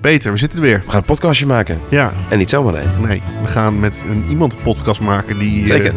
Peter, 0.00 0.32
we 0.32 0.38
zitten 0.38 0.58
er 0.58 0.64
weer. 0.64 0.82
We 0.84 0.90
gaan 0.90 0.98
een 1.00 1.04
podcastje 1.06 1.46
maken. 1.46 1.78
Ja, 1.90 2.12
En 2.28 2.38
niet 2.38 2.50
zomaar 2.50 2.74
één. 2.74 2.90
nee, 3.06 3.22
we 3.42 3.48
gaan 3.48 3.80
met 3.80 4.02
een, 4.10 4.24
iemand 4.28 4.52
een 4.52 4.62
podcast 4.62 5.00
maken 5.00 5.38
die 5.38 5.62
eh, 5.62 5.66
Zeker. 5.68 5.94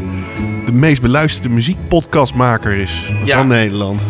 de 0.65 0.71
meest 0.71 1.02
beluisterde 1.02 1.49
muziekpodcastmaker 1.49 2.71
is 2.71 3.11
Ja. 3.23 3.38
van 3.38 3.47
Nederland. 3.47 4.04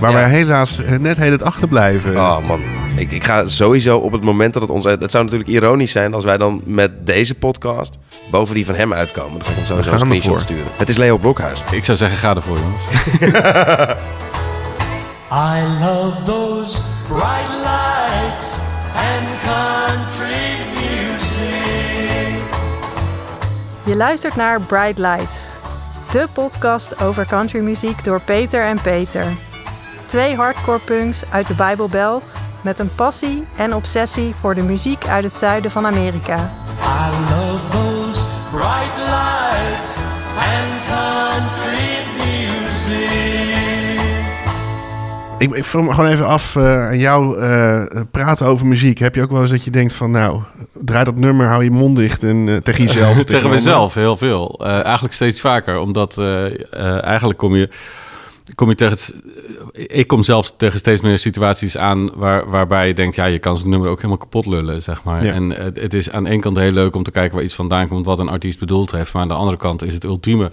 Waar 0.00 0.10
Ja. 0.10 0.16
wij 0.16 0.28
helaas 0.30 0.82
eh, 0.82 0.98
net 0.98 1.16
heel 1.16 1.30
het 1.30 1.42
achterblijven. 1.42 2.16
Oh 2.16 2.46
man, 2.46 2.60
ik, 2.96 3.10
ik 3.12 3.24
ga 3.24 3.46
sowieso 3.46 3.96
op 3.98 4.12
het 4.12 4.22
moment 4.22 4.52
dat 4.52 4.62
het 4.62 4.70
ons... 4.70 4.84
Het 4.84 5.10
zou 5.10 5.24
natuurlijk 5.24 5.50
ironisch 5.50 5.90
zijn 5.90 6.14
als 6.14 6.24
wij 6.24 6.36
dan 6.36 6.62
met 6.66 7.06
deze 7.06 7.34
podcast 7.34 7.98
boven 8.30 8.54
die 8.54 8.66
van 8.66 8.74
hem 8.74 8.92
uitkomen. 8.92 9.32
Dan 9.38 9.44
ga 9.46 9.50
ik 9.50 9.56
hem 9.56 9.66
sowieso 9.66 9.90
een 9.92 9.98
gaan 9.98 10.08
we 10.08 10.14
screenshot 10.16 10.32
voor. 10.32 10.54
sturen. 10.56 10.72
Het 10.76 10.88
is 10.88 10.96
Leo 10.96 11.16
Blokhuis. 11.16 11.62
Ik 11.70 11.84
zou 11.84 11.98
zeggen, 11.98 12.18
ga 12.18 12.34
ervoor, 12.34 12.58
jongens. 12.58 12.84
I 15.30 15.62
love 15.80 16.22
those 16.24 16.80
bright 17.08 17.65
Je 23.86 23.96
luistert 23.96 24.36
naar 24.36 24.60
Bright 24.60 24.98
Lights, 24.98 25.46
de 26.10 26.26
podcast 26.32 27.02
over 27.02 27.26
countrymuziek 27.26 28.04
door 28.04 28.20
Peter 28.20 28.62
en 28.62 28.80
Peter. 28.80 29.36
Twee 30.06 30.36
hardcore 30.36 30.78
punks 30.78 31.22
uit 31.30 31.46
de 31.46 31.54
Bijbelbelt 31.54 32.34
met 32.62 32.78
een 32.78 32.94
passie 32.94 33.46
en 33.56 33.74
obsessie 33.74 34.34
voor 34.34 34.54
de 34.54 34.62
muziek 34.62 35.06
uit 35.06 35.24
het 35.24 35.32
zuiden 35.32 35.70
van 35.70 35.86
Amerika. 35.86 36.50
Bright 38.50 38.96
lights 38.96 39.98
Ik, 45.46 45.56
ik 45.56 45.64
vroeg 45.64 45.84
me 45.84 45.94
gewoon 45.94 46.10
even 46.10 46.26
af 46.26 46.56
eh, 46.56 46.86
aan 46.86 46.98
jou 46.98 47.38
eh, 47.40 47.82
praten 48.10 48.46
over 48.46 48.66
muziek. 48.66 48.98
Heb 48.98 49.14
je 49.14 49.22
ook 49.22 49.30
wel 49.30 49.40
eens 49.40 49.50
dat 49.50 49.64
je 49.64 49.70
denkt 49.70 49.92
van 49.92 50.10
nou, 50.10 50.40
draai 50.84 51.04
dat 51.04 51.16
nummer, 51.16 51.46
hou 51.46 51.64
je 51.64 51.70
mond 51.70 51.96
dicht 51.96 52.22
en 52.22 52.48
eh, 52.48 52.56
tegen 52.56 52.84
jezelf. 52.86 53.16
Tegen 53.16 53.34
ander? 53.34 53.50
mezelf 53.50 53.94
heel 53.94 54.16
veel. 54.16 54.60
Eigenlijk 54.64 55.14
steeds 55.14 55.40
vaker. 55.40 55.78
Omdat 55.78 56.18
eigenlijk 57.02 57.38
kom 57.38 57.56
je, 57.56 57.68
kom 58.54 58.68
je 58.68 58.74
tegen... 58.74 58.94
Het, 58.94 59.14
ik 59.72 60.06
kom 60.06 60.22
zelfs 60.22 60.54
tegen 60.56 60.78
steeds 60.78 61.00
meer 61.00 61.18
situaties 61.18 61.76
aan... 61.76 62.10
Waar, 62.14 62.50
waarbij 62.50 62.86
je 62.86 62.94
denkt, 62.94 63.14
ja, 63.14 63.24
je 63.24 63.38
kan 63.38 63.56
zijn 63.56 63.70
nummer 63.70 63.88
ook 63.88 63.96
helemaal 63.96 64.16
kapot 64.16 64.46
lullen, 64.46 64.82
zeg 64.82 65.04
maar. 65.04 65.24
Ja. 65.24 65.32
En 65.32 65.50
het, 65.50 65.80
het 65.80 65.94
is 65.94 66.10
aan 66.10 66.24
de 66.24 66.30
ene 66.30 66.40
kant 66.42 66.56
heel 66.56 66.72
leuk 66.72 66.94
om 66.94 67.02
te 67.02 67.10
kijken 67.10 67.34
waar 67.34 67.44
iets 67.44 67.54
vandaan 67.54 67.88
komt... 67.88 68.06
wat 68.06 68.18
een 68.18 68.28
artiest 68.28 68.58
bedoeld 68.58 68.90
heeft. 68.90 69.12
Maar 69.12 69.22
aan 69.22 69.28
de 69.28 69.34
andere 69.34 69.56
kant 69.56 69.84
is 69.84 69.94
het 69.94 70.04
ultieme 70.04 70.50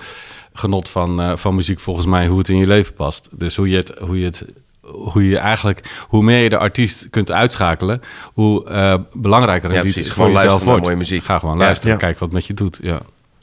genot 0.54 0.90
van, 0.90 1.38
van 1.38 1.56
muziek 1.56 1.80
volgens 1.80 2.06
mij... 2.06 2.28
hoe 2.28 2.38
het 2.38 2.50
in 2.50 2.58
je 2.58 2.68
leven 2.68 2.94
past. 2.94 3.30
Dus 3.32 3.56
hoe 3.56 3.70
je 3.70 3.78
het... 3.78 3.94
Hoe 4.00 4.20
je 4.20 4.26
het 4.26 4.46
hoe 4.92 5.28
je 5.28 5.38
eigenlijk, 5.38 5.82
hoe 6.08 6.24
meer 6.24 6.40
je 6.44 6.50
de 6.50 6.58
artiest 6.58 7.08
kunt 7.10 7.32
uitschakelen, 7.32 8.02
hoe 8.34 8.66
eh, 8.70 8.96
belangrijker 9.14 9.70
een 9.70 9.76
Ja, 9.76 9.82
lied 9.82 9.94
precies. 9.94 10.12
voor 10.12 10.24
Gewoon 10.24 10.32
jezelf 10.32 10.50
luisteren 10.52 10.74
naar 10.74 10.80
wordt. 10.80 10.84
mooie 11.00 11.10
muziek. 11.10 11.24
Ga 11.26 11.40
gewoon 11.40 11.58
Ja. 11.58 11.64
luisteren, 11.64 11.92
Ja. 11.94 11.98
kijk 12.00 12.12
wat 12.20 12.22
het 12.28 12.32
met 12.32 12.46
je 12.46 12.54
doet. 12.54 12.80
Ja. 12.82 13.00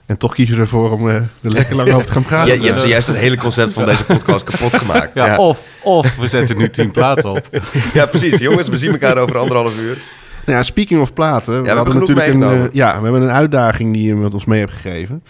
En 0.06 0.16
toch 0.18 0.34
kies 0.34 0.48
je 0.48 0.56
ervoor 0.56 0.90
om 0.90 1.08
eh, 1.08 1.14
er 1.14 1.28
lekker 1.40 1.76
lang 1.76 1.88
over 1.94 2.06
te 2.06 2.12
gaan 2.12 2.22
praten. 2.22 2.54
Je, 2.54 2.60
je 2.60 2.66
hebt 2.66 2.80
zojuist 2.80 3.06
het 3.08 3.16
hele 3.16 3.36
concept 3.36 3.72
van 3.72 3.84
deze 3.84 4.04
podcast 4.04 4.44
kapot 4.44 4.76
gemaakt. 4.76 5.14
Ja, 5.20 5.36
Of, 5.36 5.76
of 5.82 6.16
we 6.16 6.28
zetten 6.28 6.56
nu 6.56 6.70
tien 6.70 6.90
platen 6.90 7.30
op. 7.30 7.48
Ja, 7.94 8.06
precies. 8.06 8.38
Jongens, 8.38 8.68
we 8.68 8.76
zien 8.76 8.92
elkaar 8.92 9.16
over 9.18 9.38
anderhalf 9.38 9.80
uur. 9.80 9.98
Nou 10.46 10.58
ja, 10.58 10.62
speaking 10.64 11.00
of 11.00 11.12
platen. 11.12 11.62
We, 11.62 11.68
hebben 11.68 11.98
natuurlijk 11.98 12.28
een, 12.28 12.42
eh, 12.42 12.62
ja, 12.72 12.96
we 12.98 13.02
hebben 13.02 13.22
een 13.22 13.30
uitdaging 13.30 13.92
die 13.92 14.06
je 14.06 14.14
met 14.14 14.34
ons 14.34 14.44
mee 14.44 14.60
hebt 14.60 14.72
gegeven. 14.72 15.22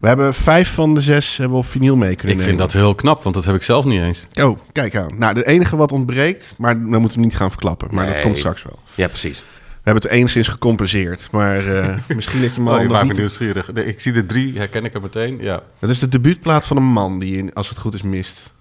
We 0.00 0.08
hebben 0.08 0.34
vijf 0.34 0.74
van 0.74 0.94
de 0.94 1.00
zes 1.00 1.36
hebben 1.36 1.56
we 1.56 1.62
op 1.64 1.70
vinyl 1.70 1.96
mee 1.96 2.14
kunnen 2.16 2.36
Ik 2.36 2.42
vind 2.42 2.58
dat 2.58 2.72
heel 2.72 2.94
knap, 2.94 3.22
want 3.22 3.34
dat 3.34 3.44
heb 3.44 3.54
ik 3.54 3.62
zelf 3.62 3.84
niet 3.84 4.00
eens. 4.02 4.26
Oh, 4.42 4.58
kijk 4.72 4.96
aan. 4.96 5.08
Nou, 5.18 5.34
de 5.34 5.46
enige 5.46 5.76
wat 5.76 5.92
ontbreekt, 5.92 6.54
maar 6.58 6.74
dan 6.74 6.88
moeten 6.88 7.08
we 7.08 7.12
hem 7.14 7.22
niet 7.22 7.36
gaan 7.36 7.50
verklappen. 7.50 7.88
Maar 7.92 8.06
dat 8.06 8.20
komt 8.20 8.38
straks 8.38 8.62
wel. 8.62 8.78
Ja, 8.94 9.08
precies. 9.08 9.38
We 9.82 9.90
hebben 9.90 10.02
het 10.02 10.12
enigszins 10.12 10.48
gecompenseerd. 10.48 11.28
Maar 11.32 11.76
eh, 11.76 11.94
misschien 12.16 12.40
dat 12.40 12.54
je 12.54 12.60
al 12.62 12.74
Oh, 12.74 12.82
je 12.82 12.88
maakt 12.88 13.02
me 13.02 13.08
niet... 13.10 13.18
nieuwsgierig. 13.18 13.72
Ik 13.72 14.00
zie 14.00 14.12
de 14.12 14.26
drie, 14.26 14.58
herken 14.58 14.84
ik 14.84 14.94
er 14.94 15.00
meteen. 15.00 15.38
Ja. 15.40 15.62
Het 15.78 15.90
is 15.90 15.98
de 15.98 16.08
debuutplaat 16.08 16.66
van 16.66 16.76
een 16.76 16.82
man 16.92 17.18
die, 17.18 17.50
als 17.54 17.68
het 17.68 17.78
goed 17.78 17.94
is, 17.94 18.02
mist. 18.02 18.52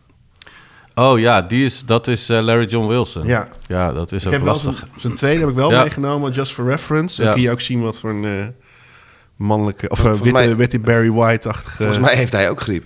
Oh 0.96 1.20
ja, 1.20 1.42
die 1.42 1.66
is, 1.66 1.86
dat 1.86 2.08
is 2.08 2.30
eh, 2.30 2.42
Larry 2.42 2.66
John 2.66 2.88
Wilson. 2.88 3.26
Ja. 3.28 3.48
Ja, 3.68 3.94
dat 3.94 4.12
is 4.12 4.26
Ik 4.26 4.34
ook 4.34 4.42
lastig. 4.42 4.86
zijn, 4.98 5.16
tweede 5.16 5.40
heb 5.40 5.50
ik 5.50 5.56
wel 5.56 5.72
Ja. 5.72 5.82
meegenomen, 5.82 6.32
just 6.32 6.52
for 6.52 6.66
reference. 6.68 7.18
Dan 7.18 7.26
Ja. 7.26 7.34
kun 7.34 7.42
je 7.42 7.52
ook 7.52 7.62
zien 7.62 7.82
wat 7.82 8.00
voor 8.00 8.10
een 8.10 8.26
eh, 8.26 8.32
mannelijke... 9.40 9.90
Of 9.90 10.06
eh, 10.06 10.12
witte, 10.12 10.32
mij- 10.32 10.56
witte 10.56 10.80
Barry 10.80 11.12
White-achtige... 11.12 11.76
Volgens 11.76 12.00
mij 12.00 12.16
heeft 12.16 12.32
hij 12.32 12.50
ook 12.50 12.62
griep. 12.62 12.86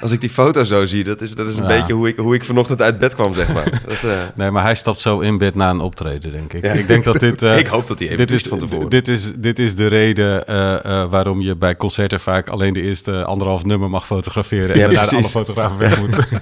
Als 0.00 0.12
ik 0.12 0.20
die 0.20 0.30
foto 0.30 0.64
zo 0.64 0.86
zie, 0.86 1.04
dat 1.04 1.20
is, 1.20 1.34
dat 1.34 1.46
is 1.46 1.56
een 1.56 1.62
Ja. 1.62 1.68
beetje 1.68 1.92
hoe 1.92 2.08
ik, 2.08 2.16
hoe 2.16 2.34
ik 2.34 2.44
vanochtend 2.44 2.82
uit 2.82 2.98
bed 2.98 3.14
kwam, 3.14 3.34
zeg 3.34 3.52
maar. 3.52 3.80
Dat, 3.86 4.04
eh, 4.04 4.10
Nee, 4.36 4.50
maar 4.50 4.62
hij 4.62 4.74
stapt 4.74 4.98
zo 5.00 5.20
in 5.20 5.38
bed 5.38 5.54
na 5.54 5.70
een 5.70 5.80
optreden, 5.80 6.32
denk 6.32 6.52
ik. 6.52 6.64
Ja. 6.64 6.72
Ik 6.72 6.86
denk 6.86 7.04
dat 7.04 7.20
dit... 7.20 7.42
eh, 7.42 7.58
Ik 7.64 7.66
hoop 7.66 7.86
dat 7.88 7.98
hij 7.98 8.06
even 8.08 8.18
dit 8.26 8.30
is, 8.32 8.46
van 8.46 8.58
tevoren. 8.58 8.88
Dit 8.88 9.08
is, 9.08 9.32
dit 9.36 9.58
is 9.58 9.74
de 9.74 9.86
reden 9.86 10.46
eh, 10.46 10.84
eh, 10.84 11.10
waarom 11.10 11.40
je 11.40 11.56
bij 11.56 11.76
concerten 11.76 12.20
vaak 12.20 12.48
alleen 12.48 12.72
de 12.72 12.80
eerste 12.82 13.24
anderhalf 13.24 13.64
nummer 13.64 13.90
mag 13.90 14.06
fotograferen. 14.06 14.74
En 14.74 14.90
daarna 14.90 15.10
alle 15.16 15.24
fotografen 15.24 15.78
weg 15.78 15.98
moeten. 16.00 16.24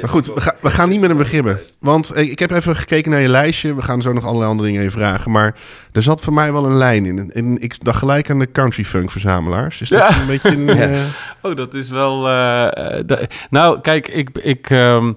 Maar 0.00 0.10
goed, 0.10 0.26
we, 0.26 0.40
ga- 0.40 0.54
we 0.60 0.70
gaan 0.70 0.88
niet 0.88 1.00
met 1.00 1.08
hem 1.08 1.18
beginnen. 1.18 1.60
Want 1.78 2.16
ik 2.16 2.38
heb 2.38 2.50
even 2.50 2.76
gekeken 2.76 3.10
naar 3.10 3.20
je 3.20 3.28
lijstje. 3.28 3.74
We 3.74 3.82
gaan 3.82 4.02
zo 4.02 4.12
nog 4.12 4.24
allerlei 4.24 4.50
andere 4.50 4.68
dingen 4.68 4.82
even 4.84 4.98
vragen. 4.98 5.30
Maar 5.30 5.54
er 5.92 6.02
zat 6.02 6.20
voor 6.20 6.32
mij 6.32 6.52
wel 6.52 6.64
een 6.66 6.76
lijn 6.76 7.04
in. 7.06 7.30
En 7.32 7.62
ik 7.62 7.84
dacht 7.84 7.98
gelijk 7.98 8.30
aan 8.30 8.38
de 8.38 8.52
country 8.52 8.84
funk 8.84 9.10
verzamelaars. 9.10 9.80
Is 9.80 9.88
dat 9.88 9.98
Ja. 10.14 10.20
een 10.20 10.26
beetje 10.26 10.48
een... 10.50 10.98
Oh, 11.42 11.56
dat 11.56 11.65
is 11.74 11.88
wel. 11.88 12.28
eh, 12.28 13.10
eh, 13.10 13.26
nou, 13.50 13.80
kijk, 13.80 14.08
ik, 14.08 14.30
ik, 14.38 14.70
ehm, 14.70 15.12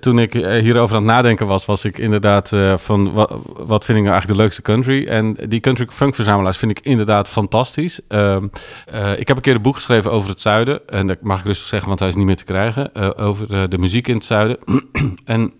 toen 0.00 0.18
ik 0.18 0.34
eh, 0.34 0.62
hierover 0.62 0.96
aan 0.96 1.02
het 1.02 1.12
nadenken 1.12 1.46
was, 1.46 1.64
was 1.66 1.84
ik 1.84 1.98
inderdaad 1.98 2.52
van 2.76 3.12
wa- 3.12 3.28
wat 3.44 3.84
vind 3.84 3.98
ik 3.98 4.04
nou 4.04 4.08
eigenlijk 4.14 4.26
de 4.26 4.42
leukste 4.42 4.62
country? 4.62 5.06
En 5.06 5.36
die 5.48 5.60
country 5.60 5.86
funk 5.90 6.14
verzamelaars 6.14 6.56
vind 6.58 6.70
ik 6.78 6.84
inderdaad 6.84 7.28
fantastisch. 7.28 8.00
Ehm, 8.08 8.46
eh, 8.86 9.18
ik 9.18 9.28
heb 9.28 9.36
een 9.36 9.42
keer 9.42 9.54
een 9.54 9.62
boek 9.62 9.74
geschreven 9.74 10.12
over 10.12 10.30
het 10.30 10.40
zuiden. 10.40 10.88
En 10.88 11.06
dat 11.06 11.20
mag 11.20 11.38
ik 11.38 11.44
rustig 11.44 11.66
zeggen, 11.68 11.88
want 11.88 12.00
hij 12.00 12.08
is 12.08 12.14
niet 12.14 12.26
meer 12.26 12.36
te 12.36 12.44
krijgen. 12.44 12.94
over 13.18 13.68
de 13.70 13.78
muziek 13.78 14.08
in 14.08 14.14
het 14.14 14.24
zuiden. 14.24 14.58
en 15.24 15.52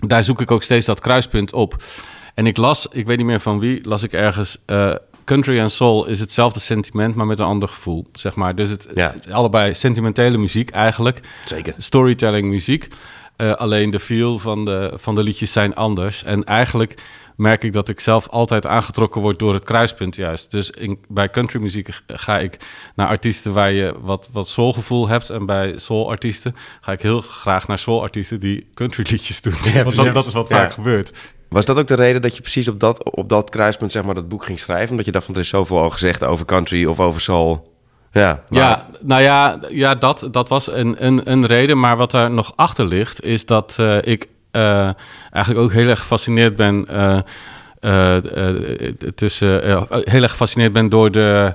daar 0.00 0.24
zoek 0.24 0.40
ik 0.40 0.50
ook 0.50 0.62
steeds 0.62 0.86
dat 0.86 1.00
kruispunt 1.00 1.52
op. 1.52 1.76
En 2.34 2.46
ik 2.46 2.56
las, 2.56 2.86
ik 2.90 3.06
weet 3.06 3.16
niet 3.16 3.26
meer 3.26 3.40
van 3.40 3.60
wie, 3.60 3.88
las 3.88 4.02
ik 4.02 4.12
ergens. 4.12 4.58
Country 5.32 5.58
en 5.58 5.70
soul 5.70 6.06
is 6.06 6.20
hetzelfde 6.20 6.60
sentiment, 6.60 7.14
maar 7.14 7.26
met 7.26 7.38
een 7.38 7.44
ander 7.46 7.68
gevoel, 7.68 8.06
zeg 8.12 8.34
maar. 8.34 8.54
Dus 8.54 8.68
het, 8.68 8.88
Ja. 8.94 9.12
het- 9.14 9.30
allebei 9.30 9.74
sentimentele 9.74 10.38
muziek 10.38 10.70
eigenlijk. 10.70 11.20
Zeker. 11.44 11.74
Storytelling 11.78 12.48
muziek. 12.48 12.88
Eh, 13.36 13.52
alleen 13.54 13.90
de 13.90 14.00
feel 14.00 14.38
van 14.38 14.64
de, 14.64 14.92
van 14.94 15.14
de 15.14 15.22
liedjes 15.22 15.52
zijn 15.52 15.74
anders. 15.74 16.24
En 16.24 16.44
eigenlijk 16.44 16.94
merk 17.36 17.64
ik 17.64 17.72
dat 17.72 17.88
ik 17.88 18.00
zelf 18.00 18.28
altijd 18.28 18.66
aangetrokken 18.66 19.20
word 19.20 19.38
door 19.38 19.54
het 19.54 19.64
kruispunt 19.64 20.16
juist. 20.16 20.50
Dus 20.50 20.70
in, 20.70 20.98
bij 21.08 21.30
countrymuziek 21.30 21.88
ga 22.06 22.38
ik 22.38 22.56
naar 22.94 23.08
artiesten 23.08 23.52
waar 23.52 23.72
je 23.72 23.94
wat, 24.00 24.28
wat 24.32 24.48
soulgevoel 24.48 25.08
hebt. 25.08 25.30
En 25.30 25.46
bij 25.46 25.72
soulartiesten 25.78 26.56
ga 26.80 26.92
ik 26.92 27.02
heel 27.02 27.20
graag 27.20 27.66
naar 27.68 27.78
soulartiesten 27.78 28.40
die 28.40 28.66
countryliedjes 28.74 29.40
doen. 29.40 29.54
Want 29.84 30.14
dat, 30.14 30.26
is 30.26 30.32
wat 30.32 30.48
Ja. 30.48 30.56
vaak 30.56 30.72
gebeurt. 30.72 31.12
Was 31.52 31.64
dat 31.64 31.78
ook 31.78 31.86
de 31.86 31.94
reden 31.94 32.22
dat 32.22 32.34
je 32.34 32.40
precies 32.40 32.68
op 32.68 32.80
dat, 32.80 33.10
op 33.10 33.28
dat 33.28 33.50
kruispunt 33.50 33.92
zeg 33.92 34.02
maar, 34.02 34.14
dat 34.14 34.28
boek 34.28 34.44
ging 34.44 34.58
schrijven? 34.58 34.90
Omdat 34.90 35.06
je 35.06 35.12
dacht 35.12 35.24
van 35.24 35.34
er 35.34 35.40
is 35.40 35.48
zoveel 35.48 35.80
al 35.80 35.90
gezegd 35.90 36.24
over 36.24 36.44
country 36.44 36.84
of 36.84 37.00
over 37.00 37.20
soul. 37.20 37.70
Ja, 38.12 38.42
Ja, 38.46 38.86
nou 39.00 39.22
ja, 39.22 39.58
ja 39.68 39.94
dat, 39.94 40.28
dat 40.30 40.48
was 40.48 40.70
een, 40.70 41.04
een, 41.06 41.30
een 41.30 41.46
reden. 41.46 41.80
Maar 41.80 41.96
wat 41.96 42.10
daar 42.10 42.30
nog 42.30 42.52
achter 42.56 42.86
ligt, 42.86 43.22
is 43.22 43.46
dat 43.46 43.76
eh, 43.78 43.96
ik 44.02 44.28
eh, 44.50 44.90
eigenlijk 45.30 45.64
ook 45.64 45.72
heel 45.72 45.88
erg 45.88 46.00
gefascineerd 46.00 46.56
ben. 46.56 46.86
eh, 47.80 48.16
tussen, 49.14 49.86
heel 49.88 50.22
erg 50.22 50.30
gefascineerd 50.30 50.72
ben 50.72 50.88
door 50.88 51.10
de, 51.10 51.54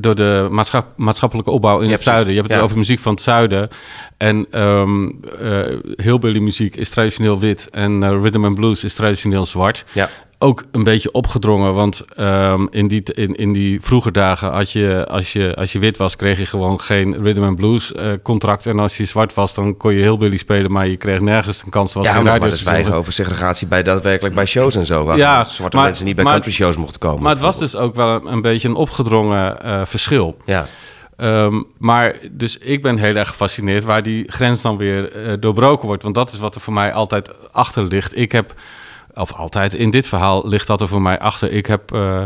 door 0.00 0.14
de 0.14 0.48
maatschap, 0.50 0.86
maatschappelijke 0.96 1.50
opbouw 1.50 1.78
in 1.78 1.84
Ja, 1.84 1.90
het 1.92 2.02
precies. 2.02 2.04
zuiden. 2.12 2.32
Je 2.32 2.38
hebt 2.38 2.48
het 2.50 2.58
Ja. 2.58 2.64
over 2.64 2.76
muziek 2.78 2.98
van 2.98 3.12
het 3.12 3.22
zuiden. 3.22 3.68
En 4.16 4.46
ehm 4.50 5.08
eh 5.40 5.60
hillbilly 5.96 6.38
muziek 6.38 6.76
is 6.76 6.90
traditioneel 6.90 7.38
wit. 7.38 7.68
En 7.70 8.02
eh, 8.02 8.10
rhythm 8.10 8.44
and 8.44 8.54
blues 8.54 8.84
is 8.84 8.94
traditioneel 8.94 9.44
zwart 9.44 9.84
Ja. 9.92 10.08
Ook 10.40 10.64
een 10.72 10.82
beetje 10.84 11.12
opgedrongen. 11.12 11.74
Want 11.74 12.04
ehm, 12.16 12.66
in, 12.70 12.88
die, 12.88 13.02
in, 13.12 13.34
in 13.36 13.52
die 13.52 13.80
vroege 13.80 14.10
dagen 14.10 14.50
had 14.50 14.70
je 14.72 15.06
als, 15.08 15.32
je, 15.32 15.54
als 15.56 15.72
je 15.72 15.78
wit 15.78 15.96
was, 15.96 16.16
kreeg 16.16 16.38
je 16.38 16.46
gewoon 16.46 16.80
geen 16.80 17.22
rhythm 17.22 17.42
and 17.42 17.56
blues 17.56 17.92
eh, 17.92 18.12
contract. 18.22 18.66
En 18.66 18.78
als 18.78 18.96
je 18.96 19.04
zwart 19.04 19.34
was, 19.34 19.54
dan 19.54 19.76
kon 19.76 19.94
je 19.94 20.00
heel 20.00 20.16
billy 20.18 20.36
spelen, 20.36 20.72
maar 20.72 20.86
je 20.86 20.96
kreeg 20.96 21.20
nergens 21.20 21.62
een 21.64 21.70
kans. 21.70 21.94
Was 21.94 22.06
Ja, 22.06 22.12
maar, 22.12 22.22
radiostation. 22.24 22.68
zwijgen 22.74 22.94
over 22.94 23.12
segregatie 23.12 23.66
bij 23.66 23.82
daadwerkelijk 23.82 24.34
bij 24.34 24.46
shows 24.46 24.74
en 24.76 24.86
zo. 24.86 25.04
Waar 25.04 25.16
Ja, 25.16 25.44
zwarte 25.44 25.76
maar- 25.76 25.84
mensen 25.86 26.04
niet 26.04 26.14
bij 26.14 26.24
maar- 26.24 26.32
country 26.32 26.52
shows 26.52 26.76
mochten 26.76 27.00
komen. 27.00 27.22
Maar 27.22 27.32
het 27.32 27.42
was 27.42 27.58
dus 27.58 27.76
ook 27.76 27.94
wel 27.94 28.08
een, 28.14 28.32
een 28.32 28.42
beetje 28.42 28.68
een 28.68 28.74
opgedrongen 28.74 29.62
eh, 29.62 29.80
verschil. 29.84 30.36
Ja, 30.44 30.66
Ehm, 31.16 31.62
maar 31.78 32.16
dus 32.30 32.58
ik 32.58 32.82
ben 32.82 32.96
heel 32.98 33.14
erg 33.14 33.28
gefascineerd 33.28 33.84
waar 33.84 34.02
die 34.02 34.24
grens 34.32 34.62
dan 34.62 34.76
weer 34.76 35.12
eh, 35.12 35.32
doorbroken 35.40 35.86
wordt. 35.86 36.02
Want 36.02 36.14
dat 36.14 36.32
is 36.32 36.38
wat 36.38 36.54
er 36.54 36.60
voor 36.60 36.72
mij 36.72 36.92
altijd 36.92 37.30
achter 37.52 37.82
ligt. 37.84 38.16
Ik 38.16 38.32
heb, 38.32 38.54
of 39.18 39.32
altijd 39.32 39.74
in 39.74 39.90
dit 39.90 40.08
verhaal 40.08 40.48
ligt 40.48 40.66
dat 40.66 40.80
er 40.80 40.88
voor 40.88 41.02
mij 41.02 41.18
achter. 41.18 41.52
Ik 41.52 41.66
heb 41.66 41.92
eh, 41.92 42.22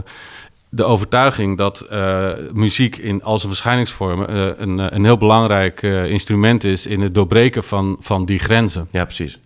de 0.74 0.84
overtuiging 0.84 1.58
dat 1.58 1.80
eh, 1.80 2.28
muziek 2.52 2.96
in 2.96 3.22
al 3.22 3.38
zijn 3.38 3.52
verschijningsvormen 3.52 4.28
eh, 4.28 4.50
een, 4.56 4.80
eh, 4.80 4.86
een 4.90 5.04
heel 5.04 5.16
belangrijk 5.16 5.82
eh, 5.82 6.06
instrument 6.06 6.64
is 6.64 6.86
in 6.86 7.00
het 7.00 7.14
doorbreken 7.14 7.64
van, 7.64 7.96
van 8.00 8.24
die 8.24 8.38
grenzen. 8.38 8.88
ja 8.90 9.04
precies. 9.04 9.38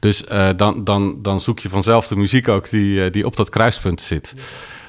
Dus 0.00 0.24
eh, 0.24 0.48
dan, 0.56 0.84
dan, 0.84 1.22
dan 1.22 1.40
zoek 1.40 1.58
je 1.58 1.68
vanzelf 1.68 2.08
de 2.08 2.16
muziek 2.16 2.48
ook 2.48 2.70
die, 2.70 3.10
die 3.10 3.26
op 3.26 3.36
dat 3.36 3.48
kruispunt 3.48 4.00
zit. 4.00 4.34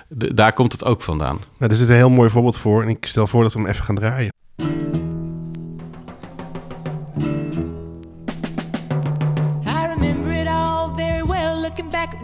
Daar 0.10 0.54
komt 0.54 0.72
het 0.72 0.86
ook 0.86 1.02
vandaan. 1.02 1.36
Nou, 1.36 1.70
daar 1.70 1.78
zit 1.78 1.90
een 1.90 1.96
heel 1.96 2.10
mooi 2.10 2.30
voorbeeld 2.30 2.58
voor. 2.58 2.82
En 2.82 2.90
ik 2.90 3.06
stel 3.06 3.28
voor 3.28 3.44
dat 3.44 3.54
we 3.54 3.60
hem 3.60 3.68
even 3.68 3.84
gaan 3.84 3.96
draaien. 3.96 4.32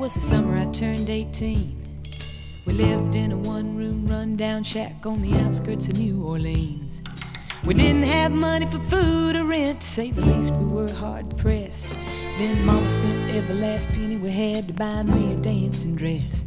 Was 0.04 0.16
the 0.16 0.20
summer 0.20 0.58
I 0.58 0.66
turned 0.74 1.10
18. 1.10 1.78
We 2.66 2.74
lived 2.74 3.16
in 3.16 3.32
a 3.32 3.38
one 3.38 3.78
room 3.78 4.06
rundown 4.06 4.62
shack 4.62 5.06
on 5.06 5.22
the 5.22 5.34
outskirts 5.36 5.88
of 5.88 5.98
New 5.98 6.26
Orleans. 6.26 7.02
We 7.64 7.74
didn't 7.74 8.04
have 8.04 8.34
money 8.34 8.66
for 8.66 8.80
food 8.80 9.38
or 9.38 9.46
rent, 9.46 9.80
to 9.80 9.88
say 9.88 10.12
the 10.12 10.20
least, 10.20 10.54
we 10.56 10.66
were 10.66 10.92
hard 10.92 11.38
pressed. 11.38 11.88
Then 12.38 12.66
Mama 12.66 12.90
spent 12.90 13.34
every 13.34 13.56
last 13.56 13.88
penny 13.92 14.18
we 14.18 14.30
had 14.30 14.68
to 14.68 14.74
buy 14.74 15.04
me 15.04 15.36
a 15.36 15.38
dancing 15.38 15.96
dress. 15.96 16.44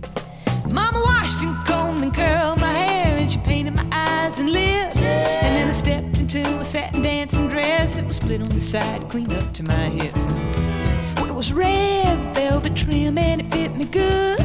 Mama 0.70 1.00
washed 1.00 1.38
and 1.38 1.56
combed 1.64 2.02
and 2.02 2.14
curled 2.14 2.60
my 2.60 2.70
hair, 2.70 3.16
and 3.16 3.30
she 3.30 3.38
painted 3.38 3.74
my 3.74 3.88
eyes 3.90 4.38
and 4.38 4.52
lips. 4.52 5.00
And 5.00 5.56
then 5.56 5.68
I 5.68 5.72
stepped 5.72 6.18
into 6.18 6.42
my 6.42 6.62
satin 6.62 7.00
dancing 7.00 7.48
dress. 7.48 7.96
It 7.96 8.04
was 8.04 8.16
split 8.16 8.42
on 8.42 8.50
the 8.50 8.60
side, 8.60 9.08
clean 9.08 9.32
up 9.32 9.54
to 9.54 9.62
my 9.62 9.88
hips. 9.88 10.55
Was 11.36 11.52
red 11.52 12.34
velvet 12.34 12.74
trim 12.74 13.18
and 13.18 13.42
it 13.42 13.52
fit 13.52 13.76
me 13.76 13.84
good. 13.84 14.40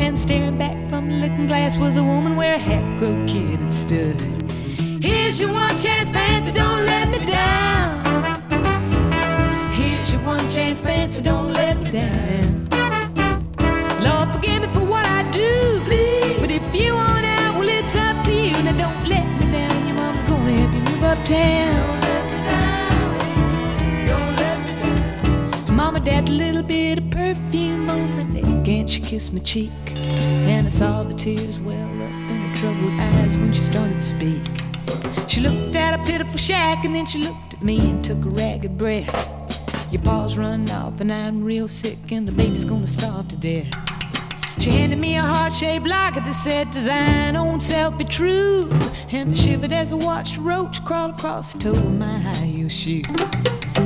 And 0.00 0.18
staring 0.18 0.56
back 0.56 0.88
from 0.88 1.10
the 1.10 1.16
looking 1.16 1.46
glass 1.46 1.76
was 1.76 1.98
a 1.98 2.02
woman 2.02 2.34
where 2.34 2.54
a 2.54 2.58
half-grown 2.58 3.26
kid 3.26 3.60
had 3.60 3.74
stood. 3.74 4.18
Here's 5.04 5.38
your 5.38 5.52
one 5.52 5.78
chance, 5.78 6.08
fancy, 6.08 6.52
don't 6.52 6.86
let 6.86 7.10
me 7.10 7.26
down. 7.26 8.02
Here's 9.74 10.14
your 10.14 10.22
one 10.22 10.48
chance, 10.48 10.80
fancy, 10.80 11.20
don't 11.20 11.52
let 11.52 11.78
me 11.78 11.90
down. 11.90 12.68
Lord, 14.00 14.32
forgive 14.34 14.62
me 14.62 14.68
for 14.68 14.86
what 14.86 15.04
I 15.04 15.30
do. 15.32 15.82
Please. 15.84 16.40
But 16.40 16.50
if 16.50 16.74
you 16.74 16.94
want 16.94 17.26
out, 17.26 17.58
well, 17.58 17.68
it's 17.68 17.94
up 17.94 18.24
to 18.24 18.32
you. 18.32 18.54
Now, 18.62 18.78
don't 18.78 19.06
let 19.06 19.26
me 19.40 19.52
down. 19.52 19.86
Your 19.86 19.96
mom's 19.96 20.22
gonna 20.22 20.52
help 20.52 20.72
you 20.72 20.80
move 20.90 21.04
uptown. 21.04 21.99
Dabbed 26.04 26.30
a 26.30 26.32
little 26.32 26.62
bit 26.62 26.98
of 26.98 27.10
perfume 27.10 27.90
on 27.90 28.16
my 28.16 28.22
neck 28.22 28.66
and 28.66 28.88
she 28.88 29.00
kissed 29.00 29.34
my 29.34 29.40
cheek. 29.40 29.70
And 30.48 30.66
I 30.66 30.70
saw 30.70 31.02
the 31.02 31.12
tears 31.12 31.60
well 31.60 31.88
up 31.88 32.30
in 32.30 32.40
her 32.40 32.56
troubled 32.56 32.98
eyes 32.98 33.36
when 33.36 33.52
she 33.52 33.60
started 33.60 33.96
to 33.96 34.02
speak. 34.02 34.42
She 35.28 35.42
looked 35.42 35.76
at 35.76 36.00
a 36.00 36.02
pitiful 36.04 36.38
shack 36.38 36.84
and 36.84 36.94
then 36.94 37.04
she 37.04 37.18
looked 37.18 37.52
at 37.54 37.62
me 37.62 37.78
and 37.90 38.02
took 38.02 38.24
a 38.24 38.30
ragged 38.30 38.78
breath. 38.78 39.12
Your 39.92 40.00
paws 40.00 40.38
run 40.38 40.70
off 40.70 41.00
and 41.00 41.12
I'm 41.12 41.44
real 41.44 41.68
sick 41.68 41.98
and 42.10 42.26
the 42.26 42.32
baby's 42.32 42.64
gonna 42.64 42.86
starve 42.86 43.28
to 43.28 43.36
death. 43.36 43.70
She 44.58 44.70
handed 44.70 44.98
me 44.98 45.16
a 45.16 45.22
heart-shaped 45.22 45.86
locket 45.86 46.24
that 46.24 46.34
said, 46.34 46.72
To 46.72 46.80
thine 46.80 47.36
own 47.36 47.60
self 47.60 47.98
be 47.98 48.04
true. 48.04 48.70
And 49.10 49.32
I 49.32 49.34
shivered 49.34 49.72
as 49.72 49.92
I 49.92 49.96
watched 49.96 50.38
a 50.38 50.40
roach 50.40 50.82
crawl 50.84 51.10
across 51.10 51.52
the 51.52 51.58
toe 51.58 51.72
of 51.72 51.98
my 51.98 52.18
high-heel 52.18 52.68
shoe. 52.70 53.02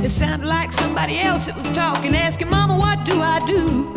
It 0.05 0.11
sounded 0.11 0.47
like 0.47 0.71
somebody 0.71 1.17
else 1.19 1.47
that 1.47 1.57
was 1.57 1.67
talking, 1.71 2.15
asking, 2.15 2.51
Mama, 2.51 2.77
what 2.77 3.05
do 3.05 3.23
I 3.23 3.43
do? 3.47 3.91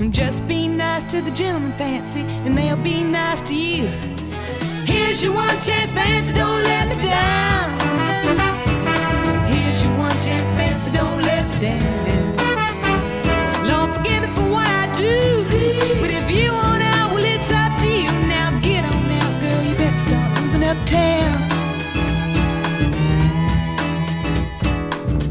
And 0.00 0.12
just 0.12 0.44
be 0.48 0.66
nice 0.66 1.04
to 1.12 1.22
the 1.22 1.30
gentleman, 1.30 1.72
fancy, 1.78 2.22
and 2.44 2.58
they'll 2.58 2.76
be 2.76 3.04
nice 3.04 3.40
to 3.42 3.54
you. 3.54 3.86
Here's 4.84 5.22
your 5.22 5.32
one 5.32 5.56
chance, 5.60 5.92
fancy, 5.92 6.34
don't 6.34 6.64
let 6.64 6.88
me 6.88 6.96
down. 7.04 7.70
Here's 9.46 9.84
your 9.84 9.96
one 9.96 10.18
chance, 10.18 10.50
fancy, 10.54 10.90
don't 10.90 11.22
let 11.22 11.46
me 11.54 11.60
down. 11.60 12.34
Lord, 13.64 13.94
forgive 13.94 14.22
me 14.22 14.34
for 14.34 14.50
what 14.50 14.66
I 14.66 14.92
do. 14.96 15.44
But 16.00 16.10
if 16.10 16.28
you 16.32 16.50
want 16.50 16.82
out, 16.82 17.12
well, 17.12 17.22
it's 17.22 17.48
up 17.52 17.78
to 17.78 17.86
you. 17.86 18.10
Now 18.26 18.58
get 18.58 18.84
on 18.84 19.06
now, 19.06 19.40
girl, 19.40 19.62
you 19.62 19.76
better 19.76 20.42
moving 20.42 20.64
uptown. 20.64 21.47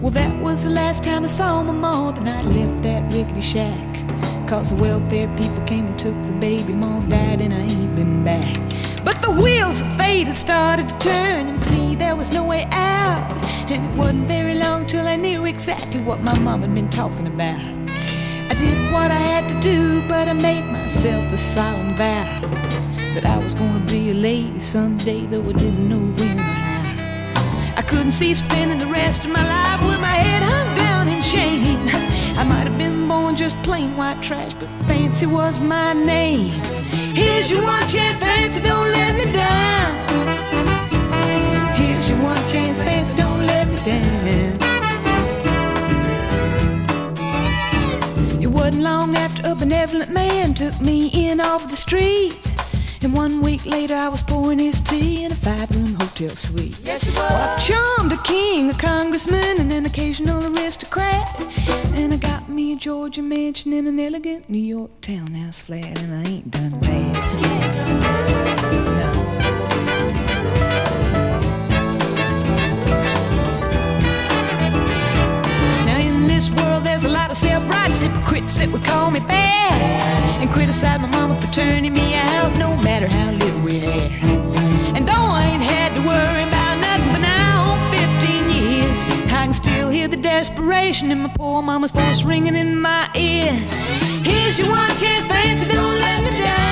Well, 0.08 0.14
that 0.14 0.42
was 0.42 0.64
the 0.64 0.70
last 0.70 1.04
time 1.04 1.26
I 1.26 1.28
saw 1.28 1.62
my 1.64 1.74
mom 1.74 2.16
the 2.16 2.22
night 2.22 2.46
I 2.46 2.48
left 2.48 2.84
that 2.84 3.14
rickety 3.14 3.42
shack. 3.42 4.48
Cause 4.48 4.70
the 4.70 4.76
welfare 4.76 5.28
people 5.36 5.62
came 5.66 5.88
and 5.88 6.00
took 6.00 6.16
the 6.24 6.32
baby, 6.32 6.72
mom 6.72 7.10
died, 7.10 7.42
and 7.42 7.54
I 7.54 7.60
ain't 7.60 7.94
been 7.94 8.24
back. 8.24 8.56
But 9.04 9.22
the 9.22 9.32
wheels 9.32 9.82
of 9.82 9.98
fate 9.98 10.28
had 10.28 10.38
started 10.38 10.88
to 10.88 10.98
turn, 11.00 11.50
and 11.50 11.60
me, 11.72 11.94
there 11.96 12.16
was 12.16 12.32
no 12.32 12.46
way 12.46 12.70
out. 12.72 13.30
And 13.70 13.84
it 13.84 13.98
wasn't 13.98 14.28
very 14.30 14.56
long 14.56 14.88
till 14.88 15.06
I 15.06 15.18
knew 15.18 15.44
exactly 15.44 16.02
what 16.02 16.22
my 16.22 16.40
mom 16.40 16.62
had 16.62 16.74
been 16.74 16.90
talking 16.90 17.28
about. 17.28 17.60
I 17.60 18.54
did 18.54 18.94
what 18.94 19.12
I 19.12 19.22
had 19.32 19.50
to 19.50 19.60
do, 19.60 20.08
but 20.08 20.30
I 20.30 20.34
made 20.34 20.72
myself 20.72 21.34
a 21.34 21.38
solemn 21.38 21.90
vow 21.96 22.40
that 23.14 23.26
I 23.26 23.38
was 23.40 23.54
gonna 23.54 23.86
be 23.86 24.12
a 24.12 24.14
lady 24.14 24.62
someday, 24.62 25.26
though 25.26 25.44
I 25.50 25.52
didn't 25.52 25.90
know 25.90 26.00
when 26.00 26.57
couldn't 27.88 28.12
see 28.12 28.36
spending 28.36 28.78
the 28.78 28.86
rest 28.88 29.24
of 29.24 29.32
my 29.32 29.44
life 29.48 29.82
with 29.88 30.00
my 30.02 30.08
head 30.08 30.44
hung 30.44 30.76
down 30.76 31.08
in 31.08 31.22
shame. 31.22 31.88
I 32.38 32.44
might 32.44 32.68
have 32.68 32.78
been 32.78 33.08
born 33.08 33.36
just 33.36 33.56
plain 33.64 33.96
white 33.96 34.22
trash, 34.22 34.54
but 34.56 34.68
fancy 34.88 35.26
was 35.26 35.60
my 35.60 35.94
name. 35.94 36.52
Here's 37.16 37.50
your 37.50 37.64
one 37.64 37.88
chance, 37.88 38.18
fancy, 38.18 38.60
don't 38.62 38.92
let 38.92 39.16
me 39.16 39.32
down. 39.32 39.96
Here's 41.76 42.10
your 42.10 42.22
one 42.22 42.46
chance, 42.48 42.78
fancy, 42.78 43.16
don't 43.16 43.46
let 43.46 43.68
me 43.68 43.78
down. 43.86 44.28
It 48.42 48.48
wasn't 48.48 48.84
long 48.84 49.16
after 49.16 49.48
a 49.48 49.56
benevolent 49.56 50.14
man 50.14 50.54
took 50.54 50.80
me 50.82 51.08
in 51.08 51.40
off 51.40 51.70
the 51.70 51.78
street. 51.78 52.47
And 53.04 53.16
one 53.16 53.42
week 53.42 53.66
later, 53.66 53.96
I 53.96 54.10
was 54.10 54.22
pouring 54.22 54.60
his 54.60 54.82
tea 54.82 55.24
in 55.24 55.32
a 55.32 55.36
five 55.36 55.70
room 55.76 55.94
hotel 55.96 56.30
suite. 56.30 56.80
Yes, 56.84 57.06
you 57.06 57.14
Well, 57.14 57.56
I've 57.56 57.64
charmed 57.64 58.12
a 58.12 58.18
king, 58.24 58.70
a 58.70 58.74
congressman, 58.74 59.60
and 59.60 59.72
an 59.72 59.86
occasional 59.86 60.44
aristocrat. 60.46 61.26
And 61.98 62.14
I 62.14 62.18
got 62.18 62.50
me 62.50 62.74
a 62.74 62.76
Georgia 62.76 63.22
mansion 63.22 63.74
in 63.74 63.88
an 63.88 64.00
elegant 64.00 64.50
New 64.50 64.60
York 64.60 64.92
townhouse 65.02 65.60
flat, 65.60 66.02
and 66.02 66.14
I 66.16 66.30
ain't 66.30 66.52
done 66.52 66.80
bad. 66.80 67.67
Self-righteous 77.38 78.00
hypocrites 78.00 78.58
that 78.58 78.72
would 78.72 78.84
call 78.84 79.12
me 79.12 79.20
bad 79.20 80.42
and 80.42 80.50
criticize 80.50 81.00
my 81.00 81.08
mama 81.08 81.40
for 81.40 81.46
turning 81.54 81.94
me 81.94 82.16
out 82.16 82.58
no 82.58 82.76
matter 82.78 83.08
how 83.08 83.32
little 83.32 83.62
we 83.62 83.80
had. 83.80 84.12
And 84.96 85.08
though 85.08 85.30
I 85.40 85.44
ain't 85.46 85.62
had 85.62 85.94
to 85.96 86.02
worry 86.02 86.44
about 86.50 86.76
nothing 86.82 87.12
but 87.14 87.22
now 87.22 87.78
15 87.92 88.50
years, 88.50 89.04
I 89.32 89.46
can 89.46 89.54
still 89.54 89.90
hear 89.90 90.08
the 90.08 90.18
desperation 90.18 91.12
in 91.12 91.20
my 91.20 91.30
poor 91.30 91.62
mama's 91.62 91.92
voice 91.92 92.24
ringing 92.24 92.56
in 92.56 92.76
my 92.82 93.08
ear. 93.14 93.54
Here's 94.24 94.58
your 94.58 94.70
one 94.70 94.90
chance, 94.98 95.28
fancy, 95.28 95.68
don't 95.68 95.96
let 96.00 96.24
me 96.24 96.32
down. 96.40 96.67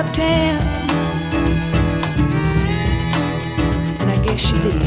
Uptown. 0.00 0.56
And 4.00 4.10
I 4.10 4.16
guess 4.24 4.40
she 4.40 4.56
did. 4.62 4.80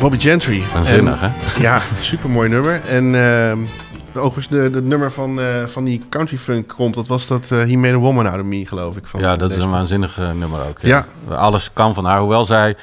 Bobby 0.00 0.18
Gentry. 0.18 0.62
Waanzinnig, 0.72 1.22
En- 1.22 1.32
hè? 1.32 1.60
Ja, 1.60 1.80
supermooi 2.00 2.48
nummer. 2.48 2.80
En 2.88 3.14
ehm 3.14 3.58
overigens, 4.14 4.48
de, 4.48 4.70
de 4.70 4.82
nummer 4.82 5.12
van, 5.12 5.40
eh, 5.40 5.46
van 5.66 5.84
die 5.84 6.02
country 6.08 6.38
funk 6.38 6.68
komt, 6.76 6.94
dat 6.94 7.06
was 7.06 7.26
dat 7.26 7.50
eh 7.50 7.58
He 7.58 7.76
Made 7.76 7.94
a 7.94 7.98
Woman 7.98 8.26
Out 8.26 8.40
of 8.40 8.46
Me, 8.46 8.66
geloof 8.66 8.96
ik. 8.96 9.06
Van 9.06 9.20
Ja, 9.20 9.36
dat 9.36 9.50
is 9.50 9.56
een 9.58 9.70
waanzinnig 9.70 10.18
eh, 10.18 10.30
nummer 10.32 10.60
ook. 10.68 10.78
Ja. 10.80 11.06
Alles 11.28 11.70
kan 11.72 11.94
van 11.94 12.04
haar, 12.04 12.18
hoewel 12.20 12.44
zij 12.44 12.76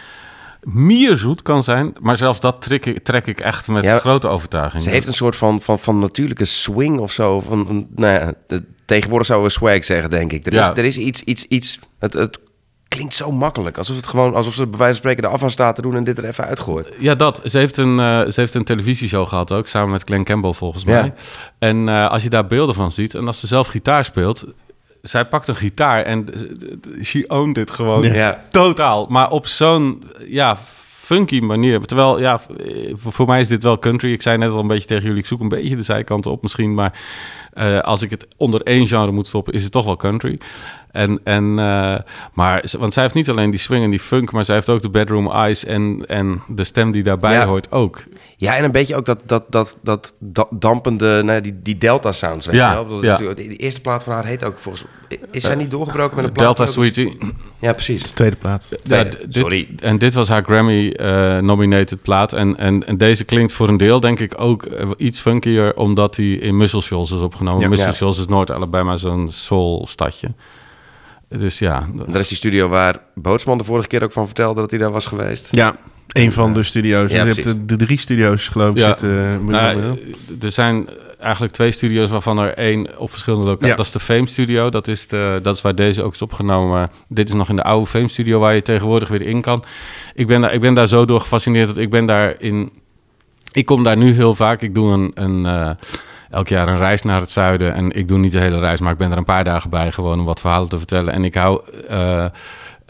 mierzoet 0.64 1.42
kan 1.42 1.64
zijn. 1.64 1.94
Maar 2.02 2.18
zelfs 2.18 2.40
dat 2.40 2.62
trek 2.62 2.86
ik, 2.86 3.04
trek 3.04 3.26
ik 3.28 3.40
echt 3.40 3.68
met 3.68 3.84
Ja, 3.84 3.98
grote 4.00 4.28
overtuiging. 4.28 4.84
Ze 4.84 4.90
heeft 4.90 5.08
een 5.08 5.14
soort 5.14 5.36
van, 5.36 5.62
van, 5.62 5.80
van 5.80 6.00
natuurlijke 6.00 6.46
swing 6.46 7.00
of 7.00 7.12
zo. 7.12 7.40
Van, 7.40 7.88
nou 7.96 8.14
ja, 8.14 8.34
de- 8.48 8.64
tegenwoordig 8.86 9.28
zouden 9.28 9.48
we 9.50 9.54
swag 9.56 9.86
zeggen, 9.86 10.10
denk 10.10 10.32
ik. 10.32 10.46
Er 10.46 10.54
is, 10.54 10.60
Ja. 10.60 10.76
er 10.76 10.86
is 10.86 10.98
iets, 10.98 11.24
iets, 11.24 11.46
iets. 11.46 11.80
Het, 12.00 12.14
het 12.14 12.40
klinkt 12.88 13.14
zo 13.14 13.32
makkelijk. 13.32 13.78
Alsof 13.78 13.96
het 13.96 14.08
gewoon, 14.08 14.34
alsof 14.36 14.54
ze 14.54 14.68
bij 14.68 14.78
wijze 14.80 14.94
van 14.94 14.96
spreken 15.02 15.22
de 15.24 15.36
afwas 15.36 15.52
staat 15.54 15.76
te 15.76 15.82
doen 15.82 15.96
en 15.96 16.04
dit 16.04 16.18
er 16.18 16.26
even 16.26 16.44
uitgooit. 16.46 16.90
Ja, 17.00 17.16
dat. 17.16 17.42
Ze 17.46 17.58
heeft, 17.58 17.78
een, 17.78 18.00
eh, 18.00 18.20
ze 18.30 18.40
heeft 18.40 18.54
een 18.54 18.64
televisieshow 18.64 19.28
gehad 19.28 19.52
ook, 19.52 19.68
samen 19.68 19.92
met 19.92 20.04
Glenn 20.04 20.24
Campbell 20.24 20.54
volgens 20.54 20.84
Ja. 20.84 20.90
mij. 21.02 21.14
En 21.60 21.90
eh, 21.90 22.10
als 22.10 22.24
je 22.24 22.30
daar 22.30 22.48
beelden 22.48 22.76
van 22.76 22.92
ziet 22.92 23.16
en 23.16 23.28
als 23.28 23.40
ze 23.40 23.48
zelf 23.48 23.68
gitaar 23.68 24.04
speelt... 24.06 24.46
zij 25.04 25.26
pakt 25.26 25.48
een 25.48 25.56
gitaar 25.56 26.04
en 26.04 26.26
she 27.04 27.24
owned 27.28 27.56
dit 27.56 27.72
gewoon 27.72 28.04
Ja. 28.14 28.44
totaal. 28.52 29.06
Maar 29.10 29.30
op 29.30 29.48
zo'n 29.48 30.04
ja, 30.28 30.58
funky 30.90 31.40
manier. 31.40 31.80
Terwijl, 31.80 32.20
ja, 32.20 32.40
voor, 32.92 33.12
voor 33.12 33.28
mij 33.28 33.40
is 33.40 33.48
dit 33.48 33.64
wel 33.64 33.80
country. 33.80 34.12
Ik 34.12 34.22
zei 34.22 34.38
net 34.38 34.50
al 34.50 34.60
een 34.60 34.68
beetje 34.68 34.88
tegen 34.88 35.04
jullie, 35.04 35.20
ik 35.20 35.26
zoek 35.26 35.40
een 35.40 35.50
beetje 35.50 35.76
de 35.76 35.84
zijkanten 35.84 36.32
op 36.32 36.42
misschien. 36.42 36.74
Maar 36.74 37.00
eh, 37.54 37.80
als 37.80 38.02
ik 38.02 38.10
het 38.10 38.28
onder 38.38 38.62
één 38.62 38.88
genre 38.88 39.12
moet 39.12 39.28
stoppen, 39.28 39.54
is 39.54 39.64
het 39.64 39.72
toch 39.72 39.86
wel 39.86 39.96
country. 39.96 40.38
En, 40.92 41.20
en, 41.24 41.44
eh, 41.60 41.96
maar, 42.34 42.64
want 42.80 42.94
zij 42.94 43.04
heeft 43.04 43.16
niet 43.16 43.30
alleen 43.30 43.50
die 43.50 43.60
swing 43.60 43.84
en 43.84 43.90
die 43.90 44.00
funk, 44.00 44.32
maar 44.32 44.46
zij 44.46 44.56
heeft 44.56 44.70
ook 44.70 44.82
de 44.82 44.90
bedroom 44.90 45.32
eyes 45.32 45.66
en, 45.66 46.04
en 46.08 46.42
de 46.48 46.64
stem 46.64 46.92
die 46.92 47.04
daarbij 47.04 47.34
Ja. 47.34 47.46
hoort 47.46 47.72
ook. 47.72 48.04
Ja, 48.44 48.56
en 48.56 48.64
een 48.64 48.72
beetje 48.72 48.96
ook 48.96 49.06
dat, 49.06 49.22
dat, 49.26 49.44
dat, 49.50 49.78
dat, 49.82 50.14
dat 50.20 50.48
dampende, 50.52 51.22
nou, 51.24 51.42
die, 51.42 51.60
die 51.64 51.78
Delta 51.78 52.12
sounds, 52.12 52.46
weet 52.46 52.56
Ja, 52.56 52.86
wel? 52.88 53.00
De 53.36 53.56
eerste 53.56 53.82
plaat 53.82 54.04
van 54.04 54.14
haar 54.14 54.26
heet 54.26 54.46
ook 54.46 54.60
volgens 54.60 54.84
Is 55.32 55.44
zij 55.44 55.56
niet 55.56 55.72
doorgebroken 55.72 56.16
met 56.16 56.26
een 56.26 56.32
plaat? 56.32 56.58
Delta? 56.58 56.72
Sweetie. 56.72 57.18
Ja, 57.60 57.74
precies. 57.74 58.02
Tweede 58.12 58.36
plaats. 58.36 58.70
Ja, 58.70 58.78
Tweede. 58.84 59.10
dit- 59.10 59.36
Sorry. 59.36 59.68
En 59.80 59.98
dit 59.98 60.14
was 60.14 60.28
haar 60.28 60.44
Grammy-nominated 60.44 62.02
plaat. 62.02 62.34
En, 62.34 62.58
en, 62.58 62.88
en 62.88 62.98
deze 62.98 63.24
klinkt 63.24 63.52
voor 63.54 63.68
een 63.68 63.78
deel, 63.78 64.00
denk 64.00 64.20
ik, 64.20 64.34
ook 64.42 64.64
eh, 64.66 64.90
iets 64.98 65.20
funkier... 65.22 65.76
omdat 65.76 66.16
hij 66.16 66.26
in 66.32 66.58
Muscle 66.58 66.82
Shoals 66.82 67.12
is 67.12 67.20
opgenomen. 67.20 67.62
Ja. 67.62 67.68
Muscle 67.68 67.88
Ja. 67.88 67.94
Shoals 67.94 68.20
is 68.20 68.26
Noord-Alabama, 68.26 68.98
zo'n 68.98 69.32
soul-stadje. 69.32 70.28
Dus 71.30 71.60
ja, 71.60 71.88
dat- 71.96 72.08
Dat 72.08 72.16
is 72.22 72.28
die 72.28 72.38
studio 72.38 72.68
waar 72.68 73.00
Bootsman 73.16 73.58
de 73.58 73.64
vorige 73.64 73.88
keer 73.88 74.04
ook 74.04 74.12
van 74.12 74.26
vertelde 74.26 74.62
dat 74.62 74.70
hij 74.70 74.80
daar 74.80 74.92
was 74.92 75.06
geweest. 75.06 75.48
Ja, 75.56 75.76
een 76.08 76.32
van 76.32 76.54
de 76.54 76.64
studio's. 76.64 77.12
Ja, 77.12 77.18
je 77.26 77.32
hebt 77.34 77.44
de, 77.44 77.66
de 77.66 77.76
drie 77.76 78.00
studio's, 78.00 78.48
geloof 78.48 78.70
ik, 78.70 78.78
Ja. 78.78 78.88
zitten. 78.88 79.10
eh, 79.10 79.48
Nou, 79.48 79.82
wel- 79.82 79.98
er 80.42 80.52
zijn 80.52 80.88
eigenlijk 81.20 81.54
twee 81.54 81.72
studio's 81.72 82.10
waarvan 82.10 82.40
er 82.40 82.54
één 82.54 83.00
op 83.00 83.10
verschillende 83.10 83.46
locaties... 83.46 83.70
Ja. 83.70 83.76
Dat 83.76 83.86
is 83.86 83.92
de 83.92 84.00
Fame 84.00 84.28
Studio, 84.28 84.70
dat 84.70 84.88
is, 84.88 85.08
de, 85.08 85.40
dat 85.42 85.56
is 85.56 85.62
waar 85.62 85.76
deze 85.76 86.04
ook 86.04 86.14
is 86.14 86.22
opgenomen. 86.22 86.90
Dit 87.08 87.28
is 87.30 87.36
nog 87.36 87.50
in 87.50 87.56
de 87.56 87.64
oude 87.64 87.86
Fame 87.86 88.08
Studio 88.08 88.40
waar 88.40 88.54
je 88.54 88.62
tegenwoordig 88.62 89.08
weer 89.10 89.22
in 89.22 89.42
kan. 89.42 89.64
Ik 90.14 90.28
ben 90.28 90.42
daar, 90.42 90.54
ik 90.54 90.62
ben 90.62 90.74
daar 90.74 90.88
zo 90.88 91.06
door 91.06 91.20
gefascineerd 91.20 91.68
dat 91.68 91.78
ik 91.78 91.90
ben 91.90 92.06
daar 92.06 92.36
in... 92.40 92.72
Ik 93.52 93.66
kom 93.66 93.84
daar 93.84 93.98
nu 93.98 94.12
heel 94.14 94.36
vaak. 94.36 94.62
Ik 94.62 94.76
doe 94.76 94.94
een, 94.94 95.12
een, 95.14 95.46
eh, 95.46 95.70
elk 96.30 96.48
jaar 96.48 96.68
een 96.68 96.78
reis 96.78 97.02
naar 97.02 97.20
het 97.20 97.32
zuiden. 97.32 97.74
En 97.74 97.92
ik 97.92 98.08
doe 98.08 98.18
niet 98.18 98.32
de 98.32 98.40
hele 98.40 98.60
reis, 98.60 98.80
maar 98.80 98.92
ik 98.92 98.98
ben 98.98 99.12
er 99.12 99.18
een 99.18 99.24
paar 99.26 99.44
dagen 99.44 99.70
bij... 99.70 99.92
gewoon 99.92 100.20
om 100.20 100.26
wat 100.26 100.40
verhalen 100.40 100.70
te 100.70 100.78
vertellen. 100.78 101.14
En 101.14 101.24
ik 101.24 101.36
hou... 101.36 101.62
eh 101.88 102.26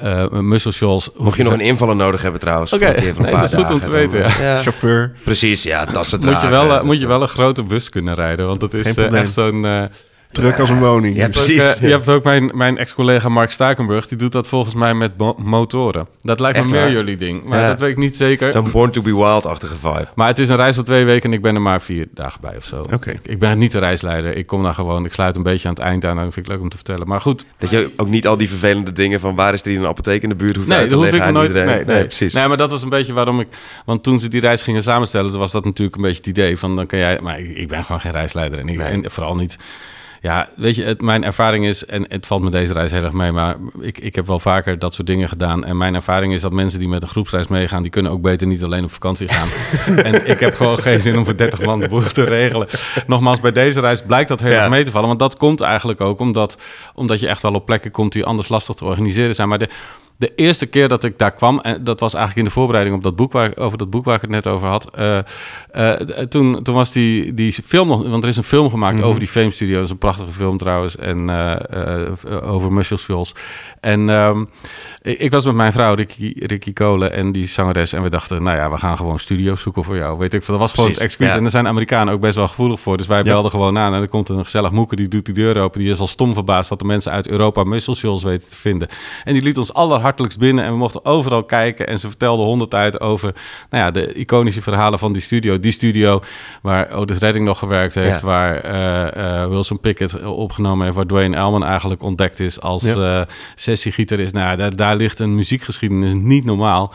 eh 0.03 0.29
Muscle 0.29 0.71
Shoals... 0.71 1.09
Mocht 1.17 1.37
je 1.37 1.43
nog 1.43 1.53
een 1.53 1.59
invaller 1.59 1.95
nodig 1.95 2.21
hebben 2.21 2.39
trouwens. 2.39 2.73
Oké, 2.73 2.85
nee, 3.17 3.31
dat 3.31 3.43
is 3.43 3.53
goed 3.53 3.71
om 3.71 3.79
te 3.79 3.89
dan, 3.89 3.91
weten, 3.91 4.23
eh, 4.23 4.59
Chauffeur. 4.59 5.11
Precies, 5.23 5.63
ja, 5.63 5.85
dat 5.85 6.05
is 6.05 6.11
het 6.11 6.25
Moet 6.25 6.41
je, 6.41 6.49
wel, 6.49 6.73
eh, 6.73 6.83
moet 6.83 6.99
je 6.99 7.07
wel 7.07 7.21
een 7.21 7.27
grote 7.27 7.63
bus 7.63 7.89
kunnen 7.89 8.13
rijden. 8.13 8.47
Want 8.47 8.59
dat 8.59 8.73
is 8.73 8.95
echt 8.95 9.31
zo'n... 9.31 9.89
eh, 10.37 10.43
Druk 10.43 10.59
als 10.59 10.69
een 10.69 10.79
woning. 10.79 11.15
Ja, 11.15 11.25
Ook, 11.25 11.31
precies. 11.31 11.73
eh, 11.73 11.81
je 11.81 11.87
hebt 11.87 12.09
ook 12.09 12.23
mijn, 12.23 12.51
mijn 12.53 12.77
ex-collega 12.77 13.29
Mark 13.29 13.51
Stakenburg. 13.51 14.07
Die 14.07 14.17
doet 14.17 14.31
dat 14.31 14.47
volgens 14.47 14.75
mij 14.75 14.93
met 14.93 15.17
mo- 15.17 15.35
motoren. 15.37 16.07
Dat 16.21 16.39
lijkt 16.39 16.59
me 16.63 16.65
meer 16.71 16.81
waar? 16.81 16.91
jullie 16.91 17.15
ding. 17.17 17.43
Maar 17.43 17.59
Ja. 17.59 17.67
dat 17.67 17.79
weet 17.79 17.89
ik 17.89 17.97
niet 17.97 18.15
zeker. 18.15 18.51
Zo'n 18.51 18.71
Born 18.71 18.91
to 18.91 19.01
be 19.01 19.15
Wild-achtige 19.15 19.75
vibe. 19.75 20.07
Maar 20.15 20.27
het 20.27 20.39
is 20.39 20.49
een 20.49 20.55
reis 20.55 20.75
van 20.75 20.83
twee 20.83 21.05
weken 21.05 21.29
en 21.29 21.35
ik 21.35 21.41
ben 21.41 21.55
er 21.55 21.61
maar 21.61 21.81
vier 21.81 22.07
dagen 22.13 22.41
bij 22.41 22.57
of 22.57 22.63
zo. 22.65 22.85
Oké. 22.93 23.11
Ik, 23.11 23.19
ik 23.23 23.39
ben 23.39 23.57
niet 23.57 23.71
de 23.71 23.79
reisleider. 23.79 24.35
Ik 24.37 24.47
kom 24.47 24.63
daar 24.63 24.73
gewoon. 24.73 25.05
Ik 25.05 25.13
sluit 25.13 25.35
een 25.35 25.43
beetje 25.43 25.67
aan 25.67 25.73
het 25.73 25.83
eind 25.83 26.05
aan. 26.05 26.17
En 26.17 26.23
dat 26.23 26.33
vind 26.33 26.45
ik 26.45 26.51
leuk 26.51 26.61
om 26.61 26.69
te 26.69 26.75
vertellen. 26.75 27.07
Maar 27.07 27.21
goed. 27.21 27.45
Dat 27.57 27.69
je 27.69 27.91
ook 27.97 28.07
niet 28.09 28.27
al 28.27 28.37
die 28.37 28.49
vervelende 28.49 28.91
dingen 28.91 29.19
van 29.19 29.35
waar 29.35 29.53
is 29.53 29.61
er 29.61 29.67
hier 29.69 29.79
een 29.79 29.85
apotheek 29.87 30.23
in 30.23 30.29
de 30.29 30.35
buurt 30.35 30.55
hoeft 30.55 30.67
Nee, 30.67 30.77
uit 30.77 30.89
te 30.89 30.95
dat 30.95 31.03
hoef 31.05 31.13
ik 31.13 31.21
aan 31.21 31.33
nooit. 31.33 31.53
Nee, 31.53 31.65
nee. 31.85 32.05
precies. 32.05 32.33
Nee, 32.33 32.47
maar 32.47 32.57
dat 32.57 32.71
was 32.71 32.83
een 32.83 32.89
beetje 32.89 33.13
waarom 33.13 33.39
ik. 33.39 33.47
Want 33.85 34.03
toen 34.03 34.19
ze 34.19 34.27
die 34.27 34.41
reis 34.41 34.61
gingen 34.61 34.83
samenstellen, 34.83 35.37
was 35.37 35.51
dat 35.51 35.65
natuurlijk 35.65 35.95
een 35.95 36.01
beetje 36.01 36.17
het 36.17 36.27
idee 36.27 36.57
van 36.57 36.75
dan 36.75 36.85
kan 36.85 36.99
jij. 36.99 37.19
Maar 37.21 37.39
ik, 37.39 37.57
ik 37.57 37.67
ben 37.67 37.83
gewoon 37.83 38.01
geen 38.01 38.11
reisleider 38.11 38.59
en, 38.59 38.67
ik, 38.69 38.77
Nee. 38.77 38.87
en 38.87 39.11
vooral 39.11 39.35
niet. 39.35 39.57
Ja, 40.23 40.47
weet 40.55 40.75
je, 40.75 40.83
het, 40.83 41.01
mijn 41.01 41.23
ervaring 41.23 41.65
is, 41.65 41.85
en 41.85 42.05
het 42.07 42.27
valt 42.27 42.41
me 42.41 42.49
deze 42.49 42.73
reis 42.73 42.91
heel 42.91 43.03
erg 43.03 43.11
mee, 43.11 43.31
maar 43.31 43.55
ik, 43.79 43.97
ik 43.99 44.15
heb 44.15 44.27
wel 44.27 44.39
vaker 44.39 44.79
dat 44.79 44.93
soort 44.93 45.07
dingen 45.07 45.29
gedaan. 45.29 45.65
En 45.65 45.77
mijn 45.77 45.95
ervaring 45.95 46.33
is 46.33 46.41
dat 46.41 46.51
mensen 46.51 46.79
die 46.79 46.87
met 46.87 47.01
een 47.01 47.07
groepsreis 47.07 47.47
meegaan, 47.47 47.81
die 47.81 47.91
kunnen 47.91 48.11
ook 48.11 48.21
beter 48.21 48.47
niet 48.47 48.63
alleen 48.63 48.83
op 48.83 48.91
vakantie 48.91 49.27
gaan. 49.27 49.47
en 50.05 50.27
ik 50.29 50.39
heb 50.39 50.55
gewoon 50.55 50.77
geen 50.77 51.01
zin 51.01 51.17
om 51.17 51.25
voor 51.25 51.37
30 51.37 51.65
man 51.65 51.79
de 51.79 51.87
boel 51.87 52.01
te 52.01 52.23
regelen. 52.23 52.67
Nogmaals, 53.07 53.39
bij 53.39 53.51
deze 53.51 53.79
reis 53.79 54.01
blijkt 54.01 54.29
dat 54.29 54.41
heel 54.41 54.51
Ja. 54.51 54.59
erg 54.61 54.69
mee 54.69 54.83
te 54.83 54.91
vallen. 54.91 55.07
Want 55.07 55.19
dat 55.19 55.37
komt 55.37 55.61
eigenlijk 55.61 56.01
ook 56.01 56.19
omdat, 56.19 56.57
omdat 56.95 57.19
je 57.19 57.27
echt 57.27 57.41
wel 57.41 57.53
op 57.53 57.65
plekken 57.65 57.91
komt 57.91 58.11
die 58.11 58.25
anders 58.25 58.49
lastig 58.49 58.75
te 58.75 58.85
organiseren 58.85 59.35
zijn. 59.35 59.47
Maar 59.49 59.57
de, 59.59 59.69
de 60.17 60.31
eerste 60.35 60.65
keer 60.65 60.87
dat 60.87 61.03
ik 61.03 61.17
daar 61.19 61.31
kwam, 61.31 61.59
en 61.59 61.83
dat 61.83 61.99
was 61.99 62.13
eigenlijk 62.13 62.45
in 62.47 62.53
de 62.53 62.59
voorbereiding 62.59 62.95
op 62.97 63.03
dat 63.03 63.15
boek 63.15 63.31
waar, 63.31 63.51
over 63.57 63.77
dat 63.77 63.89
boek 63.89 64.05
waar 64.05 64.15
ik 64.15 64.21
het 64.21 64.29
net 64.29 64.47
over 64.47 64.67
had. 64.67 64.89
eh, 64.95 65.17
eh, 65.71 65.99
toen, 66.27 66.63
toen 66.63 66.75
was 66.75 66.91
die, 66.91 67.33
die 67.33 67.51
film 67.51 67.87
nog, 67.87 68.07
want 68.07 68.23
er 68.23 68.29
is 68.29 68.37
een 68.37 68.43
film 68.43 68.69
gemaakt 68.69 69.01
over 69.01 69.19
die 69.19 69.27
Fame 69.27 69.51
Studio. 69.51 69.75
Dat 69.75 69.85
is 69.85 69.91
een 69.91 69.97
prachtige 69.97 70.31
film 70.31 70.57
trouwens. 70.57 70.95
En 70.97 71.29
eh, 71.29 72.51
over 72.53 72.71
Muscle 72.71 72.97
Shoals. 72.97 73.35
En 73.79 74.09
ehm, 74.09 74.41
ik, 75.01 75.19
ik 75.19 75.31
was 75.31 75.45
met 75.45 75.55
mijn 75.55 75.71
vrouw, 75.71 75.93
Ricky, 75.93 76.33
Ricky 76.35 76.73
Kolen, 76.73 77.11
en 77.13 77.31
die 77.31 77.45
zangeres. 77.45 77.93
En 77.93 78.03
we 78.03 78.09
dachten, 78.09 78.43
nou 78.43 78.57
ja, 78.57 78.71
we 78.71 78.77
gaan 78.77 78.97
gewoon 78.97 79.19
studio's 79.19 79.61
zoeken 79.61 79.83
voor 79.83 79.95
jou. 79.95 80.17
Weet 80.17 80.33
ik 80.33 80.43
veel. 80.43 80.53
Dat 80.53 80.61
was 80.63 80.71
gewoon 80.71 80.85
Precies, 80.85 81.03
het 81.03 81.11
excuus. 81.11 81.29
ja. 81.31 81.35
En 81.35 81.41
daar 81.41 81.51
zijn 81.51 81.67
Amerikanen 81.67 82.13
ook 82.13 82.19
best 82.21 82.35
wel 82.35 82.47
gevoelig 82.47 82.79
voor. 82.79 82.97
Dus 82.97 83.07
wij 83.07 83.17
Ja. 83.17 83.23
belden 83.23 83.51
gewoon 83.51 83.77
aan. 83.77 83.93
En 83.93 84.01
er 84.01 84.07
komt 84.07 84.29
een 84.29 84.43
gezellig 84.43 84.71
moeke, 84.71 84.95
die 84.95 85.07
doet 85.07 85.25
die 85.25 85.33
deur 85.35 85.57
open. 85.61 85.79
Die 85.79 85.89
is 85.89 85.99
al 85.99 86.07
stom 86.07 86.33
verbaasd 86.33 86.69
dat 86.69 86.79
de 86.79 86.85
mensen 86.85 87.11
uit 87.11 87.27
Europa 87.27 87.63
Muscle 87.63 87.95
Shoals 87.95 88.23
weten 88.23 88.49
te 88.49 88.57
vinden. 88.57 88.87
En 89.23 89.33
die 89.33 89.41
liet 89.43 89.57
ons 89.57 89.73
allerhartelijkst 90.03 90.39
binnen. 90.39 90.65
En 90.65 90.71
we 90.71 90.77
mochten 90.77 91.05
overal 91.05 91.43
kijken. 91.43 91.87
En 91.87 91.99
ze 91.99 92.07
vertelde 92.07 92.43
honderd 92.43 92.73
uit 92.73 92.99
over 92.99 93.33
nou 93.69 93.83
ja, 93.83 93.91
de 93.91 94.13
iconische 94.13 94.61
verhalen 94.61 94.99
van 94.99 95.13
die 95.13 95.21
studio. 95.21 95.59
Die 95.59 95.71
studio 95.71 96.21
waar 96.61 96.91
Otis 96.91 97.17
Redding 97.17 97.45
nog 97.45 97.59
gewerkt 97.59 97.95
heeft. 97.95 98.19
Ja. 98.19 98.25
Waar 98.25 98.55
eh, 98.55 99.41
eh, 99.41 99.49
Wilson 99.49 99.79
Pickett 99.79 100.23
opgenomen 100.25 100.83
heeft. 100.83 100.95
Waar 100.95 101.05
Dwayne 101.05 101.35
Elman 101.35 101.63
eigenlijk 101.63 102.01
ontdekt 102.01 102.39
is 102.39 102.61
als 102.61 102.83
Ja. 102.83 103.21
eh 103.21 103.27
sessiegitarist. 103.55 104.33
Nou, 104.33 104.57
daar, 104.57 104.75
daar 104.75 104.95
ligt 104.95 105.19
een 105.19 105.35
muziekgeschiedenis 105.35 106.13
niet 106.13 106.45
normaal. 106.45 106.93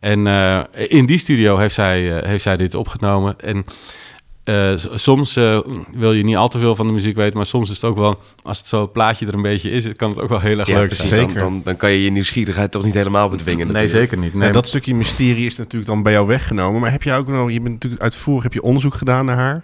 En 0.00 0.26
in 0.72 1.06
die 1.06 1.18
studio 1.18 1.56
heeft 1.56 1.74
zij, 1.74 2.20
heeft 2.24 2.42
zij 2.42 2.56
dit 2.56 2.74
opgenomen. 2.74 3.34
En 3.40 3.64
eh, 4.44 4.72
soms 4.94 5.36
eh, 5.36 5.60
wil 5.92 6.12
je 6.12 6.24
niet 6.24 6.36
al 6.36 6.48
te 6.48 6.58
veel 6.58 6.76
van 6.76 6.86
de 6.86 6.92
muziek 6.92 7.16
weten, 7.16 7.36
maar 7.36 7.46
soms 7.46 7.70
is 7.70 7.76
het 7.76 7.84
ook 7.84 7.96
wel, 7.96 8.18
als 8.42 8.58
het 8.58 8.66
zo 8.66 8.80
het 8.80 8.92
plaatje 8.92 9.26
er 9.26 9.34
een 9.34 9.42
beetje 9.42 9.68
is, 9.70 9.92
kan 9.92 10.10
het 10.10 10.20
ook 10.20 10.28
wel 10.28 10.40
heel 10.40 10.58
erg 10.58 10.68
Ja, 10.68 10.78
leuk 10.78 10.86
precies. 10.86 11.08
zijn. 11.08 11.20
Dan, 11.20 11.28
Zeker. 11.30 11.42
dan, 11.44 11.60
dan 11.64 11.76
kan 11.76 11.90
je 11.90 12.04
je 12.04 12.10
nieuwsgierigheid 12.10 12.70
toch 12.70 12.84
niet 12.84 12.94
helemaal 12.94 13.28
bedwingen. 13.28 13.66
Nee, 13.66 13.82
natuurlijk. 13.82 14.10
zeker 14.10 14.18
niet. 14.18 14.34
Nee, 14.34 14.52
dat 14.52 14.66
stukje 14.68 14.94
mysterie 14.94 15.46
is 15.46 15.56
natuurlijk 15.56 15.90
dan 15.90 16.02
bij 16.02 16.12
jou 16.12 16.26
weggenomen. 16.26 16.80
Maar 16.80 16.90
heb 16.90 17.02
je 17.02 17.12
ook 17.12 17.28
nog, 17.28 17.50
je 17.52 17.60
bent 17.60 17.72
natuurlijk 17.74 18.02
uitvoerig, 18.02 18.42
heb 18.42 18.52
je 18.52 18.62
onderzoek 18.62 18.94
gedaan 18.94 19.24
naar 19.24 19.36
haar? 19.36 19.62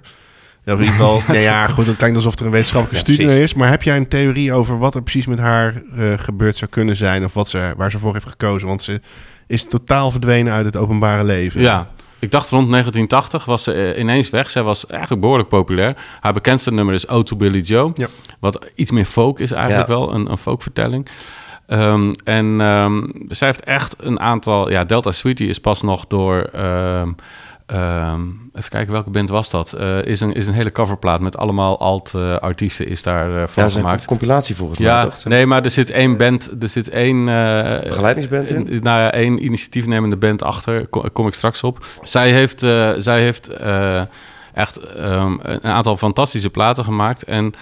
Ja, 0.64 0.72
in 0.72 0.78
ieder 0.78 0.94
geval, 0.94 1.22
nee, 1.28 1.42
ja, 1.42 1.66
goed, 1.66 1.86
het 1.86 1.96
klinkt 1.96 2.16
alsof 2.16 2.38
er 2.38 2.44
een 2.46 2.50
wetenschappelijke 2.52 3.06
Ja, 3.06 3.12
studie 3.12 3.32
precies. 3.32 3.52
is. 3.52 3.58
Maar 3.58 3.70
heb 3.70 3.82
jij 3.82 3.96
een 3.96 4.08
theorie 4.08 4.52
over 4.52 4.78
wat 4.78 4.94
er 4.94 5.02
precies 5.02 5.26
met 5.26 5.38
haar 5.38 5.82
eh, 5.96 6.12
gebeurd 6.16 6.56
zou 6.56 6.70
kunnen 6.70 6.96
zijn? 6.96 7.24
Of 7.24 7.34
wat 7.34 7.48
ze, 7.48 7.72
waar 7.76 7.90
ze 7.90 7.98
voor 7.98 8.12
heeft 8.12 8.28
gekozen? 8.28 8.68
Want 8.68 8.82
ze 8.82 9.00
is 9.46 9.64
totaal 9.64 10.10
verdwenen 10.10 10.52
uit 10.52 10.66
het 10.66 10.76
openbare 10.76 11.24
leven. 11.24 11.60
Ja, 11.60 11.90
ik 12.18 12.30
dacht 12.30 12.50
rond 12.50 12.70
1980 12.70 13.44
was 13.44 13.62
ze 13.62 13.72
eh, 13.72 14.00
ineens 14.00 14.30
weg. 14.30 14.50
Zij 14.50 14.62
was 14.62 14.86
eigenlijk 14.86 15.20
behoorlijk 15.20 15.48
populair. 15.48 15.96
Haar 16.20 16.32
bekendste 16.32 16.72
nummer 16.72 16.94
is 16.94 17.08
O 17.08 17.22
to 17.22 17.36
Billy 17.36 17.60
Joe. 17.60 17.90
Ja. 17.94 18.06
Wat 18.40 18.70
iets 18.74 18.90
meer 18.90 19.04
folk 19.04 19.38
is 19.40 19.52
eigenlijk 19.52 19.88
Ja. 19.88 19.94
wel, 19.94 20.14
een, 20.14 20.30
een 20.30 20.38
folkvertelling. 20.38 21.08
Ehm, 21.66 22.12
en 22.24 22.60
ehm, 22.60 23.02
zij 23.28 23.46
heeft 23.46 23.64
echt 23.64 23.94
een 23.98 24.20
aantal... 24.20 24.70
Ja, 24.70 24.84
Delta 24.84 25.10
Sweetie 25.10 25.48
is 25.48 25.60
pas 25.60 25.82
nog 25.82 26.06
door... 26.06 26.42
ehm, 26.52 27.12
ehm, 27.68 28.22
even 28.54 28.70
kijken, 28.70 28.92
welke 28.92 29.10
band 29.10 29.28
was 29.28 29.50
dat? 29.50 29.72
Eh, 29.72 30.04
is, 30.04 30.20
een, 30.20 30.32
is 30.32 30.46
een 30.46 30.52
hele 30.52 30.72
coverplaat 30.72 31.20
met 31.20 31.36
allemaal 31.36 31.78
alt-artiesten 31.80 32.88
is 32.88 33.02
daar 33.02 33.30
eh, 33.30 33.48
van 33.48 33.62
Ja, 33.62 33.68
is 33.68 33.74
een 33.74 33.80
gemaakt. 33.80 34.04
compilatie 34.04 34.56
volgens 34.56 34.78
mij, 34.78 34.88
Ja, 34.88 35.04
toch? 35.04 35.24
nee, 35.24 35.46
maar 35.46 35.62
er 35.62 35.70
zit 35.70 35.90
één 35.90 36.16
band, 36.16 36.50
er 36.60 36.68
zit 36.68 36.88
één... 36.88 37.28
eh, 37.28 37.80
Begeleidingsband 37.88 38.50
in? 38.50 38.62
Nou 38.82 39.00
ja, 39.00 39.12
één 39.12 39.44
initiatiefnemende 39.44 40.16
band 40.16 40.42
achter, 40.42 40.86
kom, 40.86 41.12
kom 41.12 41.26
ik 41.26 41.34
straks 41.34 41.62
op. 41.62 41.84
Zij 42.02 42.30
heeft, 42.32 42.62
eh, 42.62 42.90
zij 42.96 43.20
heeft 43.22 43.48
eh, 43.48 44.02
echt 44.54 44.78
ehm, 44.78 45.36
een 45.42 45.62
aantal 45.62 45.96
fantastische 45.96 46.50
platen 46.50 46.84
gemaakt. 46.84 47.24
En 47.24 47.52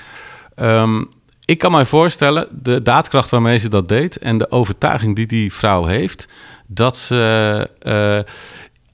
ehm, 0.55 1.03
ik 1.45 1.59
kan 1.59 1.71
mij 1.71 1.85
voorstellen, 1.85 2.49
de 2.63 2.83
daadkracht 2.83 3.31
waarmee 3.31 3.59
ze 3.59 3.69
dat 3.69 3.89
deed... 3.89 4.19
en 4.19 4.39
de 4.39 4.51
overtuiging 4.51 5.17
die 5.17 5.27
die 5.27 5.53
vrouw 5.53 5.85
heeft... 5.85 6.29
dat 6.67 6.97
ze... 6.97 7.71
eh, 7.79 8.19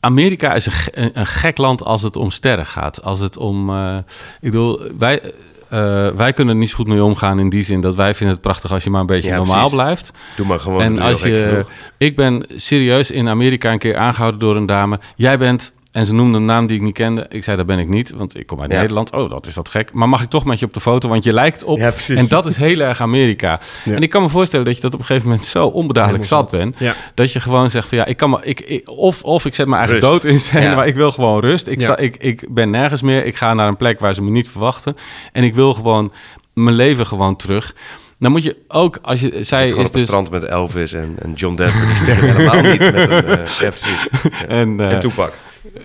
Amerika 0.04 0.54
is 0.54 0.66
een, 0.66 1.10
een, 1.12 1.26
gek 1.26 1.58
land 1.58 1.84
als 1.84 2.02
het 2.02 2.16
om 2.16 2.30
sterren 2.30 2.66
gaat. 2.66 3.02
Als 3.02 3.20
het 3.20 3.36
om... 3.36 3.70
eh, 3.70 3.96
ik 4.40 4.50
bedoel, 4.50 4.80
wij... 4.98 5.20
eh, 5.68 6.08
wij 6.08 6.32
kunnen 6.32 6.54
er 6.54 6.60
niet 6.60 6.70
zo 6.70 6.76
goed 6.76 6.86
mee 6.86 7.02
omgaan 7.04 7.38
in 7.38 7.48
die 7.48 7.62
zin 7.62 7.80
dat 7.80 7.94
wij 7.94 8.14
vinden 8.14 8.34
het 8.34 8.44
prachtig 8.44 8.72
als 8.72 8.84
je 8.84 8.90
maar 8.90 9.00
een 9.00 9.06
beetje 9.06 9.28
Ja, 9.30 9.36
normaal 9.36 9.54
precies. 9.54 9.72
blijft. 9.74 10.10
Doe 10.36 10.46
maar 10.46 10.60
gewoon. 10.60 10.82
En 10.82 10.98
als 10.98 11.22
je, 11.22 11.64
ik 11.98 12.16
ben 12.16 12.44
serieus 12.56 13.10
in 13.10 13.28
Amerika 13.28 13.72
een 13.72 13.78
keer 13.78 13.96
aangehouden 13.96 14.40
door 14.40 14.56
een 14.56 14.66
dame. 14.66 15.00
Jij 15.16 15.38
bent, 15.38 15.72
en 15.92 16.06
ze 16.06 16.14
noemde 16.14 16.38
een 16.38 16.44
naam 16.44 16.66
die 16.66 16.76
ik 16.76 16.82
niet 16.82 16.94
kende. 16.94 17.26
Ik 17.28 17.44
zei, 17.44 17.56
dat 17.56 17.66
ben 17.66 17.78
ik 17.78 17.88
niet, 17.88 18.10
want 18.10 18.38
ik 18.38 18.46
kom 18.46 18.60
uit 18.60 18.70
Ja. 18.70 18.78
Nederland. 18.80 19.12
Oh, 19.12 19.30
dat 19.30 19.46
is 19.46 19.54
dat 19.54 19.68
gek. 19.68 19.92
Maar 19.92 20.08
mag 20.08 20.22
ik 20.22 20.28
toch 20.30 20.44
met 20.44 20.58
je 20.58 20.66
op 20.66 20.74
de 20.74 20.80
foto, 20.80 21.08
want 21.08 21.24
je 21.24 21.32
lijkt 21.32 21.64
op. 21.64 21.78
Ja. 21.78 21.92
En 22.08 22.28
dat 22.28 22.46
is 22.46 22.56
heel 22.56 22.80
erg 22.80 23.00
Amerika. 23.00 23.60
Ja. 23.84 23.94
En 23.94 24.02
ik 24.02 24.10
kan 24.10 24.22
me 24.22 24.28
voorstellen 24.28 24.64
dat 24.66 24.74
je 24.76 24.80
dat 24.82 24.94
op 24.94 24.98
een 25.00 25.04
gegeven 25.06 25.28
moment 25.28 25.46
zo 25.46 25.72
Helemaal 25.72 26.24
zat 26.24 26.50
bent. 26.50 26.76
Dat 27.14 27.32
je 27.32 27.40
gewoon 27.40 27.70
zegt 27.70 27.88
van 27.88 27.98
ja, 27.98 28.04
ik 28.04 28.16
kan 28.16 28.30
me, 28.30 28.38
ik, 28.42 28.60
ik- 28.60 28.88
of, 28.90 29.22
of 29.22 29.44
ik 29.44 29.54
zet 29.54 29.66
mijn 29.66 29.80
eigen 29.82 30.00
dood 30.00 30.24
in 30.24 30.40
scène, 30.40 30.74
maar 30.74 30.86
ik 30.86 30.94
wil 30.94 31.12
gewoon 31.12 31.40
rust. 31.40 31.66
Ik, 31.66 31.80
sta, 31.80 31.96
ik, 31.96 32.16
ik 32.16 32.46
ben 32.50 32.70
nergens 32.70 33.02
meer. 33.02 33.26
Ik 33.26 33.36
ga 33.36 33.54
naar 33.54 33.68
een 33.68 33.76
plek 33.76 34.00
waar 34.00 34.14
ze 34.14 34.22
me 34.22 34.30
niet 34.30 34.48
verwachten. 34.48 34.96
En 35.32 35.44
ik 35.44 35.54
wil 35.54 35.74
gewoon 35.74 36.12
mijn 36.54 36.76
leven 36.76 37.06
gewoon 37.06 37.36
terug. 37.36 37.74
Dan 38.18 38.30
moet 38.32 38.42
je 38.42 38.56
ook, 38.68 38.98
als 39.02 39.20
je... 39.20 39.38
Zij 39.40 39.64
is 39.64 39.72
op 39.72 39.82
het 39.82 39.92
dus... 39.92 40.02
strand 40.02 40.30
met 40.30 40.44
Elvis 40.44 40.92
en, 40.92 41.16
en 41.18 41.32
John 41.32 41.54
Denver. 41.54 41.86
Die 41.86 41.96
sterren 41.96 42.36
helemaal 42.36 42.62
niet 42.62 42.78
met 42.78 43.10
een... 43.10 43.24
eh, 43.24 43.46
ja, 43.46 43.68
precies. 43.68 44.08
En, 44.48 44.80
eh, 44.80 44.92
en 44.92 45.00
Tupac. 45.00 45.32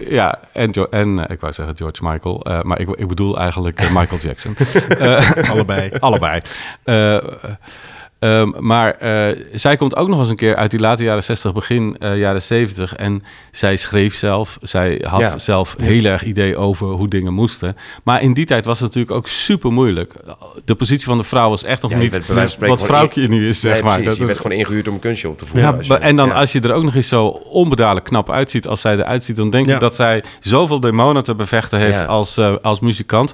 Ja, 0.10 0.40
en, 0.54 0.70
Jo- 0.72 0.88
en 0.90 1.20
eh, 1.20 1.34
ik 1.34 1.40
wou 1.40 1.54
zeggen 1.54 1.78
George 1.78 2.06
Michael, 2.10 2.42
eh, 2.42 2.62
maar 2.62 2.80
ik, 2.80 2.90
ik 2.90 3.08
bedoel 3.08 3.40
eigenlijk 3.40 3.80
eh, 3.80 3.96
Michael 3.96 4.22
Jackson. 4.22 4.56
Allebei. 5.52 5.92
allebei. 6.00 6.42
Eh, 8.20 8.30
eh, 8.30 8.40
ehm, 8.42 8.52
maar 8.60 8.92
eh, 8.92 9.40
zij 9.54 9.76
komt 9.78 9.96
ook 9.96 10.08
nog 10.08 10.20
eens 10.20 10.30
een 10.30 10.36
keer 10.36 10.56
uit 10.56 10.72
die 10.72 10.80
late 10.80 11.04
jaren 11.04 11.24
60, 11.24 11.54
begin 11.54 11.96
eh, 12.00 12.18
jaren 12.18 12.42
70. 12.42 12.96
En 12.96 13.24
zij 13.52 13.76
schreef 13.76 14.16
zelf. 14.16 14.58
Zij 14.62 15.02
had 15.08 15.20
Ja. 15.22 15.38
zelf 15.38 15.76
heel 15.82 16.04
erg 16.06 16.24
idee 16.24 16.58
over 16.58 16.88
hoe 16.88 17.08
dingen 17.08 17.34
moesten. 17.34 17.76
Maar 18.04 18.22
in 18.22 18.34
die 18.34 18.46
tijd 18.46 18.66
was 18.66 18.80
het 18.80 18.88
natuurlijk 18.88 19.16
ook 19.18 19.28
super 19.28 19.72
moeilijk. 19.72 20.14
De 20.66 20.76
positie 20.76 21.06
van 21.08 21.18
de 21.18 21.24
vrouw 21.24 21.50
was 21.50 21.64
echt 21.64 21.82
nog 21.82 21.92
Ja, 21.92 21.98
niet 21.98 22.28
wat 22.60 22.84
vrouwtje 22.86 23.28
nu 23.28 23.48
is, 23.48 23.60
zeg 23.60 23.74
nee, 23.74 23.84
maar. 23.84 23.92
precies. 23.94 24.08
Dat 24.10 24.18
je 24.18 24.22
is- 24.22 24.28
werd 24.30 24.42
gewoon 24.42 24.58
ingehuurd 24.58 24.88
om 24.88 24.94
een 24.94 25.00
kunstje 25.00 25.30
op 25.30 25.38
te 25.40 25.46
voeren. 25.46 25.80
ja, 25.82 26.00
en 26.00 26.16
dan 26.16 26.32
als 26.32 26.52
je 26.52 26.62
er 26.62 26.74
ook 26.74 26.84
nog 26.84 26.96
eens 26.96 27.08
zo 27.08 27.26
onbedadelijk 27.28 28.06
knap 28.06 28.30
uitziet 28.30 28.68
als 28.68 28.82
zij 28.82 28.94
eruit 28.98 29.24
ziet, 29.24 29.36
dan 29.36 29.50
denk 29.50 29.68
ik 29.70 29.80
dat 29.80 29.96
zij 29.96 30.24
zoveel 30.40 30.80
demonen 30.80 31.24
te 31.24 31.36
bevechten 31.36 31.80
heeft 31.80 32.08
als, 32.08 32.38
eh, 32.38 32.56
als 32.62 32.80
muzikant. 32.80 33.34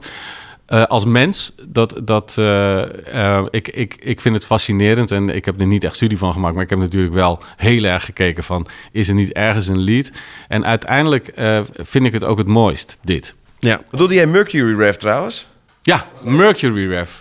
Eh, 0.65 0.84
als 0.84 1.05
mens, 1.05 1.55
dat, 1.67 2.01
dat, 2.03 2.36
eh, 2.38 3.38
eh, 3.38 3.46
ik, 3.50 3.67
ik, 3.67 3.96
ik 4.00 4.22
vind 4.22 4.36
het 4.36 4.46
fascinerend 4.46 5.12
en 5.12 5.29
ik 5.29 5.46
heb 5.46 5.60
er 5.60 5.65
niet 5.65 5.84
echt 5.84 5.96
studie 5.96 6.17
van 6.17 6.34
gemaakt, 6.34 6.53
maar 6.53 6.63
ik 6.63 6.70
heb 6.70 6.79
natuurlijk 6.79 7.13
wel 7.13 7.43
heel 7.58 7.84
erg 7.84 8.05
gekeken 8.05 8.43
van, 8.43 8.67
is 8.91 9.08
er 9.08 9.13
niet 9.13 9.34
ergens 9.34 9.67
een 9.67 9.77
lied? 9.77 10.12
En 10.48 10.65
uiteindelijk 10.65 11.32
vind 11.74 12.05
ik 12.05 12.12
het 12.12 12.24
ook 12.24 12.38
het 12.38 12.48
mooist, 12.48 12.98
dit. 13.01 13.36
Ja. 13.60 13.82
Bedoelde 13.91 14.13
jij 14.13 14.27
Mercury 14.27 14.77
Rev 14.77 14.96
trouwens? 14.96 15.48
Ja, 15.82 16.08
Mercury 16.24 16.88
Rev. 16.88 17.12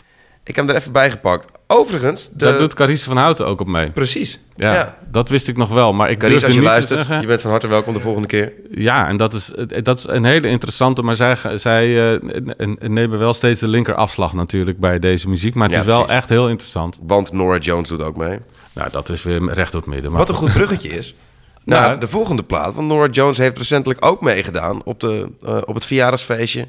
Ik 0.45 0.57
heb 0.57 0.67
hem 0.67 0.69
er 0.75 0.81
even 0.81 0.93
bij 0.93 1.11
gepakt. 1.11 1.47
Overigens, 1.67 2.29
de... 2.31 2.37
Daar 2.37 2.59
doet 2.59 2.75
Carice 2.75 3.05
van 3.05 3.17
Houten 3.17 3.47
ook 3.47 3.61
op 3.61 3.67
mee. 3.67 3.91
Precies. 3.91 4.39
Ja, 4.57 4.73
Ja. 4.75 4.99
dat 5.11 5.29
wist 5.29 5.49
ik 5.49 5.57
nog 5.57 5.69
wel, 5.69 5.93
maar 5.93 6.11
ik 6.11 6.19
Carice, 6.19 6.39
durfde 6.47 6.61
als 6.69 6.75
je 6.75 6.79
niet 6.81 6.89
te 6.89 6.95
zeggen... 6.95 7.21
je 7.21 7.27
bent 7.27 7.41
van 7.41 7.51
harte 7.51 7.67
welkom 7.67 7.95
de 7.95 8.01
volgende 8.01 8.29
keer. 8.29 8.53
Ja, 8.71 9.09
en 9.09 9.17
dat 9.17 9.35
is, 9.35 9.51
dat 9.83 9.99
is 9.99 10.07
een 10.09 10.25
hele 10.25 10.49
interessante, 10.49 11.03
maar 11.03 11.17
zij, 11.17 11.37
zij 11.55 12.13
eh, 12.15 12.21
nemen 12.79 13.19
wel 13.19 13.33
steeds 13.35 13.61
de 13.61 13.69
linker 13.69 13.95
afslag 13.95 14.33
natuurlijk 14.33 14.79
bij 14.79 14.99
deze 14.99 15.29
muziek. 15.29 15.55
Maar 15.55 15.65
het 15.67 15.75
Ja, 15.75 15.81
is 15.81 15.87
wel 15.87 15.99
precies. 15.99 16.17
echt 16.17 16.29
heel 16.29 16.49
interessant. 16.49 16.99
Want 17.03 17.33
Nora 17.33 17.59
Jones 17.59 17.89
doet 17.89 18.03
ook 18.03 18.17
mee. 18.17 18.39
Nou, 18.73 18.89
dat 18.91 19.09
is 19.09 19.23
weer 19.23 19.53
recht 19.53 19.75
op 19.75 19.81
het 19.85 19.91
midden. 19.95 20.11
Maar 20.11 20.21
Wat 20.21 20.29
een 20.29 20.35
goed 20.35 20.53
bruggetje 20.53 20.89
is. 20.89 21.15
Nou, 21.65 21.83
Ja. 21.93 21.97
de 21.97 22.07
volgende 22.09 22.43
plaat. 22.43 22.75
Want 22.75 22.89
Nora 22.89 23.09
Jones 23.11 23.39
heeft 23.39 23.59
recentelijk 23.59 24.05
ook 24.05 24.21
meegedaan 24.21 24.83
op, 24.85 25.01
de, 25.01 25.29
eh, 25.43 25.57
op 25.65 25.75
het 25.75 25.85
verjaardagsfeestje. 25.85 26.69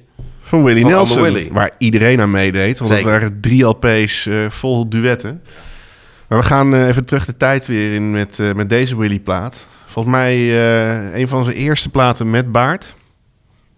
Van 0.53 0.63
Willie 0.63 0.85
Nelson. 0.85 1.21
Willy. 1.21 1.49
Waar 1.51 1.71
iedereen 1.77 2.21
aan 2.21 2.31
meedeed. 2.31 2.77
Want 2.79 2.91
Zeker. 2.91 3.11
het 3.11 3.21
waren 3.21 3.39
drie 3.41 3.63
LP's 3.63 4.25
eh, 4.25 4.35
vol 4.49 4.89
duetten. 4.89 5.41
Maar 6.27 6.39
we 6.39 6.45
gaan 6.45 6.73
eh, 6.73 6.87
even 6.87 7.05
terug 7.05 7.25
de 7.25 7.37
tijd 7.37 7.67
weer 7.67 7.93
in 7.93 8.11
met, 8.11 8.39
eh, 8.39 8.53
met 8.53 8.69
deze 8.69 8.97
Willy-plaat. 8.97 9.67
Volgens 9.85 10.15
mij 10.15 10.57
een 11.13 11.27
van 11.27 11.43
zijn 11.43 11.55
eerste 11.55 11.89
platen 11.89 12.29
met 12.29 12.51
baard. 12.51 12.95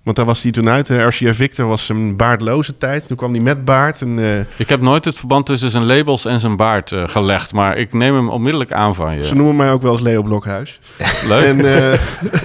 Want 0.06 0.18
daar 0.18 0.26
was 0.26 0.44
hij 0.44 0.52
toen 0.52 0.70
uit. 0.70 0.90
RCA 0.90 1.34
Victor 1.34 1.68
was 1.68 1.90
een 1.90 2.16
baardloze 2.16 2.78
tijd. 2.78 3.08
Toen 3.08 3.18
kwam 3.18 3.32
hij 3.32 3.42
met 3.42 3.66
baard. 3.66 4.02
En, 4.02 4.20
eh, 4.20 4.40
ik 4.58 4.70
heb 4.70 4.82
nooit 4.82 5.06
het 5.06 5.18
verband 5.18 5.46
tussen 5.46 5.70
zijn 5.70 5.86
labels 5.86 6.26
en 6.26 6.40
zijn 6.40 6.56
baard 6.56 6.92
eh, 6.92 7.08
gelegd. 7.08 7.54
Maar 7.54 7.78
ik 7.78 7.94
neem 7.94 8.16
hem 8.16 8.30
onmiddellijk 8.30 8.72
aan 8.72 8.96
van 8.96 9.16
je. 9.16 9.24
Ze 9.24 9.36
noemen 9.36 9.56
mij 9.56 9.72
ook 9.72 9.82
wel 9.82 9.92
eens 9.94 10.02
Leo 10.02 10.22
Blokhuis. 10.24 10.80
Leuk. 11.28 11.44
En 11.44 11.58
eh, 11.94 12.00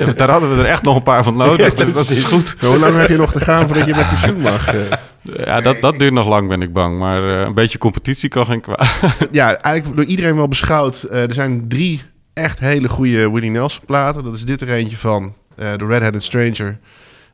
Daar 0.16 0.30
hadden 0.30 0.54
we 0.56 0.62
er 0.62 0.68
echt 0.68 0.82
nog 0.82 0.96
een 0.96 1.02
paar 1.02 1.24
van 1.24 1.36
nodig. 1.36 1.74
dat 1.94 2.08
is 2.08 2.24
goed. 2.24 2.54
hoe 2.60 2.78
lang 2.78 2.96
heb 2.96 3.08
je 3.08 3.16
nog 3.16 3.32
te 3.32 3.40
gaan 3.40 3.66
voordat 3.66 3.86
je 3.88 3.94
met 3.94 4.08
pensioen 4.08 4.40
mag? 4.40 4.74
Ja, 5.22 5.60
dat, 5.60 5.80
dat 5.80 5.98
duurt 5.98 6.12
nog 6.12 6.28
lang, 6.28 6.48
ben 6.48 6.62
ik 6.62 6.72
bang. 6.72 6.98
Maar 6.98 7.22
een 7.22 7.54
beetje 7.54 7.78
competitie 7.78 8.28
kan 8.28 8.46
geen 8.46 8.60
kwaad. 8.60 8.88
ja, 9.30 9.56
eigenlijk 9.56 9.96
door 9.96 10.06
iedereen 10.10 10.36
wel 10.36 10.48
beschouwd. 10.48 11.06
Er 11.10 11.34
zijn 11.34 11.64
drie 11.68 12.02
echt 12.32 12.58
hele 12.58 12.88
goede 12.88 13.30
Willie 13.30 13.50
Nelson 13.50 13.84
platen. 13.86 14.24
Dat 14.24 14.34
is 14.34 14.44
dit 14.44 14.60
er 14.60 14.70
eentje 14.70 14.96
van. 14.96 15.34
eh 15.56 15.72
The 15.72 15.86
Red-Headed 15.86 16.22
Stranger. 16.22 16.78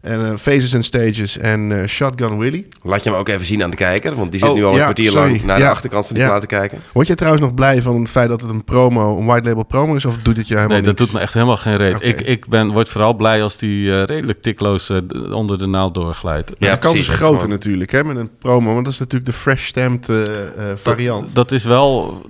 En 0.07 0.27
eh, 0.27 0.33
Faces 0.37 0.75
and 0.75 0.85
Stages 0.85 1.39
en 1.39 1.80
eh, 1.80 1.89
Shotgun 1.89 2.39
Willie. 2.39 2.67
Laat 2.83 3.02
je 3.02 3.11
hem 3.11 3.19
ook 3.19 3.28
even 3.28 3.47
zien 3.47 3.63
aan 3.63 3.71
de 3.71 3.76
kijker. 3.76 4.15
Want 4.15 4.30
die 4.30 4.41
zit 4.41 4.49
Oh, 4.49 4.54
nu 4.54 4.65
al 4.65 4.71
een 4.71 4.76
ja, 4.76 4.83
kwartier 4.83 5.11
sorry. 5.11 5.30
lang 5.30 5.43
naar 5.45 5.59
de 5.59 5.69
achterkant 5.69 6.07
van 6.07 6.15
die 6.15 6.25
Ja. 6.25 6.30
plaat 6.30 6.41
te 6.41 6.47
kijken. 6.47 6.78
Word 6.93 7.07
je 7.07 7.15
trouwens 7.15 7.45
nog 7.45 7.54
blij 7.54 7.83
van 7.83 8.00
het 8.00 8.11
feit 8.11 8.28
dat 8.28 8.41
het 8.41 8.50
een 8.50 8.65
promo, 8.65 9.19
een 9.19 9.26
white 9.26 9.49
label 9.49 9.63
promo 9.65 9.95
is? 9.95 10.04
Of 10.04 10.17
doet 10.23 10.37
het 10.37 10.49
je 10.49 10.54
helemaal 10.54 10.76
Nee, 10.76 10.87
dat 10.87 10.99
niks? 10.99 11.04
doet 11.11 11.13
me 11.21 11.25
echt 11.25 11.35
helemaal 11.35 11.57
geen 11.57 11.76
reet. 11.76 11.97
Ik, 12.02 12.21
ik 12.21 12.49
ben, 12.49 12.71
word 12.71 12.89
vooral 12.89 13.15
blij 13.15 13.43
als 13.43 13.57
die 13.57 13.93
eh, 13.93 14.02
redelijk 14.04 14.43
tikloos 14.43 14.89
eh, 14.91 14.97
onder 15.33 15.59
de 15.59 15.67
naald 15.67 15.95
doorglijdt. 15.95 16.52
Ja, 16.59 16.73
de 16.73 16.78
kans 16.78 16.99
is 16.99 17.09
groter 17.09 17.35
gewoon- 17.37 17.49
natuurlijk 17.50 17.91
hè, 17.93 18.04
met 18.04 18.17
een 18.17 18.30
promo. 18.39 18.73
Want 18.73 18.85
dat 18.85 18.93
is 18.95 18.99
natuurlijk 18.99 19.30
de 19.30 19.37
fresh 19.37 19.65
stamped 19.67 20.09
eh, 20.09 20.21
eh, 20.21 20.26
variant. 20.75 21.25
Dat, 21.26 21.35
dat 21.35 21.52
is 21.52 21.65
wel 21.65 22.21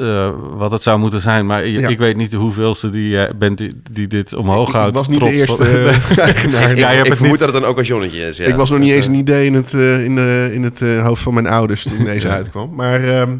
eh, 0.00 0.30
wat 0.54 0.72
het 0.72 0.82
zou 0.82 0.98
moeten 0.98 1.20
zijn. 1.20 1.46
Maar 1.46 1.64
ik 1.64 1.98
weet 1.98 2.16
niet 2.16 2.30
de 2.30 2.36
hoeveelste 2.36 2.90
die 2.90 3.18
eh, 3.24 3.34
bent 3.34 3.58
die, 3.58 3.80
die 3.90 4.06
dit 4.06 4.34
omhoog 4.34 4.72
houdt. 4.72 4.88
ik 4.88 4.94
was 4.94 5.08
niet 5.08 5.18
trots 5.18 5.32
de 5.34 5.38
eerste 5.40 5.64
eh, 5.64 6.18
eigenaar. 6.28 6.76
Ja, 6.76 6.90
je 6.90 6.96
hebt 6.96 7.08
vermoed 7.20 7.38
niet- 7.38 7.46
dat 7.46 7.54
het 7.54 7.62
een 7.62 7.68
occasionnetje 7.70 8.26
is. 8.26 8.36
Ja. 8.36 8.46
ik 8.46 8.54
was 8.54 8.70
nog 8.70 8.78
niet 8.78 8.92
eens 8.92 9.06
eh, 9.06 9.12
een 9.12 9.18
idee 9.18 9.46
in 9.46 9.54
het, 9.54 9.74
eh, 9.74 10.04
in 10.04 10.14
de, 10.14 10.50
in 10.52 10.62
het 10.62 10.82
eh, 10.82 11.02
hoofd 11.06 11.22
van 11.22 11.34
mijn 11.34 11.46
ouders 11.46 11.82
toen 11.82 12.04
deze 12.14 12.28
uitkwam. 12.28 12.74
Maar 12.74 13.04
ehm, 13.04 13.30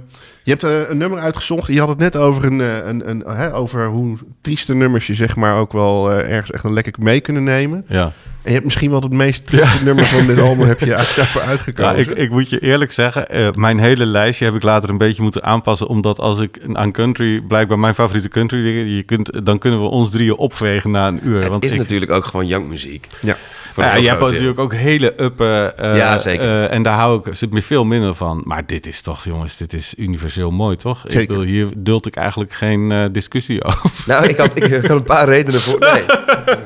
je 0.42 0.50
hebt 0.50 0.62
eh, 0.62 0.70
een 0.90 0.98
nummer 0.98 1.18
uitgezocht. 1.18 1.72
Je 1.72 1.78
had 1.78 1.88
het 1.88 1.98
net 1.98 2.16
over, 2.16 2.44
een, 2.44 2.60
eh, 2.60 2.76
een, 2.86 3.10
een, 3.10 3.22
hè, 3.26 3.54
over 3.54 3.86
hoe 3.86 4.16
trieste 4.40 4.74
nummers 4.74 5.06
je 5.06 5.14
zeg 5.14 5.36
maar 5.36 5.56
ook 5.56 5.72
wel 5.72 6.10
eh, 6.12 6.30
ergens 6.32 6.50
echt 6.50 6.64
een 6.64 6.72
lekker 6.72 6.92
mee 6.98 7.20
kunnen 7.20 7.42
nemen. 7.42 7.84
Ja. 7.88 8.12
En 8.42 8.46
je 8.46 8.52
hebt 8.52 8.64
misschien 8.64 8.90
wel 8.90 9.00
het 9.00 9.12
meest 9.12 9.46
trieste 9.46 9.84
nummer 9.84 10.04
van 10.04 10.26
dit 10.26 10.38
album 10.48 10.66
heb 10.68 10.80
je 10.80 10.86
daarvoor 10.86 11.42
Ja, 11.42 11.48
uitgekozen. 11.48 11.98
ik, 11.98 12.10
ik 12.10 12.30
moet 12.30 12.48
je 12.50 12.58
eerlijk 12.58 12.92
zeggen, 12.92 13.28
eh, 13.28 13.48
mijn 13.52 13.78
hele 13.78 14.06
lijstje 14.06 14.44
heb 14.44 14.54
ik 14.54 14.62
later 14.62 14.90
een 14.90 14.98
beetje 14.98 15.22
moeten 15.22 15.42
aanpassen. 15.42 15.86
Omdat 15.86 16.18
als 16.18 16.38
ik 16.38 16.58
aan 16.72 16.92
country, 16.92 17.40
blijkbaar 17.40 17.78
mijn 17.78 17.94
favoriete 17.94 18.28
country 18.28 18.62
dingen, 18.62 18.88
je 18.94 19.02
kunt, 19.02 19.46
dan 19.46 19.58
kunnen 19.58 19.80
we 19.80 19.86
ons 19.86 20.10
drieën 20.10 20.36
opvegen 20.36 20.90
na 20.90 21.08
een 21.08 21.20
uur. 21.22 21.38
Het 21.42 21.48
want 21.48 21.64
is 21.64 21.72
ik, 21.72 21.78
natuurlijk 21.78 22.10
ook 22.12 22.24
gewoon 22.24 22.46
jankmuziek. 22.46 23.06
ja. 23.20 23.36
Voor 23.72 23.82
een 23.84 23.88
ja, 23.90 23.96
je 23.96 24.08
hebt 24.08 24.20
natuurlijk 24.20 24.58
ook 24.58 24.74
hele 24.74 25.14
uppen. 25.22 25.78
eh, 25.78 25.96
Ja, 25.96 26.18
zeker. 26.18 26.44
eh, 26.64 26.72
en 26.74 26.82
daar 26.82 26.96
hou 26.98 27.20
ik 27.28 27.34
zit 27.34 27.52
me 27.52 27.62
veel 27.62 27.84
minder 27.84 28.14
van. 28.14 28.42
Maar 28.44 28.66
dit 28.66 28.86
is 28.86 29.00
toch, 29.02 29.24
jongens, 29.24 29.56
dit 29.56 29.72
is 29.72 29.94
universeel 29.96 30.50
mooi, 30.50 30.76
toch? 30.76 31.06
Ik 31.08 31.28
bedoel, 31.28 31.42
hier 31.42 31.68
duld 31.76 32.06
ik 32.06 32.16
eigenlijk 32.16 32.52
geen 32.52 32.92
eh, 32.92 33.04
discussie 33.12 33.64
over. 33.68 33.90
Nou, 34.06 34.26
ik 34.26 34.36
had, 34.36 34.62
ik 34.62 34.72
had 34.86 34.90
een 34.96 35.02
paar 35.02 35.28
redenen 35.28 35.60
voor. 35.60 35.78
Nee. 35.78 36.02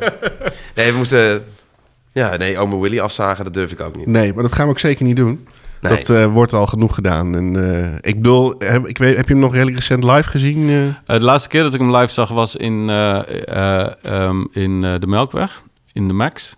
nee, 0.74 0.90
we 0.92 0.96
moesten... 0.96 1.42
Ja, 2.12 2.36
nee, 2.36 2.58
Oma 2.58 2.76
Willy 2.76 2.98
afzagen, 3.00 3.44
dat 3.44 3.54
durf 3.54 3.72
ik 3.72 3.80
ook 3.80 3.96
niet. 3.96 4.06
Nee, 4.06 4.32
maar 4.34 4.42
dat 4.42 4.52
gaan 4.52 4.64
we 4.66 4.70
ook 4.72 4.78
zeker 4.78 5.04
niet 5.04 5.16
doen. 5.16 5.46
Nee. 5.80 5.96
Dat 5.96 6.10
eh, 6.10 6.26
wordt 6.26 6.52
al 6.52 6.66
genoeg 6.66 6.94
gedaan. 6.94 7.36
En, 7.36 7.74
eh, 7.74 8.10
ik 8.10 8.14
bedoel, 8.16 8.54
heb, 8.58 8.86
ik 8.86 8.98
weet, 8.98 9.16
heb 9.16 9.26
je 9.26 9.32
hem 9.32 9.42
nog 9.42 9.52
redelijk 9.52 9.76
recent 9.76 10.04
live 10.04 10.28
gezien? 10.28 10.68
Eh, 11.06 11.16
de 11.18 11.24
laatste 11.24 11.48
keer 11.48 11.62
dat 11.62 11.74
ik 11.74 11.80
hem 11.80 11.96
live 11.96 12.12
zag 12.12 12.28
was 12.28 12.56
in, 12.56 12.88
eh, 12.90 13.20
eh, 13.82 13.92
ehm, 14.02 14.44
in 14.52 14.84
eh, 14.84 14.94
de 14.98 15.06
Melkweg, 15.06 15.62
in 15.92 16.08
de 16.08 16.14
Max. 16.14 16.56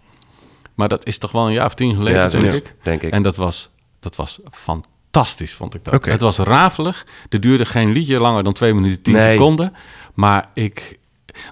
Maar 0.76 0.88
dat 0.88 1.06
is 1.06 1.18
toch 1.18 1.32
wel 1.32 1.46
een 1.46 1.52
jaar 1.52 1.66
of 1.66 1.74
tien 1.74 1.94
geleden, 1.94 2.20
ja, 2.20 2.28
denk 2.28 2.54
ik. 2.54 2.74
denk 2.82 3.02
ik. 3.02 3.12
En 3.12 3.22
dat 3.22 3.36
was, 3.36 3.70
dat 4.00 4.16
was 4.16 4.40
fantastisch, 4.50 5.54
vond 5.54 5.74
ik 5.74 5.84
dat. 5.84 6.04
Het 6.04 6.20
was 6.20 6.38
rafelig. 6.38 7.06
Er 7.28 7.40
duurde 7.40 7.64
geen 7.64 7.92
liedje 7.92 8.18
langer 8.20 8.42
dan 8.44 8.52
2 8.52 8.74
minuten 8.74 9.02
10 9.02 9.14
Nee. 9.14 9.32
seconden. 9.32 9.72
Maar 10.14 10.48
ik... 10.54 10.98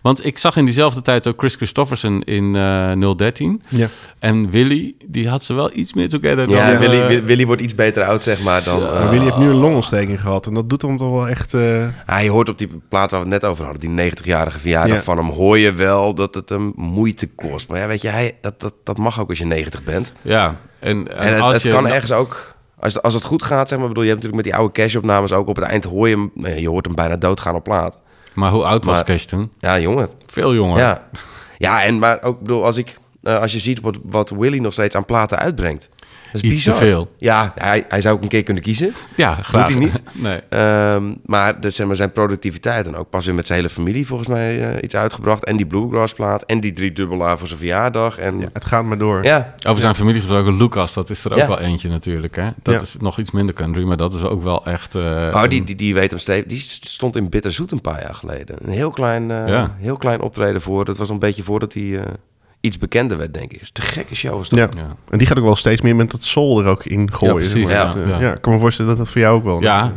Want 0.03 0.25
ik 0.25 0.39
zag 0.39 0.57
in 0.57 0.65
diezelfde 0.65 1.03
tijd 1.03 1.27
ook 1.27 1.39
Chris 1.39 1.55
Christofferson 1.55 2.23
in 2.23 2.57
eh 2.57 3.13
013. 3.17 3.63
Ja. 3.69 3.87
En 4.19 4.51
Willy, 4.51 4.95
die 5.07 5.29
had 5.29 5.45
ze 5.45 5.55
wel 5.55 5.71
iets 5.75 5.95
meer 5.95 6.09
together 6.09 6.47
dan... 6.49 6.57
ja, 6.57 6.73
eh, 6.73 6.79
Willy, 6.79 7.07
Willy- 7.07 7.25
Willy 7.25 7.47
wordt 7.47 7.63
iets 7.63 7.75
beter 7.75 8.03
oud, 8.05 8.23
zeg 8.23 8.45
maar. 8.45 8.63
Dan, 8.65 8.83
eh, 8.83 8.93
Maar 8.93 9.11
Willy 9.11 9.25
heeft 9.25 9.37
nu 9.37 9.49
een 9.49 9.55
longontsteking 9.55 10.21
gehad. 10.21 10.47
En 10.47 10.55
dat 10.55 10.69
doet 10.71 10.83
hem 10.83 10.97
toch 10.97 11.11
wel 11.11 11.29
echt... 11.29 11.55
eh, 11.55 11.87
Ah, 12.07 12.23
je 12.23 12.31
hoort 12.31 12.49
op 12.49 12.59
die 12.59 12.81
plaat 12.89 13.11
waar 13.11 13.25
we 13.25 13.29
het 13.31 13.43
net 13.43 13.51
over 13.51 13.65
hadden, 13.65 13.97
die 13.97 14.11
90-jarige 14.13 14.59
verjaardag 14.59 14.97
Ja. 14.97 15.03
van 15.03 15.17
hem, 15.17 15.29
hoor 15.29 15.59
je 15.59 15.73
wel 15.73 16.15
dat 16.15 16.35
het 16.35 16.49
hem 16.49 16.73
moeite 16.77 17.27
kost. 17.27 17.69
Maar 17.69 17.79
ja, 17.81 17.87
weet 17.87 18.03
je, 18.03 18.09
hij, 18.09 18.37
dat, 18.41 18.61
dat, 18.61 18.75
dat 18.85 18.99
mag 18.99 19.21
ook 19.21 19.29
als 19.29 19.39
je 19.39 19.47
90 19.47 19.85
bent. 19.85 20.13
Ja, 20.23 20.57
en, 20.79 21.09
en, 21.09 21.17
En 21.19 21.33
het, 21.33 21.43
als 21.43 21.53
het 21.53 21.63
je, 21.63 21.71
kan 21.71 21.89
ergens 21.89 22.13
ook, 22.13 22.55
als, 22.79 23.03
als 23.03 23.15
het 23.15 23.25
goed 23.25 23.43
gaat, 23.43 23.69
zeg 23.69 23.79
maar, 23.79 23.89
bedoel, 23.89 24.03
je 24.03 24.09
hebt 24.11 24.23
natuurlijk 24.23 24.47
met 24.47 24.53
die 24.55 24.63
oude 24.63 24.83
cash-opnames 24.83 25.33
ook 25.33 25.49
op 25.49 25.57
het 25.57 25.65
eind 25.65 25.85
hoor 25.85 26.09
je 26.09 26.15
hem, 26.35 26.45
eh, 26.45 26.59
je 26.59 26.69
hoort 26.69 26.87
hem 26.87 26.95
bijna 26.95 27.17
doodgaan 27.17 27.55
op 27.55 27.65
plaat. 27.65 28.01
Maar 28.35 28.51
hoe 28.51 28.65
oud 28.65 28.85
was 28.85 28.95
Maar- 28.95 29.05
Cash 29.05 29.25
toen? 29.25 29.53
Ja, 29.59 29.79
jongen. 29.79 30.09
Veel 30.27 30.55
jonger. 30.55 30.79
Ja. 30.79 31.09
ja, 31.59 31.83
en 31.83 31.99
maar 31.99 32.23
ook, 32.23 32.41
bedoel, 32.41 32.65
als 32.65 32.77
ik, 32.77 32.99
eh, 33.25 33.39
als 33.39 33.53
je 33.53 33.59
ziet 33.59 33.81
wat, 33.81 33.99
wat 34.03 34.31
Willy 34.31 34.59
nog 34.59 34.73
steeds 34.73 34.97
aan 34.97 35.05
platen 35.05 35.39
uitbrengt. 35.39 35.91
Dat 36.33 36.43
is 36.45 36.51
Iets 36.51 36.63
te 36.63 36.75
veel. 36.75 37.11
Ja, 37.19 37.53
hij, 37.59 37.85
hij 37.89 38.01
zou 38.01 38.17
ook 38.17 38.23
een 38.23 38.29
keer 38.29 38.43
kunnen 38.43 38.63
kiezen. 38.63 38.93
Ja, 39.17 39.35
graag. 39.35 39.69
hij 39.69 39.79
niet? 39.79 40.03
Nee. 40.13 40.41
Ehm, 40.49 41.15
maar, 41.27 41.61
de, 41.61 41.71
zeg 41.71 41.87
maar 41.87 41.97
zijn 41.97 42.13
productiviteit 42.13 42.87
en 42.87 42.97
ook 42.97 43.11
pas 43.11 43.27
weer 43.27 43.35
met 43.35 43.47
zijn 43.47 43.59
hele 43.59 43.71
familie 43.71 44.07
volgens 44.07 44.29
mij 44.29 44.71
eh, 44.75 44.83
iets 44.83 44.97
uitgebracht. 44.97 45.45
En 45.45 45.57
die 45.57 45.67
bluegrass 45.67 46.13
plaat 46.15 46.43
en 46.43 46.61
die 46.61 46.73
drie 46.73 46.93
dubbel 46.93 47.27
A 47.27 47.37
voor 47.37 47.47
zijn 47.47 47.59
verjaardag. 47.59 48.19
En 48.19 48.39
ja, 48.41 48.49
het 48.53 48.65
gaat 48.65 48.85
maar 48.85 48.99
door. 48.99 49.25
ja, 49.25 49.55
Over 49.67 49.81
zijn 49.81 49.95
familie 49.95 50.21
gesproken, 50.21 50.57
Lucas, 50.57 50.95
dat 50.95 51.11
is 51.11 51.25
er 51.25 51.33
ook 51.33 51.39
Ja. 51.39 51.47
wel 51.49 51.59
eentje 51.61 51.89
natuurlijk. 51.89 52.37
Hè? 52.37 52.49
Dat 52.63 52.75
Ja. 52.75 52.81
is 52.81 52.97
nog 53.01 53.19
iets 53.19 53.31
minder 53.31 53.55
country, 53.55 53.85
maar 53.85 53.97
dat 53.97 54.15
is 54.15 54.23
ook 54.23 54.43
wel 54.43 54.65
echt... 54.67 54.95
eh, 54.95 55.03
oh, 55.35 55.49
die, 55.49 55.65
die, 55.65 55.77
die 55.77 55.95
weet 55.95 56.11
hem 56.11 56.19
steeds. 56.19 56.47
Die 56.49 56.59
stond 56.81 57.17
in 57.17 57.29
Bitterzoet 57.29 57.73
een 57.73 57.81
paar 57.81 58.01
jaar 58.03 58.15
geleden. 58.15 58.57
Een 58.65 58.73
heel 58.73 58.91
klein, 58.91 59.31
eh, 59.31 59.49
Ja. 59.49 59.75
heel 59.79 59.97
klein 59.97 60.21
optreden 60.21 60.61
voor. 60.61 60.85
Dat 60.85 60.97
was 60.97 61.09
een 61.11 61.19
beetje 61.19 61.43
voordat 61.43 61.73
hij 61.73 61.99
eh, 62.01 62.07
iets 62.65 62.79
bekender 62.79 63.19
werd, 63.19 63.35
denk 63.35 63.53
ik. 63.53 63.61
is 63.61 63.71
te 63.71 63.83
gekke 63.83 64.15
show 64.15 64.37
was 64.37 64.49
dat. 64.49 64.59
Ja. 64.59 64.69
Ja. 64.77 64.97
En 65.11 65.19
die 65.19 65.27
gaat 65.27 65.39
ook 65.39 65.45
wel 65.45 65.57
steeds 65.57 65.81
meer 65.81 65.97
met 65.97 66.11
dat 66.11 66.25
soul 66.25 66.61
er 66.61 66.67
ook 66.67 66.85
in 66.85 67.13
gooien. 67.13 67.59
Ja, 67.61 67.69
ja, 67.71 67.85
Dat, 67.93 67.97
ja. 68.09 68.21
ja, 68.21 68.33
ik 68.35 68.41
kan 68.41 68.53
me 68.53 68.59
voorstellen 68.59 68.91
dat 68.91 68.99
dat 69.05 69.11
voor 69.11 69.21
jou 69.21 69.37
ook 69.37 69.45
wel... 69.45 69.61
Ja, 69.63 69.93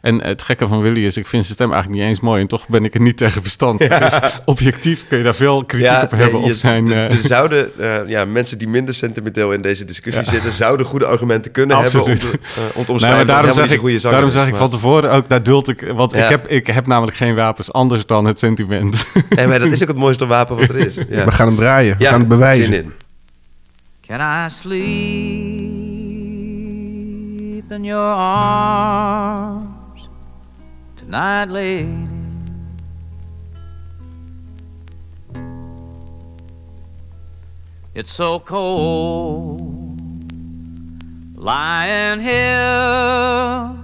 en 0.00 0.22
het 0.24 0.42
gekke 0.42 0.66
van 0.68 0.80
Willy 0.80 1.04
is, 1.04 1.16
ik 1.16 1.26
vind 1.26 1.42
zijn 1.44 1.54
stem 1.54 1.72
eigenlijk 1.72 2.00
niet 2.02 2.10
eens 2.10 2.20
mooi 2.20 2.40
en 2.40 2.46
toch 2.46 2.68
ben 2.68 2.84
ik 2.84 2.94
er 2.94 3.00
niet 3.00 3.16
tegen 3.16 3.40
verstand. 3.42 3.78
Dus 3.78 4.18
objectief 4.44 5.04
kun 5.08 5.18
je 5.18 5.24
daar 5.24 5.34
veel 5.34 5.64
kritiek 5.64 6.02
op 6.02 6.10
nee, 6.10 6.20
hebben 6.20 6.40
op 6.40 6.46
je- 6.46 6.54
zijn... 6.54 6.92
er- 6.92 7.10
eh, 7.10 7.16
zouden, 7.18 7.78
eh, 7.78 8.08
ja, 8.08 8.24
mensen 8.24 8.58
die 8.58 8.68
minder 8.68 8.94
sentimenteel 8.94 9.52
in 9.52 9.62
deze 9.62 9.84
discussie 9.84 10.24
zitten, 10.24 10.52
zouden 10.52 10.86
goede 10.86 11.06
argumenten 11.06 11.52
kunnen 11.52 11.76
Absoluut. 11.76 12.06
hebben 12.06 12.24
om, 12.24 12.38
te, 12.84 12.92
om 12.92 12.98
te 12.98 13.06
Nee, 13.06 13.14
maar 13.14 13.26
daarom 13.26 13.52
zeg, 13.52 13.70
ik, 13.70 13.78
goede 13.78 14.00
daarom 14.00 14.20
zanger 14.20 14.32
zeg 14.32 14.46
ik 14.46 14.52
is, 14.52 14.58
van 14.58 14.70
tevoren 14.70 15.10
ook, 15.10 15.28
daar 15.28 15.42
duld 15.42 15.68
ik... 15.68 15.92
Want 15.94 16.12
Ja. 16.12 16.22
ik, 16.24 16.28
heb, 16.30 16.48
ik 16.48 16.66
heb 16.66 16.86
namelijk 16.86 17.16
geen 17.16 17.34
wapens 17.34 17.72
anders 17.72 18.06
dan 18.06 18.24
het 18.24 18.38
sentiment. 18.38 19.06
maar 19.46 19.58
dat 19.58 19.70
is 19.72 19.82
ook 19.82 19.88
het 19.88 19.96
mooiste 19.96 20.26
wapen 20.26 20.56
wat 20.56 20.68
er 20.68 20.76
is. 20.76 20.94
Ja. 21.08 21.24
We 21.24 21.30
gaan 21.32 21.46
hem 21.46 21.56
draaien. 21.56 21.96
We 22.02 22.08
Ja, 22.08 22.12
gaan 22.14 22.20
het 22.20 22.28
bewijzen. 22.28 22.64
zin 22.72 22.84
in. 22.84 22.92
Can 24.00 24.20
I 24.20 24.48
sleep 24.50 24.82
in 27.70 27.84
your 27.84 28.14
arms 28.14 30.08
tonight, 30.96 31.48
lady? 31.50 31.86
It's 37.94 38.10
so 38.12 38.40
cold 38.40 39.60
lying 41.36 42.20
here 42.20 43.76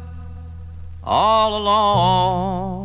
all 1.04 1.56
alone. 1.58 2.77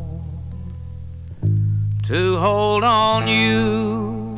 to 2.03 2.37
hold 2.37 2.83
on 2.83 3.29
you. 3.29 4.35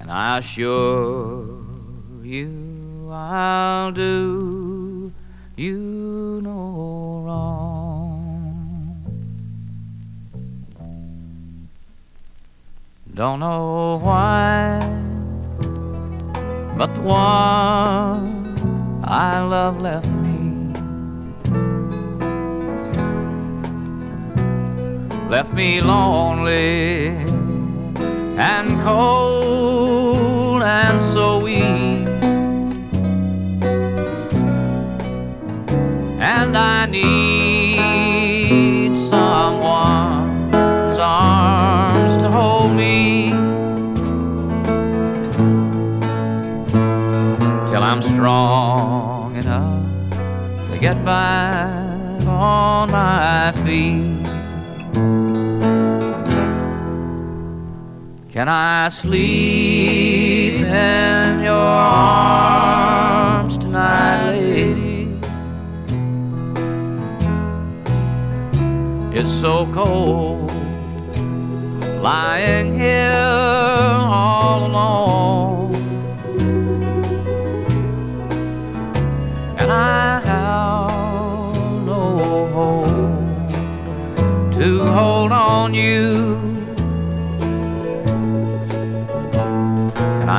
And 0.00 0.08
I 0.08 0.38
assure 0.38 1.58
you 2.22 3.08
I'll 3.10 3.90
do 3.90 5.12
you 5.56 6.40
no 6.40 7.22
wrong. 7.26 8.62
Don't 13.12 13.40
know 13.40 13.98
why 14.00 15.05
but 16.76 16.94
the 16.94 17.00
one 17.00 18.54
I 19.02 19.40
love 19.40 19.80
left 19.80 20.08
me. 20.08 20.72
Left 25.30 25.52
me 25.54 25.80
lonely 25.80 27.08
and 28.38 28.82
cold 28.82 30.62
and 30.62 31.02
so 31.14 31.38
weak. 31.38 32.06
And 36.20 36.56
I 36.56 36.86
need 36.86 37.45
strong 48.26 49.36
enough 49.36 49.86
to 50.68 50.78
get 50.80 50.98
back 51.04 52.26
on 52.26 52.90
my 52.90 53.52
feet. 53.64 54.18
Can 58.32 58.48
I 58.48 58.88
sleep 58.88 60.54
in 60.60 61.40
your 61.40 61.70
arms 62.74 63.56
tonight, 63.58 64.32
lady? 64.32 65.20
It's 69.16 69.32
so 69.40 69.66
cold 69.72 70.50
lying 72.02 72.76
here 72.76 73.12
all 74.18 74.66
alone. 74.66 75.35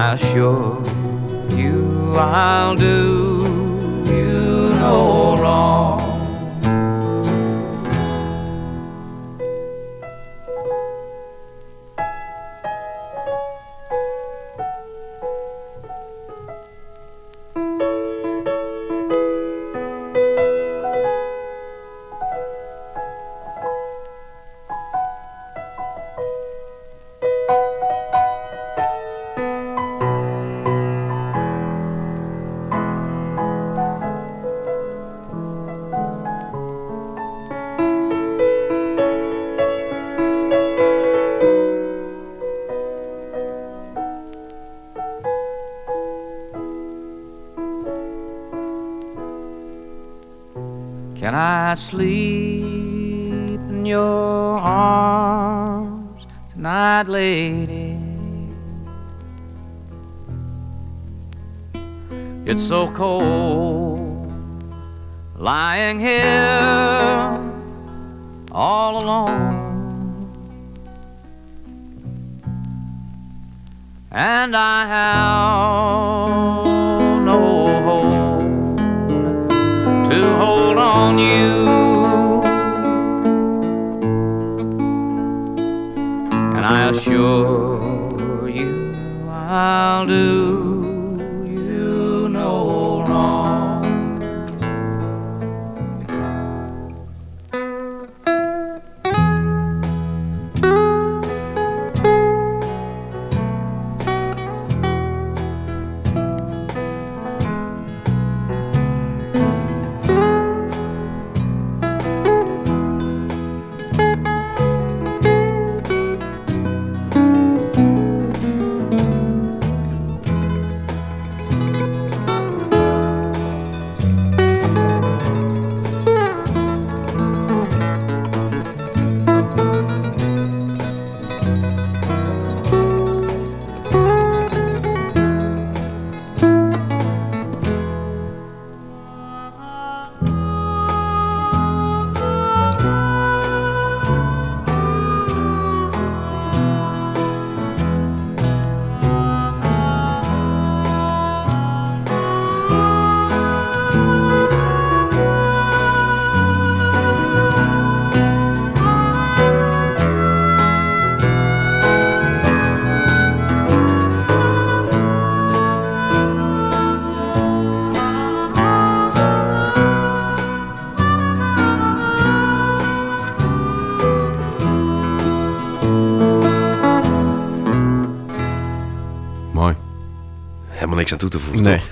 I 0.08 0.14
assure 0.14 0.82
you 1.52 2.14
I'll 2.16 2.78
do 2.78 3.07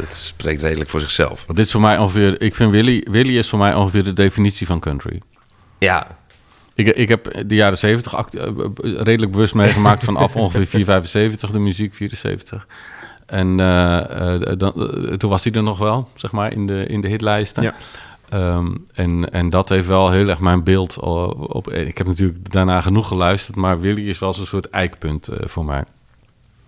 Dat 0.08 0.16
spreekt 0.16 0.62
redelijk 0.62 0.90
voor 0.90 1.00
zichzelf. 1.00 1.44
Want 1.46 1.58
dit 1.58 1.66
is 1.66 1.72
voor 1.72 1.82
mij 1.82 1.98
ongeveer... 1.98 2.42
Ik 2.42 2.56
vind 2.56 2.72
Willy... 2.72 3.08
Willy 3.12 3.38
is 3.38 3.50
voor 3.50 3.60
mij 3.60 3.74
ongeveer 3.74 4.04
de 4.04 4.14
definitie 4.14 4.68
van 4.68 4.80
country. 4.80 5.22
Ja, 5.80 6.18
Ik, 6.74 6.88
ik 6.88 7.10
heb 7.10 7.44
de 7.48 7.56
jaren 7.56 7.78
70 7.78 8.16
act- 8.16 8.36
eh, 8.36 8.48
redelijk 8.82 9.32
bewust 9.32 9.54
meegemaakt 9.54 10.04
vanaf 10.04 10.36
ongeveer 10.44 10.66
475, 10.66 11.52
de 11.52 11.60
muziek 11.60 11.94
74. 11.94 12.68
En 13.26 13.60
eh, 13.60 14.34
eh, 14.34 14.58
dan, 14.58 14.74
toen 15.18 15.30
was 15.30 15.44
hij 15.44 15.54
er 15.54 15.64
nog 15.64 15.78
wel, 15.78 16.10
zeg 16.16 16.32
maar, 16.32 16.52
in 16.52 16.66
de, 16.66 16.86
in 16.88 17.02
de 17.02 17.08
hitlijsten. 17.08 17.64
Ja. 17.64 17.74
Ehm, 18.30 18.76
en, 18.94 19.32
en 19.32 19.50
dat 19.50 19.70
heeft 19.70 19.88
wel 19.88 20.12
heel 20.12 20.28
erg 20.28 20.40
mijn 20.40 20.64
beeld 20.64 21.00
op. 21.00 21.72
Ik 21.72 21.98
heb 21.98 22.08
natuurlijk 22.08 22.52
daarna 22.52 22.82
genoeg 22.82 23.08
geluisterd, 23.08 23.56
maar 23.56 23.80
Willy 23.80 24.10
is 24.10 24.20
wel 24.20 24.34
zo'n 24.34 24.46
soort 24.46 24.70
eikpunt 24.70 25.30
voor 25.40 25.66
mij. 25.66 25.84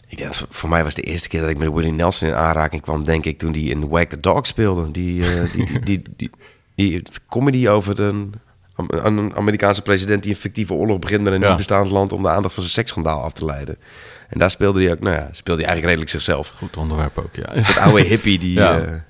Ik 0.08 0.18
denk 0.18 0.34
voor- 0.50 0.70
mij 0.70 0.84
was 0.84 0.94
de 0.94 1.02
eerste 1.02 1.30
keer 1.30 1.42
dat 1.42 1.50
ik 1.50 1.58
met 1.58 1.72
Willie 1.74 1.92
Nelson 1.92 2.28
in 2.28 2.36
aanraking 2.36 2.82
kwam, 2.82 3.04
denk 3.04 3.26
ik, 3.26 3.38
toen 3.38 3.52
die 3.52 3.70
in 3.70 3.88
Wake 3.88 4.08
the 4.08 4.20
Dog 4.20 4.48
speelde. 4.48 4.92
Die, 4.92 5.24
eh, 5.24 5.54
die, 5.54 5.66
die, 5.84 6.02
die, 6.16 6.32
die, 6.76 7.04
comedy 7.30 7.68
over 7.68 8.00
een, 8.00 8.34
een 8.76 9.36
Amerikaanse 9.36 9.82
president 9.82 10.24
die 10.24 10.32
een 10.32 10.38
fictieve 10.38 10.74
oorlog 10.74 11.00
begint 11.00 11.24
met 11.24 11.34
een 11.34 11.40
niet 11.40 11.56
bestaand 11.56 11.90
land 11.90 12.14
om 12.14 12.24
de 12.24 12.30
aandacht 12.30 12.54
van 12.54 12.64
zijn 12.64 12.76
seksschandaal 12.76 13.22
af 13.22 13.32
te 13.32 13.46
leiden. 13.46 13.78
En 14.30 14.40
daar 14.40 14.52
speelde 14.52 14.84
hij 14.84 14.92
ook, 14.92 15.00
nou 15.00 15.16
ja, 15.16 15.30
speelde 15.32 15.62
hij 15.62 15.70
eigenlijk 15.72 15.84
redelijk 15.86 16.10
zichzelf. 16.10 16.48
Goed 16.48 16.78
onderwerp 16.78 17.18
ook, 17.18 17.36
ja. 17.36 17.48
Het 17.50 17.78
oude 17.78 18.04
hippie 18.04 18.40
die... 18.40 18.54
Ja. 18.54 19.06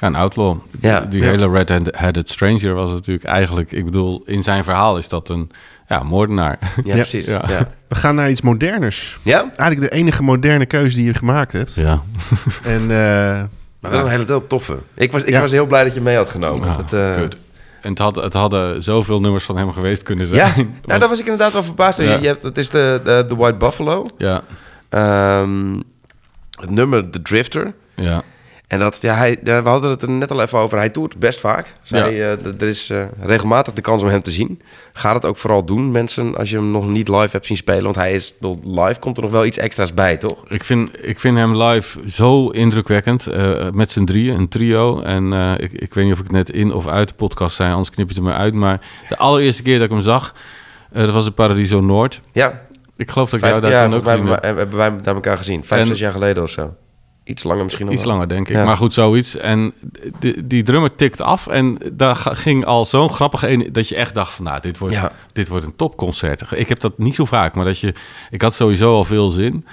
Ja, 0.00 0.06
een 0.06 0.14
outlaw. 0.14 0.56
Ja. 0.80 1.00
Die 1.00 1.20
Ja. 1.22 1.26
hele 1.28 1.48
red-headed 1.50 2.28
stranger 2.28 2.74
was 2.74 2.90
natuurlijk 2.90 3.26
eigenlijk... 3.26 3.72
Ik 3.72 3.84
bedoel, 3.84 4.22
in 4.26 4.42
zijn 4.42 4.64
verhaal 4.64 4.96
is 4.96 5.08
dat 5.08 5.28
een 5.28 5.50
ja, 5.88 6.02
moordenaar. 6.02 6.58
ja, 6.84 6.94
precies. 7.02 7.26
Ja. 7.26 7.44
Ja. 7.48 7.68
We 7.88 7.94
gaan 7.94 8.14
naar 8.14 8.30
iets 8.30 8.40
moderners. 8.40 9.18
Ja? 9.22 9.40
Eigenlijk 9.56 9.80
de 9.80 9.96
enige 9.96 10.22
moderne 10.22 10.66
keuze 10.66 10.96
die 10.96 11.04
je 11.06 11.14
gemaakt 11.14 11.52
hebt. 11.52 11.74
Ja. 11.74 12.02
En 12.62 12.80
eh, 12.80 13.42
Maar 13.80 13.90
wel 13.90 14.04
een 14.04 14.10
hele 14.10 14.24
heel 14.26 14.46
toffe. 14.46 14.78
Ik 14.94 15.12
was, 15.12 15.22
ik 15.22 15.28
Ja. 15.28 15.40
was 15.40 15.50
heel 15.50 15.66
blij 15.66 15.84
dat 15.84 15.94
je 15.94 16.00
mee 16.00 16.16
had 16.16 16.30
genomen. 16.30 16.68
Ja, 16.68 16.76
Het, 16.76 16.92
eh, 16.92 17.14
good. 17.14 17.36
En 17.80 17.90
het, 17.90 17.98
had, 17.98 18.16
het 18.16 18.32
hadden 18.32 18.82
zoveel 18.82 19.20
nummers 19.20 19.44
van 19.44 19.56
hem 19.56 19.72
geweest 19.72 20.02
kunnen 20.02 20.26
zijn. 20.26 20.38
ja, 20.40 20.54
nou, 20.86 21.00
daar 21.00 21.08
was 21.08 21.18
ik 21.18 21.24
inderdaad 21.24 21.52
wel 21.52 21.62
verbaasd. 21.64 21.98
Ja. 21.98 22.12
Je, 22.14 22.20
je 22.20 22.26
hebt, 22.26 22.42
het 22.42 22.58
is 22.58 22.70
de, 22.70 23.00
de, 23.04 23.24
de 23.28 23.34
White 23.34 23.56
Buffalo. 23.56 24.06
Ja, 24.18 24.42
Ehm, 24.88 25.74
het 26.60 26.70
nummer 26.70 27.10
The 27.10 27.22
Drifter. 27.22 27.74
ja. 27.94 28.22
En 28.66 28.78
dat, 28.78 28.98
ja, 29.02 29.14
hij, 29.14 29.38
we 29.42 29.60
hadden 29.64 29.90
het 29.90 30.02
er 30.02 30.10
net 30.10 30.30
al 30.30 30.40
even 30.42 30.58
over. 30.58 30.78
Hij 30.78 30.88
toert 30.88 31.18
best 31.18 31.40
vaak. 31.40 31.74
Dus 31.80 31.90
Ja. 31.90 31.96
hij, 32.04 32.12
eh, 32.12 32.46
er 32.60 32.68
is 32.68 32.90
eh, 32.90 33.04
regelmatig 33.20 33.74
de 33.74 33.80
kans 33.80 34.02
om 34.02 34.08
hem 34.08 34.22
te 34.22 34.30
zien. 34.30 34.60
Ga 34.92 35.14
het 35.14 35.24
ook 35.24 35.36
vooral 35.36 35.64
doen, 35.64 35.90
mensen, 35.90 36.36
als 36.36 36.50
je 36.50 36.56
hem 36.56 36.70
nog 36.70 36.86
niet 36.88 37.08
live 37.08 37.28
hebt 37.30 37.46
zien 37.46 37.56
spelen. 37.56 37.82
Want 37.82 37.96
hij 37.96 38.12
is, 38.12 38.34
live 38.64 38.96
komt 39.00 39.16
er 39.16 39.22
nog 39.22 39.32
wel 39.32 39.44
iets 39.44 39.58
extra's 39.58 39.94
bij, 39.94 40.16
toch? 40.16 40.44
Ik 40.48 40.64
vind, 40.64 40.90
ik 41.06 41.18
vind 41.20 41.36
hem 41.36 41.62
live 41.62 41.98
zo 42.10 42.48
indrukwekkend. 42.48 43.26
eh, 43.26 43.70
met 43.70 43.90
z'n 43.90 44.04
drieën, 44.04 44.34
een 44.38 44.48
trio. 44.48 45.00
En 45.00 45.32
ik, 45.60 45.72
ik 45.72 45.94
weet 45.94 46.04
niet 46.04 46.12
of 46.14 46.20
ik 46.20 46.30
net 46.30 46.50
in 46.50 46.72
of 46.72 46.86
uit 46.86 47.08
de 47.08 47.14
podcast 47.14 47.56
zei, 47.56 47.70
anders 47.70 47.90
knip 47.90 48.08
je 48.08 48.14
het 48.14 48.22
er 48.24 48.28
maar 48.30 48.38
uit. 48.40 48.54
Maar 48.54 48.80
de 49.08 49.16
allereerste 49.16 49.62
keer 49.62 49.78
dat 49.78 49.88
ik 49.88 49.94
hem 49.94 50.02
zag, 50.04 50.34
dat 50.92 51.10
was 51.12 51.26
in 51.26 51.34
Paradiso 51.34 51.80
Noord. 51.80 52.20
Ja, 52.32 52.62
Ik 52.96 53.10
geloof 53.10 53.30
dat 53.30 53.40
ik 53.40 53.46
jou 53.46 53.60
daar 53.60 53.70
ja 53.70 53.84
toen 53.88 53.94
ook 53.94 54.04
gezien 54.04 54.26
heb. 54.28 54.40
wij- 54.42 54.54
hebben 54.54 54.76
wij 54.78 54.90
naar 54.90 55.14
elkaar 55.14 55.36
gezien. 55.36 55.64
Vijf, 55.64 55.80
En- 55.80 55.86
zes 55.86 55.98
jaar 55.98 56.12
geleden 56.12 56.42
of 56.42 56.50
zo. 56.50 56.74
Iets 57.26 57.42
langer 57.42 57.64
misschien 57.64 57.84
nog 57.84 57.94
Iets 57.94 58.04
wel. 58.04 58.12
langer, 58.12 58.28
denk 58.28 58.48
ik. 58.48 58.56
Ja. 58.56 58.64
Maar 58.64 58.76
goed, 58.76 58.92
zoiets. 58.92 59.36
En 59.36 59.72
die, 60.18 60.46
die 60.46 60.62
drummer 60.62 60.94
tikt 60.94 61.20
af. 61.20 61.46
En 61.46 61.78
daar 61.92 62.16
ging 62.16 62.64
al 62.64 62.84
zo'n 62.84 63.10
grappige 63.10 63.48
een... 63.50 63.68
dat 63.72 63.88
je 63.88 63.96
echt 63.96 64.14
dacht 64.14 64.32
van, 64.32 64.44
nou, 64.44 64.60
dit 64.60 64.78
wordt, 64.78 64.94
Ja. 64.94 65.12
dit 65.32 65.48
wordt 65.48 65.64
een 65.64 65.76
topconcert. 65.76 66.42
Ik 66.50 66.68
heb 66.68 66.80
dat 66.80 66.98
niet 66.98 67.14
zo 67.14 67.24
vaak, 67.24 67.54
maar 67.54 67.64
dat 67.64 67.78
je... 67.78 67.94
Ik 68.30 68.42
had 68.42 68.54
sowieso 68.54 68.94
al 68.94 69.04
veel 69.04 69.28
zin. 69.28 69.66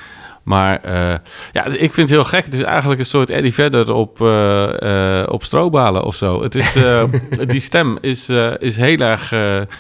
Maar 0.44 0.82
eh, 0.84 1.18
ja, 1.52 1.66
ik 1.66 1.94
vind 1.94 1.96
het 1.96 2.10
heel 2.10 2.24
gek. 2.24 2.46
Het 2.46 2.54
is 2.54 2.62
eigenlijk 2.62 3.00
een 3.00 3.06
soort 3.06 3.30
Eddie 3.30 3.54
Vedder 3.54 3.94
op, 3.94 4.22
eh, 4.22 5.24
op 5.30 5.44
strobalen 5.44 6.04
of 6.04 6.16
zo. 6.16 6.42
Het 6.44 6.56
is, 6.56 6.74
die 7.54 7.60
stem 7.60 7.98
is, 8.02 8.30
is 8.60 8.78
heel 8.78 8.98
erg 9.00 9.34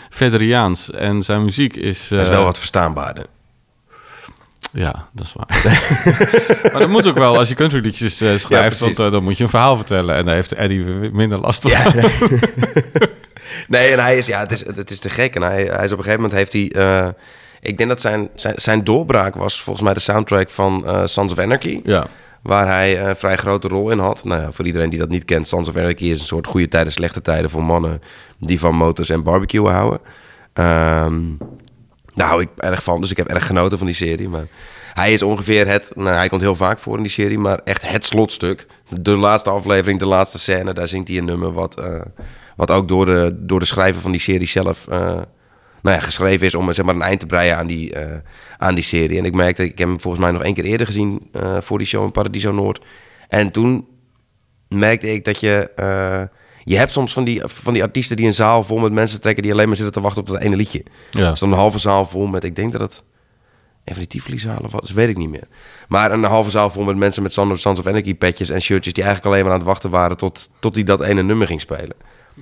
Vedderiaans. 0.10 0.92
En 0.92 1.22
zijn 1.22 1.44
muziek 1.44 1.76
is... 1.76 2.08
Dat 2.08 2.20
is 2.20 2.30
wel 2.30 2.44
wat 2.44 2.58
verstaanbaarder. 2.58 3.26
Ja, 4.74 5.08
dat 5.12 5.26
is 5.26 5.34
waar. 5.34 5.62
maar 6.72 6.80
dat 6.82 6.90
moet 6.90 7.08
ook 7.08 7.18
wel 7.18 7.38
als 7.38 7.50
je 7.50 7.56
countryliedjes 7.56 8.22
eh 8.22 8.38
schrijft, 8.38 8.80
want 8.80 9.00
eh, 9.00 9.12
dan 9.12 9.24
moet 9.24 9.38
je 9.38 9.44
een 9.44 9.50
verhaal 9.50 9.76
vertellen. 9.76 10.16
En 10.16 10.26
daar 10.26 10.36
heeft 10.36 10.54
Eddie 10.54 10.84
minder 11.12 11.40
last 11.40 11.62
van. 11.62 11.72
Ja. 11.72 11.94
nee, 13.68 13.88
en 13.88 14.00
hij 14.00 14.18
is, 14.18 14.26
ja, 14.26 14.40
het 14.40 14.52
is, 14.52 14.66
het 14.66 14.92
is 14.92 15.00
te 15.00 15.10
gek. 15.10 15.36
En 15.36 15.42
hij, 15.42 15.64
hij 15.64 15.86
is 15.86 15.92
op 15.92 15.98
een 15.98 16.04
gegeven 16.04 16.22
moment 16.22 16.34
heeft 16.34 16.54
hij... 16.54 16.72
eh, 16.72 17.08
ik 17.62 17.78
denk 17.78 17.90
dat 17.90 18.02
zijn, 18.02 18.30
zijn, 18.36 18.54
zijn 18.58 18.84
doorbraak 18.84 19.36
was 19.36 19.62
volgens 19.62 19.86
mij 19.86 19.94
de 19.94 20.00
soundtrack 20.00 20.50
van 20.50 20.86
Sons 21.06 21.32
of 21.32 21.40
Anarchy. 21.40 21.82
Ja. 21.84 22.08
Waar 22.42 22.68
hij 22.68 23.08
een 23.08 23.16
vrij 23.16 23.36
grote 23.38 23.68
rol 23.68 23.90
in 23.90 24.00
had. 24.00 24.24
Nou 24.24 24.42
ja, 24.42 24.52
voor 24.52 24.66
iedereen 24.66 24.90
die 24.90 25.00
dat 25.00 25.10
niet 25.10 25.26
kent, 25.26 25.48
Sons 25.48 25.70
of 25.70 25.76
Anarchy 25.76 26.06
is 26.06 26.20
een 26.20 26.26
soort 26.26 26.48
goede 26.48 26.68
tijden, 26.68 26.94
slechte 26.94 27.22
tijden 27.22 27.50
voor 27.50 27.64
mannen 27.64 28.02
die 28.40 28.60
van 28.60 28.76
motors 28.76 29.10
en 29.10 29.24
barbecue 29.24 29.70
houden. 29.70 30.00
Ehm, 30.54 31.22
daar 32.16 32.28
hou 32.28 32.42
ik 32.42 32.50
erg 32.58 32.84
van, 32.84 33.02
dus 33.02 33.12
ik 33.12 33.18
heb 33.18 33.28
erg 33.28 33.46
genoten 33.46 33.78
van 33.78 33.88
die 33.88 33.96
serie. 33.96 34.30
Maar 34.30 34.48
hij 34.94 35.14
is 35.14 35.22
ongeveer 35.22 35.68
het, 35.68 35.92
nou 35.96 36.16
hij 36.16 36.30
komt 36.30 36.42
heel 36.42 36.56
vaak 36.56 36.80
voor 36.80 36.98
in 36.98 37.04
die 37.04 37.12
serie, 37.12 37.38
maar 37.38 37.60
echt 37.64 37.90
het 37.90 38.06
slotstuk. 38.06 38.66
De 39.02 39.16
laatste 39.16 39.50
aflevering, 39.50 40.00
de 40.00 40.06
laatste 40.06 40.40
scène, 40.40 40.74
daar 40.74 40.88
zingt 40.88 41.08
hij 41.08 41.18
een 41.18 41.26
nummer 41.26 41.54
wat, 41.54 41.80
eh, 41.80 42.02
wat 42.56 42.72
ook 42.72 42.88
door 42.88 43.06
de, 43.06 43.36
door 43.40 43.60
de 43.60 43.66
schrijver 43.66 44.02
van 44.02 44.12
die 44.12 44.20
serie 44.20 44.48
zelf 44.48 44.88
eh, 44.88 45.22
nou 45.82 45.96
ja, 45.96 46.00
geschreven 46.00 46.46
is 46.46 46.56
om 46.56 46.74
zeg 46.74 46.86
maar, 46.86 46.96
een 46.96 47.02
eind 47.02 47.20
te 47.20 47.26
breien 47.26 47.58
aan 47.58 47.68
die, 47.68 47.94
eh, 47.94 48.18
aan 48.58 48.76
die 48.76 48.84
serie. 48.84 49.18
En 49.18 49.26
ik 49.26 49.34
merkte, 49.34 49.64
ik 49.64 49.78
heb 49.78 49.88
hem 49.88 50.02
volgens 50.02 50.24
mij 50.24 50.32
nog 50.32 50.44
één 50.44 50.54
keer 50.54 50.64
eerder 50.64 50.86
gezien 50.86 51.32
voor 51.60 51.78
die 51.78 51.88
show 51.88 52.04
in 52.04 52.12
Paradiso 52.12 52.52
Noord. 52.52 52.86
En 53.28 53.52
toen 53.52 53.88
merkte 54.68 55.14
ik 55.14 55.26
dat 55.26 55.40
je... 55.40 55.72
je 56.64 56.78
hebt 56.78 56.92
soms 56.92 57.14
van 57.14 57.24
die, 57.24 57.42
van 57.46 57.74
die 57.74 57.84
artiesten 57.84 58.16
die 58.16 58.26
een 58.26 58.34
zaal 58.34 58.64
vol 58.64 58.78
met 58.78 58.92
mensen 58.92 59.22
trekken... 59.22 59.44
die 59.44 59.52
alleen 59.52 59.68
maar 59.68 59.76
zitten 59.76 59.94
te 59.94 60.02
wachten 60.02 60.22
op 60.22 60.28
dat 60.28 60.42
ene 60.42 60.56
liedje. 60.56 60.84
Ja. 61.12 61.30
Er 61.30 61.38
stond 61.38 61.52
een 61.52 61.58
halve 61.58 61.78
zaal 61.78 62.06
vol 62.06 62.28
met... 62.28 62.44
Ik 62.44 62.56
denk 62.56 62.72
dat 62.72 62.82
het 62.82 63.04
een 63.84 63.94
van 63.94 64.04
die 64.04 64.08
Tivoli-zalen 64.08 64.70
was, 64.70 64.92
weet 64.92 65.10
ik 65.10 65.18
niet 65.18 65.30
meer. 65.30 65.48
Maar 65.88 66.12
een 66.12 66.24
halve 66.24 66.50
zaal 66.50 66.70
vol 66.70 66.84
met 66.84 66.96
mensen 66.96 67.24
met 67.24 67.38
of, 67.38 67.60
Sons 67.60 67.80
of 67.80 67.88
Anarchy 67.88 68.16
petjes 68.16 68.50
en 68.50 68.62
shirtjes... 68.62 68.94
die 68.94 69.04
eigenlijk 69.04 69.34
alleen 69.34 69.46
maar 69.46 69.54
aan 69.54 69.60
het 69.60 69.68
wachten 69.68 69.90
waren 69.90 70.18
tot, 70.18 70.50
tot 70.60 70.76
hij 70.76 70.84
dat 70.84 71.02
ene 71.02 71.24
nummer 71.24 71.48
ging 71.48 71.62
spelen. 71.62 71.96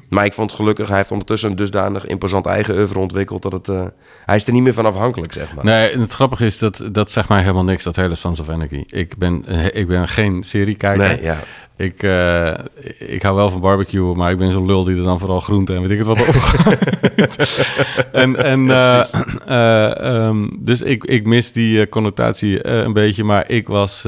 Maar 0.09 0.25
ik 0.25 0.33
vond 0.33 0.49
het 0.49 0.59
gelukkig, 0.59 0.87
hij 0.87 0.97
heeft 0.97 1.11
ondertussen 1.11 1.49
een 1.49 1.55
dusdanig 1.55 2.05
imposant 2.05 2.45
eigen 2.45 2.77
oeuvre 2.77 2.99
ontwikkeld... 2.99 3.41
dat 3.41 3.51
het, 3.51 3.69
eh, 3.69 3.85
hij 4.25 4.35
is 4.35 4.45
er 4.45 4.53
niet 4.53 4.63
meer 4.63 4.73
van 4.73 4.85
afhankelijk, 4.85 5.33
zeg 5.33 5.55
maar. 5.55 5.65
Nee, 5.65 5.89
en 5.89 5.99
het 5.99 6.11
grappige 6.11 6.45
is 6.45 6.57
dat 6.57 6.89
dat 6.91 7.11
zegt 7.11 7.29
mij 7.29 7.41
helemaal 7.41 7.63
niks, 7.63 7.83
dat 7.83 7.95
hele 7.95 8.15
Sons 8.15 8.39
of 8.39 8.49
Anarchy. 8.49 8.83
Ik 8.87 9.17
ben, 9.17 9.43
eh, 9.47 9.65
ik 9.65 9.87
ben 9.87 10.07
geen 10.07 10.43
seriekijker. 10.43 11.07
Nee, 11.07 11.21
ja. 11.21 11.37
Ik, 11.81 12.03
eh, 12.03 12.53
ik 12.99 13.21
hou 13.21 13.35
wel 13.35 13.49
van 13.49 13.61
barbecue, 13.61 14.15
maar 14.15 14.31
ik 14.31 14.37
ben 14.37 14.51
zo'n 14.51 14.65
lul 14.65 14.83
die 14.83 14.97
er 14.97 15.03
dan 15.03 15.19
vooral 15.19 15.39
groente 15.39 15.73
en 15.73 15.81
weet 15.81 15.89
ik 15.89 15.97
het 15.97 16.07
wat 16.07 16.27
op 16.27 16.35
en, 18.11 18.35
en, 18.35 18.69
eh, 18.69 19.03
eh, 19.45 20.25
ehm, 20.25 20.49
dus 20.59 20.81
ik, 20.81 21.03
ik 21.03 21.25
mis 21.25 21.51
die 21.51 21.89
connotatie 21.89 22.67
een 22.67 22.93
beetje, 22.93 23.23
maar 23.23 23.49
ik 23.49 23.67
was... 23.67 24.05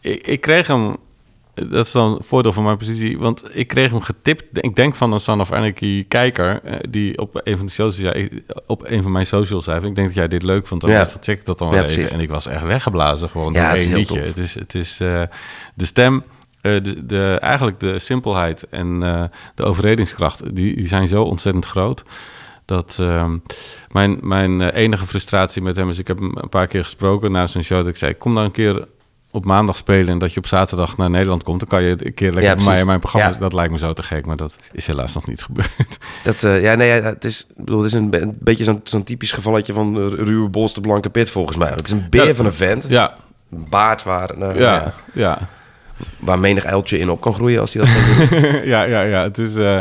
ik, 0.00 0.26
ik 0.26 0.40
kreeg 0.40 0.66
hem... 0.66 0.96
Dat 1.70 1.86
is 1.86 1.92
dan 1.92 2.12
een 2.14 2.22
voordeel 2.22 2.52
van 2.52 2.64
mijn 2.64 2.76
positie, 2.76 3.18
want 3.18 3.44
ik 3.52 3.68
kreeg 3.68 3.90
hem 3.90 4.00
getipt. 4.00 4.44
Ik 4.64 4.76
denk 4.76 4.94
van 4.94 5.12
een 5.12 5.20
Son 5.20 5.40
of 5.40 5.52
Anarchy 5.52 6.04
kijker, 6.08 6.60
eh, 6.62 6.78
die 6.88 7.18
op 7.18 7.40
een 7.44 7.56
van 7.56 7.66
de 7.66 7.72
socials, 7.72 8.28
op 8.66 8.82
een 8.90 9.02
van 9.02 9.12
mijn 9.12 9.26
socials 9.26 9.64
zei, 9.64 9.86
ik 9.86 9.94
denk 9.94 10.06
dat 10.06 10.16
jij 10.16 10.28
dit 10.28 10.42
leuk 10.42 10.66
vond, 10.66 10.80
dan 10.80 10.90
Ja. 10.90 10.98
dat 10.98 11.18
check 11.20 11.44
dat 11.44 11.58
dan 11.58 11.68
wel 11.68 11.78
Ja, 11.78 11.84
even. 11.84 11.94
precies. 11.96 12.14
En 12.14 12.20
ik 12.20 12.28
was 12.28 12.46
echt 12.46 12.62
weggeblazen 12.64 13.28
gewoon 13.28 13.52
Ja, 13.52 13.62
door 13.62 13.70
het 13.78 13.86
één 13.86 13.94
liedje. 13.96 14.16
tof. 14.18 14.26
Het 14.26 14.38
is, 14.38 14.54
het 14.54 14.74
is 14.74 15.00
eh, 15.00 15.22
de 15.74 15.84
stem, 15.84 16.22
eh, 16.60 16.82
de, 16.82 17.06
de, 17.06 17.38
eigenlijk 17.40 17.80
de 17.80 17.98
simpelheid 17.98 18.66
en 18.70 19.00
de 19.54 19.62
overredingskracht, 19.64 20.54
die, 20.54 20.76
die 20.76 20.88
zijn 20.88 21.08
zo 21.08 21.22
ontzettend 21.22 21.66
groot. 21.66 22.02
Dat 22.64 22.96
ehm, 23.00 23.36
mijn, 23.92 24.18
mijn 24.22 24.60
enige 24.70 25.06
frustratie 25.06 25.62
met 25.62 25.76
hem 25.76 25.88
is, 25.88 25.98
ik 25.98 26.08
heb 26.08 26.18
hem 26.18 26.32
een 26.36 26.48
paar 26.48 26.66
keer 26.66 26.82
gesproken 26.82 27.32
na 27.32 27.46
zijn 27.46 27.64
show, 27.64 27.78
dat 27.78 27.86
ik 27.86 27.96
zei, 27.96 28.14
kom 28.14 28.34
dan 28.34 28.44
een 28.44 28.50
keer 28.50 28.86
op 29.36 29.44
maandag 29.44 29.76
spelen 29.76 30.08
en 30.08 30.18
dat 30.18 30.32
je 30.32 30.38
op 30.38 30.46
zaterdag 30.46 30.96
naar 30.96 31.10
Nederland 31.10 31.42
komt, 31.42 31.60
dan 31.60 31.68
kan 31.68 31.82
je 31.82 31.90
een 31.98 32.14
keer 32.14 32.32
lekker 32.32 32.50
Ja, 32.50 32.54
bij 32.54 32.64
mij 32.64 32.80
in 32.80 32.86
mijn 32.86 33.00
programma. 33.00 33.28
Ja. 33.28 33.38
Dat 33.38 33.52
lijkt 33.52 33.72
me 33.72 33.78
zo 33.78 33.92
te 33.92 34.02
gek, 34.02 34.26
maar 34.26 34.36
dat 34.36 34.56
is 34.72 34.86
helaas 34.86 35.14
nog 35.14 35.26
niet 35.26 35.42
gebeurd. 35.48 35.98
Dat, 36.24 36.44
eh, 36.44 36.62
ja, 36.62 36.74
nee, 36.74 36.90
het 36.90 37.24
is, 37.24 37.46
bedoel, 37.56 37.78
het 37.78 37.86
is 37.86 37.92
een, 37.92 38.22
een 38.22 38.36
beetje 38.40 38.64
zo'n 38.64 38.80
zo'n 38.84 39.04
typisch 39.04 39.32
gevalletje 39.32 39.72
van 39.72 40.08
ruwe 40.08 40.48
bolste 40.48 40.80
blanke 40.80 41.10
pit 41.10 41.30
volgens 41.30 41.56
mij. 41.56 41.68
Het 41.68 41.84
is 41.84 41.90
een 41.90 42.06
beer 42.10 42.26
Ja. 42.26 42.34
van 42.34 42.46
een 42.46 42.52
vent. 42.54 42.86
Ja, 42.88 43.14
Een 43.52 43.66
baard 43.70 44.02
waar, 44.02 44.30
nou, 44.36 44.58
ja, 44.58 44.74
ja, 44.74 44.92
ja. 45.12 45.38
waar 46.18 46.38
menig 46.38 46.64
uiltje 46.64 46.98
in 46.98 47.10
op 47.10 47.20
kan 47.20 47.34
groeien 47.34 47.60
als 47.60 47.74
hij 47.74 47.82
dat 47.84 47.92
zou 47.92 48.28
doen. 48.40 48.66
ja, 48.74 48.82
ja, 48.82 49.00
ja. 49.02 49.22
Het 49.22 49.38
is, 49.38 49.56
eh, 49.56 49.80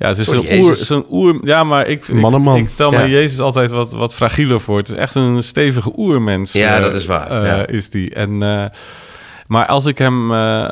ja, 0.00 0.08
het 0.08 0.18
is 0.18 0.24
Sorry, 0.26 0.48
zo'n 0.50 0.60
oer, 0.62 0.76
zo'n 0.76 1.04
oer... 1.10 1.38
Ja, 1.44 1.64
maar 1.64 1.86
ik, 1.86 2.08
ik, 2.08 2.14
Man 2.14 2.34
en 2.34 2.40
man. 2.42 2.56
ik 2.56 2.68
stel 2.68 2.92
Ja. 2.92 3.00
me 3.02 3.08
Jezus 3.08 3.40
altijd 3.40 3.70
wat, 3.70 3.92
wat 3.92 4.14
fragieler 4.14 4.60
voor. 4.60 4.76
Het 4.78 4.88
is 4.88 4.94
echt 4.94 5.14
een 5.14 5.42
stevige 5.42 5.92
oermens. 5.96 6.52
Ja, 6.52 6.76
eh, 6.76 6.82
dat 6.82 6.94
is 6.94 7.06
waar, 7.06 7.30
eh, 7.42 7.46
ja. 7.46 7.66
Is 7.66 7.90
die. 7.90 8.14
En, 8.14 8.42
eh, 8.42 8.64
maar 9.46 9.66
als 9.66 9.86
ik 9.86 9.98
hem... 9.98 10.32
eh, 10.32 10.70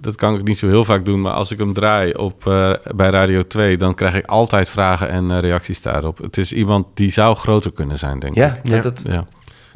dat 0.00 0.16
kan 0.16 0.34
ik 0.38 0.44
niet 0.46 0.58
zo 0.58 0.66
heel 0.68 0.84
vaak 0.84 1.04
doen, 1.04 1.20
maar 1.20 1.32
als 1.32 1.50
ik 1.50 1.58
hem 1.58 1.72
draai 1.72 2.12
op, 2.14 2.46
eh, 2.46 2.72
bij 2.94 3.10
Radio 3.10 3.42
2... 3.42 3.76
dan 3.76 3.94
krijg 3.94 4.14
ik 4.14 4.26
altijd 4.26 4.68
vragen 4.68 5.08
en 5.08 5.40
reacties 5.40 5.82
daarop. 5.82 6.18
Het 6.18 6.38
is 6.38 6.52
iemand 6.52 6.86
die 6.94 7.10
zou 7.10 7.36
groter 7.36 7.72
kunnen 7.72 7.98
zijn, 7.98 8.18
denk 8.18 8.34
ja, 8.34 8.58
ik. 8.62 8.70
dat, 8.70 8.82
dat- 8.82 9.02
Ja. 9.08 9.24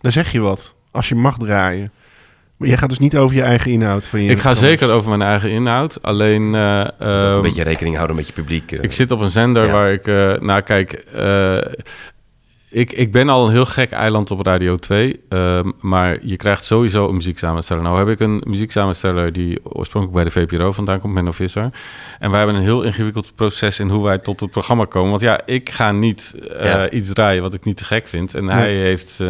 dan 0.01 0.13
zeg 0.13 0.33
je 0.33 0.41
wat. 0.41 0.75
Als 0.91 1.09
je 1.09 1.15
mag 1.15 1.37
draaien. 1.39 1.93
Maar 2.57 2.69
jij 2.69 2.77
gaat 2.79 2.89
dus 2.89 2.99
niet 2.99 3.17
over 3.17 3.37
je 3.37 3.43
eigen 3.43 3.71
inhoud 3.71 4.07
van 4.07 4.23
je 4.23 4.31
Ik 4.31 4.39
ga 4.39 4.55
zeker 4.55 4.91
over 4.91 5.09
mijn 5.09 5.23
eigen 5.31 5.51
inhoud. 5.51 6.03
Alleen... 6.03 6.55
eh, 6.55 6.79
een 6.79 6.91
ehm, 6.99 7.43
beetje 7.43 7.63
rekening 7.63 7.95
houden 7.97 8.17
met 8.17 8.27
je 8.27 8.33
publiek. 8.33 8.73
eh. 8.73 8.83
Ik 8.83 8.93
zit 8.93 9.11
op 9.11 9.21
een 9.21 9.29
zender 9.29 9.67
Ja. 9.67 9.73
waar 9.73 9.93
ik... 9.93 10.07
eh 10.07 10.33
nou, 10.41 10.61
kijk... 10.61 10.93
eh, 10.93 11.57
ik, 12.71 12.93
ik 12.93 13.13
ben 13.13 13.29
al 13.29 13.47
een 13.47 13.53
heel 13.53 13.65
gek 13.67 13.91
eiland 13.91 14.31
op 14.31 14.47
Radio 14.47 14.77
2. 14.77 15.21
ehm, 15.29 15.71
maar 15.81 16.19
je 16.23 16.37
krijgt 16.37 16.65
sowieso 16.65 17.09
een 17.09 17.15
muzieksamensteller. 17.15 17.83
Nou 17.83 17.99
heb 17.99 18.09
ik 18.09 18.21
een 18.21 18.43
muzieksamensteller 18.47 19.33
die 19.33 19.59
oorspronkelijk 19.63 20.25
bij 20.25 20.25
de 20.45 20.47
VPRO 20.57 20.73
vandaan 20.73 21.01
komt, 21.01 21.15
Menno 21.15 21.33
Visser. 21.33 21.71
En 22.19 22.29
wij 22.31 22.39
hebben 22.39 22.57
een 22.57 22.63
heel 22.63 22.83
ingewikkeld 22.83 23.33
proces 23.35 23.81
in 23.81 23.89
hoe 23.89 24.05
wij 24.05 24.19
tot 24.19 24.41
het 24.41 24.51
programma 24.51 24.85
komen. 24.85 25.11
Want 25.11 25.23
ja, 25.23 25.41
ik 25.47 25.71
ga 25.71 25.93
niet 25.93 26.35
eh, 26.59 26.65
Ja. 26.67 26.91
iets 26.91 27.13
draaien 27.13 27.43
wat 27.43 27.55
ik 27.55 27.65
niet 27.65 27.77
te 27.77 27.85
gek 27.85 28.07
vind. 28.09 28.35
En 28.35 28.49
hij 28.49 28.73
heeft... 28.75 29.21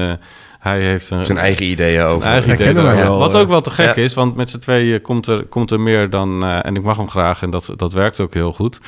hij 0.64 0.81
heeft 0.81 1.11
een, 1.11 1.27
Zijn 1.27 1.38
eigen 1.38 1.66
ideeën 1.66 2.03
over. 2.03 2.22
zijn 2.22 2.59
eigen 2.59 2.74
wel, 2.74 3.18
Wat 3.18 3.35
eh. 3.35 3.40
ook 3.40 3.48
wel 3.48 3.61
te 3.61 3.70
gek 3.70 3.96
Ja. 3.96 4.03
is, 4.03 4.14
want 4.14 4.37
met 4.37 4.50
z'n 4.50 4.59
tweeën 4.59 5.00
komt 5.00 5.27
er, 5.27 5.44
komt 5.44 5.70
er 5.70 5.81
meer 5.81 6.11
dan... 6.11 6.44
eh, 6.44 6.66
en 6.66 6.77
ik 6.77 6.83
mag 6.83 6.96
hem 6.96 7.09
graag 7.09 7.42
en 7.42 7.50
dat, 7.50 7.72
dat 7.77 7.92
werkt 7.92 8.20
ook 8.20 8.35
heel 8.35 8.53
goed. 8.53 8.81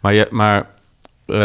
Maar, 0.00 0.12
je, 0.14 0.28
maar 0.30 0.66
eh, 1.26 1.38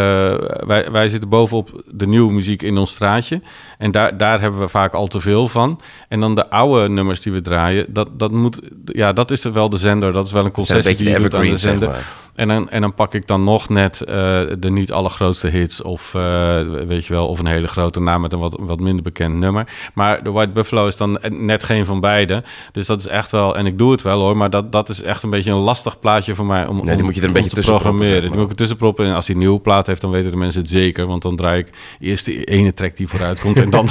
wij, 0.67 0.91
wij 0.91 1.07
zitten 1.07 1.29
bovenop 1.29 1.83
de 1.91 2.07
nieuwe 2.07 2.31
muziek 2.31 2.61
in 2.61 2.77
ons 2.77 2.91
straatje. 2.91 3.41
En 3.77 3.91
daar, 3.91 4.17
daar 4.17 4.41
hebben 4.41 4.59
we 4.59 4.67
vaak 4.67 4.93
al 4.93 5.07
te 5.07 5.19
veel 5.21 5.47
van. 5.47 5.81
En 6.09 6.19
dan 6.19 6.35
de 6.35 6.49
oude 6.49 6.89
nummers 6.89 7.21
die 7.21 7.31
we 7.33 7.41
draaien, 7.41 7.85
dat, 7.93 8.19
dat, 8.19 8.31
moet, 8.31 8.59
ja, 8.85 9.13
dat 9.13 9.31
is 9.31 9.43
er 9.43 9.53
wel 9.53 9.69
de 9.69 9.77
zender. 9.77 10.13
Dat 10.13 10.25
is 10.25 10.31
wel 10.31 10.41
een 10.41 10.47
een 10.47 10.53
concessie 10.53 10.83
beetje 10.91 11.03
die 11.03 11.13
je 11.13 11.19
doet 11.19 11.35
aan 11.35 11.41
de 11.41 11.47
zeg 11.47 11.59
zender. 11.59 11.89
maar. 11.89 12.05
En 12.35 12.47
dan, 12.47 12.69
en 12.69 12.81
dan 12.81 12.93
pak 12.93 13.13
ik 13.13 13.27
dan 13.27 13.43
nog 13.43 13.69
net 13.69 14.01
eh, 14.01 14.15
de 14.59 14.69
niet 14.71 14.91
allergrootste 14.91 15.47
hits 15.47 15.81
of 15.81 16.15
eh, 16.15 16.59
weet 16.87 17.05
je 17.05 17.13
wel, 17.13 17.27
of 17.27 17.39
een 17.39 17.45
hele 17.45 17.67
grote 17.67 18.01
naam 18.01 18.21
met 18.21 18.33
een 18.33 18.39
wat, 18.39 18.57
wat 18.59 18.79
minder 18.79 19.03
bekend 19.03 19.35
nummer. 19.35 19.67
Maar 19.93 20.23
de 20.23 20.31
White 20.31 20.51
Buffalo 20.51 20.87
is 20.87 20.97
dan 20.97 21.19
net 21.29 21.63
geen 21.63 21.85
van 21.85 21.99
beide. 21.99 22.43
Dus 22.71 22.87
dat 22.87 22.99
is 22.99 23.07
echt 23.07 23.31
wel, 23.31 23.55
en 23.57 23.65
ik 23.65 23.77
doe 23.77 23.91
het 23.91 24.01
wel 24.01 24.19
hoor, 24.19 24.37
maar 24.37 24.49
dat, 24.49 24.71
dat 24.71 24.89
is 24.89 25.01
echt 25.01 25.23
een 25.23 25.29
beetje 25.29 25.51
een 25.51 25.57
lastig 25.57 25.99
plaatje 25.99 26.35
voor 26.35 26.45
mij 26.45 26.65
om, 26.65 26.75
Nee, 26.75 26.85
die 26.85 26.95
om- 26.95 27.03
moet 27.03 27.15
je 27.15 27.21
er 27.21 27.27
een 27.27 27.33
beetje 27.33 27.49
te 27.49 27.55
tussen 27.55 27.73
programmeren. 27.73 28.21
zeg 28.21 28.31
Die 28.31 28.39
moet 28.39 28.51
ik 28.51 28.57
tussen 28.57 28.77
proppen. 28.77 29.05
En 29.05 29.13
als 29.13 29.25
hij 29.25 29.35
een 29.35 29.41
nieuwe 29.41 29.59
plaat 29.59 29.87
heeft, 29.87 30.01
dan 30.01 30.11
weten 30.11 30.31
de 30.31 30.37
mensen 30.37 30.61
het 30.61 30.69
zeker. 30.69 31.05
Want 31.05 31.21
dan 31.21 31.35
draai 31.35 31.59
ik 31.59 31.69
eerst 31.99 32.25
de 32.25 32.43
ene 32.43 32.73
track 32.73 32.95
die 32.97 33.07
vooruit 33.07 33.39
komt 33.39 33.57
en 33.57 33.69
dan... 33.69 33.87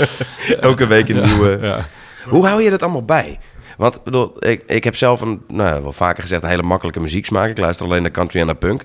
Elke 0.60 0.86
week 0.86 1.08
een 1.08 1.24
nieuwe. 1.24 1.58
ja. 1.62 1.86
Hoe 2.28 2.46
hou 2.46 2.62
je 2.62 2.70
dat 2.70 2.82
allemaal 2.82 3.04
bij? 3.04 3.38
Want 3.80 4.04
bedoel, 4.04 4.48
ik, 4.48 4.62
ik 4.66 4.84
heb 4.84 4.96
zelf 4.96 5.20
een, 5.20 5.42
nou, 5.48 5.82
wel 5.82 5.92
vaker 5.92 6.22
gezegd, 6.22 6.42
een 6.42 6.48
hele 6.48 6.62
makkelijke 6.62 7.00
muzieksmaak. 7.00 7.50
Ik 7.50 7.58
luister 7.58 7.86
alleen 7.86 8.02
naar 8.02 8.10
country 8.10 8.40
en 8.40 8.46
naar 8.46 8.54
punk. 8.54 8.84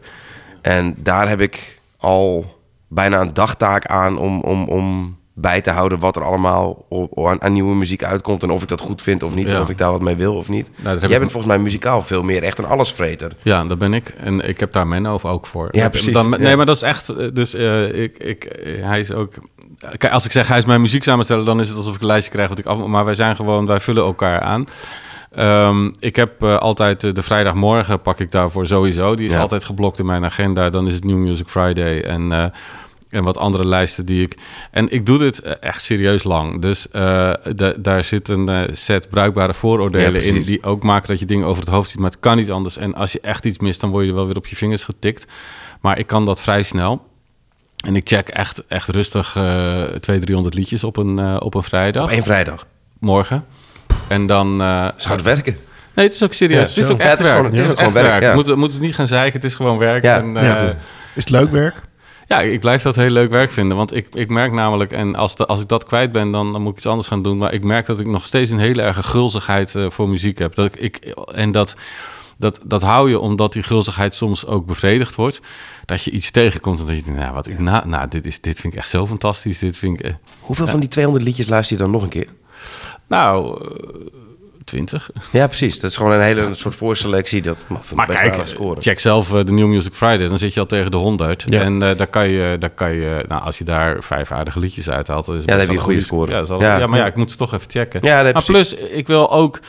En 0.62 0.96
daar 0.98 1.30
heb 1.30 1.42
ik 1.42 1.80
al 1.98 2.56
bijna 2.88 3.22
een 3.22 3.34
dagtaak 3.34 3.86
aan 3.86 4.18
om, 4.18 4.42
om, 4.42 4.68
om 4.68 5.18
bij 5.38 5.62
te 5.62 5.72
houden 5.72 6.00
wat 6.00 6.16
er 6.16 6.24
allemaal 6.24 6.86
op, 6.90 7.28
aan, 7.28 7.42
aan 7.42 7.54
nieuwe 7.54 7.76
muziek 7.76 8.04
uitkomt. 8.04 8.44
En 8.44 8.50
of 8.50 8.62
ik 8.62 8.68
dat 8.68 8.82
goed 8.82 9.02
vind 9.02 9.24
of 9.24 9.36
niet. 9.36 9.48
Ja. 9.48 9.62
Of 9.62 9.70
ik 9.70 9.78
daar 9.78 9.92
wat 9.92 10.02
mee 10.02 10.16
wil 10.16 10.36
of 10.36 10.50
niet. 10.50 10.72
heb 10.84 11.02
Jij 11.02 11.10
ik- 11.12 11.20
bent 11.20 11.32
volgens 11.32 11.46
mij 11.54 11.62
muzikaal 11.64 12.02
veel 12.02 12.24
meer 12.24 12.44
echt 12.44 12.58
een 12.60 12.66
allesvreter. 12.66 13.32
Ja, 13.42 13.64
dat 13.64 13.78
ben 13.78 13.94
ik. 13.94 14.10
En 14.10 14.40
ik 14.48 14.60
heb 14.60 14.74
daar 14.74 14.88
Menno 14.88 15.20
ook 15.22 15.48
voor. 15.48 15.68
Ja, 15.72 15.90
precies. 15.90 16.14
Dan, 16.14 16.30
nee, 16.30 16.50
Ja. 16.50 16.56
maar 16.56 16.66
dat 16.66 16.76
is 16.76 16.82
echt... 16.82 17.10
eh, 17.10 17.28
Dus 17.34 17.54
eh, 17.54 18.02
ik, 18.04 18.18
ik, 18.18 18.56
hij 18.82 19.00
is 19.00 19.12
ook... 19.12 19.34
Kijk, 19.98 20.14
als 20.14 20.26
ik 20.26 20.32
zeg 20.32 20.48
hij 20.48 20.58
is 20.58 20.66
mijn 20.66 20.82
muziek 20.82 21.04
samensteller, 21.04 21.46
dan 21.46 21.60
is 21.60 21.68
het 21.68 21.78
alsof 21.78 21.96
ik 21.96 22.02
een 22.02 22.08
lijstje 22.08 22.32
krijg 22.32 22.50
wat 22.50 22.60
ik 22.60 22.66
af. 22.66 22.86
Maar 22.86 23.06
wij 23.06 23.14
zijn 23.14 23.36
gewoon, 23.36 23.66
wij 23.66 23.80
vullen 23.80 24.04
elkaar 24.04 24.40
aan. 24.40 24.66
Ehm, 25.32 25.92
ik 26.00 26.16
heb 26.16 26.44
eh, 26.44 26.58
altijd 26.58 27.02
de 27.16 27.24
vrijdagmorgen 27.24 28.02
pak 28.02 28.20
ik 28.20 28.32
daarvoor 28.32 28.66
sowieso. 28.68 29.16
Die 29.16 29.26
is 29.26 29.34
Ja. 29.34 29.40
altijd 29.40 29.66
geblokt 29.66 30.00
in 30.00 30.06
mijn 30.06 30.26
agenda. 30.26 30.70
Dan 30.70 30.88
is 30.88 30.94
het 30.94 31.04
New 31.04 31.18
Music 31.18 31.48
Friday 31.48 32.02
en, 32.02 32.52
en 33.16 33.24
wat 33.24 33.38
andere 33.38 33.66
lijsten 33.66 34.06
die 34.06 34.22
ik... 34.24 34.38
En 34.72 34.90
ik 34.92 35.06
doe 35.06 35.18
dit 35.18 35.40
eh, 35.42 35.54
echt 35.60 35.84
serieus 35.84 36.24
lang. 36.24 36.62
Dus 36.62 36.90
eh, 36.90 37.32
da- 37.56 37.74
daar 37.78 38.04
zit 38.04 38.30
een 38.30 38.50
eh, 38.50 38.76
set 38.76 39.10
bruikbare 39.10 39.48
Ja, 39.48 39.54
vooroordelen 39.54 40.24
in... 40.24 40.42
die 40.42 40.64
ook 40.64 40.84
maken 40.84 41.08
dat 41.08 41.20
je 41.20 41.26
dingen 41.26 41.48
over 41.48 41.64
het 41.64 41.72
hoofd 41.74 41.90
ziet. 41.90 42.00
Maar 42.00 42.10
het 42.10 42.20
kan 42.20 42.36
niet 42.38 42.52
anders. 42.52 42.78
En 42.78 42.96
als 42.96 43.12
je 43.12 43.20
echt 43.22 43.46
iets 43.46 43.60
mist, 43.60 43.82
dan 43.82 43.90
word 43.90 44.06
je 44.06 44.14
wel 44.14 44.26
weer 44.26 44.38
op 44.38 44.48
je 44.48 44.56
vingers 44.56 44.84
getikt. 44.84 45.26
Maar 45.82 45.98
ik 46.00 46.08
kan 46.08 46.26
dat 46.26 46.42
vrij 46.42 46.64
snel. 46.64 47.06
En 47.88 47.96
ik 47.96 48.08
check 48.08 48.28
echt, 48.30 48.64
echt 48.68 48.90
rustig 48.90 49.36
eh 49.36 49.44
200, 49.44 50.02
300 50.26 50.56
liedjes 50.56 50.84
op 50.84 50.98
een, 50.98 51.20
eh, 51.20 51.36
op 51.40 51.54
een 51.54 51.64
vrijdag. 51.64 52.04
Op 52.04 52.10
één 52.10 52.24
vrijdag. 52.24 52.66
Morgen. 53.00 53.46
En 54.08 54.26
dan... 54.26 54.62
eh, 54.62 54.88
Zou 54.96 55.14
het 55.16 55.24
werken? 55.26 55.58
Nee, 55.96 56.06
het 56.06 56.14
is 56.16 56.24
ook 56.24 56.34
serieus. 56.34 56.62
Ja, 56.62 56.68
het 56.76 56.78
is 56.84 56.90
ook 56.90 56.98
Ja, 56.98 57.04
echt 57.04 57.12
het 57.18 57.20
is 57.20 57.26
werk. 57.32 57.38
gewoon- 57.38 57.52
het 57.56 57.62
is 57.66 57.70
het 57.72 57.80
ook 57.80 57.86
is 57.88 57.92
gewoon 57.94 58.12
echt 58.12 58.20
werk. 58.20 58.36
Moeten, 58.36 58.58
moeten 58.60 58.78
ze 58.78 58.84
niet 58.84 58.96
gaan 58.96 59.08
zeiken. 59.08 59.34
Het 59.34 59.44
is 59.50 59.56
gewoon 59.56 59.78
werk. 59.78 60.04
Ja, 60.04 60.18
En, 60.18 60.34
ja. 60.34 60.58
eh, 60.58 60.68
Is 60.68 60.76
het 61.24 61.30
leuk 61.30 61.52
werk? 61.52 61.76
Ja, 62.28 62.42
ik 62.42 62.60
blijf 62.60 62.82
dat 62.82 62.96
heel 62.96 63.10
leuk 63.10 63.30
werk 63.30 63.52
vinden. 63.52 63.78
Want 63.78 63.96
ik, 63.96 64.08
ik 64.14 64.30
merk 64.30 64.52
namelijk, 64.52 64.92
en 64.92 65.16
als, 65.16 65.36
de, 65.36 65.46
als 65.46 65.62
ik 65.62 65.68
dat 65.68 65.86
kwijt 65.86 66.12
ben, 66.12 66.32
dan, 66.32 66.52
dan 66.52 66.62
moet 66.62 66.72
ik 66.72 66.78
iets 66.78 66.86
anders 66.86 67.08
gaan 67.08 67.22
doen. 67.22 67.38
Maar 67.38 67.54
ik 67.54 67.64
merk 67.64 67.86
dat 67.86 68.00
ik 68.00 68.06
nog 68.06 68.26
steeds 68.26 68.52
een 68.52 68.60
hele 68.60 68.82
erge 68.82 69.04
gulzigheid 69.04 69.76
eh, 69.76 69.90
voor 69.90 70.10
muziek 70.10 70.38
heb. 70.38 70.56
Dat 70.56 70.66
ik, 70.66 70.76
ik, 70.76 71.16
en 71.34 71.52
dat, 71.52 71.76
dat, 72.38 72.60
dat 72.64 72.82
hou 72.82 73.10
je 73.10 73.20
omdat 73.20 73.54
die 73.54 73.64
gulzigheid 73.64 74.14
soms 74.14 74.46
ook 74.46 74.66
bevredigd 74.66 75.16
wordt. 75.16 75.42
Dat 75.86 76.04
je 76.04 76.12
iets 76.12 76.32
tegenkomt 76.32 76.80
en 76.80 76.86
dat 76.86 76.96
je 76.96 77.02
denkt, 77.02 77.20
nou, 77.20 77.34
wat 77.34 77.48
nou, 77.48 77.88
nou 77.88 78.08
dit, 78.08 78.26
is, 78.26 78.42
dit 78.42 78.60
vind 78.60 78.74
ik 78.74 78.80
echt 78.80 78.90
zo 78.90 79.08
fantastisch. 79.08 79.60
Dit 79.60 79.78
vind 79.78 80.00
ik, 80.00 80.06
eh, 80.06 80.14
Hoeveel 80.40 80.68
van 80.68 80.80
die 80.80 80.90
200 80.90 81.26
liedjes 81.26 81.48
luister 81.48 81.78
je 81.78 81.84
dan 81.84 81.92
nog 81.92 82.04
een 82.04 82.10
keer? 82.10 82.28
Nou... 83.08 83.62
20. 84.66 85.10
Ja, 85.32 85.48
precies. 85.48 85.80
Dat 85.80 85.90
is 85.90 85.98
gewoon 85.98 86.12
een 86.12 86.22
hele 86.22 86.42
een 86.42 86.56
soort 86.56 86.76
voorselectie. 86.76 87.42
Dat 87.42 87.64
maar 87.96 88.08
kijk, 88.08 88.56
check 88.78 89.00
zelf 89.00 89.34
eh, 89.34 89.46
de 89.46 89.52
New 89.52 89.68
Music 89.68 89.94
Friday. 89.94 90.28
Dan 90.28 90.38
zit 90.38 90.54
je 90.54 90.60
al 90.60 90.66
tegen 90.66 90.92
de 90.92 90.98
hond 90.98 91.22
uit. 91.22 91.44
Ja. 91.46 91.62
En 91.62 91.74
uh, 91.74 91.80
daar 91.80 92.08
kan 92.08 92.30
je, 92.30 92.56
daar 92.60 92.70
kan 92.70 92.94
je 92.94 93.24
nou, 93.28 93.42
als 93.44 93.58
je 93.58 93.64
daar 93.64 94.04
vijf 94.04 94.32
aardige 94.32 94.60
liedjes 94.60 94.90
uit 94.90 95.08
haalt... 95.08 95.26
Dan 95.26 95.36
ja, 95.36 95.46
dan 95.46 95.60
heb 95.60 95.68
je 95.68 95.76
een 95.76 95.82
goede 95.82 96.02
score. 96.02 96.32
Ja, 96.60 96.78
ja, 96.78 96.88
maar 96.88 97.00
ja, 97.00 97.06
ik 97.06 97.16
moet 97.16 97.32
ze 97.32 97.38
toch 97.38 97.54
even 97.54 97.70
checken. 97.70 98.00
Ja, 98.04 98.24
maar 98.24 98.44
plus, 98.44 98.74
ik 98.74 99.08
wil 99.08 99.32
ook... 99.32 99.60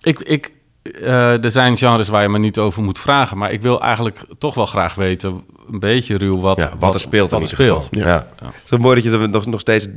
Ik, 0.00 0.18
ik, 0.18 0.52
eh, 0.82 1.44
er 1.44 1.50
zijn 1.50 1.76
genres 1.76 2.08
waar 2.08 2.22
je 2.22 2.28
me 2.28 2.38
niet 2.38 2.58
over 2.58 2.82
moet 2.82 2.98
vragen. 2.98 3.38
Maar 3.38 3.52
ik 3.52 3.62
wil 3.62 3.82
eigenlijk 3.82 4.18
toch 4.38 4.54
wel 4.54 4.66
graag 4.66 4.94
weten, 4.94 5.44
een 5.72 5.80
beetje 5.80 6.18
ruw, 6.18 6.40
wat, 6.40 6.68
wat, 6.78 6.94
er 6.94 7.00
speelt. 7.00 7.30
Wat 7.30 7.42
er 7.42 7.48
speelt. 7.48 7.88
Ja. 7.90 8.06
ja. 8.06 8.26
Het 8.40 8.72
is 8.72 8.78
mooi 8.78 9.02
dat 9.02 9.12
je 9.12 9.26
nog, 9.28 9.46
nog 9.46 9.60
steeds 9.60 9.88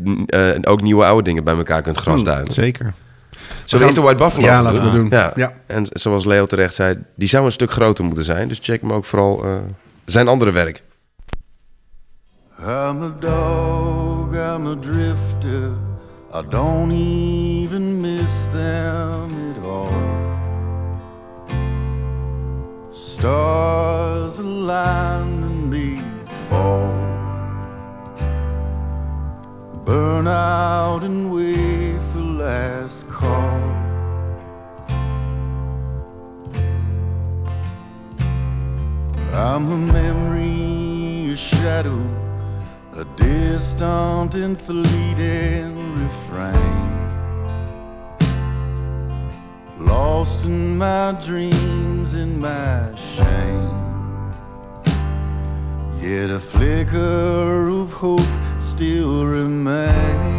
ook 0.61 0.81
nieuwe 0.81 1.05
oude 1.05 1.23
dingen 1.23 1.43
bij 1.43 1.55
elkaar 1.55 1.81
kunt 1.81 1.95
hmm. 1.95 2.05
grasduinen. 2.05 2.51
Zeker. 2.51 2.93
Zullen 3.65 3.87
we 3.87 3.91
eerst 3.91 3.95
de 3.95 4.01
White 4.01 4.17
Buffalo 4.23 4.45
Ja, 4.45 4.55
doen? 4.55 4.63
laten 4.63 4.83
we 4.83 4.91
doen. 4.91 5.07
Ja. 5.09 5.31
Ja. 5.35 5.53
En 5.65 5.85
zoals 5.91 6.25
Leo 6.25 6.45
terecht 6.45 6.73
zei, 6.75 6.97
die 7.15 7.27
zou 7.27 7.45
een 7.45 7.51
stuk 7.51 7.71
groter 7.71 8.03
moeten 8.05 8.23
zijn. 8.23 8.47
Dus 8.47 8.59
check 8.61 8.81
hem 8.81 8.93
ook 8.93 9.05
vooral 9.05 9.43
eh, 9.43 9.51
zijn 10.05 10.27
andere 10.27 10.51
werk. 10.51 10.83
I'm 12.59 13.01
a 13.03 13.15
dog, 13.19 14.27
I'm 14.33 14.67
a 14.67 14.75
drifter. 14.81 15.69
I 16.33 16.41
don't 16.49 16.91
even 16.91 18.01
miss 18.01 18.45
them 18.51 19.29
at 19.57 19.65
all. 19.65 19.95
Stars 22.91 24.39
align 24.39 25.43
and 25.43 25.71
they 25.71 25.97
fall. 26.49 26.89
Burn 29.85 30.27
out 30.27 31.03
and 31.03 31.31
wait 31.31 31.99
for 32.11 32.19
last 32.21 33.06
I'm 39.33 39.71
a 39.71 39.77
memory, 39.77 41.31
a 41.31 41.35
shadow, 41.35 42.05
a 42.93 43.05
distant 43.15 44.35
and 44.35 44.59
fleeting 44.59 45.75
refrain. 45.95 46.97
Lost 49.79 50.45
in 50.45 50.77
my 50.77 51.17
dreams 51.23 52.13
and 52.13 52.39
my 52.41 52.93
shame. 52.95 53.77
Yet 56.01 56.29
a 56.29 56.39
flicker 56.39 57.69
of 57.69 57.91
hope 57.93 58.21
still 58.59 59.25
remains. 59.25 60.37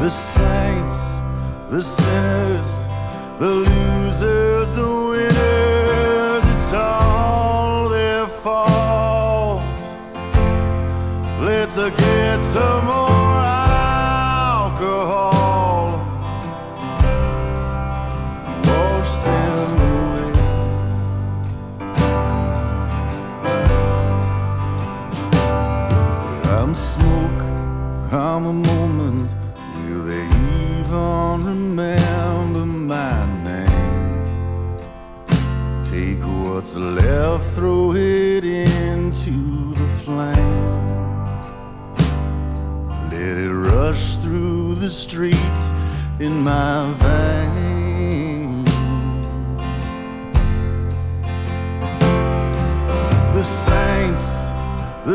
The 0.00 0.10
saints, 0.10 0.98
the 1.70 1.82
sinners, 1.82 2.85
the 3.38 3.46
losers, 3.46 4.45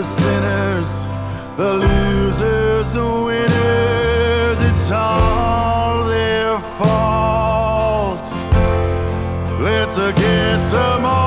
the 0.02 0.08
sinners, 0.08 1.06
the 1.58 1.74
losers, 1.76 2.92
the 2.92 3.06
winners, 3.28 4.58
it's 4.72 4.90
all 4.90 6.06
their 6.06 6.58
fault. 6.80 8.26
Let's 9.62 9.98
get 10.20 10.60
some 10.72 11.04
more 11.04 11.21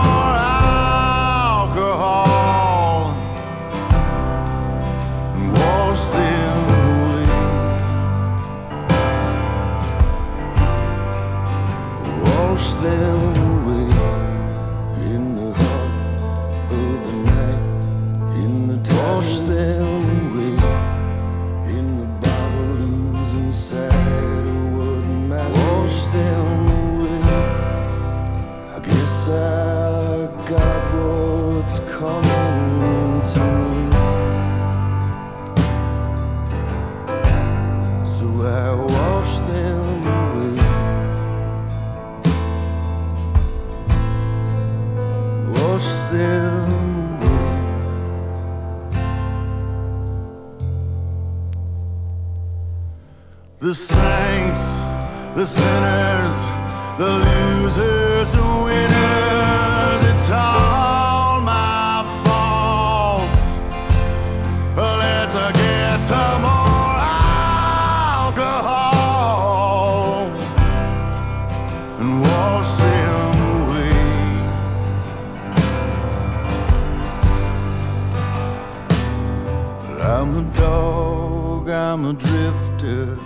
I'm 80.25 80.39
a 80.39 80.57
dog, 80.57 81.69
I'm 81.69 82.07
a 82.07 82.15
drifter. 82.15 83.19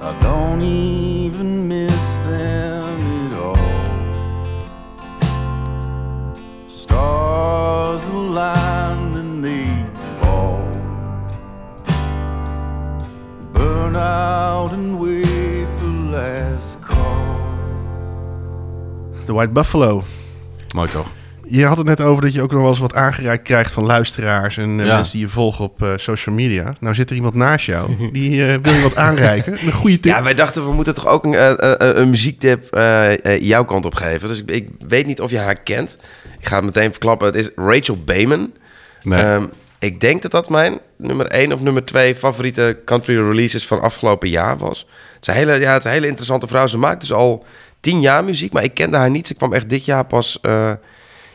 I 0.00 0.18
don't 0.22 0.62
even 0.62 1.68
miss 1.68 2.18
them 2.20 2.98
at 3.26 3.32
all. 3.44 3.56
Stars 6.66 8.04
align 8.06 9.14
and 9.16 9.44
they 9.44 9.66
fall. 10.22 10.64
Burn 13.52 13.94
out 13.94 14.72
and 14.72 14.98
wait 14.98 15.68
for 15.78 15.92
last 16.10 16.80
call. 16.80 17.36
The 19.26 19.34
White 19.34 19.52
Buffalo. 19.52 20.04
Mooi 20.74 20.88
toch? 20.88 21.25
Je 21.48 21.64
had 21.64 21.76
het 21.76 21.86
net 21.86 22.00
over 22.00 22.22
dat 22.22 22.34
je 22.34 22.42
ook 22.42 22.50
nog 22.52 22.60
wel 22.60 22.70
eens 22.70 22.78
wat 22.78 22.94
aangereikt 22.94 23.42
krijgt 23.42 23.72
van 23.72 23.84
luisteraars 23.86 24.56
en 24.56 24.80
eh, 24.80 24.86
Ja. 24.86 24.94
mensen 24.94 25.12
die 25.18 25.26
je 25.26 25.32
volgen 25.32 25.64
op 25.64 25.82
eh, 25.82 25.92
social 25.96 26.34
media. 26.34 26.74
Nou 26.80 26.94
zit 26.94 27.10
er 27.10 27.16
iemand 27.16 27.34
naast 27.34 27.66
jou, 27.66 27.90
die 28.12 28.46
eh, 28.52 28.58
wil 28.62 28.72
je 28.72 28.82
wat 28.82 28.96
aanreiken. 28.96 29.52
Een 29.52 29.72
goede 29.72 30.00
tip. 30.00 30.12
Ja, 30.12 30.22
wij 30.22 30.34
dachten 30.34 30.64
we 30.66 30.72
moeten 30.72 30.94
toch 30.94 31.06
ook 31.06 31.24
een, 31.24 31.34
eh, 31.34 31.50
eh, 31.72 31.96
een 31.96 32.10
muziektip 32.10 32.74
eh, 32.74 33.24
eh, 33.24 33.40
jouw 33.42 33.64
kant 33.64 33.84
op 33.86 33.94
geven. 33.94 34.28
Dus 34.28 34.38
ik, 34.40 34.50
ik 34.50 34.68
weet 34.88 35.06
niet 35.06 35.20
of 35.20 35.30
je 35.30 35.38
haar 35.38 35.60
kent. 35.60 35.98
Ik 36.40 36.46
ga 36.48 36.56
het 36.56 36.64
meteen 36.64 36.90
verklappen. 36.90 37.26
Het 37.26 37.36
is 37.36 37.50
Rachel 37.56 37.96
Bayman. 38.04 38.52
Nee. 39.02 39.22
Ehm, 39.22 39.46
ik 39.78 40.00
denk 40.00 40.22
dat 40.22 40.30
dat 40.30 40.48
mijn 40.48 40.78
nummer 40.96 41.26
1 41.26 41.52
of 41.52 41.60
nummer 41.60 41.84
2 41.84 42.14
favoriete 42.14 42.78
country 42.84 43.16
releases 43.16 43.66
van 43.66 43.80
afgelopen 43.80 44.28
jaar 44.28 44.56
was. 44.58 44.86
Het 45.14 45.20
is 45.20 45.28
een 45.28 45.34
hele, 45.34 45.60
ja, 45.60 45.72
het 45.72 45.78
is 45.78 45.84
een 45.84 45.96
hele 45.96 46.06
interessante 46.06 46.46
vrouw. 46.46 46.66
Ze 46.66 46.78
maakt 46.78 47.00
dus 47.00 47.12
al 47.12 47.44
tien 47.80 48.00
jaar 48.00 48.24
muziek, 48.24 48.52
maar 48.52 48.62
ik 48.64 48.74
kende 48.74 48.96
haar 48.96 49.10
niet. 49.10 49.26
Ze 49.26 49.34
kwam 49.34 49.52
echt 49.52 49.68
dit 49.68 49.84
jaar 49.84 50.04
pas... 50.04 50.38
eh, 50.42 50.72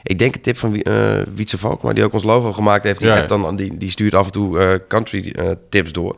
ik 0.04 0.20
denk 0.20 0.36
een 0.36 0.42
tip 0.42 0.58
van 0.58 0.82
eh 0.82 1.22
Wietse 1.34 1.58
Valkma, 1.58 1.94
die 1.94 2.04
ook 2.04 2.14
ons 2.14 2.24
logo 2.24 2.54
gemaakt 2.54 2.84
heeft. 2.84 3.00
Die, 3.00 3.08
Ja, 3.08 3.14
ja. 3.14 3.20
appt 3.20 3.30
dan, 3.30 3.56
die, 3.56 3.78
die 3.78 3.90
stuurt 3.90 4.16
af 4.16 4.26
en 4.26 4.32
toe 4.32 4.60
eh, 4.60 4.80
country 4.88 5.34
eh, 5.36 5.50
tips 5.70 5.92
door. 5.92 6.16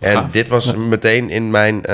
En 0.00 0.28
dit 0.30 0.48
was 0.48 0.74
meteen 0.74 1.30
in 1.30 1.50
mijn, 1.50 1.84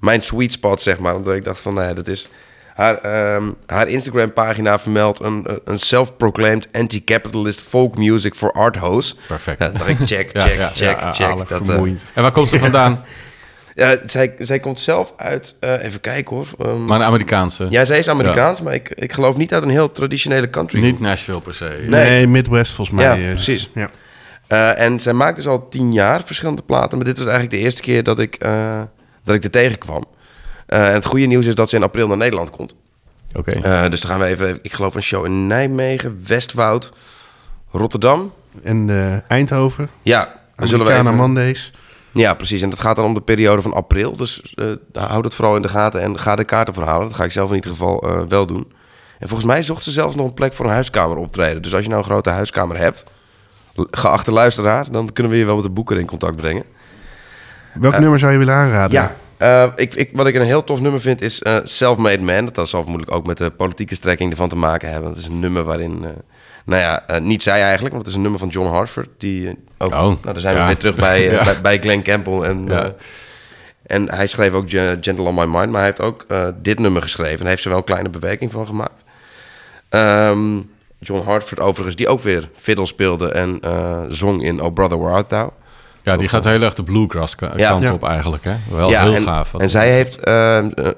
mijn 0.00 0.22
sweet 0.22 0.52
spot, 0.52 0.82
zeg 0.82 0.98
maar. 0.98 1.14
Omdat 1.16 1.34
ik 1.34 1.44
dacht 1.44 1.58
van, 1.60 1.74
nou 1.74 1.88
ja, 1.88 1.94
dat 1.94 2.08
is... 2.08 2.28
Haar, 2.74 2.98
ehm, 2.98 3.50
haar 3.66 3.88
Instagram-pagina 3.88 4.78
vermeldt 4.78 5.20
een, 5.20 5.60
een 5.64 5.78
self-proclaimed 5.78 6.68
anti-capitalist 6.72 7.60
folk 7.60 7.96
music 7.96 8.34
for 8.34 8.52
art 8.52 8.76
host. 8.76 9.18
Perfect. 9.26 9.58
Dacht 9.58 9.88
ik, 9.88 9.96
check, 9.96 10.30
check, 10.32 10.70
check, 10.74 10.74
check. 10.74 10.96
aardig, 11.26 11.48
Dat. 11.48 11.68
En 11.68 12.22
waar 12.22 12.32
komt 12.32 12.48
ze 12.48 12.58
vandaan? 12.68 13.04
Ja, 13.74 13.96
zij, 14.06 14.34
zij 14.38 14.60
komt 14.60 14.80
zelf 14.80 15.12
uit, 15.16 15.54
eh, 15.60 15.82
even 15.82 16.00
kijken 16.00 16.36
hoor. 16.36 16.46
Ehm, 16.58 16.84
maar 16.84 17.00
een 17.00 17.06
Amerikaanse. 17.06 17.66
ja, 17.70 17.84
zij 17.84 17.98
is 17.98 18.08
Amerikaans, 18.08 18.62
maar 18.62 18.74
ik, 18.74 18.88
ik 18.88 19.12
geloof 19.12 19.36
niet 19.36 19.54
uit 19.54 19.62
een 19.62 19.68
heel 19.70 19.92
traditionele 19.92 20.50
country. 20.50 20.80
Niet 20.80 21.00
Nashville 21.00 21.40
per 21.40 21.54
se. 21.54 21.84
Nee. 21.88 21.88
Nee, 21.88 22.26
Midwest 22.26 22.72
volgens 22.72 22.96
mij. 22.96 23.04
Ja, 23.20 23.26
eh, 23.26 23.34
precies. 23.34 23.70
Ja. 23.74 23.90
Eh, 24.46 24.80
en 24.80 25.00
zij 25.00 25.12
maakt 25.12 25.36
dus 25.36 25.46
al 25.46 25.68
tien 25.68 25.92
jaar 25.92 26.22
verschillende 26.24 26.62
platen. 26.62 26.96
Maar 26.98 27.06
dit 27.06 27.18
was 27.18 27.26
eigenlijk 27.26 27.56
de 27.56 27.62
eerste 27.62 27.82
keer 27.82 28.02
dat 28.02 28.18
ik, 28.18 28.34
eh, 28.34 28.82
dat 29.24 29.34
ik 29.34 29.44
er 29.44 29.50
tegenkwam. 29.50 30.04
Eh, 30.66 30.88
en 30.88 30.94
het 30.94 31.04
goede 31.04 31.26
nieuws 31.26 31.46
is 31.46 31.54
dat 31.54 31.70
ze 31.70 31.76
in 31.76 31.82
april 31.82 32.08
naar 32.08 32.16
Nederland 32.16 32.50
komt. 32.50 32.74
Oké. 33.32 33.50
Eh, 33.50 33.90
dus 33.90 34.00
dan 34.00 34.10
gaan 34.10 34.20
we 34.20 34.26
even, 34.26 34.58
ik 34.62 34.72
geloof 34.72 34.94
een 34.94 35.02
show 35.02 35.24
in 35.24 35.46
Nijmegen, 35.46 36.20
Westwoud, 36.26 36.92
Rotterdam. 37.70 38.32
En 38.62 38.90
eh, 38.90 39.30
Eindhoven, 39.30 39.88
Ja, 40.02 40.40
dan 40.56 40.68
zullen 40.68 40.86
we 40.86 40.92
even... 40.92 41.14
Mondays. 41.14 41.72
Ja, 42.12 42.34
precies. 42.34 42.62
En 42.62 42.70
dat 42.70 42.80
gaat 42.80 42.96
dan 42.96 43.04
om 43.04 43.14
de 43.14 43.20
periode 43.20 43.62
van 43.62 43.72
april. 43.72 44.16
Dus 44.16 44.54
eh 44.54 44.72
houd 44.92 45.24
het 45.24 45.34
vooral 45.34 45.56
in 45.56 45.62
de 45.62 45.68
gaten 45.68 46.00
en 46.00 46.18
ga 46.18 46.36
de 46.36 46.44
kaarten 46.44 46.74
verhalen. 46.74 47.06
Dat 47.06 47.16
ga 47.16 47.24
ik 47.24 47.32
zelf 47.32 47.48
in 47.48 47.54
ieder 47.54 47.70
geval 47.70 48.02
eh, 48.02 48.22
wel 48.28 48.46
doen. 48.46 48.72
En 49.18 49.28
volgens 49.28 49.48
mij 49.48 49.62
zocht 49.62 49.84
ze 49.84 49.90
zelfs 49.90 50.14
nog 50.14 50.26
een 50.26 50.34
plek 50.34 50.52
voor 50.52 50.64
een 50.64 50.70
huiskamer 50.70 51.16
optreden. 51.16 51.62
Dus 51.62 51.74
als 51.74 51.82
je 51.82 51.88
nou 51.88 52.00
een 52.00 52.08
grote 52.08 52.30
huiskamer 52.30 52.78
hebt, 52.78 53.04
geachte 53.74 54.32
luisteraar, 54.32 54.90
dan 54.90 55.12
kunnen 55.12 55.32
we 55.32 55.38
je 55.38 55.44
wel 55.44 55.54
met 55.54 55.64
de 55.64 55.70
boeker 55.70 55.98
in 55.98 56.06
contact 56.06 56.36
brengen. 56.36 56.64
Welk 57.74 57.98
nummer 57.98 58.18
zou 58.18 58.32
je 58.32 58.38
willen 58.38 58.54
aanraden? 58.54 58.92
Ja, 58.92 59.16
eh, 59.36 59.72
ik, 59.76 59.94
ik, 59.94 60.10
wat 60.12 60.26
ik 60.26 60.34
een 60.34 60.42
heel 60.42 60.64
tof 60.64 60.80
nummer 60.80 61.00
vind 61.00 61.22
is 61.22 61.42
eh, 61.42 61.58
Self-Made 61.64 62.22
Man. 62.22 62.48
Dat 62.52 62.68
zal 62.68 62.82
vermoedelijk 62.82 63.16
ook 63.16 63.26
met 63.26 63.38
de 63.38 63.50
politieke 63.50 63.94
strekking 63.94 64.30
ervan 64.30 64.48
te 64.48 64.56
maken 64.56 64.90
hebben. 64.90 65.10
Het 65.10 65.18
is 65.18 65.26
een 65.26 65.40
nummer 65.40 65.64
waarin, 65.64 66.04
eh, 66.04 66.10
nou 66.64 66.80
ja, 66.82 67.06
eh, 67.06 67.20
niet 67.20 67.42
zij 67.42 67.62
eigenlijk, 67.62 67.94
want 67.94 67.98
het 67.98 68.06
is 68.06 68.14
een 68.14 68.22
nummer 68.22 68.40
van 68.40 68.48
John 68.48 68.68
Hartford. 68.68 69.08
Die, 69.18 69.46
eh, 69.48 69.54
ook, 69.78 69.92
Oh, 69.92 69.98
nou, 70.00 70.16
daar 70.22 70.40
zijn 70.40 70.56
we 70.56 70.64
weer 70.64 70.76
terug 70.76 70.94
bij, 70.94 71.26
eh, 71.28 71.32
Ja. 71.36 71.44
bij, 71.44 71.60
bij 71.60 71.78
Glenn 71.78 72.02
Campbell. 72.02 72.40
En, 72.42 72.66
Ja. 72.68 72.92
en 73.86 74.10
hij 74.14 74.26
schreef 74.26 74.52
ook 74.52 74.70
Ge- 74.70 74.98
Gentle 75.00 75.24
on 75.24 75.34
My 75.34 75.44
Mind, 75.44 75.70
maar 75.70 75.80
hij 75.80 75.84
heeft 75.84 76.00
ook 76.00 76.24
eh, 76.28 76.46
dit 76.62 76.78
nummer 76.78 77.02
geschreven. 77.02 77.32
En 77.32 77.38
daar 77.40 77.48
heeft 77.48 77.62
ze 77.62 77.68
wel 77.68 77.78
een 77.78 77.84
kleine 77.84 78.08
bewerking 78.08 78.52
van 78.52 78.66
gemaakt. 78.66 79.04
Ehm, 79.88 80.58
John 80.98 81.24
Hartford 81.24 81.60
overigens, 81.60 81.96
die 81.96 82.08
ook 82.08 82.20
weer 82.20 82.48
fiddle 82.54 82.86
speelde 82.86 83.30
en 83.32 83.58
eh, 83.60 83.98
zong 84.08 84.42
in 84.42 84.60
Oh 84.62 84.72
Brother 84.74 84.98
Where 84.98 85.14
Art 85.14 85.28
Thou. 85.28 85.50
Ja, 86.02 86.16
die 86.16 86.28
gaat 86.28 86.44
heel 86.44 86.62
erg 86.62 86.74
de 86.74 86.82
bluegrass 86.82 87.34
kant 87.34 87.58
Ja. 87.58 87.92
op 87.92 88.04
eigenlijk. 88.04 88.44
Hè? 88.44 88.56
Wel 88.70 88.88
heel 88.88 89.14
en, 89.14 89.22
gaaf. 89.22 89.54
En 89.54 89.70
zij 89.70 89.90
heeft 89.90 90.18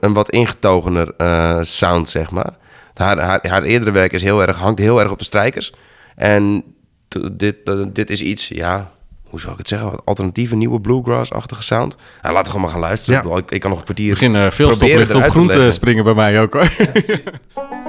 een 0.01 0.13
wat 0.13 0.31
ingetogener 0.31 1.15
eh, 1.17 1.59
sound, 1.63 2.09
zeg 2.09 2.31
maar. 2.31 2.53
Haar, 2.95 3.19
haar, 3.19 3.49
haar 3.49 3.63
eerdere 3.63 3.91
werk 3.91 4.13
is 4.13 4.23
heel 4.23 4.47
erg, 4.47 4.57
hangt 4.57 4.79
heel 4.79 5.01
erg 5.01 5.11
op 5.11 5.19
de 5.19 5.25
strijkers. 5.25 5.73
En 6.17 6.65
dit, 7.33 7.57
eh, 7.65 7.75
dit 7.93 8.11
is 8.11 8.23
iets, 8.23 8.49
ja, 8.49 8.91
hoe 9.33 9.41
zou 9.41 9.53
ik 9.53 9.59
het 9.59 9.69
zeggen? 9.69 9.91
Wat 9.91 10.03
alternatieve, 10.05 10.57
nieuwe 10.57 10.81
bluegrass-achtige 10.81 11.63
sound. 11.63 11.97
Ja, 12.23 12.33
laten 12.33 12.45
we 12.45 12.51
gewoon 12.51 12.61
maar 12.61 12.71
gaan 12.71 12.81
luisteren. 12.81 13.29
Ja. 13.29 13.41
Ik, 13.49 13.61
kan 13.61 13.71
nog 13.71 13.79
een 13.79 13.85
kwartier 13.85 14.11
beginnen 14.11 14.53
veel 14.53 14.69
proberen 14.69 15.07
stoplichten 15.07 15.17
op 15.17 15.21
eruit 15.21 15.33
te 15.33 15.39
groen 15.39 15.49
te 15.49 15.57
leggen. 15.57 15.75
springen 15.75 16.05
bij 16.05 16.15
mij 16.15 16.41
ook 16.41 16.53
hoor. 16.53 16.73
How 17.55 17.81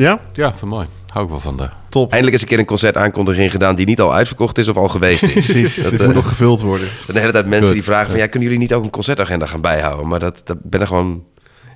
Ja? 0.00 0.20
Ja, 0.32 0.50
het 0.50 0.62
mooi. 0.62 0.86
Hou 1.06 1.24
ik 1.24 1.30
wel 1.30 1.40
van 1.40 1.56
de... 1.56 1.68
Top. 1.88 2.10
Eindelijk 2.10 2.32
eens 2.32 2.42
een 2.42 2.48
keer 2.48 2.58
een 2.58 2.64
concertaankondiging 2.64 3.50
gedaan 3.50 3.74
die 3.74 3.86
niet 3.86 4.00
al 4.00 4.14
uitverkocht 4.14 4.58
is 4.58 4.68
of 4.68 4.76
al 4.76 4.88
geweest 4.88 5.22
is. 5.22 5.32
Precies. 5.46 5.74
Dat, 5.76 5.90
Dit 5.90 6.00
eh, 6.00 6.06
moet 6.06 6.14
nog 6.14 6.28
gevuld 6.28 6.60
worden. 6.60 6.86
er 6.86 6.92
zijn 7.02 7.14
de 7.14 7.20
hele 7.20 7.32
tijd 7.32 7.46
mensen 7.46 7.72
die 7.74 7.82
vragen 7.82 8.10
van... 8.10 8.18
Ja, 8.18 8.26
kunnen 8.26 8.48
jullie 8.48 8.62
niet 8.64 8.74
ook 8.74 8.84
een 8.84 8.90
concertagenda 8.90 9.46
gaan 9.46 9.60
bijhouden? 9.60 10.08
Maar 10.08 10.18
dat, 10.18 10.42
dat 10.44 10.56
ben 10.62 10.80
er 10.80 10.86
gewoon... 10.86 11.24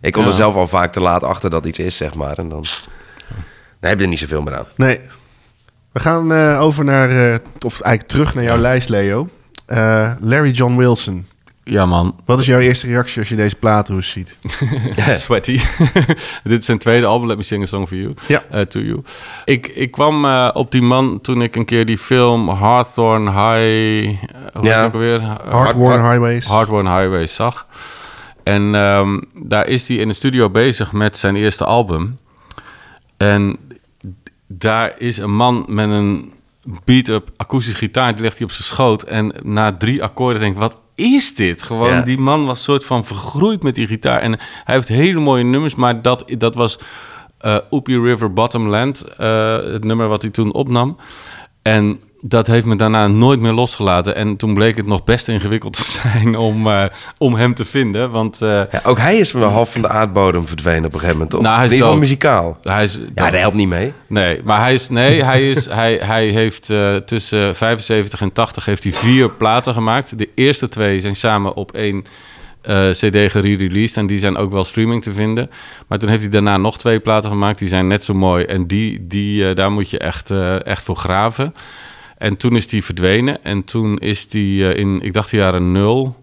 Ik 0.00 0.12
kom 0.12 0.22
Ja. 0.22 0.28
er 0.28 0.34
zelf 0.34 0.54
al 0.54 0.68
vaak 0.68 0.92
te 0.92 1.00
laat 1.00 1.22
achter 1.22 1.50
dat 1.50 1.66
iets 1.66 1.78
is, 1.78 1.96
zeg 1.96 2.14
maar. 2.14 2.38
En 2.38 2.48
dan, 2.48 2.64
dan 3.80 3.90
heb 3.90 3.98
je 3.98 4.04
er 4.04 4.10
niet 4.10 4.18
zoveel 4.18 4.42
meer 4.42 4.56
aan. 4.56 4.66
Nee. 4.76 5.00
We 5.92 6.00
gaan 6.00 6.32
eh, 6.32 6.60
over 6.60 6.84
naar, 6.84 7.10
eh, 7.10 7.38
of 7.64 7.80
eigenlijk 7.80 8.08
terug 8.08 8.34
naar 8.34 8.44
jouw 8.44 8.58
lijst, 8.58 8.88
Leo. 8.88 9.28
Eh, 9.66 10.10
Larry 10.20 10.50
John 10.50 10.76
Wilson. 10.76 11.26
Ja, 11.64 11.86
man. 11.86 12.14
Wat 12.24 12.40
is 12.40 12.46
jouw 12.46 12.58
eerste 12.58 12.86
reactie 12.86 13.18
als 13.18 13.28
je 13.28 13.36
deze 13.36 13.54
plaathoes 13.56 14.10
ziet? 14.10 14.36
Sweaty. 15.24 15.60
Dit 16.44 16.58
is 16.58 16.64
zijn 16.64 16.78
tweede 16.78 17.06
album, 17.06 17.28
Let 17.28 17.36
Me 17.36 17.42
Sing 17.42 17.62
a 17.62 17.66
Song 17.66 17.86
for 17.86 17.96
You. 17.96 18.14
Ja. 18.28 18.42
eh, 18.50 18.60
to 18.60 18.80
You. 18.80 19.02
Ik, 19.44 19.66
ik 19.66 19.90
kwam 19.90 20.24
eh, 20.24 20.50
op 20.52 20.70
die 20.70 20.82
man 20.82 21.20
toen 21.20 21.42
ik 21.42 21.56
een 21.56 21.64
keer 21.64 21.86
die 21.86 21.98
film 21.98 22.48
Hawthorne 22.48 23.30
High... 23.30 24.08
Uh, 24.10 24.18
hoe 24.52 24.64
Ja. 24.64 24.84
ook? 24.84 25.20
Hard-worn 25.52 26.10
Highways. 26.10 26.46
Hardworn 26.46 26.86
Highways 26.98 27.34
zag. 27.34 27.66
En 28.42 28.74
ehm, 28.74 29.20
daar 29.42 29.66
is 29.68 29.88
hij 29.88 29.96
in 29.96 30.08
de 30.08 30.14
studio 30.14 30.50
bezig 30.50 30.92
met 30.92 31.16
zijn 31.18 31.36
eerste 31.36 31.64
album. 31.64 32.18
En 33.16 33.56
daar 34.46 34.94
is 34.98 35.16
een 35.18 35.34
man 35.36 35.64
met 35.68 35.88
een 35.90 36.32
beat-up 36.84 37.28
akoestische 37.36 37.78
gitaar. 37.78 38.12
Die 38.12 38.22
legt 38.22 38.36
hij 38.38 38.46
op 38.46 38.52
zijn 38.52 38.64
schoot. 38.64 39.02
En 39.02 39.32
na 39.42 39.76
drie 39.76 40.02
akkoorden 40.02 40.40
denk 40.40 40.54
ik, 40.54 40.60
wat 40.60 40.76
is 40.94 41.34
dit? 41.34 41.62
Gewoon, 41.62 41.90
Ja. 41.90 42.00
die 42.00 42.18
man 42.18 42.44
was 42.46 42.62
soort 42.62 42.84
van 42.84 43.04
vergroeid 43.04 43.62
met 43.62 43.74
die 43.74 43.86
gitaar. 43.86 44.20
En 44.20 44.38
hij 44.64 44.74
heeft 44.74 44.88
hele 44.88 45.20
mooie 45.20 45.44
nummers, 45.44 45.74
maar 45.74 46.02
dat, 46.02 46.24
dat 46.38 46.54
was 46.54 46.78
Oopie 47.70 48.00
River 48.00 48.32
Bottomland. 48.32 49.00
eh, 49.16 49.56
het 49.56 49.84
nummer 49.84 50.08
wat 50.08 50.22
hij 50.22 50.30
toen 50.30 50.52
opnam. 50.52 50.96
En 51.62 52.00
dat 52.26 52.46
heeft 52.46 52.66
me 52.66 52.76
daarna 52.76 53.06
nooit 53.06 53.40
meer 53.40 53.52
losgelaten. 53.52 54.14
En 54.14 54.36
toen 54.36 54.54
bleek 54.54 54.76
het 54.76 54.86
nog 54.86 55.04
best 55.04 55.28
ingewikkeld 55.28 55.72
te 55.76 55.84
zijn 55.84 56.36
om, 56.36 56.66
eh, 56.66 56.84
om 57.18 57.34
hem 57.34 57.54
te 57.54 57.64
vinden. 57.64 58.10
Want 58.10 58.42
eh, 58.42 58.48
Ja, 58.48 58.80
ook 58.84 58.98
hij 58.98 59.18
is 59.18 59.32
wel 59.32 59.48
half 59.48 59.72
van 59.72 59.82
de 59.82 59.88
aardbodem 59.88 60.46
verdwenen 60.46 60.84
op 60.84 60.92
een 60.94 61.00
gegeven 61.00 61.12
moment, 61.12 61.30
toch? 61.30 61.40
Nou, 61.40 61.54
hij 61.54 61.64
is 61.64 61.70
in 61.70 61.76
ieder 61.76 61.92
geval 61.92 62.02
muzikaal. 62.02 62.58
hij 62.62 62.84
is... 62.84 62.98
Ja, 63.14 63.30
dat 63.30 63.40
helpt 63.40 63.56
niet 63.56 63.68
mee. 63.68 63.92
Nee, 64.06 64.40
maar 64.44 64.60
hij 64.60 64.74
is... 64.74 64.88
Nee, 64.88 65.24
hij, 65.24 65.50
is, 65.50 65.66
hij, 65.80 65.98
hij 66.02 66.26
heeft 66.26 66.70
eh, 66.70 66.94
tussen 66.94 67.56
75 67.56 68.20
en 68.20 68.32
80 68.32 68.64
heeft 68.64 68.82
hij 68.82 68.92
vier 68.92 69.30
platen 69.30 69.74
gemaakt. 69.74 70.18
De 70.18 70.28
eerste 70.34 70.68
twee 70.68 71.00
zijn 71.00 71.16
samen 71.16 71.54
op 71.54 71.72
één 71.72 72.04
eh, 72.60 72.90
cd 72.90 73.30
gerereleased. 73.30 73.96
En 73.96 74.06
die 74.06 74.18
zijn 74.18 74.36
ook 74.36 74.52
wel 74.52 74.64
streaming 74.64 75.02
te 75.02 75.12
vinden. 75.12 75.50
Maar 75.86 75.98
toen 75.98 76.08
heeft 76.08 76.22
hij 76.22 76.30
daarna 76.30 76.56
nog 76.56 76.78
twee 76.78 77.00
platen 77.00 77.30
gemaakt. 77.30 77.58
Die 77.58 77.68
zijn 77.68 77.86
net 77.86 78.04
zo 78.04 78.14
mooi. 78.14 78.44
En 78.44 78.66
die, 78.66 79.06
die, 79.06 79.52
daar 79.54 79.72
moet 79.72 79.90
je 79.90 79.98
echt, 79.98 80.30
echt 80.64 80.82
voor 80.82 80.96
graven. 80.96 81.54
En 82.18 82.36
toen 82.36 82.56
is 82.56 82.68
die 82.68 82.84
verdwenen. 82.84 83.44
En 83.44 83.64
toen 83.64 83.98
is 83.98 84.28
die 84.28 84.68
eh, 84.68 84.78
in, 84.78 85.00
ik 85.02 85.12
dacht 85.12 85.30
de 85.30 85.36
jaren 85.36 85.72
nul... 85.72 86.16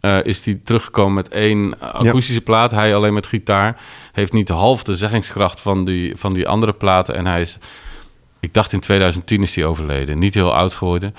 eh, 0.00 0.24
is 0.24 0.42
die 0.42 0.62
teruggekomen 0.62 1.14
met 1.14 1.28
één 1.28 1.80
akoestische 1.80 2.40
plaat. 2.40 2.70
Hij 2.70 2.94
alleen 2.94 3.14
met 3.14 3.26
gitaar. 3.26 3.80
Heeft 4.12 4.32
niet 4.32 4.48
half 4.48 4.82
de 4.82 4.94
zeggingskracht 4.94 5.60
van 5.60 5.84
die, 5.84 6.16
van 6.16 6.34
die 6.34 6.48
andere 6.48 6.72
platen. 6.72 7.14
En 7.14 7.26
hij 7.26 7.40
is, 7.40 7.58
ik 8.40 8.54
dacht 8.54 8.72
in 8.72 8.80
2010 8.80 9.42
is 9.42 9.54
hij 9.54 9.64
overleden. 9.64 10.18
Niet 10.18 10.34
heel 10.34 10.54
oud 10.54 10.74
geworden. 10.74 11.14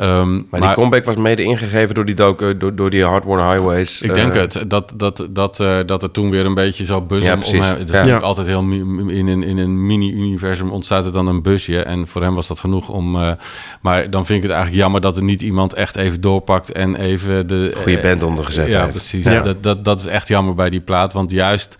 Ehm, 0.00 0.42
Maar, 0.50 0.60
die 0.60 0.72
comeback 0.72 1.04
was 1.04 1.16
mede 1.16 1.42
ingegeven 1.42 1.94
door 1.94 2.04
die, 2.04 2.14
docu, 2.14 2.56
door, 2.56 2.74
door 2.74 2.90
die 2.90 3.04
Hardworn 3.04 3.50
Highways. 3.50 4.00
ik 4.02 4.08
eh, 4.08 4.14
denk 4.14 4.34
het, 4.34 4.64
dat, 4.68 4.92
dat, 4.96 5.26
dat, 5.30 5.60
eh, 5.60 5.78
dat 5.86 6.02
er 6.02 6.10
toen 6.10 6.30
weer 6.30 6.44
een 6.46 6.54
beetje 6.54 6.84
zo 6.84 7.00
buzzen 7.00 7.26
Ja, 7.28 7.34
om 7.34 7.40
precies. 7.40 7.64
hem. 7.64 7.78
Het 7.78 7.84
is 7.88 7.90
Ja. 7.90 7.96
natuurlijk 7.96 8.24
altijd 8.24 8.46
heel... 8.46 8.60
In 8.60 9.26
een, 9.28 9.42
in 9.42 9.58
een 9.58 9.86
mini-universum 9.86 10.70
ontstaat 10.70 11.04
er 11.04 11.12
dan 11.12 11.26
een 11.26 11.42
busje. 11.42 11.82
En 11.82 12.06
voor 12.06 12.22
hem 12.22 12.34
was 12.34 12.46
dat 12.46 12.60
genoeg 12.60 12.88
om... 12.88 13.16
eh, 13.16 13.30
maar 13.80 14.10
dan 14.10 14.26
vind 14.26 14.36
ik 14.38 14.42
het 14.42 14.52
eigenlijk 14.52 14.82
jammer 14.82 15.00
dat 15.00 15.16
er 15.16 15.22
niet 15.22 15.42
iemand 15.42 15.74
echt 15.74 15.96
even 15.96 16.20
doorpakt... 16.20 16.72
en 16.72 16.94
even 16.96 17.46
de... 17.46 17.72
Goede 17.76 17.96
eh, 17.98 18.02
band 18.02 18.22
ondergezet 18.22 18.66
Ja, 18.66 18.78
heeft. 18.80 18.90
precies. 18.90 19.26
Ja. 19.30 19.40
Dat, 19.40 19.62
dat, 19.62 19.84
dat 19.84 20.00
is 20.00 20.06
echt 20.06 20.28
jammer 20.28 20.54
bij 20.54 20.70
die 20.70 20.80
plaat. 20.80 21.12
Want 21.12 21.30
juist... 21.30 21.76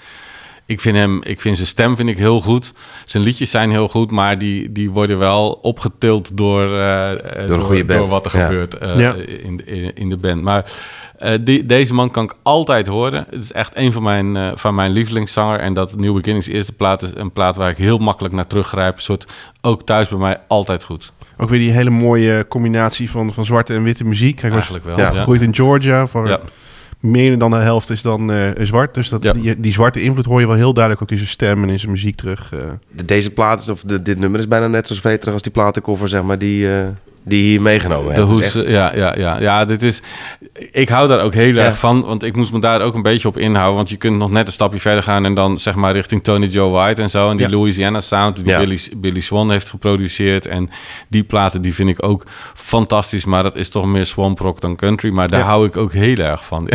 Ik 0.70 0.80
vind 0.80 0.96
hem, 0.96 1.20
ik 1.22 1.40
vind 1.40 1.56
zijn 1.56 1.68
stem 1.68 1.96
vind 1.96 2.08
ik 2.08 2.18
heel 2.18 2.40
goed. 2.40 2.72
Zijn 3.04 3.22
liedjes 3.22 3.50
zijn 3.50 3.70
heel 3.70 3.88
goed, 3.88 4.10
maar 4.10 4.38
die, 4.38 4.72
die 4.72 4.90
worden 4.90 5.18
wel 5.18 5.58
opgetild 5.62 6.36
door, 6.36 6.64
eh, 6.74 7.42
eh, 7.42 7.48
Door 7.48 7.68
band. 7.84 7.88
door 7.88 8.08
wat 8.08 8.26
er 8.26 8.38
Ja. 8.38 8.44
gebeurt 8.46 8.78
eh, 8.78 8.98
Ja. 8.98 9.14
in, 9.14 9.66
in, 9.66 9.94
in 9.94 10.08
de 10.08 10.16
band. 10.16 10.42
Maar 10.42 10.72
eh, 11.18 11.32
die, 11.40 11.66
deze 11.66 11.94
man 11.94 12.10
kan 12.10 12.24
ik 12.24 12.32
altijd 12.42 12.86
horen. 12.86 13.26
Het 13.30 13.42
is 13.44 13.52
echt 13.52 13.76
een 13.76 13.92
van 13.92 14.02
mijn, 14.02 14.36
eh, 14.36 14.50
van 14.54 14.74
mijn 14.74 14.90
lievelingszanger. 14.90 15.58
En 15.60 15.74
dat 15.74 15.96
New 15.96 16.14
Beginnings 16.14 16.46
eerste 16.48 16.72
plaat 16.72 17.02
is 17.02 17.10
een 17.14 17.32
plaat 17.32 17.56
waar 17.56 17.70
ik 17.70 17.76
heel 17.76 17.98
makkelijk 17.98 18.34
naar 18.34 18.46
teruggrijp. 18.46 18.96
Een 18.96 19.02
soort, 19.02 19.26
ook 19.60 19.82
thuis 19.86 20.08
bij 20.08 20.18
mij 20.18 20.38
altijd 20.48 20.84
goed. 20.84 21.12
Ook 21.38 21.48
weer 21.48 21.58
die 21.58 21.70
hele 21.70 21.90
mooie 21.90 22.46
combinatie 22.48 23.10
van, 23.10 23.32
van 23.32 23.44
zwarte 23.44 23.74
en 23.74 23.82
witte 23.82 24.04
muziek. 24.04 24.40
Was 24.40 24.50
Eigenlijk 24.50 24.84
wel. 24.84 24.96
Ja, 24.96 25.02
Ja. 25.02 25.08
opgegroeid 25.10 25.40
in 25.40 25.54
Georgia, 25.54 26.06
Ja. 26.12 26.40
Meer 27.01 27.38
dan 27.38 27.51
de 27.51 27.57
helft 27.57 27.90
is 27.90 28.03
dan 28.03 28.32
eh, 28.32 28.51
zwart. 28.61 28.94
Dus 28.94 29.09
dat, 29.09 29.22
Ja. 29.22 29.32
die, 29.32 29.61
die 29.61 29.72
zwarte 29.72 30.03
invloed 30.03 30.24
hoor 30.24 30.40
je 30.40 30.46
wel 30.46 30.57
heel 30.57 30.72
duidelijk 30.74 31.03
ook 31.03 31.11
in 31.11 31.16
zijn 31.16 31.28
stem 31.30 31.62
en 31.62 31.68
in 31.68 31.78
zijn 31.78 31.90
muziek 31.90 32.16
terug. 32.16 32.53
eh. 32.53 32.70
de- 32.96 33.05
deze 33.05 33.30
plaat, 33.30 33.61
is, 33.61 33.68
of 33.68 33.80
de, 33.82 34.03
dit 34.03 34.18
nummer 34.18 34.40
is 34.40 34.48
bijna 34.48 34.66
net 34.68 34.86
zo 34.86 34.94
zweterig 34.94 35.32
als 35.32 35.42
die 35.42 35.53
platencover, 35.53 36.09
zeg 36.09 36.22
maar, 36.22 36.38
die, 36.38 36.74
eh, 36.78 36.88
die 37.24 37.42
hier 37.42 37.62
meegenomen 37.62 38.14
De 38.14 38.20
hoes, 38.20 38.54
echt- 38.54 38.68
ja, 38.68 38.94
ja, 38.96 39.14
ja, 39.18 39.40
ja, 39.40 39.64
dit 39.64 39.82
is. 39.82 40.02
Ik 40.72 40.88
hou 40.88 41.08
daar 41.08 41.20
ook 41.20 41.34
heel 41.34 41.54
Ja. 41.54 41.64
erg 41.64 41.78
van, 41.78 42.00
want 42.04 42.22
ik 42.22 42.36
moest 42.36 42.52
me 42.52 42.60
daar 42.60 42.80
ook 42.80 42.94
een 42.94 43.02
beetje 43.02 43.28
op 43.28 43.36
inhouden. 43.38 43.76
Want 43.76 43.88
je 43.88 43.96
kunt 43.96 44.16
nog 44.18 44.30
net 44.30 44.46
een 44.46 44.52
stapje 44.52 44.80
verder 44.80 45.02
gaan 45.02 45.24
en 45.24 45.34
dan 45.34 45.58
zeg 45.58 45.74
maar 45.74 45.92
richting 45.92 46.24
Tony 46.24 46.46
Joe 46.46 46.70
White 46.70 47.02
en 47.02 47.10
zo. 47.10 47.30
En 47.30 47.36
die 47.36 47.48
Ja. 47.48 47.52
Louisiana 47.56 48.00
Sound 48.00 48.36
die 48.36 48.46
Ja. 48.46 48.58
Billy, 48.58 48.78
Billy 48.96 49.20
Swan 49.20 49.50
heeft 49.50 49.70
geproduceerd. 49.70 50.46
En 50.46 50.68
die 51.08 51.22
platen 51.22 51.62
die 51.62 51.74
vind 51.74 51.88
ik 51.88 52.02
ook 52.04 52.26
fantastisch, 52.54 53.24
maar 53.24 53.42
dat 53.42 53.56
is 53.56 53.68
toch 53.68 53.86
meer 53.86 54.06
swamp 54.06 54.38
rock 54.38 54.60
dan 54.60 54.76
country. 54.76 55.10
Maar 55.10 55.28
daar 55.28 55.40
hou 55.44 55.66
ik 55.66 55.76
ook 55.76 55.92
heel 55.92 56.16
erg 56.16 56.44
van. 56.44 56.70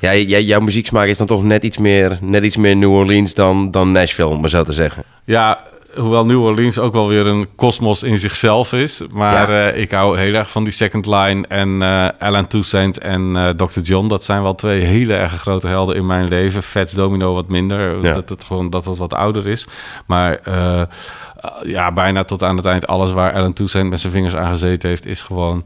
Ja. 0.00 0.12
Jouw 0.40 0.60
muzieksmaak 0.60 1.06
is 1.06 1.18
dan 1.18 1.26
toch 1.26 1.42
net 1.44 1.64
iets 1.64 1.78
meer, 1.78 2.18
net 2.20 2.44
iets 2.44 2.56
meer 2.56 2.76
New 2.76 2.92
Orleans 2.92 3.34
dan, 3.34 3.70
dan 3.70 3.92
Nashville, 3.92 4.28
om 4.28 4.40
maar 4.40 4.50
zo 4.50 4.62
te 4.64 4.72
zeggen. 4.72 5.02
Ja, 5.24 5.60
hoewel 5.96 6.24
New 6.26 6.42
Orleans 6.42 6.78
ook 6.78 6.92
wel 6.92 7.08
weer 7.08 7.26
een 7.26 7.48
kosmos 7.56 8.02
in 8.02 8.18
zichzelf 8.18 8.72
is. 8.72 9.02
Maar 9.10 9.50
Ja. 9.52 9.70
eh, 9.70 9.80
ik 9.80 9.90
hou 9.90 10.18
heel 10.18 10.34
erg 10.34 10.50
van 10.50 10.64
die 10.64 10.72
Second 10.72 11.06
Line 11.06 11.46
en 11.48 11.82
eh 11.82 12.08
Alan 12.18 12.46
Toussaint 12.46 12.98
en 12.98 13.36
eh 13.36 13.48
Dr. 13.48 13.80
John. 13.80 14.06
Dat 14.08 14.24
zijn 14.24 14.42
wel 14.42 14.54
twee 14.54 14.80
hele 14.84 15.14
erg 15.14 15.32
grote 15.32 15.68
helden 15.68 15.96
in 15.96 16.06
mijn 16.06 16.28
leven. 16.28 16.62
Fats 16.62 16.92
Domino 16.92 17.34
wat 17.34 17.48
minder, 17.48 18.02
Ja. 18.02 18.12
dat 18.12 18.28
het 18.28 18.44
gewoon 18.44 18.70
dat 18.70 18.84
het 18.84 18.96
wat 18.96 19.14
ouder 19.14 19.48
is. 19.48 19.66
Maar 20.06 20.40
ja, 21.64 21.92
bijna 21.92 22.24
tot 22.24 22.42
aan 22.42 22.56
het 22.56 22.66
eind 22.66 22.86
alles 22.86 23.12
waar 23.12 23.32
Alan 23.32 23.52
Toussaint 23.52 23.90
met 23.90 24.00
zijn 24.00 24.12
vingers 24.12 24.36
aan 24.36 24.48
gezeten 24.50 24.88
heeft, 24.88 25.06
is 25.06 25.22
gewoon 25.22 25.64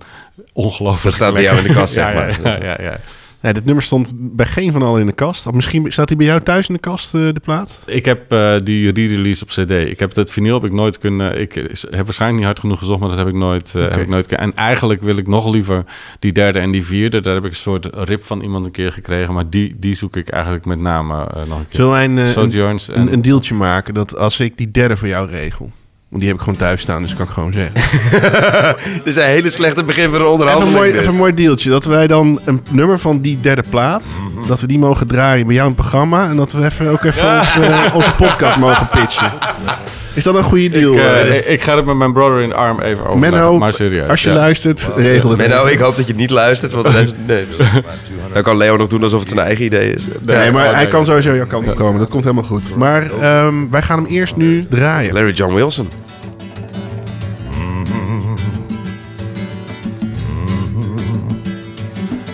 ongelooflijk. 0.53 1.03
Dat 1.05 1.15
staat 1.15 1.33
bij 1.33 1.43
jou 1.43 1.57
in 1.59 1.63
de 1.63 1.73
kast, 1.73 1.93
zeg 2.03 2.15
maar. 2.15 2.39
Ja, 2.43 2.65
ja, 2.65 2.77
ja, 2.83 2.99
ja. 3.41 3.49
Ja, 3.51 3.53
dit 3.53 3.65
nummer 3.65 3.83
stond 3.83 4.09
bij 4.13 4.47
geen 4.47 4.73
van 4.73 4.83
allen 4.83 5.01
in 5.01 5.07
de 5.07 5.13
kast. 5.13 5.47
Of 5.47 5.55
misschien 5.55 5.93
staat 5.93 6.09
hij 6.09 6.17
bij 6.17 6.27
jou 6.27 6.41
thuis 6.41 6.69
in 6.69 6.75
de 6.75 6.81
kast, 6.81 7.15
eh, 7.15 7.21
de 7.21 7.41
plaat? 7.43 7.83
Ik 7.87 8.05
heb 8.05 8.33
eh, 8.33 8.55
die 8.65 8.93
re-release 8.93 9.43
op 9.43 9.49
CD. 9.49 9.71
Ik 9.71 9.99
heb 9.99 10.15
het 10.15 10.31
vinyl 10.31 10.55
heb 10.55 10.65
ik 10.65 10.73
nooit 10.73 10.99
kunnen. 10.99 11.41
Ik 11.41 11.55
heb 11.91 12.05
waarschijnlijk 12.05 12.39
niet 12.39 12.45
hard 12.45 12.61
genoeg 12.61 12.79
gezocht, 12.79 13.01
maar 13.01 13.09
dat 13.09 13.19
heb 13.19 13.27
ik 13.27 13.35
nooit. 13.35 13.73
Oké. 13.77 13.85
heb 13.85 14.01
ik 14.01 14.09
nooit 14.09 14.33
en 14.33 14.55
eigenlijk 14.55 15.01
wil 15.03 15.17
ik 15.17 15.27
nog 15.27 15.53
liever 15.53 15.85
die 16.19 16.33
derde 16.33 16.59
en 16.59 16.71
die 16.71 16.85
vierde. 16.85 17.21
Daar 17.21 17.35
heb 17.35 17.45
ik 17.45 17.51
een 17.51 17.57
soort 17.57 17.89
rip 17.93 18.25
van 18.25 18.41
iemand 18.41 18.67
een 18.67 18.73
keer 18.73 18.93
gekregen, 18.93 19.35
maar 19.35 19.51
die, 19.51 19.77
die 19.79 19.95
zoek 19.95 20.17
ik 20.17 20.29
eigenlijk 20.29 20.65
met 20.65 20.79
name 20.79 21.15
nog 21.49 21.59
een 21.59 21.67
keer. 21.69 21.77
Zullen 21.77 21.91
wij 21.91 22.05
een, 22.05 22.17
een, 22.17 22.27
Sojourns 22.27 22.89
en 22.89 23.01
een, 23.01 23.13
een 23.13 23.23
deeltje 23.23 23.55
maken 23.55 23.95
dat 23.95 24.17
als 24.17 24.41
ik 24.41 24.57
die 24.57 24.71
derde 24.71 24.97
voor 24.97 25.09
jou 25.09 25.31
regel... 25.31 25.73
Want 26.11 26.23
die 26.23 26.31
heb 26.31 26.41
ik 26.41 26.45
gewoon 26.45 26.59
thuis 26.59 26.81
staan, 26.81 27.03
dus 27.03 27.15
kan 27.15 27.27
ik 27.27 27.33
gewoon 27.33 27.53
zeggen. 27.53 27.75
Dit 29.05 29.07
is 29.07 29.17
een 29.17 29.23
hele 29.23 29.51
slechte 29.51 29.85
begin 29.85 30.11
van 30.11 30.15
een 30.15 30.21
Even 30.21 30.27
een, 30.27 30.33
onderhandeling. 30.33 30.77
mooi, 30.77 30.93
even 30.93 31.09
een 31.09 31.19
mooi 31.19 31.35
deeltje. 31.35 31.71
Dat 31.71 31.85
wij 31.85 32.07
dan 32.07 32.41
een 32.45 32.63
nummer 32.71 32.99
van 32.99 33.21
die 33.21 33.41
derde 33.41 33.65
plaat... 33.69 34.05
dat 34.47 34.61
we 34.61 34.67
die 34.67 34.79
mogen 34.79 35.07
draaien 35.07 35.47
bij 35.47 35.55
jou 35.55 35.69
in 35.69 35.75
het 35.75 35.83
programma... 35.83 36.29
en 36.29 36.37
dat 36.37 36.53
we 36.53 36.65
even, 36.65 36.89
ook 36.89 37.05
even 37.05 37.41
eh, 37.41 37.95
onze 37.95 38.15
podcast 38.15 38.57
mogen 38.57 38.89
pitchen. 38.89 39.33
Is 40.15 40.25
dat 40.25 40.35
een 40.35 40.43
goede 40.43 40.69
deal? 40.69 40.93
ik, 40.93 40.99
eh, 40.99 41.21
eh? 41.21 41.37
ik, 41.37 41.47
ik 41.47 41.63
ga 41.63 41.77
het 41.77 41.85
met 41.85 41.97
mijn 41.97 42.13
brother 42.13 42.41
in 42.41 42.55
arm 42.55 42.81
even 42.81 43.07
over. 43.07 43.19
Menno, 43.19 43.59
maar 43.59 43.73
serieus. 43.73 44.09
als 44.09 44.23
je 44.23 44.29
ja. 44.29 44.35
luistert, 44.35 44.91
regel 44.97 45.31
het. 45.31 45.39
Menno, 45.39 45.67
ik 45.67 45.79
hoop 45.79 45.97
dat 45.97 46.07
je 46.07 46.15
niet 46.15 46.31
luistert, 46.31 46.73
want 46.73 46.87
de 46.87 46.93
rest, 46.93 47.15
nee, 47.27 47.45
dan 48.33 48.43
kan 48.43 48.57
Leo 48.57 48.77
nog 48.77 48.89
doen 48.89 49.03
alsof 49.03 49.21
het 49.21 49.29
zijn 49.29 49.47
eigen 49.47 49.65
idee 49.65 49.93
is. 49.93 50.07
Nee, 50.21 50.51
maar 50.51 50.65
oh, 50.65 50.71
hij 50.71 50.81
nee. 50.81 50.91
kan 50.91 51.05
sowieso 51.05 51.35
jouw 51.35 51.47
kant 51.47 51.69
op 51.69 51.77
komen. 51.77 52.01
Dat 52.01 52.11
komt 52.11 52.25
helemaal 52.25 52.45
goed. 52.45 52.77
Maar 52.77 53.11
ehm, 53.21 53.55
wij 53.71 53.83
gaan 53.83 53.99
hem 54.03 54.13
eerst 54.13 54.37
nu 54.37 54.67
draaien. 54.71 55.15
Larry 55.15 55.33
John 55.33 55.55
Wilson. 55.55 55.89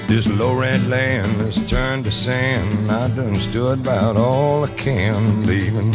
This 0.08 0.28
low 0.28 0.54
red 0.54 0.86
land 0.86 1.32
has 1.40 1.60
turned 1.66 2.04
to 2.04 2.12
sand. 2.12 2.90
I 2.92 3.08
done 3.08 3.34
stood 3.34 3.80
about 3.80 4.16
all 4.16 4.64
I 4.64 4.68
can. 4.68 5.16
I'm 5.16 5.44
leaving. 5.44 5.92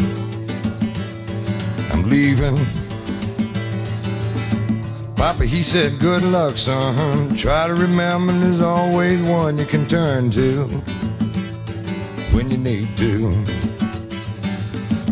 I'm 1.91 2.09
leaving. 2.09 2.57
Papa, 5.15 5.45
he 5.45 5.63
said, 5.63 5.97
good 5.97 6.23
luck, 6.23 6.57
son. 6.57 7.33
Try 7.37 7.67
to 7.67 7.73
remember 7.73 8.33
there's 8.33 8.59
always 8.59 9.21
one 9.21 9.57
you 9.57 9.65
can 9.65 9.87
turn 9.87 10.29
to 10.31 10.65
when 12.33 12.51
you 12.51 12.57
need 12.57 12.97
to. 12.97 13.29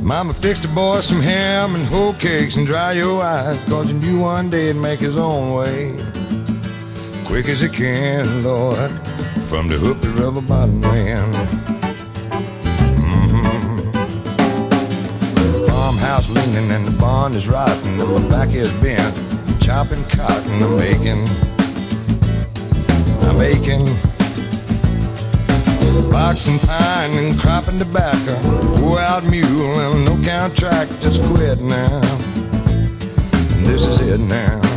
Mama 0.02 0.34
fixed 0.34 0.64
the 0.64 0.68
boy 0.68 1.00
some 1.00 1.22
ham 1.22 1.76
and 1.76 1.86
whole 1.86 2.14
cakes 2.16 2.58
and 2.58 2.68
dry 2.68 2.92
your 2.92 3.24
eyes, 3.24 3.58
cause 3.70 3.88
you 3.88 3.98
knew 3.98 4.20
one 4.20 4.50
day 4.50 4.68
he'd 4.68 4.74
make 4.74 5.00
his 5.00 5.16
own 5.16 5.54
way. 5.54 6.19
Quick 7.30 7.48
as 7.48 7.62
he 7.62 7.70
can, 7.70 8.44
Lord, 8.44 8.90
from 9.44 9.68
the 9.68 9.76
Hoopie 9.76 10.10
River 10.18 10.42
bottom 10.42 10.82
land. 10.82 11.36
Mhm. 12.98 13.94
Farmhouse 15.68 16.28
leaning 16.28 16.72
and 16.72 16.88
the 16.88 16.92
barn 17.00 17.36
is 17.36 17.48
rotten, 17.48 18.02
and 18.02 18.12
my 18.16 18.22
back 18.30 18.56
is 18.56 18.72
bent 18.82 19.16
from 19.16 19.60
chopping 19.60 20.04
cotton. 20.06 20.64
I'm 20.64 20.80
aching, 20.82 21.30
I'm 23.22 23.40
aching. 23.40 23.88
Boxing 26.12 26.58
pine 26.58 27.14
and 27.14 27.40
cropping 27.40 27.78
tobacco. 27.78 28.36
Pour 28.78 29.00
out 29.00 29.24
mule 29.30 29.80
and 29.80 30.04
no 30.04 30.18
count 30.26 30.56
track, 30.58 30.88
just 31.00 31.22
quit 31.26 31.62
now. 31.62 32.02
This 33.64 33.86
is 33.86 34.02
it 34.02 34.20
now. 34.20 34.69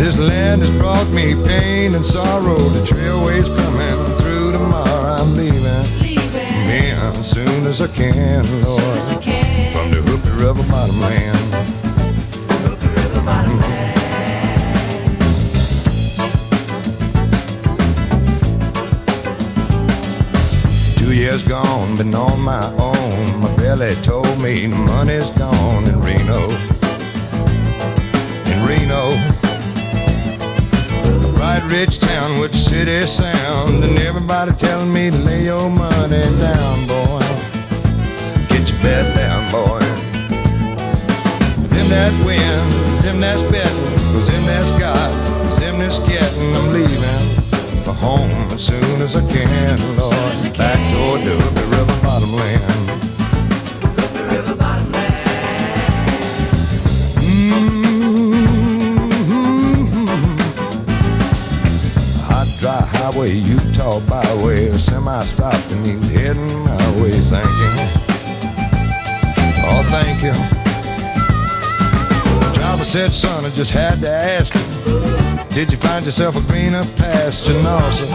This 0.00 0.16
land 0.16 0.62
has 0.62 0.70
brought 0.70 1.08
me 1.10 1.34
pain 1.44 1.94
and 1.94 2.06
sorrow. 2.06 2.56
The 2.56 2.86
trailway's 2.86 3.50
coming 3.50 4.16
through 4.16 4.52
tomorrow. 4.52 5.16
I'm 5.20 5.36
leaving. 5.36 5.62
Leaving. 6.00 6.96
as 7.20 7.30
soon 7.30 7.66
as 7.66 7.82
I 7.82 7.88
can, 7.88 8.42
Lord. 8.62 8.80
Soon 8.80 8.96
as 8.96 9.08
I 9.10 9.16
can. 9.16 9.72
From 9.74 9.90
the 9.90 9.98
Hoopie 9.98 10.40
River 10.40 10.62
bottom 10.70 10.98
land. 11.00 11.36
Mm-hmm. 13.12 13.80
Two 20.96 21.12
years 21.12 21.42
gone, 21.42 21.96
been 21.98 22.14
on 22.14 22.40
my 22.40 22.64
own. 22.78 23.40
My 23.40 23.54
belly 23.56 23.94
told 23.96 24.40
me 24.40 24.66
the 24.66 24.76
money's 24.76 25.28
gone 25.32 25.84
in 25.84 26.00
Reno. 26.00 26.48
In 28.50 28.66
Reno. 28.66 29.29
Bright 31.60 31.72
rich 31.72 31.98
town 31.98 32.40
with 32.40 32.54
city 32.54 33.06
sound. 33.06 33.84
And 33.84 33.98
everybody 33.98 34.52
telling 34.52 34.92
me 34.92 35.10
to 35.10 35.16
lay 35.16 35.44
your 35.44 35.68
money 35.68 36.22
down, 36.38 36.86
boy. 36.86 37.20
Get 38.48 38.70
your 38.70 38.80
bet 38.82 39.14
down, 39.14 39.50
boy. 39.50 39.80
Them 41.68 41.88
that 41.88 42.12
wins, 42.24 43.04
them 43.04 43.20
that's 43.20 43.42
betting, 43.42 43.96
cause 44.12 44.28
them 44.28 44.44
that's 44.46 44.70
got, 44.72 45.10
them 45.58 45.78
that's 45.78 45.98
getting, 46.00 46.54
I'm 46.56 46.72
leaving 46.72 47.82
for 47.82 47.92
home 47.94 48.30
as 48.52 48.64
soon 48.64 49.02
as 49.02 49.16
I 49.16 49.26
can, 49.26 49.96
Lord. 49.96 50.56
Back 50.56 50.92
toward 50.92 51.24
the 51.24 51.36
River 51.36 52.02
bottom 52.02 52.32
land. 52.32 52.79
Highway, 63.20 63.34
Utah 63.34 64.00
byway, 64.00 64.68
a 64.68 64.78
semi 64.78 65.24
stopped 65.24 65.70
and 65.72 65.86
he's 65.86 66.10
heading 66.10 66.64
my 66.64 67.02
way. 67.02 67.12
Thank 67.12 67.46
you. 67.46 67.70
Oh, 69.62 69.82
thank 69.90 70.22
you. 70.22 70.32
The 72.40 72.52
driver 72.54 72.84
said, 72.84 73.12
son, 73.12 73.44
I 73.44 73.50
just 73.50 73.72
had 73.72 74.00
to 74.00 74.08
ask 74.08 74.54
you. 74.54 74.60
Did 75.54 75.70
you 75.72 75.78
find 75.78 76.04
yourself 76.04 76.36
a 76.36 76.40
greener 76.40 76.84
pasture? 76.96 77.52
No, 77.62 77.78
sir. 77.90 78.06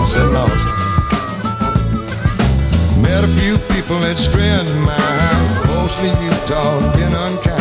I 0.00 0.04
said, 0.06 0.30
no, 0.32 0.46
sir. 0.48 0.64
Met 3.02 3.24
a 3.24 3.28
few 3.40 3.58
people 3.74 4.00
that's 4.00 4.26
friends 4.26 4.70
of 4.70 4.76
mine. 4.78 5.66
Mostly 5.66 6.08
Utah, 6.08 6.92
been 6.92 7.14
unkind. 7.14 7.57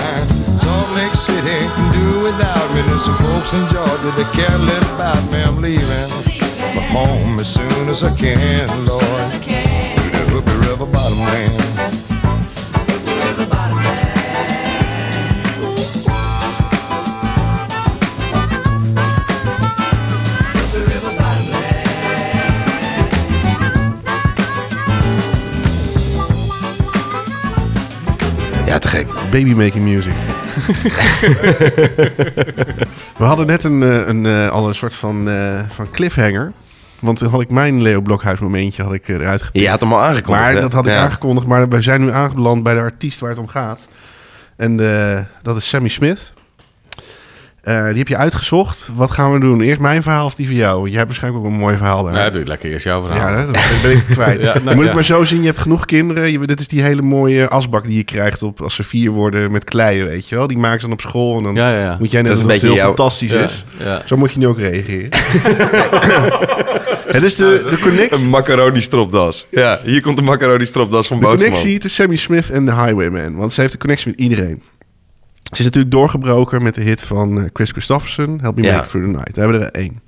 Salt 0.88 0.97
Lake 0.99 1.15
City 1.15 1.59
can 1.59 1.91
do 1.91 2.21
without 2.21 2.73
me. 2.73 2.81
There's 2.83 3.03
some 3.03 3.17
folks 3.17 3.53
in 3.53 3.67
Georgia 3.67 4.11
that 4.15 4.31
care 4.33 4.55
a 4.55 4.57
little 4.57 4.95
about 4.95 5.31
me. 5.31 5.43
I'm 5.43 5.61
leaving 5.61 6.09
for 6.73 6.81
home 6.81 7.39
as 7.39 7.53
soon 7.53 7.89
as 7.89 8.03
I 8.03 8.15
can, 8.15 8.85
Lord. 8.85 9.16
Baby 29.32 29.53
making 29.53 29.84
music. 29.84 30.13
We 33.17 33.23
hadden 33.23 33.47
net 33.47 33.63
een, 33.63 33.84
eh, 33.84 34.07
een, 34.07 34.25
eh, 34.25 34.47
al 34.49 34.67
een 34.67 34.75
soort 34.75 34.95
van, 34.95 35.30
eh, 35.30 35.59
van 35.69 35.91
cliffhanger. 35.91 36.51
Want 36.99 37.17
toen 37.17 37.30
had 37.30 37.41
ik 37.41 37.49
mijn 37.49 37.82
Leo 37.82 38.01
Blokhuis 38.01 38.39
momentje 38.39 38.84
had 38.84 38.93
ik, 38.93 39.07
eruit 39.07 39.41
gepikt. 39.41 39.63
Je 39.63 39.69
had 39.69 39.80
hem 39.80 39.93
al 39.93 39.99
aangekondigd. 40.01 40.41
Maar 40.43 40.53
hè? 40.53 40.61
dat 40.61 40.73
had 40.73 40.88
ik 40.88 40.93
Ja. 40.93 41.01
aangekondigd. 41.03 41.47
Maar 41.47 41.69
we 41.69 41.82
zijn 41.82 42.01
nu 42.01 42.11
aangebeland 42.11 42.63
bij 42.63 42.73
de 42.73 42.80
artiest 42.80 43.19
waar 43.19 43.30
het 43.30 43.39
om 43.39 43.47
gaat. 43.47 43.88
En 44.55 44.80
eh, 44.80 45.19
dat 45.41 45.55
is 45.55 45.69
Sammy 45.69 45.89
Smith. 45.89 46.34
Eh, 47.68 47.88
die 47.88 47.97
heb 47.97 48.07
je 48.07 48.18
uitgezocht. 48.18 48.89
Wat 48.95 49.11
gaan 49.11 49.34
we 49.34 49.39
doen? 49.39 49.61
Eerst 49.61 49.80
mijn 49.80 50.01
verhaal 50.03 50.26
of 50.26 50.36
die 50.36 50.47
van 50.47 50.55
jou? 50.55 50.86
Jij 50.88 50.95
hebt 50.95 51.07
waarschijnlijk 51.07 51.45
ook 51.45 51.51
een 51.51 51.57
mooi 51.57 51.78
verhaal 51.78 52.03
daar. 52.03 52.13
Ja, 52.15 52.30
doe 52.30 52.39
het 52.39 52.47
lekker 52.47 52.70
eerst 52.72 52.86
jouw 52.86 53.01
verhaal. 53.01 53.30
Ja, 53.30 53.43
dan 53.43 53.53
ben 53.82 53.91
ik 53.91 53.97
het 53.97 54.07
kwijt. 54.15 54.41
Ja, 54.47 54.53
je 54.53 54.59
nou, 54.63 54.76
moet 54.76 54.78
ja. 54.78 54.84
het 54.84 54.93
maar 54.93 55.03
zo 55.03 55.24
zien. 55.24 55.39
Je 55.39 55.45
hebt 55.45 55.57
genoeg 55.57 55.86
kinderen. 55.86 56.32
Je, 56.32 56.39
dit 56.39 56.59
is 56.59 56.68
die 56.68 56.82
hele 56.82 57.01
mooie 57.01 57.47
asbak 57.49 57.84
die 57.84 57.97
je 57.97 58.03
krijgt 58.03 58.43
op, 58.43 58.61
als 58.61 58.76
ze 58.76 58.84
vier 58.84 59.11
worden 59.11 59.51
met 59.51 59.63
kleien, 59.63 60.07
weet 60.07 60.30
je 60.30 60.36
wel. 60.36 60.47
Die 60.47 60.57
maken 60.57 60.80
ze 60.80 60.86
dan 60.86 60.93
op 60.93 61.01
school. 61.01 61.38
En 61.38 61.43
dan 61.43 61.55
Ja, 61.55 61.72
ja, 61.72 61.80
ja. 61.80 61.95
moet 61.99 62.11
jij 62.11 62.22
net 62.22 62.32
Dat 62.32 62.39
is 62.39 62.43
dat 62.47 62.61
een 62.61 62.68
het 62.70 62.78
heel 62.78 62.86
fantastisch 62.86 63.32
Ja, 63.32 63.39
is. 63.43 63.65
ja. 63.84 64.01
Zo 64.05 64.18
moet 64.18 64.32
je 64.32 64.39
nu 64.39 64.47
ook 64.47 64.59
reageren. 64.59 65.09
het 67.15 67.24
is 67.24 67.36
de, 67.36 67.68
de 67.70 67.78
connectie. 67.82 68.24
Een 68.24 68.30
macaroni 68.30 68.82
stropdas. 68.82 69.47
Ja, 69.51 69.80
hier 69.84 70.01
komt 70.01 70.18
de 70.18 70.24
macaroni 70.24 70.65
stropdas 70.65 71.07
van 71.07 71.20
De 71.20 71.26
Bootsman. 71.26 71.49
connectie 71.51 71.80
tussen 71.80 72.03
Sammy 72.03 72.18
Smith 72.18 72.49
en 72.49 72.65
de 72.65 72.74
Highwayman. 72.74 73.36
Want 73.36 73.53
ze 73.53 73.61
heeft 73.61 73.74
een 73.74 73.80
connectie 73.80 74.11
met 74.11 74.20
iedereen. 74.20 74.61
Ze 75.52 75.60
is 75.60 75.64
natuurlijk 75.64 75.93
doorgebroken 75.93 76.64
met 76.64 76.76
de 76.76 76.82
hit 76.82 77.02
van 77.02 77.39
eh, 77.39 77.50
Chris 77.54 77.72
Christopherson. 77.72 78.39
Help 78.41 78.56
Me 78.56 78.62
Ja. 78.62 78.72
Make 78.72 78.84
It 78.84 78.89
Through 78.89 79.08
the 79.08 79.16
Night. 79.16 79.36
Daar 79.36 79.43
hebben 79.43 79.62
we 79.62 79.72
er 79.72 79.82
één. 79.82 80.02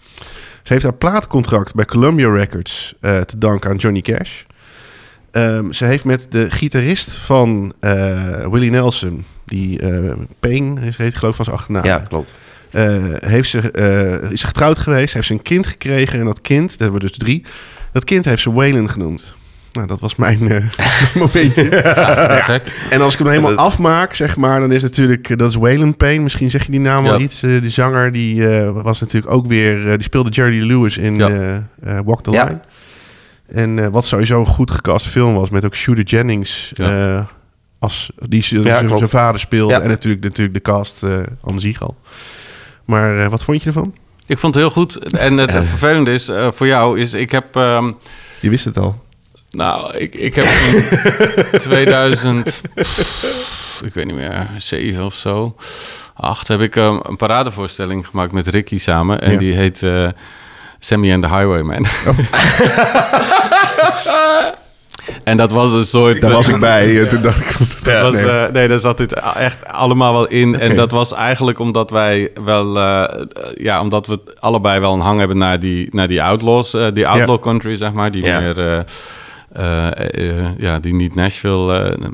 Ze 0.64 0.74
heeft 0.74 0.84
haar 0.84 0.94
plaatcontract 0.94 1.74
bij 1.74 1.86
Columbia 1.86 2.34
Records 2.34 2.96
eh, 3.00 3.20
te 3.22 3.38
danken 3.38 3.70
aan 3.70 3.76
Johnny 3.76 4.02
Cash. 4.02 4.42
Ehm, 5.32 5.72
ze 5.72 5.86
heeft 5.86 6.04
met 6.04 6.28
de 6.30 6.52
gitarist 6.52 7.12
van 7.12 7.74
eh, 7.80 8.48
Willie 8.48 8.72
Nelson... 8.72 9.26
die 9.46 9.80
eh 9.80 10.12
Payne 10.40 10.82
is, 10.82 10.98
heet 10.98 11.16
geloof 11.16 11.32
ik 11.32 11.36
van 11.36 11.46
zijn 11.46 11.58
achternaam... 11.58 11.86
Ja, 11.86 11.98
klopt. 11.98 12.36
heeft 13.26 13.50
ze, 13.50 13.58
is 14.32 14.40
ze 14.40 14.48
getrouwd 14.48 14.78
geweest, 14.78 15.14
heeft 15.14 15.28
ze 15.28 15.34
een 15.34 15.42
kind 15.42 15.68
gekregen. 15.68 16.20
En 16.20 16.26
dat 16.26 16.42
kind, 16.42 16.70
dat 16.70 16.80
hebben 16.80 17.00
we 17.00 17.08
dus 17.08 17.18
drie... 17.18 17.46
dat 17.92 18.04
kind 18.04 18.26
heeft 18.26 18.42
ze 18.42 18.52
Waylon 18.52 18.90
genoemd. 18.90 19.36
Nou, 19.74 19.88
dat 19.88 20.00
was 20.00 20.16
mijn 20.16 20.52
eh, 20.52 20.66
momentje. 21.22 21.70
En 22.90 23.02
als 23.02 23.14
ik 23.14 23.20
hem 23.20 23.28
helemaal 23.28 23.50
dat- 23.56 23.60
afmaak, 23.66 24.14
zeg 24.14 24.36
maar, 24.38 24.60
dan 24.60 24.72
is 24.72 24.82
natuurlijk, 24.82 25.30
eh, 25.30 25.38
dat 25.38 25.50
is 25.50 25.56
Waylon 25.56 25.98
Payne. 25.98 26.24
Misschien 26.24 26.50
zeg 26.50 26.66
je 26.66 26.72
die 26.72 26.80
naam 26.80 27.04
wel 27.04 27.14
Ja. 27.18 27.20
iets. 27.24 27.44
Eh, 27.44 27.62
die 27.62 27.70
zanger, 27.70 28.12
die 28.12 28.48
eh, 28.48 28.70
was 28.84 29.00
natuurlijk 29.00 29.34
ook 29.34 29.48
weer, 29.48 29.86
eh, 29.88 29.94
die 29.94 30.04
speelde 30.04 30.30
Jerry 30.30 30.62
Lewis 30.68 30.98
in 30.98 31.22
eh, 31.22 31.56
eh, 31.56 31.62
Walk 32.06 32.24
the 32.24 32.32
Ja. 32.32 32.44
Line. 32.44 32.60
En 33.48 33.80
eh, 33.80 33.88
wat 33.92 34.06
sowieso 34.06 34.40
een 34.40 34.46
goed 34.46 34.72
gecast 34.72 35.08
film 35.08 35.34
was, 35.36 35.50
met 35.50 35.66
ook 35.66 35.76
Shooter 35.76 36.04
Jennings 36.04 36.72
eh, 36.74 37.22
als 37.80 38.12
die 38.28 38.42
zijn 38.44 39.10
vader 39.10 39.40
speelde. 39.40 39.74
En 39.74 39.88
natuurlijk, 39.88 40.24
natuurlijk 40.24 40.54
de 40.54 40.62
cast 40.72 41.04
uh, 41.04 41.14
aan 41.46 41.60
Ziegal. 41.60 41.98
Maar 42.86 43.20
eh, 43.24 43.28
wat 43.30 43.44
vond 43.44 43.62
je 43.62 43.68
ervan? 43.68 43.94
Ik 44.26 44.38
vond 44.38 44.54
het 44.56 44.64
heel 44.64 44.74
goed. 44.74 44.96
En 45.12 45.38
het 45.38 45.52
vervelende 45.68 46.14
is 46.14 46.28
eh, 46.28 46.52
voor 46.52 46.68
jou, 46.68 47.00
is 47.00 47.14
ik 47.14 47.32
heb... 47.32 47.56
ehm, 47.56 47.92
Je 48.40 48.50
wist 48.50 48.66
het 48.66 48.78
al. 48.78 49.04
Nou, 49.52 49.98
ik, 49.98 50.16
ik 50.16 50.36
heb 50.36 50.46
in 50.46 50.84
2000, 51.60 52.62
pff, 52.76 53.82
ik 53.84 53.94
weet 53.94 54.06
niet 54.06 54.16
meer, 54.16 54.48
7 54.58 55.06
of 55.06 55.14
zo, 55.14 55.56
8, 56.14 56.48
heb 56.48 56.62
ik 56.62 56.76
um, 56.76 57.00
een 57.04 57.18
paradevoorstelling 57.18 58.08
gemaakt 58.08 58.32
met 58.32 58.48
Ricky 58.48 58.78
samen. 58.78 59.22
En 59.22 59.32
Ja. 59.32 59.38
die 59.38 59.54
heet 59.54 59.84
eh, 59.84 60.08
Sammy 60.80 61.14
and 61.14 61.24
the 61.24 61.30
Highwayman. 61.30 61.86
en 65.24 65.38
dat 65.38 65.52
was 65.52 65.74
een 65.74 65.86
soort... 65.86 66.22
Daar 66.22 66.32
was 66.32 66.48
eh, 66.48 66.54
ik 66.54 66.60
bij. 66.60 67.00
en 67.02 67.10
Toen 67.10 67.22
dacht 67.22 67.40
ik... 67.40 67.58
dat 67.84 68.02
was, 68.02 68.16
nee. 68.22 68.26
eh, 68.32 68.52
nee, 68.52 68.68
daar 68.68 68.80
zat 68.80 68.98
dit 68.98 69.14
echt 69.14 69.66
allemaal 69.68 70.14
wel 70.14 70.28
in. 70.28 70.60
En 70.60 70.76
dat 70.76 70.92
was 70.92 71.14
eigenlijk 71.14 71.60
omdat 71.60 71.90
wij 71.90 72.32
wel... 72.44 72.78
eh, 72.78 73.04
eh, 73.04 73.24
ja, 73.56 73.82
omdat 73.82 74.08
we 74.08 74.20
allebei 74.40 74.80
wel 74.80 74.94
een 74.94 75.00
hang 75.00 75.20
hebben 75.20 75.38
naar 75.38 75.60
die, 75.60 75.88
naar 75.92 76.08
die 76.08 76.24
outlaws. 76.24 76.74
eh, 76.74 76.88
die 76.94 77.08
outlaw 77.08 77.40
country, 77.42 77.76
zeg 77.76 77.94
maar. 77.94 78.12
Die 78.12 78.24
Ja. 78.26 78.40
meer... 78.40 78.86
eh, 79.54 80.40
eh, 80.40 80.46
ja, 80.58 80.80
die 80.80 80.94
niet 80.94 81.16
Nashville 81.16 81.74
eh, 81.80 82.08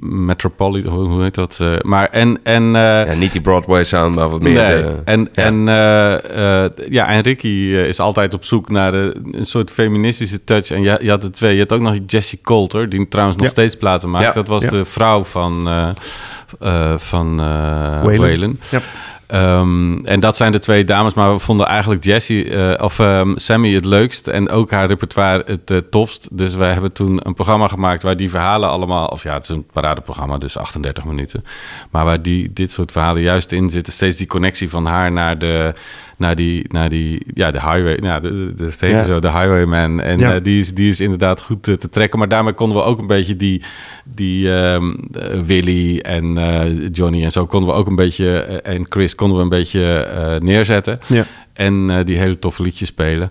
Metropolitan, 0.00 0.92
hoe, 0.92 1.08
hoe 1.08 1.22
heet 1.22 1.34
dat? 1.34 1.58
eh, 1.60 1.72
maar 1.82 2.08
en 2.08 2.38
en 2.42 2.62
eh, 2.76 3.06
Ja, 3.06 3.14
niet 3.14 3.32
die 3.32 3.40
Broadway 3.40 3.84
sound, 3.84 4.14
maar 4.14 4.28
wat 4.28 4.40
meer 4.40 4.52
Nee, 4.62 4.82
de... 4.82 4.96
en, 5.04 5.20
ja. 5.32 5.42
en, 5.44 5.68
eh, 5.68 6.64
eh, 6.64 6.70
ja, 6.88 7.06
en 7.08 7.20
Ricky 7.20 7.48
is 7.88 8.00
altijd 8.00 8.34
op 8.34 8.44
zoek 8.44 8.68
naar 8.70 8.92
de, 8.92 9.14
een 9.32 9.44
soort 9.44 9.70
feministische 9.70 10.44
touch. 10.44 10.70
En 10.70 10.82
je, 10.82 10.98
je 11.02 11.10
had 11.10 11.22
er 11.24 11.32
twee. 11.32 11.54
Je 11.54 11.60
had 11.60 11.72
ook 11.72 11.80
nog 11.80 11.92
die 11.92 12.04
Jessie 12.06 12.38
Coulter, 12.42 12.88
die 12.88 13.08
trouwens 13.08 13.36
nog 13.36 13.46
Ja. 13.46 13.52
steeds 13.52 13.76
platen 13.76 14.10
maakt. 14.10 14.24
Ja. 14.24 14.32
Dat 14.32 14.48
was 14.48 14.62
Ja. 14.62 14.70
de 14.70 14.84
vrouw 14.84 15.24
van, 15.24 15.68
eh 15.68 15.88
eh, 16.60 16.98
van 16.98 17.40
eh 17.40 18.02
Waylon. 18.02 18.18
Waylon. 18.26 18.58
Ehm, 19.30 19.98
en 20.04 20.20
dat 20.20 20.36
zijn 20.36 20.52
de 20.52 20.58
twee 20.58 20.84
dames, 20.84 21.14
maar 21.14 21.32
we 21.32 21.38
vonden 21.38 21.66
eigenlijk 21.66 22.04
Jessie 22.04 22.50
eh, 22.50 22.84
of 22.84 22.98
ehm, 22.98 23.36
Sammy 23.36 23.74
het 23.74 23.84
leukst 23.84 24.26
en 24.26 24.48
ook 24.48 24.70
haar 24.70 24.86
repertoire 24.86 25.42
het 25.46 25.70
eh, 25.70 25.78
tofst. 25.90 26.28
Dus 26.32 26.54
wij 26.54 26.72
hebben 26.72 26.92
toen 26.92 27.20
een 27.22 27.34
programma 27.34 27.68
gemaakt 27.68 28.02
waar 28.02 28.16
die 28.16 28.30
verhalen 28.30 28.68
allemaal, 28.68 29.06
of 29.06 29.22
ja, 29.22 29.34
het 29.34 29.42
is 29.42 29.48
een 29.48 29.66
paradeprogramma, 29.72 30.38
dus 30.38 30.56
38 30.56 31.04
minuten, 31.04 31.44
maar 31.90 32.04
waar 32.04 32.22
die 32.22 32.52
dit 32.52 32.70
soort 32.70 32.92
verhalen 32.92 33.22
juist 33.22 33.52
in 33.52 33.70
zitten. 33.70 33.92
Steeds 33.92 34.16
die 34.16 34.26
connectie 34.26 34.70
van 34.70 34.86
haar 34.86 35.12
naar 35.12 35.38
de, 35.38 35.74
naar 36.20 36.36
die, 36.36 36.64
naar 36.68 36.88
die, 36.88 37.22
ja, 37.34 37.50
de 37.50 37.60
highway, 37.60 37.96
de, 37.96 38.20
de, 38.20 38.54
de, 38.56 38.64
het 38.64 38.80
heette 38.80 38.96
Ja. 38.96 39.04
zo, 39.04 39.18
de 39.20 39.30
highwayman. 39.32 40.00
En 40.00 40.18
Ja. 40.18 40.34
eh, 40.34 40.42
die, 40.42 40.60
is, 40.60 40.74
die 40.74 40.88
is 40.90 41.00
inderdaad 41.00 41.40
goed 41.40 41.68
eh, 41.68 41.74
te 41.74 41.88
trekken, 41.88 42.18
maar 42.18 42.28
daarmee 42.28 42.52
konden 42.52 42.76
we 42.76 42.82
ook 42.82 42.98
een 42.98 43.06
beetje 43.06 43.36
die, 43.36 43.62
die 44.04 44.54
eh, 44.54 44.82
Willy 45.44 45.98
en 45.98 46.34
Johnny 46.92 47.24
en 47.24 47.32
zo 47.32 47.46
konden 47.46 47.68
we 47.70 47.74
ook 47.76 47.86
een 47.86 47.94
beetje, 47.96 48.38
en 48.62 48.86
Chris 48.88 49.14
konden 49.14 49.36
we 49.36 49.42
een 49.42 49.48
beetje 49.48 50.38
neerzetten. 50.42 50.98
Ja. 51.06 51.24
En 51.52 52.04
die 52.04 52.18
hele 52.18 52.38
toffe 52.38 52.62
liedjes 52.62 52.88
spelen. 52.88 53.30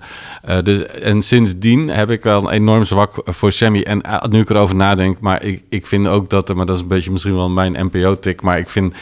Dus, 0.64 0.86
en 0.86 1.22
sindsdien 1.22 1.88
heb 1.88 2.10
ik 2.12 2.24
wel 2.24 2.42
een 2.44 2.50
enorm 2.50 2.84
zwak 2.84 3.22
voor 3.26 3.52
Sammy. 3.52 3.82
En 3.82 4.02
nu 4.30 4.40
ik 4.40 4.50
erover 4.50 4.76
nadenk, 4.76 5.20
maar 5.20 5.44
ik, 5.44 5.64
ik 5.70 5.88
vind 5.88 6.08
ook 6.08 6.30
dat, 6.30 6.54
maar 6.56 6.66
dat 6.66 6.76
is 6.76 6.82
een 6.82 6.88
beetje 6.88 7.12
misschien 7.12 7.36
wel 7.36 7.50
mijn 7.50 7.76
NPO-tik, 7.92 8.42
maar 8.42 8.60
ik 8.60 8.70
vind, 8.70 8.94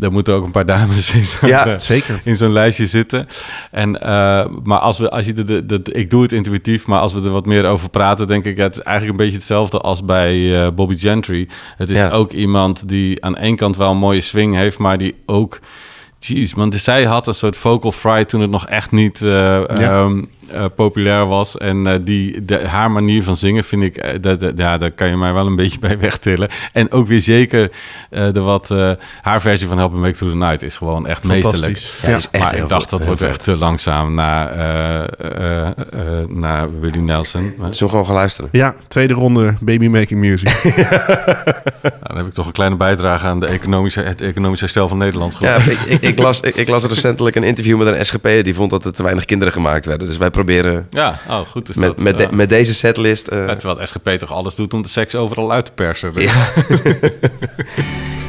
er 0.00 0.12
moeten 0.12 0.34
ook 0.34 0.44
een 0.44 0.50
paar 0.50 0.66
dames 0.66 1.14
in 1.14 1.22
zo'n, 1.24 1.48
Ja, 1.48 1.66
eh, 1.66 1.78
zeker. 1.78 2.20
in 2.24 2.36
zo'n 2.36 2.52
lijstje 2.52 2.86
zitten. 2.86 3.26
En, 3.70 4.00
eh, 4.00 4.46
maar 4.62 4.78
als 4.78 4.98
we, 4.98 5.10
als 5.10 5.26
je 5.26 5.32
de, 5.32 5.66
de, 5.66 5.82
de- 5.82 5.92
ik 5.92 6.10
doe 6.10 6.22
het 6.22 6.32
intuïtief, 6.32 6.86
maar 6.86 7.00
als 7.00 7.12
we 7.12 7.20
er 7.24 7.30
wat 7.30 7.46
meer 7.46 7.64
over 7.66 7.88
praten, 7.90 8.26
denk 8.26 8.44
ik, 8.44 8.56
ja, 8.56 8.62
het 8.62 8.76
is 8.76 8.82
eigenlijk 8.82 9.18
een 9.18 9.24
beetje 9.24 9.38
hetzelfde 9.38 9.78
als 9.78 10.04
bij 10.04 10.64
eh, 10.64 10.72
Bobby 10.72 10.96
Gentry. 10.98 11.48
Het 11.76 11.90
is 11.90 11.98
Ja. 11.98 12.10
ook 12.10 12.32
iemand 12.32 12.88
die 12.88 13.24
aan 13.24 13.36
één 13.36 13.56
kant 13.56 13.76
wel 13.76 13.90
een 13.90 13.96
mooie 13.96 14.20
swing 14.20 14.54
heeft, 14.54 14.78
maar 14.78 14.98
die 14.98 15.14
ook. 15.26 15.58
Jeez, 16.18 16.52
want 16.52 16.74
zij 16.74 17.04
had 17.04 17.26
een 17.26 17.34
soort 17.34 17.56
vocal 17.56 17.92
fry 17.92 18.24
toen 18.24 18.40
het 18.40 18.50
nog 18.50 18.66
echt 18.66 18.90
niet 18.90 19.22
eh, 19.22 19.68
ehm, 19.80 20.22
eh, 20.52 20.64
populair 20.74 21.26
was. 21.26 21.56
En 21.56 21.86
eh, 21.86 21.94
die, 22.00 22.44
de, 22.44 22.66
haar 22.68 22.90
manier 22.90 23.22
van 23.22 23.36
zingen 23.36 23.64
vind 23.64 23.82
ik, 23.82 23.96
eh, 23.96 24.14
dat, 24.20 24.40
dat- 24.40 24.52
ja, 24.56 24.78
daar 24.78 24.90
kan 24.90 25.08
je 25.08 25.16
mij 25.16 25.32
wel 25.32 25.46
een 25.46 25.56
beetje 25.62 25.78
bij 25.78 25.98
wegtillen. 25.98 26.48
En 26.72 26.92
ook 26.92 27.06
weer 27.06 27.20
zeker 27.20 27.70
eh, 28.10 28.32
de 28.32 28.40
wat, 28.40 28.70
eh, 28.70 28.90
haar 29.22 29.40
versie 29.40 29.68
van 29.68 29.78
Help 29.78 29.92
Me 29.92 29.98
Make 29.98 30.14
Through 30.16 30.32
the 30.38 30.44
Night 30.44 30.62
is 30.62 30.76
gewoon 30.76 31.06
echt 31.06 31.24
meesterlijk. 31.24 31.76
Ja, 32.02 32.16
is 32.16 32.28
echt 32.30 32.44
maar 32.44 32.56
ik 32.56 32.68
dacht 32.68 32.90
dat 32.90 33.04
wordt 33.04 33.22
echt 33.22 33.44
te 33.44 33.56
langzaam 33.56 34.14
na, 34.14 34.48
eh, 34.48 35.02
eh, 35.18 35.66
eh, 35.66 35.72
na 36.28 36.64
Willie 36.80 37.00
Nelson. 37.00 37.54
We 37.70 37.74
gewoon 37.88 38.06
gaan 38.06 38.14
luisteren? 38.14 38.48
Ja, 38.52 38.74
tweede 38.88 39.14
ronde 39.14 39.54
Baby 39.60 39.86
Making 39.88 40.20
Music. 40.20 40.62
nou, 41.82 41.92
dan 42.02 42.16
heb 42.16 42.26
ik 42.26 42.32
toch 42.32 42.46
een 42.46 42.52
kleine 42.52 42.76
bijdrage 42.76 43.26
aan 43.26 43.40
de 43.40 43.46
economische, 43.46 44.00
het 44.00 44.20
economisch 44.20 44.60
herstel 44.60 44.88
van 44.88 44.98
Nederland 44.98 45.36
Ja, 45.40 45.58
geleverd. 45.60 45.90
ik, 45.90 46.02
ik, 46.02 46.10
ik 46.10 46.18
las, 46.18 46.40
ik, 46.40 46.54
ik 46.56 46.68
las 46.68 46.84
recentelijk 46.84 47.36
een 47.36 47.42
interview 47.42 47.78
met 47.78 47.86
een 47.94 48.06
SGP'er 48.06 48.42
die 48.42 48.54
vond 48.54 48.70
dat 48.70 48.84
er 48.84 48.92
te 48.92 49.02
weinig 49.02 49.24
kinderen 49.24 49.52
gemaakt 49.52 49.86
werden. 49.86 50.06
Dus 50.06 50.16
wij 50.16 50.30
proberen 50.36 50.86
Ja, 50.90 51.18
oh, 51.28 51.40
goed 51.40 51.68
is 51.68 51.76
met, 51.76 51.88
dat. 51.88 52.00
met, 52.00 52.18
Ja. 52.18 52.26
de- 52.26 52.34
met 52.36 52.48
deze 52.48 52.74
setlist... 52.74 53.28
eh, 53.28 53.46
Ja, 53.46 53.56
terwijl 53.56 53.86
SGP 53.86 54.08
toch 54.08 54.32
alles 54.32 54.54
doet 54.54 54.74
om 54.74 54.82
de 54.82 54.88
seks 54.88 55.14
overal 55.14 55.52
uit 55.52 55.64
te 55.66 55.72
persen. 55.72 56.12
Dus. 56.14 56.24
Ja. 56.24 56.46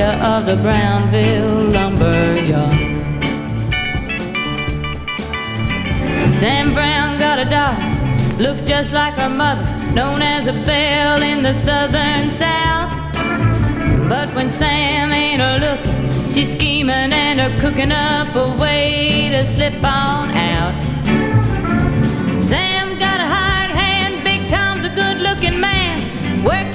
operator 0.00 0.24
of 0.24 0.46
the 0.46 0.56
Brownville 0.56 1.70
lumber 1.70 2.36
yard. 2.42 2.74
Sam 6.32 6.72
Brown 6.72 7.18
got 7.18 7.38
a 7.38 7.44
daughter, 7.44 8.42
looked 8.42 8.66
just 8.66 8.92
like 8.92 9.14
her 9.14 9.28
mother, 9.28 9.62
known 9.92 10.22
as 10.22 10.46
a 10.46 10.52
belle 10.52 11.22
in 11.22 11.42
the 11.42 11.52
southern 11.52 12.30
south. 12.30 12.90
But 14.08 14.34
when 14.34 14.50
Sam 14.50 15.12
ain't 15.12 15.42
a 15.42 15.58
looking, 15.58 16.30
she's 16.30 16.52
scheming 16.52 17.12
and 17.12 17.40
a 17.40 17.60
cooking 17.60 17.92
up 17.92 18.34
a 18.34 18.56
way 18.56 19.28
to 19.32 19.44
slip 19.44 19.74
on 19.84 20.30
out. 20.30 20.80
Sam 22.40 22.98
got 22.98 23.20
a 23.20 23.28
hired 23.34 23.70
hand, 23.70 24.24
Big 24.24 24.48
Tom's 24.48 24.84
a 24.84 24.88
good 24.88 25.18
looking 25.18 25.60
man, 25.60 26.42
working 26.42 26.69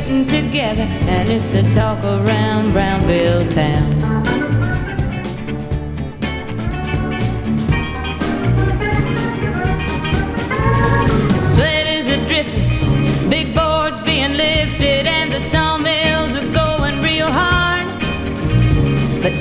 getting 0.00 0.26
together, 0.26 0.82
and 0.82 1.28
it's 1.28 1.52
a 1.54 1.62
talk 1.74 2.02
around 2.02 2.72
Brownville 2.72 3.46
town. 3.50 3.90
Sweat 11.52 11.86
is 11.86 12.06
a 12.08 12.16
dripping, 12.28 13.28
big 13.28 13.54
boards 13.54 14.00
being 14.06 14.32
lifted, 14.32 15.06
and 15.06 15.32
the 15.32 15.40
sawmills 15.50 16.32
are 16.34 16.52
going 16.52 17.02
real 17.02 17.30
hard. 17.30 17.86
But 19.22 19.34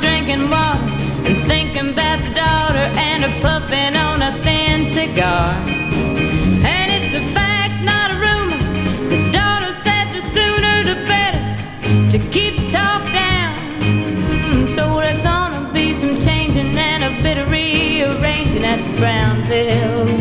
drinking 0.00 0.48
water 0.50 0.84
and 1.26 1.44
thinking 1.48 1.90
about 1.90 2.20
the 2.20 2.30
daughter 2.30 2.86
and 2.96 3.24
a 3.24 3.40
puffing 3.40 3.96
on 3.96 4.22
a 4.22 4.32
thin 4.44 4.86
cigar. 4.86 5.85
Brownville 19.06 20.15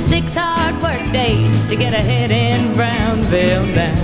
six 0.00 0.34
hard 0.34 0.80
work 0.80 1.12
days 1.12 1.66
to 1.68 1.76
get 1.76 1.92
ahead 1.92 2.30
in 2.30 2.72
Brownville 2.74 3.66
now. 3.66 3.94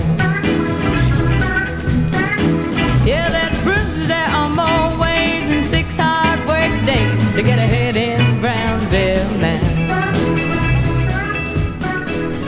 Yeah, 3.05 3.29
that 3.31 3.51
proves 3.63 4.07
there 4.07 4.27
are 4.27 4.49
more 4.49 4.97
ways 4.97 5.47
than 5.47 5.63
six 5.63 5.97
hard 5.97 6.39
work 6.45 6.85
days 6.85 7.33
to 7.35 7.43
get 7.43 7.57
ahead 7.57 7.95
in 7.95 8.39
Brownville 8.39 9.37
now. 9.39 9.73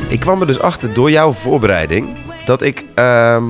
Ik 0.09 0.19
kwam 0.19 0.41
er 0.41 0.47
dus 0.47 0.59
achter 0.59 0.93
door 0.93 1.11
jouw 1.11 1.31
voorbereiding 1.31 2.15
dat 2.45 2.61
ik... 2.61 2.85
ehm 2.93 3.43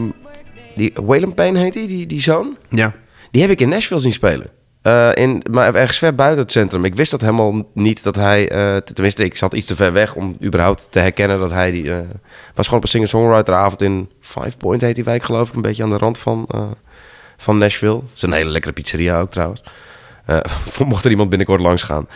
die 0.76 0.92
Waylon 0.94 1.34
Payne 1.34 1.60
heet 1.60 1.74
die, 1.74 1.88
die, 1.88 2.06
die 2.06 2.22
zoon? 2.22 2.58
Ja. 2.70 2.94
Die 3.32 3.42
heb 3.42 3.52
ik 3.52 3.62
in 3.62 3.70
Nashville 3.70 4.00
zien 4.00 4.12
spelen. 4.12 4.57
Eh, 4.88 5.10
in, 5.14 5.44
maar 5.52 5.76
ergens 5.76 5.98
ver 5.98 6.16
buiten 6.16 6.40
het 6.40 6.52
centrum. 6.52 6.86
Ik 6.86 6.96
wist 6.96 7.12
dat 7.12 7.22
helemaal 7.22 7.68
niet 7.74 8.04
dat 8.04 8.16
hij... 8.16 8.50
eh, 8.50 8.76
tenminste, 8.76 9.24
ik 9.24 9.38
zat 9.38 9.54
iets 9.54 9.66
te 9.66 9.76
ver 9.76 9.94
weg 9.94 10.16
om 10.16 10.38
überhaupt 10.44 10.88
te 10.92 11.00
herkennen 11.00 11.40
dat 11.40 11.52
hij... 11.52 11.72
Die, 11.72 11.92
eh, 11.92 12.00
was 12.54 12.66
gewoon 12.66 12.80
op 12.80 12.84
een 12.84 12.90
singer-songwriteravond 12.90 13.82
in 13.82 14.10
Five 14.22 14.58
Point 14.58 14.82
heet 14.82 14.96
die 14.96 15.04
wijk 15.04 15.24
geloof 15.24 15.48
ik. 15.48 15.56
Een 15.56 15.62
beetje 15.62 15.84
aan 15.84 15.90
de 15.90 15.98
rand 15.98 16.20
van, 16.20 16.50
van 17.38 17.58
Nashville. 17.58 17.96
Het 17.96 18.16
is 18.16 18.22
een 18.22 18.32
hele 18.32 18.50
lekkere 18.50 18.74
pizzeria 18.74 19.20
ook 19.20 19.32
trouwens. 19.32 19.64
Mocht 20.86 21.06
er 21.06 21.12
iemand 21.12 21.30
binnenkort 21.30 21.62
langs 21.62 21.84
gaan. 21.84 22.08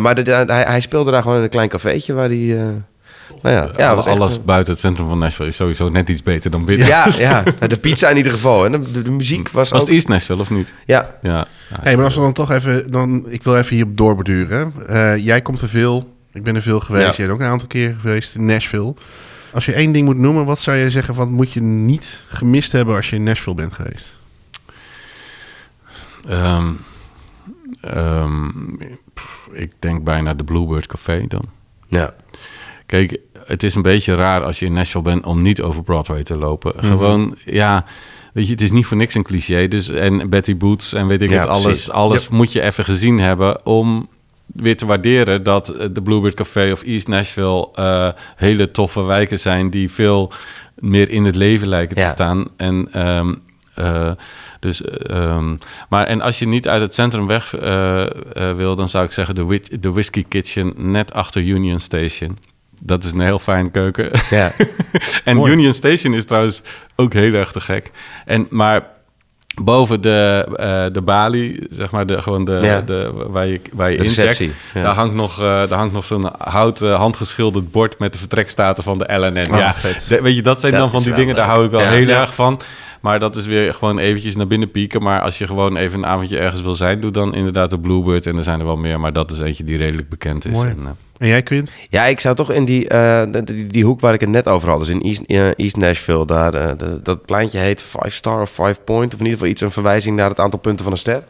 Maar 0.00 0.16
hij, 0.16 0.44
hij 0.46 0.80
speelde 0.80 1.10
daar 1.10 1.22
gewoon 1.22 1.36
in 1.36 1.42
een 1.42 1.48
klein 1.48 1.68
cafeetje 1.68 2.14
waar 2.14 2.28
hij... 2.28 2.82
nou 3.42 3.54
ja, 3.54 3.70
ja 3.76 3.94
was 3.94 4.06
alles 4.06 4.44
buiten 4.44 4.72
het 4.72 4.82
centrum 4.82 5.08
van 5.08 5.18
Nashville 5.18 5.48
is 5.48 5.56
sowieso 5.56 5.88
net 5.88 6.08
iets 6.08 6.22
beter 6.22 6.50
dan 6.50 6.64
binnen. 6.64 6.86
ja, 6.86 7.06
ja, 7.18 7.42
de 7.66 7.78
pizza 7.80 8.08
in 8.08 8.16
ieder 8.16 8.32
geval. 8.32 8.64
En 8.64 8.72
de, 8.72 8.90
de, 8.90 9.02
de 9.02 9.10
muziek 9.10 9.48
was, 9.50 9.70
Was 9.70 9.80
ook... 9.80 9.86
het 9.86 9.96
East 9.96 10.08
Nashville 10.08 10.40
of 10.40 10.50
niet? 10.50 10.74
Ja, 10.86 11.16
Ja. 11.22 11.32
ja 11.32 11.46
Hey, 11.80 11.96
maar 11.96 12.04
als 12.04 12.14
we 12.14 12.20
dan 12.20 12.32
toch 12.32 12.52
even... 12.52 12.90
Dan, 12.90 13.24
ik 13.28 13.42
wil 13.42 13.56
even 13.56 13.74
hierop 13.74 13.96
doorbeduren. 13.96 14.72
Eh, 14.86 15.16
jij 15.16 15.40
komt 15.40 15.60
er 15.60 15.68
veel. 15.68 16.14
Ik 16.32 16.42
ben 16.42 16.54
er 16.54 16.62
veel 16.62 16.80
geweest. 16.80 17.06
Ja. 17.06 17.12
Jij 17.16 17.26
bent 17.26 17.38
ook 17.38 17.44
een 17.44 17.52
aantal 17.52 17.68
keer 17.68 17.96
geweest 18.00 18.34
in 18.34 18.44
Nashville. 18.44 18.94
Als 19.52 19.64
je 19.64 19.72
één 19.72 19.92
ding 19.92 20.04
moet 20.04 20.18
noemen, 20.18 20.44
wat 20.44 20.60
zou 20.60 20.76
je 20.76 20.90
zeggen... 20.90 21.14
wat 21.14 21.28
moet 21.28 21.52
je 21.52 21.60
niet 21.60 22.24
gemist 22.28 22.72
hebben 22.72 22.96
als 22.96 23.10
je 23.10 23.16
in 23.16 23.22
Nashville 23.22 23.56
bent 23.56 23.72
geweest? 23.72 24.18
Ehm, 26.28 26.72
ehm, 27.80 28.50
pff, 29.14 29.48
ik 29.52 29.72
denk 29.78 30.04
bijna 30.04 30.34
de 30.34 30.44
Bluebird 30.44 30.86
Café 30.86 31.24
dan. 31.28 31.44
ja. 31.88 32.14
Kijk, 32.86 33.18
het 33.46 33.62
is 33.62 33.74
een 33.74 33.82
beetje 33.82 34.14
raar 34.14 34.44
als 34.44 34.58
je 34.58 34.66
in 34.66 34.72
Nashville 34.72 35.04
bent 35.04 35.26
om 35.26 35.42
niet 35.42 35.62
over 35.62 35.82
Broadway 35.82 36.22
te 36.22 36.36
lopen. 36.36 36.72
Mhm. 36.76 36.86
Gewoon, 36.86 37.36
ja, 37.44 37.84
weet 38.32 38.46
je, 38.46 38.52
het 38.52 38.62
is 38.62 38.70
niet 38.70 38.86
voor 38.86 38.96
niks 38.96 39.14
een 39.14 39.22
cliché. 39.22 39.68
Dus, 39.68 39.88
en 39.88 40.30
Betty 40.30 40.56
Boots 40.56 40.92
en 40.92 41.06
weet 41.06 41.22
ik 41.22 41.30
Ja, 41.30 41.38
het, 41.38 41.48
alles, 41.48 41.62
precies. 41.62 41.90
alles 41.90 42.28
moet 42.28 42.52
je 42.52 42.60
even 42.62 42.84
gezien 42.84 43.20
hebben 43.20 43.66
om 43.66 44.08
weer 44.46 44.76
te 44.76 44.86
waarderen 44.86 45.42
dat 45.42 45.68
eh, 45.68 45.86
de 45.92 46.02
Bluebird 46.02 46.34
Café 46.34 46.72
of 46.72 46.82
East 46.82 47.08
Nashville 47.08 47.68
eh, 47.74 48.08
hele 48.36 48.70
toffe 48.70 49.02
wijken 49.02 49.38
zijn 49.38 49.70
die 49.70 49.90
veel 49.90 50.32
meer 50.74 51.10
in 51.10 51.24
het 51.24 51.36
leven 51.36 51.68
lijken 51.68 51.96
te 51.96 52.08
staan. 52.08 52.48
En 52.56 52.88
ehm, 52.92 53.34
eh, 53.74 54.10
dus, 54.60 54.82
eh, 54.82 55.16
ehm, 55.16 55.56
maar 55.88 56.06
en 56.06 56.20
als 56.20 56.38
je 56.38 56.46
niet 56.46 56.68
uit 56.68 56.80
het 56.80 56.94
centrum 56.94 57.26
weg 57.26 57.50
wil, 58.56 58.74
dan 58.74 58.88
zou 58.88 59.04
ik 59.04 59.12
zeggen 59.12 59.34
de, 59.34 59.60
de 59.80 59.92
Whiskey 59.92 60.24
Kitchen 60.28 60.72
net 60.76 61.12
achter 61.12 61.42
Union 61.42 61.78
Station. 61.78 62.38
Dat 62.82 63.04
is 63.04 63.12
een 63.12 63.20
heel 63.20 63.38
fijn 63.38 63.70
keuken. 63.70 64.10
Ja. 64.30 64.52
en 65.24 65.36
Mooi. 65.36 65.52
Union 65.52 65.74
Station 65.74 66.14
is 66.14 66.24
trouwens 66.24 66.62
ook 66.96 67.12
heel 67.12 67.32
erg 67.32 67.52
te 67.52 67.60
gek. 67.60 67.90
En, 68.24 68.46
maar 68.50 68.82
boven 69.62 70.00
de, 70.00 70.46
eh, 70.56 70.86
de 70.92 71.00
balie, 71.02 71.66
zeg 71.70 71.90
maar, 71.90 72.06
de, 72.06 72.22
gewoon 72.22 72.44
de, 72.44 72.58
Ja. 72.62 72.80
de, 72.80 73.10
waar 73.14 73.46
je, 73.46 73.60
waar 73.72 73.90
je 73.90 74.50
ja. 74.74 74.82
daar 74.82 74.94
hangt 74.94 75.14
nog, 75.14 75.32
eh, 75.38 75.44
daar 75.44 75.78
hangt 75.78 75.94
nog 75.94 76.04
zo'n 76.04 76.30
houten 76.38 76.94
handgeschilderd 76.94 77.70
bord 77.70 77.98
met 77.98 78.12
de 78.12 78.18
vertrekstaten 78.18 78.84
van 78.84 78.98
de 78.98 79.12
LNN. 79.12 79.52
Oh, 79.52 79.58
ja, 79.58 79.74
de- 80.08 80.22
weet 80.22 80.36
je, 80.36 80.42
dat 80.42 80.60
zijn 80.60 80.72
Dat 80.72 80.80
dan 80.80 80.90
van 80.90 81.02
die 81.02 81.14
dingen, 81.14 81.34
daar 81.34 81.46
hou 81.46 81.64
ik 81.64 81.70
wel 81.70 81.80
heel 81.80 82.08
erg 82.08 82.34
van. 82.34 82.60
Maar 83.00 83.18
dat 83.18 83.36
is 83.36 83.46
weer 83.46 83.74
gewoon 83.74 83.98
eventjes 83.98 84.36
naar 84.36 84.46
binnen 84.46 84.70
pieken. 84.70 85.02
Maar 85.02 85.20
als 85.20 85.38
je 85.38 85.46
gewoon 85.46 85.76
even 85.76 85.98
een 85.98 86.06
avondje 86.06 86.38
ergens 86.38 86.62
wil 86.62 86.74
zijn, 86.74 87.00
doe 87.00 87.10
dan 87.10 87.34
inderdaad 87.34 87.70
de 87.70 87.78
Bluebird. 87.78 88.26
En 88.26 88.36
er 88.36 88.42
zijn 88.42 88.58
er 88.60 88.66
wel 88.66 88.76
meer, 88.76 89.00
maar 89.00 89.12
dat 89.12 89.30
is 89.30 89.40
eentje 89.40 89.64
die 89.64 89.76
redelijk 89.76 90.08
bekend 90.08 90.44
is. 90.44 90.52
Mooi. 90.56 90.68
En, 90.68 90.78
eh, 90.82 90.88
En 91.18 91.26
jij, 91.28 91.42
Quint? 91.42 91.74
Ja, 91.90 92.04
ik 92.04 92.20
zou 92.20 92.34
toch 92.36 92.50
in 92.52 92.64
die, 92.64 92.88
eh, 92.88 93.22
die, 93.44 93.66
die 93.66 93.84
hoek 93.84 94.00
waar 94.00 94.14
ik 94.14 94.20
het 94.20 94.28
net 94.28 94.48
over 94.48 94.68
had, 94.68 94.78
dus 94.78 94.88
in 94.88 95.02
East, 95.02 95.20
eh, 95.26 95.48
East 95.56 95.76
Nashville, 95.76 96.26
daar, 96.26 96.50
de- 96.76 97.00
dat 97.02 97.24
pleintje 97.26 97.58
heet 97.58 97.82
Five 97.82 98.10
Star 98.10 98.40
of 98.40 98.50
Five 98.50 98.76
Point, 98.84 99.12
of 99.14 99.18
in 99.20 99.24
ieder 99.24 99.32
geval 99.38 99.48
iets, 99.48 99.60
een 99.60 99.70
verwijzing 99.70 100.16
naar 100.16 100.28
het 100.28 100.40
aantal 100.40 100.58
punten 100.58 100.82
van 100.84 100.92
een 100.92 100.98
ster. 100.98 101.22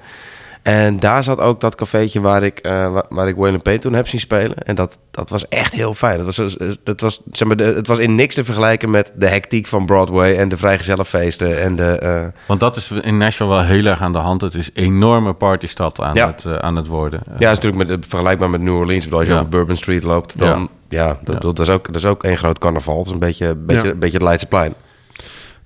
En 0.66 0.98
daar 1.00 1.22
zat 1.22 1.40
ook 1.40 1.60
dat 1.60 1.74
cafeetje 1.74 2.20
waar 2.20 2.42
ik, 2.42 2.58
eh, 2.58 2.98
waar, 3.08 3.28
ik 3.28 3.36
Waylon 3.36 3.78
toen 3.78 3.92
heb 3.92 4.08
zien 4.08 4.20
spelen. 4.20 4.56
En 4.56 4.74
dat, 4.74 4.98
dat 5.10 5.30
was 5.30 5.48
echt 5.48 5.72
heel 5.72 5.94
fijn. 5.94 6.16
Dat 6.24 6.36
was, 6.36 6.56
eh, 6.56 6.68
dat 6.84 7.00
was, 7.00 7.22
zeg 7.32 7.48
maar, 7.48 7.56
de, 7.56 7.64
het 7.64 7.86
was 7.86 7.98
in 7.98 8.14
niks 8.14 8.34
te 8.34 8.44
vergelijken 8.44 8.90
met 8.90 9.12
de 9.16 9.26
hectiek 9.26 9.66
van 9.66 9.86
Broadway 9.86 10.36
en 10.36 10.48
de 10.48 10.56
vrijgezellenfeesten 10.56 11.60
en 11.60 11.76
de... 11.76 11.84
eh, 11.98 12.24
Want 12.46 12.60
dat 12.60 12.76
is 12.76 12.90
in 12.90 13.16
Nashville 13.16 13.48
wel 13.50 13.62
heel 13.62 13.84
erg 13.84 14.00
aan 14.00 14.12
de 14.12 14.18
hand. 14.18 14.40
Het 14.40 14.54
is 14.54 14.70
een 14.74 14.84
enorme 14.84 15.32
partystad 15.32 16.00
aan, 16.00 16.14
Ja. 16.14 16.26
het, 16.26 16.44
eh, 16.44 16.54
aan 16.56 16.76
het 16.76 16.86
worden. 16.86 17.20
Ja, 17.26 17.32
dat 17.32 17.40
is 17.40 17.60
natuurlijk 17.60 17.88
met, 17.90 18.06
vergelijkbaar 18.08 18.50
met 18.50 18.60
New 18.60 18.74
Orleans. 18.76 19.04
Ik 19.04 19.10
bedoel, 19.10 19.18
Als 19.18 19.26
je 19.28 19.32
Ja. 19.34 19.38
over 19.40 19.50
Bourbon 19.50 19.76
Street 19.76 20.02
loopt, 20.02 20.38
dan... 20.38 20.68
Ja, 20.88 21.06
dat, 21.22 21.34
Ja. 21.34 21.40
Dat, 21.40 21.58
is 21.58 21.68
ook, 21.68 21.86
dat 21.86 21.96
is 21.96 22.04
ook 22.04 22.24
één 22.24 22.36
groot 22.36 22.58
carnaval. 22.58 22.96
Het 22.98 23.06
is 23.06 23.12
een 23.12 23.18
beetje, 23.18 23.54
beetje, 23.56 23.82
Ja. 23.86 23.90
een 23.92 23.98
beetje 23.98 24.16
het 24.16 24.26
Leidseplein. 24.26 24.74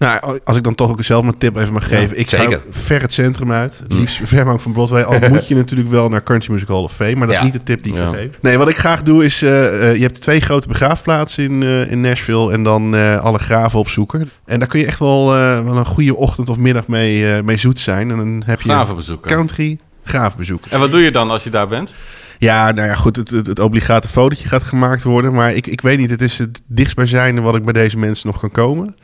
Nou, 0.01 0.39
als 0.45 0.57
ik 0.57 0.63
dan 0.63 0.75
toch 0.75 0.91
ook 0.91 1.05
zelf 1.05 1.23
mijn 1.23 1.39
tip 1.39 1.57
even 1.57 1.73
mag 1.73 1.89
geven. 1.89 2.19
ik 2.19 2.31
ga 2.31 2.61
ver 2.71 3.01
het 3.01 3.13
centrum 3.13 3.53
uit. 3.53 3.79
Het 3.83 3.93
liefst 3.93 4.21
ver 4.25 4.61
van 4.61 4.73
Broadway. 4.73 5.03
Al 5.03 5.19
moet 5.29 5.49
je 5.49 5.55
natuurlijk 5.55 5.91
wel 5.91 6.09
naar 6.09 6.23
Country 6.23 6.53
Music 6.53 6.69
Hall 6.69 6.77
of 6.83 6.93
Fame. 6.93 7.15
Maar 7.15 7.27
dat 7.27 7.37
is 7.37 7.43
niet 7.43 7.53
de 7.53 7.63
tip 7.63 7.83
die 7.83 7.93
ik 7.93 7.99
Ja. 7.99 8.13
geven. 8.13 8.33
Nee, 8.43 8.59
wat 8.59 8.69
ik 8.69 8.79
graag 8.79 9.03
doe 9.03 9.25
is... 9.25 9.43
eh, 9.43 9.89
eh, 9.89 9.95
je 9.97 10.03
hebt 10.03 10.21
twee 10.21 10.41
grote 10.41 10.69
begraafplaatsen 10.69 11.45
in, 11.45 11.63
eh, 11.63 11.91
in 11.91 12.01
Nashville. 12.01 12.53
En 12.53 12.63
dan 12.63 12.95
alle 13.21 13.39
graven 13.39 13.79
opzoeken. 13.79 14.31
En 14.45 14.59
daar 14.59 14.69
kun 14.69 14.81
je 14.81 14.87
echt 14.87 14.99
wel, 14.99 15.27
wel 15.65 15.77
een 15.77 15.87
goede 15.87 16.17
ochtend 16.17 16.49
of 16.49 16.57
middag 16.57 16.87
mee, 16.87 17.43
mee 17.43 17.57
zoet 17.57 17.79
zijn. 17.79 18.11
En 18.11 18.17
dan 18.17 18.43
heb 18.47 18.61
je 18.61 18.87
country 19.21 19.79
graafbezoek. 20.05 20.67
En 20.67 20.79
wat 20.81 20.91
doe 20.91 21.01
je 21.01 21.11
dan 21.11 21.31
als 21.31 21.45
je 21.45 21.51
daar 21.51 21.69
bent? 21.69 21.95
Ja, 22.39 22.71
nou 22.73 22.89
ja, 22.89 22.95
goed, 22.95 23.17
het, 23.17 23.31
het, 23.31 23.47
het 23.47 23.59
obligate 23.59 24.09
fotootje 24.09 24.49
gaat 24.49 24.63
gemaakt 24.63 25.03
worden. 25.03 25.33
Maar 25.33 25.55
ik, 25.55 25.67
ik 25.67 25.81
weet 25.81 25.99
niet, 25.99 26.11
het 26.11 26.21
is 26.21 26.39
het 26.39 26.63
dichtstbijzijnde 26.67 27.41
wat 27.41 27.57
ik 27.57 27.65
bij 27.65 27.73
deze 27.73 27.99
mensen 27.99 28.27
nog 28.27 28.41
kan 28.41 28.51
komen. 28.51 28.97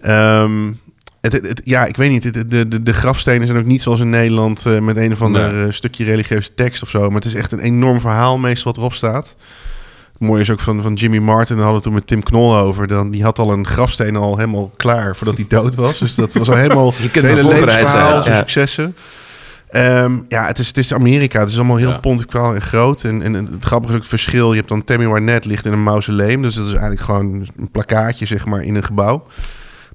Ehm, 0.00 0.72
het, 1.20 1.32
het, 1.32 1.46
het- 1.46 1.60
ja, 1.64 1.84
ik 1.84 1.96
weet 1.96 2.10
niet, 2.10 2.24
het- 2.24 2.50
de, 2.50 2.68
de, 2.68 2.82
de 2.82 2.92
grafstenen 2.92 3.46
zijn 3.46 3.58
ook 3.58 3.64
niet 3.66 3.82
zoals 3.82 4.00
in 4.00 4.10
Nederland... 4.10 4.66
eh, 4.66 4.78
met 4.78 4.96
een 4.96 5.12
of 5.12 5.22
ander 5.22 5.52
Nee. 5.52 5.66
eh, 5.66 5.72
stukje 5.72 6.04
religieuze 6.04 6.54
tekst 6.54 6.82
of 6.82 6.88
zo. 6.90 7.00
Maar 7.06 7.16
het 7.20 7.24
is 7.24 7.34
echt 7.34 7.52
een 7.52 7.60
enorm 7.60 8.00
verhaal 8.00 8.38
meestal 8.38 8.64
wat 8.72 8.76
erop 8.80 8.94
staat. 8.94 9.36
Het 10.12 10.28
mooie 10.28 10.40
is 10.40 10.50
ook 10.50 10.60
van, 10.60 10.82
van 10.82 10.94
Jimmy 10.94 11.18
Martin, 11.18 11.54
daar 11.56 11.64
hadden 11.64 11.82
we 11.82 11.88
toen 11.88 11.96
met 11.98 12.06
Tim 12.06 12.22
Knol 12.22 12.56
over. 12.56 12.86
Dan, 12.86 13.10
die 13.10 13.22
had 13.22 13.38
al 13.38 13.52
een 13.52 13.66
grafsteen 13.66 14.16
al 14.16 14.36
helemaal 14.36 14.72
klaar 14.76 15.16
voordat 15.16 15.36
hij 15.36 15.46
dood 15.48 15.74
was. 15.74 15.98
Dus 15.98 16.14
dat 16.14 16.34
was 16.34 16.48
al 16.48 16.56
helemaal 16.64 16.92
Je 17.02 17.10
kunt 17.10 17.24
hele 17.24 17.42
wel 17.42 17.50
voorbereid 17.50 17.68
zijn, 17.68 17.84
levensverhaal, 17.84 18.22
zijn 18.22 18.34
ja. 18.34 18.40
successen. 18.40 18.96
Ehm, 19.70 20.18
ja, 20.28 20.46
het 20.46 20.58
is, 20.58 20.66
het 20.66 20.76
is 20.78 20.94
Amerika. 20.94 21.40
Het 21.40 21.48
is 21.50 21.56
allemaal 21.56 21.76
heel 21.76 21.88
Ja. 21.90 21.98
pontificaal 21.98 22.54
en 22.54 22.62
groot. 22.62 23.04
En, 23.04 23.22
en 23.22 23.34
het 23.34 23.46
grappige 23.64 23.88
is 23.92 23.96
ook 23.96 24.00
het 24.02 24.10
verschil. 24.20 24.50
Je 24.50 24.56
hebt 24.56 24.68
dan 24.68 24.84
Tammy 24.84 25.08
Wynette 25.08 25.48
ligt 25.48 25.64
in 25.66 25.72
een 25.72 25.82
mausoleum. 25.82 26.42
Dus 26.42 26.54
dat 26.54 26.64
is 26.66 26.70
eigenlijk 26.72 27.00
gewoon 27.02 27.46
een 27.56 27.70
plakkaatje, 27.70 28.26
zeg 28.26 28.46
maar, 28.46 28.62
in 28.62 28.74
een 28.74 28.84
gebouw. 28.84 29.26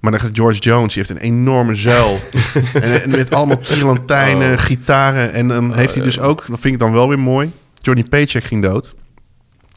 Maar 0.05 0.19
dan 0.19 0.21
gaat 0.29 0.37
George 0.37 0.59
Jones, 0.59 0.93
die 0.93 1.03
heeft 1.07 1.19
een 1.21 1.25
enorme 1.27 1.75
zuil. 1.75 2.19
en, 2.73 3.03
en 3.03 3.09
met 3.09 3.31
allemaal 3.33 3.57
tierlantijnen, 3.57 4.51
Oh. 4.51 4.57
gitaren. 4.59 5.33
En 5.33 5.47
dan 5.47 5.73
heeft 5.73 5.93
hij 5.95 6.03
dus 6.03 6.19
ook, 6.19 6.43
dat 6.47 6.59
vind 6.59 6.73
ik 6.73 6.79
dan 6.79 6.91
wel 6.91 7.07
weer 7.07 7.19
mooi... 7.19 7.51
Johnny 7.81 8.03
Paycheck 8.03 8.43
ging 8.43 8.61
dood. 8.63 8.95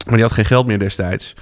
Maar 0.05 0.13
die 0.15 0.23
had 0.23 0.31
geen 0.33 0.45
geld 0.45 0.65
meer 0.67 0.79
destijds. 0.79 1.33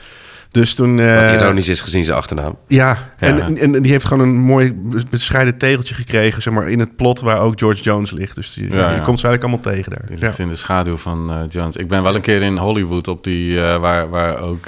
Dus 0.52 0.76
toen... 0.76 0.96
Wat 0.96 1.06
eh, 1.06 1.34
ironisch 1.34 1.68
is 1.70 1.82
gezien 1.82 2.04
zijn 2.04 2.18
achternaam. 2.18 2.56
ja, 2.68 2.98
Ja. 3.20 3.28
En, 3.28 3.58
en 3.58 3.82
die 3.82 3.92
heeft 3.92 4.06
gewoon 4.06 4.28
een 4.28 4.36
mooi 4.38 4.74
bescheiden 5.10 5.58
tegeltje 5.58 5.96
gekregen, 5.96 6.42
zeg 6.42 6.54
maar, 6.54 6.70
in 6.70 6.80
het 6.80 6.96
plot 6.96 7.20
waar 7.20 7.40
ook 7.40 7.60
George 7.60 7.84
Jones 7.84 8.12
ligt. 8.12 8.36
Dus 8.36 8.54
die, 8.54 8.74
Ja, 8.74 9.00
komt 9.04 9.20
ze 9.20 9.28
eigenlijk 9.28 9.44
allemaal 9.44 9.74
tegen 9.76 9.92
daar. 9.92 10.06
Die 10.06 10.18
Ja. 10.20 10.26
ligt 10.26 10.40
in 10.40 10.48
de 10.48 10.56
schaduw 10.56 10.98
van 10.98 11.32
eh, 11.32 11.40
Jones. 11.50 11.76
Ik 11.76 11.88
ben 11.88 12.04
wel 12.04 12.16
een 12.16 12.22
keer 12.22 12.42
in 12.42 12.58
Hollywood 12.58 13.08
op 13.08 13.24
die, 13.24 13.62
eh, 13.62 13.80
waar, 13.80 14.10
waar 14.10 14.42
ook 14.42 14.66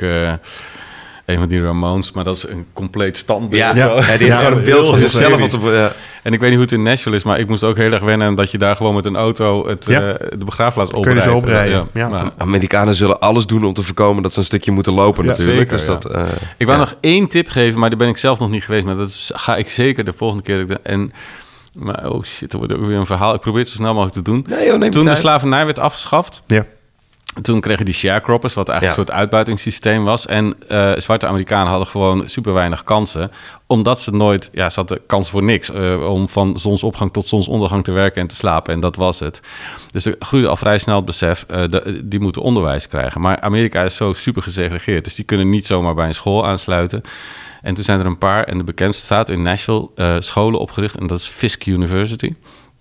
een 1.30 1.38
van 1.40 1.48
die 1.48 1.62
Ramones, 1.64 2.12
maar 2.12 2.24
dat 2.24 2.36
is 2.36 2.48
een 2.48 2.66
compleet 2.74 3.18
standbeeld. 3.18 3.62
Ja, 3.62 3.76
ja. 3.76 3.96
die 3.96 4.04
heeft 4.04 4.34
gewoon 4.38 4.54
een 4.58 4.64
beeld 4.64 4.88
van 4.88 4.98
zichzelf. 4.98 5.42
Op 5.56 5.62
de. 5.62 5.92
En 6.24 6.34
ik 6.34 6.40
weet 6.40 6.50
niet 6.50 6.58
hoe 6.60 6.68
het 6.68 6.78
in 6.78 6.84
Nashville 6.84 7.16
is, 7.16 7.24
maar 7.24 7.40
ik 7.40 7.48
moest 7.48 7.64
ook 7.64 7.78
heel 7.78 7.92
erg 7.92 8.04
wennen 8.04 8.36
dat 8.36 8.52
je 8.52 8.58
daar 8.58 8.76
gewoon 8.76 8.96
met 8.96 9.06
een 9.06 9.16
auto 9.16 9.68
het, 9.68 9.86
Ja. 9.86 10.02
eh, 10.14 10.30
de 10.38 10.46
begraafplaats 10.46 10.92
Kun 11.02 11.16
je 11.16 11.22
zo 11.22 11.36
oprijden, 11.36 11.88
ja. 11.94 12.10
maar- 12.10 12.32
Amerikanen 12.38 12.96
zullen 12.96 13.20
alles 13.20 13.46
doen 13.46 13.64
om 13.66 13.74
te 13.74 13.84
voorkomen 13.84 14.24
dat 14.24 14.34
ze 14.34 14.40
een 14.40 14.46
stukje 14.46 14.72
moeten 14.72 14.94
lopen 14.94 15.24
Ja, 15.24 15.30
natuurlijk. 15.30 15.58
zeker, 15.58 15.74
dus 15.78 15.86
ja. 15.86 15.94
dat, 15.94 16.06
eh, 16.12 16.22
Ik 16.58 16.66
wou 16.66 16.80
ja. 16.80 16.84
nog 16.86 16.96
één 17.02 17.28
tip 17.28 17.48
geven, 17.50 17.80
maar 17.80 17.90
daar 17.90 18.00
ben 18.00 18.08
ik 18.08 18.18
zelf 18.18 18.40
nog 18.40 18.50
niet 18.50 18.64
geweest. 18.64 18.86
Maar 18.86 18.96
dat 18.96 19.08
is, 19.10 19.32
ga 19.36 19.56
ik 19.56 19.70
zeker 19.70 20.04
de 20.04 20.14
volgende 20.14 20.44
keer. 20.44 20.56
dat 20.68 20.70
ik 20.70 20.84
de- 20.84 20.90
En, 20.90 21.12
maar 21.74 22.10
oh 22.12 22.24
shit, 22.24 22.52
er 22.54 22.58
wordt 22.58 22.74
ook 22.74 22.86
weer 22.86 22.98
een 22.98 23.06
verhaal. 23.06 23.34
Ik 23.34 23.40
probeer 23.42 23.60
het 23.62 23.70
zo 23.70 23.76
snel 23.76 23.94
mogelijk 23.94 24.16
te 24.16 24.22
doen. 24.22 24.46
Nee, 24.50 24.66
joh, 24.68 24.78
neem 24.78 24.92
Toen 24.92 25.06
de 25.06 25.16
slavernij 25.16 25.66
werd 25.66 25.80
afgeschaft, 25.80 26.44
Ja. 26.48 26.66
Toen 27.42 27.60
kreeg 27.62 27.78
je 27.78 27.84
die 27.86 27.94
sharecroppers, 27.94 28.54
wat 28.54 28.70
eigenlijk 28.70 28.98
Ja. 28.98 29.02
een 29.02 29.08
soort 29.08 29.20
uitbuitingssysteem 29.22 30.04
was. 30.04 30.26
En 30.26 30.54
eh, 30.68 30.92
zwarte 30.98 31.28
Amerikanen 31.28 31.68
hadden 31.70 31.88
gewoon 31.88 32.28
super 32.28 32.54
weinig 32.54 32.84
kansen. 32.84 33.32
Omdat 33.68 34.02
ze 34.02 34.12
nooit, 34.12 34.50
ja, 34.54 34.70
ze 34.70 34.80
hadden 34.80 35.00
kans 35.06 35.30
voor 35.30 35.44
niks. 35.44 35.72
eh, 35.72 36.10
om 36.12 36.30
van 36.30 36.60
zonsopgang 36.60 37.14
tot 37.14 37.28
zonsondergang 37.28 37.84
te 37.84 37.92
werken 37.92 38.22
en 38.22 38.28
te 38.28 38.36
slapen. 38.36 38.74
En 38.74 38.80
dat 38.80 38.96
was 38.96 39.20
het. 39.20 39.42
Dus 39.92 40.06
er 40.06 40.16
groeide 40.20 40.48
al 40.50 40.56
vrij 40.58 40.78
snel 40.78 40.96
het 40.96 41.06
besef, 41.06 41.46
de- 41.46 42.02
die 42.04 42.20
moeten 42.20 42.42
onderwijs 42.42 42.88
krijgen. 42.88 43.22
Maar 43.22 43.40
Amerika 43.40 43.82
is 43.84 43.96
zo 43.96 44.14
super 44.14 44.42
gesegregeerd. 44.42 45.04
Dus 45.04 45.16
die 45.16 45.26
kunnen 45.26 45.50
niet 45.50 45.66
zomaar 45.66 45.94
bij 45.96 46.08
een 46.08 46.14
school 46.14 46.46
aansluiten. 46.46 47.02
En 47.62 47.74
toen 47.74 47.84
zijn 47.84 48.00
er 48.00 48.06
een 48.06 48.18
paar, 48.18 48.44
en 48.44 48.58
de 48.58 48.64
bekendste 48.64 49.04
staat 49.06 49.30
in 49.30 49.42
Nashville, 49.42 49.90
scholen 50.20 50.60
opgericht. 50.60 50.96
En 50.98 51.08
dat 51.08 51.20
is 51.20 51.28
Fisk 51.28 51.66
University. 51.66 52.34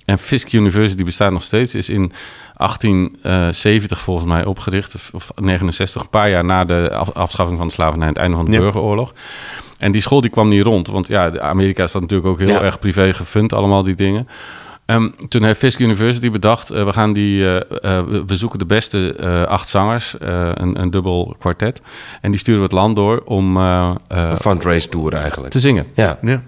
En 0.09 0.19
Fisk 0.19 0.53
University 0.53 1.05
bestaat 1.05 1.33
nog 1.33 1.43
steeds. 1.43 1.75
Is 1.75 1.89
in 1.89 2.13
1870 2.57 3.99
volgens 4.01 4.27
mij 4.27 4.45
opgericht. 4.45 4.95
of- 4.95 5.11
Of 5.15 5.31
69, 5.35 6.03
een 6.03 6.09
paar 6.09 6.31
jaar 6.31 6.45
na 6.45 6.65
de 6.65 6.91
af- 6.93 7.13
afschaffing 7.13 7.59
van 7.59 7.67
de 7.67 7.73
slavernij... 7.73 8.07
en 8.07 8.13
het 8.13 8.23
einde 8.23 8.37
van 8.37 8.45
de 8.45 8.51
Ja. 8.53 8.59
burgeroorlog. 8.59 9.13
En 9.79 9.93
die 9.93 10.01
school 10.01 10.21
die 10.21 10.31
kwam 10.31 10.49
niet 10.49 10.63
rond. 10.65 10.87
Want 10.87 11.07
ja, 11.07 11.31
de 11.31 11.41
Amerika 11.41 11.83
is 11.83 11.93
dat 11.93 12.03
natuurlijk 12.03 12.29
ook 12.29 12.39
heel 12.39 12.49
Ja. 12.49 12.61
erg 12.63 12.79
privé 12.79 13.13
gefund, 13.13 13.53
allemaal 13.53 13.83
die 13.83 13.95
dingen. 13.95 14.29
Ehm, 14.87 15.09
toen 15.29 15.43
heeft 15.43 15.59
Fisk 15.59 15.79
University 15.79 16.31
bedacht, 16.31 16.71
eh, 16.71 16.85
we, 16.85 16.93
gaan 16.93 17.13
die, 17.13 17.45
eh, 17.59 17.99
eh, 17.99 18.05
we- 18.27 18.37
zoeken 18.37 18.59
de 18.59 18.67
beste 18.67 19.15
eh, 19.15 19.43
acht 19.43 19.69
zangers, 19.69 20.19
eh, 20.19 20.51
een, 20.55 20.81
een 20.81 20.91
dubbel 20.91 21.37
kwartet. 21.39 21.81
En 22.21 22.31
die 22.31 22.41
sturen 22.41 22.59
we 22.61 22.67
het 22.67 22.75
land 22.75 22.97
door 22.97 23.23
om 23.25 23.57
Een 23.57 24.37
fundraise 24.41 24.89
tour 24.89 25.13
eigenlijk. 25.15 25.53
te 25.53 25.61
zingen. 25.61 25.87
Ja. 25.95 26.19
Ja. 26.23 26.43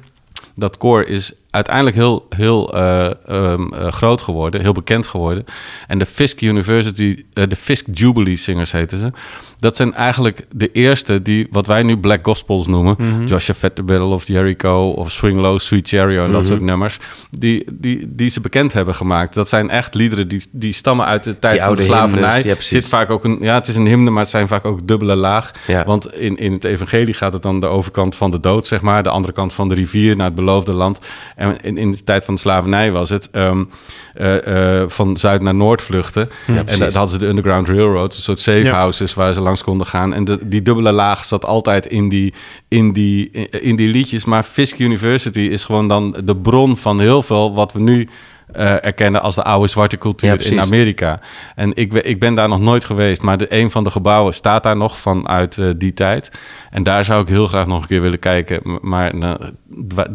Dat 0.55 0.77
koor 0.77 1.05
is 1.05 1.33
uiteindelijk 1.51 1.97
heel, 1.97 2.27
heel 2.29 2.75
eh, 2.75 3.11
ehm, 3.27 3.69
eh, 3.69 3.93
groot 3.93 4.23
geworden, 4.23 4.61
heel 4.61 4.73
bekend 4.73 5.07
geworden. 5.07 5.45
En 5.87 5.99
de 5.99 6.07
Fisk 6.07 6.41
University, 6.41 7.25
eh, 7.33 7.49
de 7.49 7.57
Fisk 7.57 7.87
Jubilee 7.93 8.37
Singers 8.37 8.73
heten 8.73 8.99
ze. 8.99 9.13
Dat 9.59 9.77
zijn 9.77 9.95
eigenlijk 9.95 10.47
de 10.55 10.73
eerste 10.73 11.23
die, 11.23 11.49
wat 11.51 11.67
wij 11.67 11.83
nu 11.83 11.99
Black 11.99 12.19
Gospels 12.23 12.67
noemen. 12.67 12.97
Joshua 13.27 13.55
Fett, 13.55 13.77
The 13.77 13.83
Battle 13.83 14.07
of 14.07 14.27
Jericho 14.27 14.91
of 14.91 15.11
Swing 15.11 15.39
Low, 15.39 15.59
Sweet 15.59 15.89
Cherry 15.89 16.19
en 16.19 16.33
dat 16.33 16.47
soort 16.47 16.61
nummers. 16.61 16.99
Die, 17.31 17.65
die, 17.71 18.15
die 18.15 18.29
ze 18.29 18.41
bekend 18.41 18.73
hebben 18.73 18.95
gemaakt. 18.95 19.35
Dat 19.35 19.49
zijn 19.49 19.71
echt 19.71 19.95
liederen 19.95 20.29
die, 20.29 20.43
die 20.53 20.73
stammen 20.73 21.07
uit 21.07 21.25
de 21.25 21.39
tijd 21.39 21.55
Die 21.55 21.65
van 21.67 21.75
de 21.75 21.83
slavernij. 21.83 22.43
ja. 22.45 22.55
Zit 22.59 22.89
vaak 22.89 23.11
ook 23.11 23.25
een, 23.25 23.39
ja, 23.41 23.55
het 23.55 23.69
is 23.69 23.77
een 23.77 23.87
hymne, 23.87 24.11
maar 24.11 24.23
het 24.23 24.31
zijn 24.31 24.49
vaak 24.49 24.65
ook 24.65 24.87
dubbele 24.87 25.15
laag. 25.17 25.51
Ja. 25.67 25.85
Want 25.85 26.15
in, 26.15 26.37
in 26.37 26.53
het 26.53 26.65
evangelie 26.65 27.15
gaat 27.15 27.33
het 27.33 27.43
dan 27.43 27.61
de 27.61 27.67
overkant 27.67 28.17
van 28.17 28.31
de 28.31 28.41
dood, 28.41 28.67
zeg 28.67 28.81
maar. 28.81 29.03
De 29.03 29.09
andere 29.09 29.33
kant 29.33 29.53
van 29.53 29.69
de 29.69 29.75
rivier 29.75 30.17
naar 30.17 30.27
het 30.27 30.35
beloofde 30.35 30.73
land. 30.73 31.01
En 31.41 31.61
in, 31.61 31.79
in 31.79 31.91
de 31.93 32.05
tijd 32.05 32.25
van 32.25 32.35
de 32.35 32.41
slavernij 32.41 32.93
was 32.93 33.09
het 33.09 33.31
ehm, 33.31 33.65
eh, 34.13 34.81
eh, 34.83 34.89
van 34.89 35.17
zuid 35.17 35.43
naar 35.43 35.55
noord 35.55 35.83
vluchten. 35.83 36.29
en 36.47 36.79
dat 36.79 36.93
hadden 36.93 37.09
ze 37.13 37.19
de 37.19 37.27
Underground 37.27 37.69
Railroad, 37.69 38.15
een 38.15 38.21
soort 38.21 38.41
safe 38.41 38.59
Ja. 38.59 38.75
houses 38.75 39.15
waar 39.15 39.33
ze 39.33 39.41
langs 39.41 39.63
konden 39.63 39.87
gaan. 39.87 40.15
En 40.15 40.25
de, 40.25 40.39
die 40.49 40.63
dubbele 40.63 40.93
laag 40.93 41.25
zat 41.25 41.45
altijd 41.45 41.87
in 41.87 42.09
die, 42.09 42.35
in, 42.69 42.93
die, 42.93 43.31
in 43.51 43.77
die 43.77 43.89
liedjes. 43.89 44.25
Maar 44.25 44.43
Fisk 44.43 44.79
University 44.79 45.41
is 45.41 45.65
gewoon 45.65 45.89
dan 45.89 46.17
de 46.25 46.37
bron 46.37 46.77
van 46.77 47.01
heel 47.01 47.23
veel 47.23 47.55
wat 47.55 47.73
we 47.73 47.81
nu... 47.81 48.09
eh, 48.53 48.85
erkennen 48.85 49.23
als 49.23 49.35
de 49.35 49.43
oude 49.43 49.69
zwarte 49.69 49.99
cultuur 49.99 50.47
in 50.53 50.61
Amerika. 50.61 51.21
En 51.55 51.73
ik, 51.75 51.93
ik 51.93 52.19
ben 52.19 52.35
daar 52.35 52.49
nog 52.49 52.61
nooit 52.61 52.85
geweest, 52.85 53.23
maar 53.23 53.37
de, 53.39 53.47
een 53.55 53.71
van 53.71 53.85
de 53.85 53.91
gebouwen 53.91 54.35
staat 54.35 54.63
daar 54.63 54.77
nog 54.77 54.99
vanuit 54.99 55.59
eh, 55.59 55.67
die 55.77 55.93
tijd. 55.95 56.31
En 56.71 56.83
daar 56.83 57.05
zou 57.05 57.23
ik 57.23 57.29
heel 57.29 57.47
graag 57.47 57.67
nog 57.67 57.83
een 57.83 57.89
keer 57.89 58.01
willen 58.01 58.19
kijken. 58.19 58.79
Maar 58.83 59.17
nou, 59.17 59.39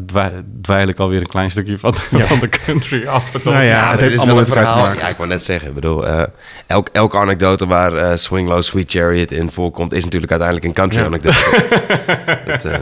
dwa- 0.06 0.32
dweil 0.62 0.88
ik 0.88 1.00
alweer 1.00 1.20
een 1.22 1.28
klein 1.28 1.52
stukje 1.52 1.78
van, 1.78 1.94
van 1.96 2.40
de 2.40 2.50
country 2.66 3.06
af. 3.08 3.34
Het 3.34 3.44
Nou 3.44 3.64
ja, 3.64 3.92
het 3.92 4.00
heeft 4.00 4.14
is 4.14 4.20
allemaal 4.20 4.36
wel 4.36 4.44
met 4.46 4.54
een 4.54 4.58
elkaar 4.58 4.74
te 4.74 4.78
verhaal. 4.80 4.88
maken. 4.94 5.06
Ja, 5.06 5.12
ik 5.12 5.18
wou 5.18 5.30
net 5.30 5.44
zeggen. 5.44 5.68
Ik 5.70 5.76
bedoel, 5.76 6.08
eh, 6.08 6.24
elk, 6.68 6.90
elke 6.92 7.18
anekdote 7.18 7.68
waar 7.68 7.94
eh 7.94 8.16
Swing 8.18 8.48
Low, 8.48 8.62
Sweet 8.62 8.92
Chariot 8.92 9.32
in 9.32 9.52
voorkomt... 9.52 9.94
is 9.94 10.04
natuurlijk 10.04 10.32
uiteindelijk 10.32 10.68
een 10.70 10.74
country 10.84 11.00
Ja. 11.00 11.06
anekdote. 11.06 11.66
Dat, 12.48 12.66
eh, 12.66 12.74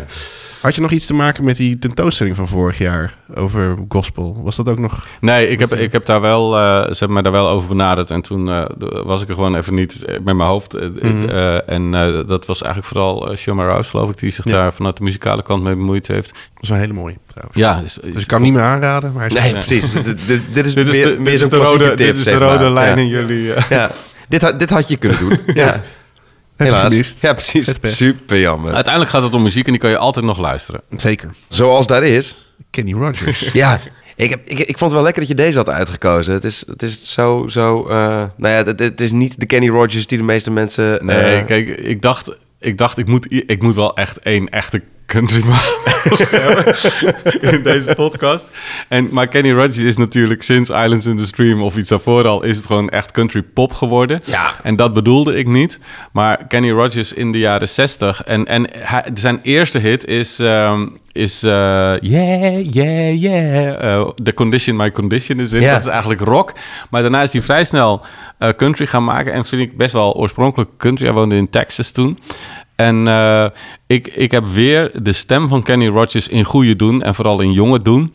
Had 0.63 0.75
je 0.75 0.81
nog 0.81 0.91
iets 0.91 1.05
te 1.05 1.13
maken 1.13 1.43
met 1.43 1.55
die 1.55 1.79
tentoonstelling 1.79 2.35
van 2.35 2.47
vorig 2.47 2.77
jaar 2.77 3.15
over 3.35 3.75
gospel? 3.89 4.41
Was 4.43 4.55
dat 4.55 4.69
ook 4.69 4.79
nog... 4.79 5.05
Nee, 5.19 5.47
ik 5.47 5.59
heb, 5.59 5.73
ik 5.73 5.91
heb 5.91 6.05
daar 6.05 6.21
wel, 6.21 6.57
eh, 6.57 6.81
ze 6.81 6.87
hebben 6.97 7.13
mij 7.13 7.21
daar 7.21 7.31
wel 7.31 7.47
over 7.49 7.67
benaderd. 7.67 8.11
En 8.11 8.21
toen 8.21 8.49
eh, 8.49 8.65
was 9.05 9.21
ik 9.21 9.27
er 9.27 9.33
gewoon 9.33 9.55
even 9.55 9.73
niet 9.73 10.03
eh, 10.05 10.13
met 10.13 10.35
mijn 10.35 10.49
hoofd. 10.49 10.73
Eh, 10.73 10.87
Mhm. 11.01 11.29
en 11.65 11.93
eh, 11.95 12.27
dat 12.27 12.45
was 12.45 12.61
eigenlijk 12.61 12.93
vooral 12.93 13.31
uh, 13.31 13.37
Shoma 13.37 13.65
Rouse, 13.65 13.89
geloof 13.89 14.09
ik, 14.09 14.17
die 14.17 14.31
zich 14.31 14.45
Ja. 14.45 14.51
daar 14.51 14.73
vanuit 14.73 14.97
de 14.97 15.03
muzikale 15.03 15.43
kant 15.43 15.63
mee 15.63 15.75
bemoeid 15.75 16.07
heeft. 16.07 16.29
Dat 16.29 16.39
is 16.63 16.69
wel 16.69 16.77
een 16.77 16.83
hele 16.83 16.95
mooie 16.99 17.17
trouwens. 17.27 17.57
Ja, 17.57 17.81
is, 17.85 18.13
Dus 18.13 18.21
ik 18.21 18.27
kan 18.27 18.37
hem 18.41 18.47
niet 18.51 18.57
meer 18.59 18.67
aanraden, 18.69 19.11
maar 19.13 19.27
hij 19.29 19.37
is 19.37 19.43
nee, 19.43 19.51
precies. 19.51 19.91
Dit, 20.17 20.27
is 20.27 20.41
Dit 20.53 20.65
is 20.65 20.75
meer, 20.75 20.85
de, 20.85 20.91
meer 21.09 21.23
dit 21.23 21.33
is 21.33 21.39
zo'n 21.39 21.49
de 21.49 21.55
klassieke 21.55 21.83
rode, 21.83 21.95
tip, 21.95 22.07
dit 22.07 22.17
is 22.17 22.23
de 22.23 22.37
rode 22.37 22.63
maar. 22.63 22.71
lijn 22.71 22.97
Ja. 22.97 23.01
in 23.03 23.07
jullie... 23.07 23.53
eh. 23.53 23.69
Ja, 23.69 23.91
dit, 24.29 24.41
had, 24.41 24.59
dit 24.59 24.69
had 24.69 24.87
je 24.87 24.97
kunnen 24.97 25.17
doen. 25.19 25.37
ja. 25.53 25.81
Helaas. 26.55 27.15
Ja, 27.21 27.33
precies. 27.33 27.73
Super 27.81 28.39
jammer. 28.39 28.73
Uiteindelijk 28.73 29.13
gaat 29.13 29.23
het 29.23 29.33
om 29.33 29.41
muziek 29.41 29.65
en 29.65 29.71
die 29.71 29.81
kan 29.81 29.89
je 29.89 29.97
altijd 29.97 30.25
nog 30.25 30.39
luisteren. 30.39 30.81
Zeker. 30.95 31.29
Zoals 31.49 31.87
daar 31.87 32.03
is. 32.03 32.51
Kenny 32.69 32.93
Rogers. 32.93 33.39
Ja, 33.53 33.79
ik, 34.15 34.29
heb, 34.29 34.47
ik, 34.47 34.59
ik 34.59 34.77
vond 34.77 34.79
het 34.79 34.91
wel 34.91 35.01
lekker 35.01 35.21
dat 35.21 35.31
je 35.31 35.35
deze 35.35 35.57
had 35.57 35.69
uitgekozen. 35.69 36.33
Het 36.33 36.43
is, 36.43 36.63
het 36.67 36.83
is 36.83 37.13
zo... 37.13 37.47
zo 37.47 37.87
eh, 37.87 37.95
nou 38.37 38.53
ja, 38.53 38.63
het, 38.63 38.79
het 38.79 39.01
is 39.01 39.11
niet 39.11 39.39
de 39.39 39.45
Kenny 39.45 39.69
Rogers 39.69 40.07
die 40.07 40.17
de 40.17 40.23
meeste 40.23 40.51
mensen... 40.51 41.05
Nee, 41.05 41.35
eh, 41.35 41.45
kijk, 41.45 41.67
ik 41.67 42.01
dacht, 42.01 42.37
ik, 42.59 42.77
dacht 42.77 42.97
ik, 42.97 43.07
moet, 43.07 43.27
ik 43.29 43.61
moet 43.61 43.75
wel 43.75 43.95
echt 43.95 44.19
één 44.19 44.49
echte 44.49 44.81
countryman 45.05 45.57
in 47.51 47.63
deze 47.63 47.93
podcast. 47.95 48.49
En, 48.87 49.09
maar 49.11 49.27
Kenny 49.27 49.51
Rogers 49.51 49.77
is 49.77 49.97
natuurlijk 49.97 50.43
sinds 50.43 50.69
Islands 50.69 51.05
in 51.05 51.17
the 51.17 51.25
Stream 51.25 51.61
of 51.61 51.77
iets 51.77 51.89
daarvoor 51.89 52.27
al... 52.27 52.43
is 52.43 52.57
het 52.57 52.65
gewoon 52.65 52.89
echt 52.89 53.11
country 53.11 53.41
pop 53.41 53.73
geworden. 53.73 54.21
Ja. 54.25 54.51
En 54.63 54.75
dat 54.75 54.93
bedoelde 54.93 55.35
ik 55.35 55.47
niet. 55.47 55.79
Maar 56.11 56.47
Kenny 56.47 56.71
Rogers 56.71 57.13
in 57.13 57.31
de 57.31 57.39
jaren 57.39 57.69
60 57.69 58.23
en, 58.23 58.45
en 58.45 58.67
hij, 58.77 59.03
zijn 59.13 59.39
eerste 59.43 59.79
hit 59.79 60.05
is... 60.05 60.39
ehm, 60.39 60.85
is 61.13 61.43
eh, 61.43 61.51
yeah, 61.99 62.65
yeah, 62.73 63.21
yeah. 63.21 63.99
Eh, 63.99 64.09
The 64.23 64.33
Condition 64.33 64.75
My 64.75 64.91
Condition 64.91 65.39
is 65.39 65.53
in. 65.53 65.61
Dat 65.61 65.81
is 65.81 65.87
eigenlijk 65.87 66.21
rock. 66.21 66.53
Maar 66.89 67.01
daarna 67.01 67.21
is 67.21 67.33
hij 67.33 67.41
vrij 67.41 67.63
snel 67.63 68.01
eh, 68.37 68.49
country 68.49 68.85
gaan 68.85 69.03
maken. 69.03 69.33
En 69.33 69.45
vind 69.45 69.61
ik 69.61 69.77
best 69.77 69.93
wel 69.93 70.13
oorspronkelijk 70.13 70.69
country. 70.77 71.05
Hij 71.05 71.15
woonde 71.15 71.35
in 71.35 71.49
Texas 71.49 71.91
toen. 71.91 72.17
En 72.75 73.07
eh, 73.07 73.45
ik, 73.87 74.07
ik 74.07 74.31
heb 74.31 74.45
weer 74.45 74.91
de 75.03 75.13
stem 75.13 75.47
van 75.47 75.63
Kenny 75.63 75.87
Rogers 75.87 76.27
in 76.27 76.43
goede 76.43 76.75
doen. 76.75 77.01
En 77.01 77.15
vooral 77.15 77.41
in 77.41 77.51
jonge 77.51 77.81
doen. 77.81 78.13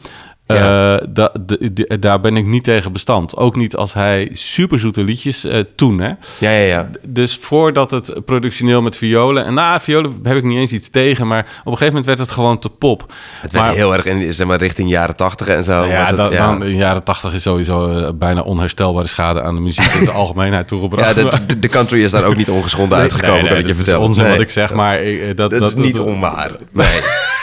Ja. 0.55 0.97
Eh, 0.99 1.07
da- 1.09 1.33
de- 1.47 1.73
de- 1.73 1.99
daar 1.99 2.21
ben 2.21 2.37
ik 2.37 2.47
niet 2.47 2.65
tegen 2.65 2.93
bestand. 2.93 3.37
Ook 3.37 3.57
niet 3.57 3.77
als 3.77 3.93
hij 3.95 4.29
superzoete 4.33 5.05
liedjes 5.05 5.45
eh 5.45 5.59
toen. 5.77 5.99
Hè? 6.01 6.09
Ja, 6.39 6.51
ja, 6.51 6.65
ja. 6.65 6.91
Dus 7.09 7.37
voordat 7.41 7.91
het 7.91 8.13
productioneel 8.25 8.83
met 8.83 8.97
violen... 8.97 9.45
En 9.45 9.55
nou, 9.55 9.81
violen 9.81 10.19
heb 10.23 10.37
ik 10.37 10.45
niet 10.45 10.59
eens 10.59 10.73
iets 10.73 10.91
tegen. 10.91 11.27
Maar 11.27 11.41
op 11.41 11.47
een 11.47 11.63
gegeven 11.65 11.87
moment 11.87 12.07
werd 12.07 12.19
het 12.19 12.31
gewoon 12.31 12.59
te 12.59 12.69
pop. 12.69 13.13
Het 13.41 13.53
werd 13.53 13.65
Maar- 13.65 13.75
heel 13.75 13.93
erg 13.95 14.05
in, 14.05 14.33
zeg 14.35 14.47
maar, 14.47 14.59
richting 14.59 14.91
jaren 14.91 15.17
tachtig 15.17 15.47
en 15.49 15.65
zo. 15.65 15.85
ja, 15.85 15.99
was 15.99 16.09
het, 16.09 16.17
dan, 16.17 16.31
ja. 16.31 16.47
dan 16.47 16.65
in 16.65 16.77
jaren 16.77 17.05
tachtig 17.05 17.33
is 17.35 17.43
sowieso 17.43 17.99
eh, 17.99 18.13
bijna 18.15 18.41
onherstelbare 18.41 19.07
schade 19.07 19.43
aan 19.43 19.55
de 19.55 19.61
muziek 19.61 19.93
in 19.93 20.05
de 20.05 20.11
algemeenheid 20.23 20.71
Ja, 20.71 20.77
toegebracht. 20.77 21.15
de, 21.15 21.31
de, 21.47 21.59
de 21.59 21.69
country 21.69 22.03
is 22.03 22.11
daar 22.11 22.25
ook 22.25 22.37
niet 22.37 22.49
ongeschonden 22.51 22.99
uitgekomen, 22.99 23.37
Nee, 23.43 23.49
kan 23.49 23.57
ik 23.59 23.63
je 23.63 23.67
dat 23.69 23.77
vertellen. 23.77 24.01
is 24.03 24.07
onzin 24.09 24.29
wat 24.29 24.41
ik 24.41 24.51
zeg, 24.51 24.73
maar 24.75 25.01
dat, 25.35 25.51
Dat, 25.51 25.67
is 25.67 25.75
niet 25.75 25.99
onwaar. 25.99 26.51
Nee. 26.73 27.01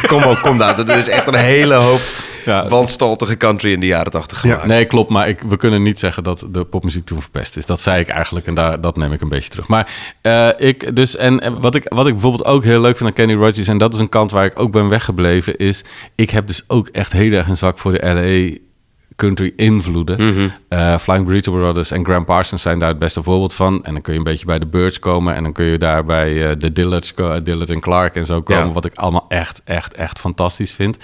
Kom 0.08 0.24
op, 0.24 0.42
kom 0.42 0.58
daar. 0.58 0.80
Er 0.90 0.98
is 0.98 1.10
echt 1.10 1.28
een 1.28 1.34
hele 1.40 1.74
hoop 1.74 2.00
Ja. 2.46 2.68
wanstaltige 2.68 3.38
country 3.38 3.72
in 3.72 3.80
de 3.80 3.86
jaren 3.86 4.12
tachtig 4.12 4.40
gemaakt. 4.40 4.66
Nee, 4.66 4.86
klopt, 4.86 5.10
maar 5.10 5.28
ik, 5.28 5.40
we 5.42 5.58
kunnen 5.58 5.82
niet 5.84 6.00
zeggen 6.00 6.24
dat 6.24 6.46
de 6.52 6.66
popmuziek 6.66 7.06
toen 7.06 7.22
verpest 7.22 7.58
is. 7.58 7.66
Dat 7.66 7.82
zei 7.82 8.00
ik 8.02 8.08
eigenlijk 8.08 8.48
en 8.48 8.56
daar, 8.56 8.82
dat 8.82 8.98
neem 8.98 9.12
ik 9.12 9.22
een 9.22 9.30
beetje 9.30 9.50
terug. 9.50 9.68
Maar 9.68 10.16
eh, 10.22 10.50
ik 10.58 10.96
dus, 10.96 11.16
en 11.16 11.60
wat 11.62 11.76
ik, 11.76 11.84
wat 11.88 12.08
ik 12.08 12.14
bijvoorbeeld 12.14 12.46
ook 12.46 12.64
heel 12.64 12.82
leuk 12.82 12.98
vind 12.98 13.10
aan 13.10 13.16
Kenny 13.16 13.34
Rogers, 13.34 13.68
en 13.68 13.78
dat 13.78 13.94
is 13.94 14.00
een 14.00 14.10
kant 14.10 14.32
waar 14.32 14.46
ik 14.46 14.60
ook 14.60 14.72
ben 14.72 14.90
weggebleven, 14.90 15.58
is 15.58 15.84
ik 16.16 16.30
heb 16.30 16.48
dus 16.48 16.64
ook 16.68 16.88
echt 16.88 17.12
heel 17.12 17.32
erg 17.32 17.48
een 17.48 17.58
zwak 17.58 17.80
voor 17.80 17.92
de 17.92 18.06
LA 18.14 18.58
country 19.16 19.54
invloeden. 19.56 20.52
Eh, 20.70 20.98
Flying 20.98 21.26
Burrito 21.26 21.52
Brothers 21.52 21.92
en 21.92 22.06
Graham 22.06 22.26
Parsons 22.26 22.62
zijn 22.62 22.80
daar 22.80 22.90
het 22.90 23.00
beste 23.00 23.24
voorbeeld 23.24 23.54
van. 23.54 23.84
En 23.84 23.94
dan 23.94 24.02
kun 24.02 24.14
je 24.14 24.20
een 24.20 24.26
beetje 24.26 24.46
bij 24.46 24.60
de 24.60 24.66
Birds 24.66 25.00
komen 25.00 25.36
en 25.36 25.44
dan 25.44 25.52
kun 25.54 25.66
je 25.66 25.78
daar 25.78 26.06
bij 26.06 26.50
eh, 26.50 26.56
de 26.58 26.72
Dillards, 26.74 27.14
ko- 27.14 27.42
Dillard 27.42 27.70
en 27.70 27.80
Clark 27.80 28.16
en 28.16 28.26
zo 28.26 28.42
komen, 28.42 28.66
Ja. 28.68 28.72
wat 28.72 28.86
ik 28.86 28.96
allemaal 28.96 29.26
echt, 29.30 29.62
echt, 29.66 29.94
echt 29.94 30.20
fantastisch 30.20 30.72
vind. 30.74 30.98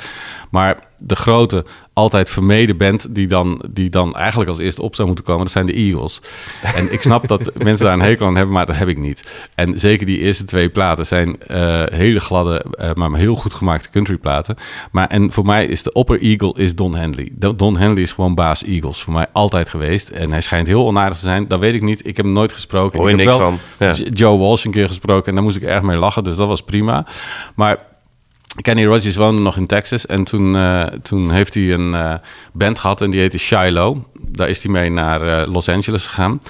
Maar 0.49 0.77
de 1.03 1.15
grote, 1.15 1.65
altijd 1.93 2.29
vermeden 2.29 2.77
band 2.77 3.15
die 3.15 3.27
dan, 3.27 3.63
die 3.69 3.89
dan 3.89 4.15
eigenlijk 4.15 4.49
als 4.49 4.59
eerste 4.59 4.81
op 4.81 4.95
zou 4.95 5.07
moeten 5.07 5.25
komen, 5.25 5.43
dat 5.43 5.51
zijn 5.51 5.65
de 5.65 5.73
Eagles. 5.73 6.21
En 6.75 6.93
ik 6.93 7.01
snap 7.01 7.27
dat 7.27 7.51
mensen 7.63 7.85
daar 7.85 7.93
een 7.93 8.01
hekel 8.01 8.25
aan 8.25 8.35
hebben, 8.35 8.53
maar 8.53 8.65
dat 8.65 8.75
heb 8.75 8.87
ik 8.87 8.97
niet. 8.97 9.47
En 9.55 9.79
zeker 9.79 10.05
die 10.05 10.19
eerste 10.19 10.43
twee 10.43 10.69
platen 10.69 11.05
zijn 11.05 11.41
eh, 11.43 11.83
hele 11.85 12.19
gladde, 12.19 12.65
eh, 12.71 12.93
maar 12.93 13.13
heel 13.13 13.35
goed 13.35 13.53
gemaakte 13.53 13.89
countryplaten. 13.89 14.55
Maar 14.91 15.07
en 15.07 15.31
voor 15.31 15.45
mij 15.45 15.65
is 15.65 15.83
de 15.83 15.91
opper 15.91 16.21
Eagle 16.21 16.53
is 16.57 16.75
Don 16.75 16.95
Henley. 16.95 17.29
Don- 17.55 17.77
Henley 17.77 18.01
is 18.01 18.11
gewoon 18.11 18.35
baas 18.35 18.63
Eagles, 18.63 19.01
voor 19.01 19.13
mij 19.13 19.25
altijd 19.31 19.69
geweest. 19.69 20.09
En 20.09 20.31
hij 20.31 20.41
schijnt 20.41 20.67
heel 20.67 20.85
onaardig 20.85 21.17
te 21.17 21.23
zijn, 21.23 21.47
dat 21.47 21.59
weet 21.59 21.73
ik 21.75 21.81
niet. 21.81 21.99
Ik 22.07 22.15
heb 22.17 22.25
hem 22.25 22.33
nooit 22.33 22.53
gesproken. 22.53 22.99
Hoor 22.99 23.09
je 23.09 23.13
ik 23.15 23.19
heb 23.19 23.29
niks 23.29 23.39
wel 23.39 23.57
van. 23.77 23.87
Ja. 23.87 24.09
Joe 24.09 24.37
Walsh 24.37 24.65
een 24.65 24.71
keer 24.71 24.87
gesproken 24.87 25.27
en 25.27 25.33
daar 25.33 25.43
moest 25.43 25.57
ik 25.57 25.63
erg 25.63 25.81
mee 25.81 25.97
lachen, 25.97 26.23
dus 26.23 26.35
dat 26.35 26.47
was 26.47 26.63
prima. 26.63 27.05
Maar 27.55 27.77
Kenny 28.61 28.85
Rogers 28.85 29.15
woonde 29.15 29.41
nog 29.41 29.57
in 29.57 29.67
Texas 29.67 30.05
en 30.05 30.23
toen, 30.23 30.55
eh, 30.55 30.83
toen 30.83 31.31
heeft 31.31 31.53
hij 31.53 31.73
een 31.73 31.93
eh, 31.93 32.13
band 32.53 32.79
gehad 32.79 33.01
en 33.01 33.11
die 33.11 33.19
heette 33.19 33.37
Shiloh. 33.37 33.97
Daar 34.27 34.49
is 34.49 34.63
hij 34.63 34.71
mee 34.71 34.89
naar 34.89 35.21
eh, 35.21 35.53
Los 35.53 35.69
Angeles 35.69 36.07
gegaan. 36.07 36.41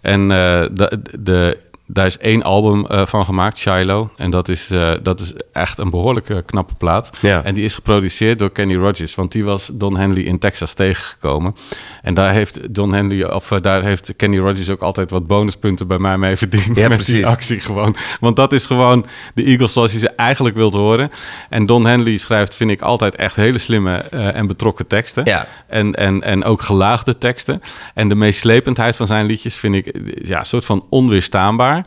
En 0.00 0.28
de, 0.28 1.58
daar 1.92 2.06
is 2.06 2.18
één 2.18 2.42
album 2.42 2.86
eh, 2.86 3.06
van 3.06 3.24
gemaakt, 3.24 3.56
Shiloh. 3.56 4.08
En 4.16 4.30
dat 4.30 4.48
is, 4.48 4.70
eh, 4.70 4.92
dat 5.02 5.20
is 5.20 5.32
echt 5.52 5.78
een 5.78 5.90
behoorlijk 5.90 6.30
eh, 6.30 6.36
knappe 6.46 6.74
plaat. 6.74 7.10
Ja. 7.20 7.44
En 7.44 7.54
die 7.54 7.64
is 7.64 7.74
geproduceerd 7.74 8.38
door 8.38 8.50
Kenny 8.50 8.76
Rogers, 8.76 9.14
want 9.14 9.32
die 9.32 9.44
was 9.44 9.70
Don 9.72 9.96
Henley 9.96 10.22
in 10.22 10.38
Texas 10.38 10.74
tegengekomen. 10.74 11.56
En 12.02 12.14
daar 12.14 12.32
heeft 12.32 12.74
Don 12.74 12.92
Henley, 12.92 13.32
of 13.32 13.50
eh, 13.50 13.60
daar 13.60 13.82
heeft 13.82 14.16
Kenny 14.16 14.38
Rogers 14.38 14.70
ook 14.70 14.82
altijd 14.82 15.10
wat 15.10 15.26
bonuspunten 15.26 15.86
bij 15.86 15.98
mij 15.98 16.18
mee 16.18 16.36
verdiend. 16.36 16.76
Ja, 16.76 16.88
met 16.88 16.96
precies. 16.96 17.14
die 17.14 17.26
actie 17.26 17.60
gewoon. 17.60 17.96
Want 18.20 18.36
dat 18.36 18.52
is 18.52 18.66
gewoon 18.66 19.06
de 19.34 19.44
Eagles 19.44 19.72
zoals 19.72 19.92
je 19.92 19.98
ze 19.98 20.08
eigenlijk 20.08 20.56
wilt 20.56 20.74
horen. 20.74 21.10
En 21.48 21.66
Don 21.66 21.86
Henley 21.86 22.16
schrijft, 22.16 22.54
vind 22.54 22.70
ik, 22.70 22.80
altijd 22.80 23.16
echt 23.16 23.36
hele 23.36 23.58
slimme 23.58 23.96
en 24.10 24.46
betrokken 24.46 24.86
teksten. 24.86 25.24
Ja. 25.24 25.46
En, 25.66 25.94
en, 25.94 26.22
en 26.22 26.44
ook 26.44 26.62
gelaagde 26.62 27.18
teksten. 27.18 27.62
En 27.94 28.08
de 28.08 28.14
meeslependheid 28.14 28.96
van 28.96 29.06
zijn 29.06 29.26
liedjes 29.26 29.56
vind 29.56 29.74
ik 29.74 30.00
ja, 30.22 30.38
een 30.38 30.44
soort 30.44 30.64
van 30.64 30.86
onweerstaanbaar. 30.88 31.79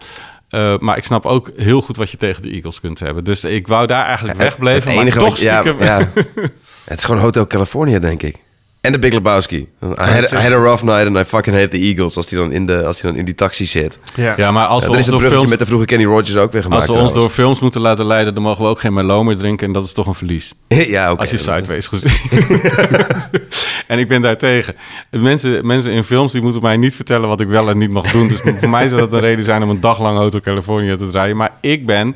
Eh, 0.50 0.78
maar 0.78 0.98
ik 0.98 1.04
snap 1.04 1.26
ook 1.26 1.52
heel 1.58 1.82
goed 1.82 1.98
wat 1.98 2.10
je 2.12 2.18
tegen 2.18 2.42
de 2.42 2.50
Eagles 2.50 2.80
kunt 2.80 3.00
hebben. 3.00 3.24
Dus 3.24 3.44
ik 3.44 3.68
wou 3.68 3.88
daar 3.88 4.06
eigenlijk 4.06 4.38
wegbleven. 4.38 4.94
Maar 4.96 5.06
toch 5.14 5.38
je- 5.38 5.44
ja, 5.44 5.60
stiekem... 5.62 5.84
ja. 5.86 5.98
Het 6.90 6.98
is 6.98 7.04
gewoon 7.04 7.22
Hotel 7.22 7.48
California, 7.48 8.00
denk 8.00 8.22
ik. 8.22 8.36
En 8.84 8.92
de 8.92 9.00
Big 9.00 9.14
Lebowski. 9.14 9.68
I 9.82 9.88
had, 9.96 10.32
I 10.32 10.36
had 10.36 10.52
a 10.52 10.58
rough 10.62 10.84
night 10.84 11.08
and 11.08 11.18
I 11.18 11.24
fucking 11.24 11.56
hate 11.56 11.68
the 11.68 11.78
Eagles. 11.78 12.18
Als 12.18 12.30
hij 12.30 12.40
dan 12.40 12.52
in, 12.52 12.66
de, 12.66 12.86
als 12.86 13.02
die 13.02 13.10
dan 13.10 13.20
in 13.20 13.26
die 13.26 13.36
taxi 13.36 13.66
zit. 13.66 14.00
Ja. 14.16 14.34
Ja, 14.38 14.52
maar 14.52 14.66
als 14.66 14.84
Ja, 14.84 14.90
we 14.90 14.98
is 14.98 15.06
door 15.06 15.22
films, 15.22 15.50
met 15.50 15.60
de 15.60 15.66
vroege 15.66 15.86
Kenny 15.86 16.06
Rogers 16.06 16.36
ook 16.36 16.52
weer 16.52 16.64
gemaakt. 16.64 16.88
als 16.88 16.98
we 16.98 17.04
ons 17.04 17.14
door 17.14 17.30
films 17.30 17.60
moeten 17.60 17.82
laten 17.82 18.06
leiden, 18.08 18.34
dan 18.34 18.44
mogen 18.44 18.64
we 18.64 18.70
ook 18.70 18.80
geen 18.80 18.94
Merlot 18.94 19.26
meer 19.26 19.38
drinken. 19.38 19.68
En 19.68 19.74
dat 19.74 19.84
is 19.86 19.94
toch 19.94 20.08
een 20.08 20.14
verlies. 20.14 20.54
ja, 20.68 21.12
oké. 21.12 21.20
Als 21.22 21.30
je 21.30 21.38
dat- 21.38 21.56
Sideways 21.56 21.88
gezien. 21.88 22.12
en 23.88 24.00
ik 24.00 24.08
ben 24.08 24.22
daar 24.22 24.38
tegen. 24.38 24.76
Mensen, 25.10 25.68
mensen 25.68 25.92
in 25.92 26.04
films 26.04 26.32
die 26.32 26.42
moeten 26.42 26.62
mij 26.62 26.78
niet 26.78 26.96
vertellen 26.96 27.28
wat 27.28 27.42
ik 27.42 27.48
wel 27.48 27.70
en 27.70 27.78
niet 27.78 27.90
mag 27.92 28.12
doen. 28.12 28.28
Dus 28.28 28.40
voor 28.60 28.70
mij 28.70 28.88
zou 28.88 29.02
dat 29.02 29.14
een 29.14 29.20
reden 29.20 29.46
zijn 29.46 29.64
om 29.64 29.70
een 29.70 29.82
dag 29.82 30.00
lang 30.00 30.18
Hotel 30.18 30.40
California 30.40 30.96
te 30.98 31.10
draaien. 31.10 31.36
Maar 31.38 31.52
ik 31.62 31.86
ben 31.86 32.16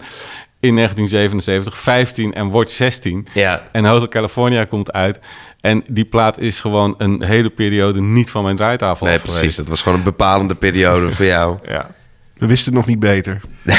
in 0.60 0.76
1977 0.76 1.78
15 1.78 2.34
en 2.34 2.48
word 2.48 2.70
16. 2.70 3.28
Ja. 3.34 3.64
En 3.72 3.86
Hotel 3.86 4.08
California 4.08 4.64
komt 4.66 4.92
uit. 4.92 5.20
En 5.62 5.84
die 5.90 6.06
plaat 6.06 6.40
is 6.40 6.60
gewoon 6.60 6.96
een 6.98 7.24
hele 7.24 7.50
periode 7.50 8.02
niet 8.02 8.30
van 8.30 8.44
mijn 8.44 8.56
draaitafel 8.56 9.06
Nee, 9.06 9.20
precies. 9.20 9.38
geweest. 9.38 9.58
Dat 9.58 9.68
was 9.68 9.82
gewoon 9.82 9.98
een 9.98 10.04
bepalende 10.04 10.56
periode 10.56 11.12
voor 11.16 11.26
jou. 11.26 11.58
Ja. 11.68 11.96
We 12.38 12.46
wisten 12.46 12.72
het 12.74 12.82
nog 12.82 12.90
niet 12.90 13.00
beter. 13.00 13.42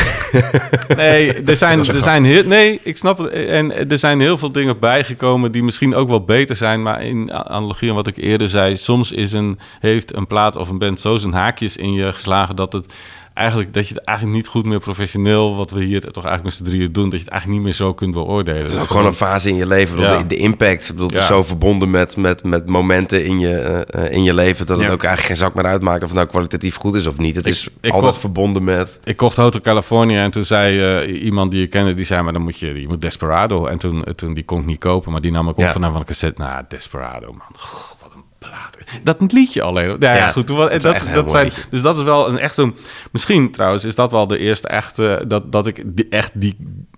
Nee, 0.97 1.33
er 1.33 1.57
zijn, 1.57 1.79
er 1.79 2.03
zijn 2.03 2.25
heel, 2.25 2.45
nee, 2.45 2.81
ik 2.83 2.97
snap 2.97 3.19
het. 3.19 3.33
En 3.33 3.91
er 3.91 3.99
zijn 3.99 4.21
heel 4.21 4.39
veel 4.39 4.53
dingen 4.53 4.79
bijgekomen 4.79 5.53
die 5.53 5.63
misschien 5.63 5.95
ook 5.95 6.09
wel 6.09 6.25
beter 6.25 6.57
zijn. 6.57 6.83
Maar 6.83 7.03
in 7.03 7.33
analogie 7.33 7.89
aan 7.89 7.95
wat 7.95 8.07
ik 8.07 8.17
eerder 8.17 8.49
zei, 8.49 8.77
soms 8.77 9.13
is 9.13 9.33
een, 9.33 9.59
heeft 9.81 10.17
een 10.17 10.27
plaat 10.27 10.57
of 10.57 10.69
een 10.69 10.79
band 10.79 11.01
zo 11.01 11.17
zijn 11.17 11.33
haakjes 11.33 11.77
in 11.77 11.93
je 11.93 12.13
geslagen 12.13 12.57
dat 12.57 12.73
het 12.73 12.93
eigenlijk 13.39 13.73
dat 13.75 13.89
je 13.89 13.95
het 13.95 14.05
eigenlijk 14.05 14.37
niet 14.39 14.47
goed 14.47 14.67
meer 14.67 14.79
professioneel, 14.79 15.57
wat 15.57 15.71
we 15.71 15.85
hier 15.85 16.01
toch 16.01 16.25
eigenlijk 16.25 16.45
met 16.45 16.55
z'n 16.55 16.63
drieën 16.65 16.93
doen, 16.93 17.05
dat 17.09 17.19
je 17.19 17.25
het 17.25 17.29
eigenlijk 17.29 17.61
niet 17.61 17.69
meer 17.71 17.77
zo 17.87 17.95
kunt 17.95 18.13
beoordelen. 18.13 18.63
Het 18.63 18.73
is 18.73 18.81
ook 18.83 18.87
gewoon 18.91 19.07
een 19.07 19.13
fase 19.15 19.49
in 19.49 19.55
je 19.55 19.67
leven. 19.67 19.95
Ik 19.97 20.01
bedoel, 20.01 20.17
Ja. 20.17 20.19
de, 20.23 20.27
de 20.27 20.37
impact 20.37 20.93
bedoel, 20.95 21.11
is 21.11 21.27
zo 21.27 21.43
verbonden 21.43 21.91
met, 21.91 22.17
met, 22.17 22.45
met 22.45 22.69
momenten 22.69 23.25
in 23.25 23.39
je, 23.39 23.57
eh, 23.59 24.05
eh, 24.07 24.13
in 24.13 24.23
je 24.23 24.35
leven... 24.35 24.67
dat 24.67 24.77
het 24.77 24.87
Ja. 24.87 24.93
ook 24.93 25.03
eigenlijk 25.05 25.27
geen 25.39 25.47
zak 25.47 25.55
meer 25.55 25.65
uitmaakt 25.65 26.03
of 26.03 26.09
het 26.09 26.17
nou 26.17 26.27
kwalitatief 26.29 26.77
goed 26.77 26.95
is 26.95 27.07
of 27.07 27.17
niet. 27.19 27.37
Het 27.37 27.47
is 27.47 27.67
ik 27.81 27.91
altijd 27.93 28.03
kocht- 28.05 28.21
verbonden 28.21 28.65
met... 28.65 28.99
Ik 29.05 29.17
kocht 29.17 29.37
Hotel 29.37 29.61
California 29.61 30.23
en 30.23 30.31
toen 30.31 30.45
zei 30.45 30.81
eh, 31.03 31.23
iemand 31.25 31.51
die 31.51 31.61
je 31.61 31.67
kende, 31.67 31.95
die 31.95 32.05
zei, 32.05 32.23
maar 32.23 32.33
dan 32.33 32.43
moet 32.43 32.59
je, 32.59 32.81
je 32.81 32.89
moet 32.89 33.01
Desperado. 33.01 33.67
En 33.67 33.79
toen, 33.79 34.05
toen 34.15 34.35
die 34.35 34.45
kon 34.45 34.61
ik 34.61 34.67
niet 34.67 34.79
kopen, 34.79 35.13
maar 35.13 35.21
die 35.21 35.33
nam 35.33 35.49
ik 35.49 35.57
op 35.57 35.65
vanaf 35.65 35.91
van 35.93 36.01
een 36.01 36.07
cassette. 36.07 36.43
Nou, 36.43 36.65
Desperado, 36.69 37.27
man. 37.27 37.47
Goh, 37.57 37.98
plaat. 38.39 38.77
Dat 39.03 39.33
liedje 39.33 39.63
alleen. 39.63 39.97
Ja, 39.99 40.15
ja, 40.17 40.31
goed. 40.33 40.47
dat, 40.47 40.83
dat 41.15 41.31
zijn, 41.31 41.45
liedje. 41.45 41.63
dus 41.71 41.83
dat 41.83 41.97
is 41.97 42.03
wel 42.03 42.29
een 42.29 42.39
echt 42.39 42.55
zo'n... 42.55 42.75
Misschien 43.13 43.51
trouwens 43.51 43.85
is 43.85 43.95
dat 43.95 44.11
wel 44.13 44.27
de 44.27 44.39
eerste 44.39 44.69
echte... 44.69 45.25
Dat, 45.27 45.53
dat 45.53 45.67
ik 45.67 45.83
die, 45.87 46.07
echt 46.11 46.31
die, 46.35 46.57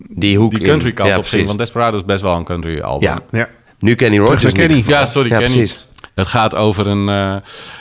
Die 0.08 0.38
hoek 0.38 0.50
die 0.50 0.60
in. 0.60 0.66
country 0.66 0.92
kant 0.92 1.08
Ja, 1.08 1.14
op 1.16 1.20
ging. 1.20 1.28
precies. 1.30 1.46
Want 1.46 1.58
Desperado 1.58 1.96
is 1.96 2.04
best 2.04 2.22
wel 2.22 2.36
een 2.36 2.44
country 2.44 2.80
album. 2.80 3.08
Ja. 3.08 3.20
Ja. 3.30 3.48
Nu 3.78 3.94
Kenny 3.94 4.18
Rogers. 4.18 4.44
in 4.44 4.52
Kenny. 4.52 4.84
Ja, 4.86 5.06
sorry, 5.06 5.30
Ja, 5.30 5.38
Kenny. 5.38 5.54
precies. 5.54 5.88
Het 6.20 6.28
gaat 6.28 6.56
over 6.56 6.86
een, 6.86 7.08
eh, 7.08 7.34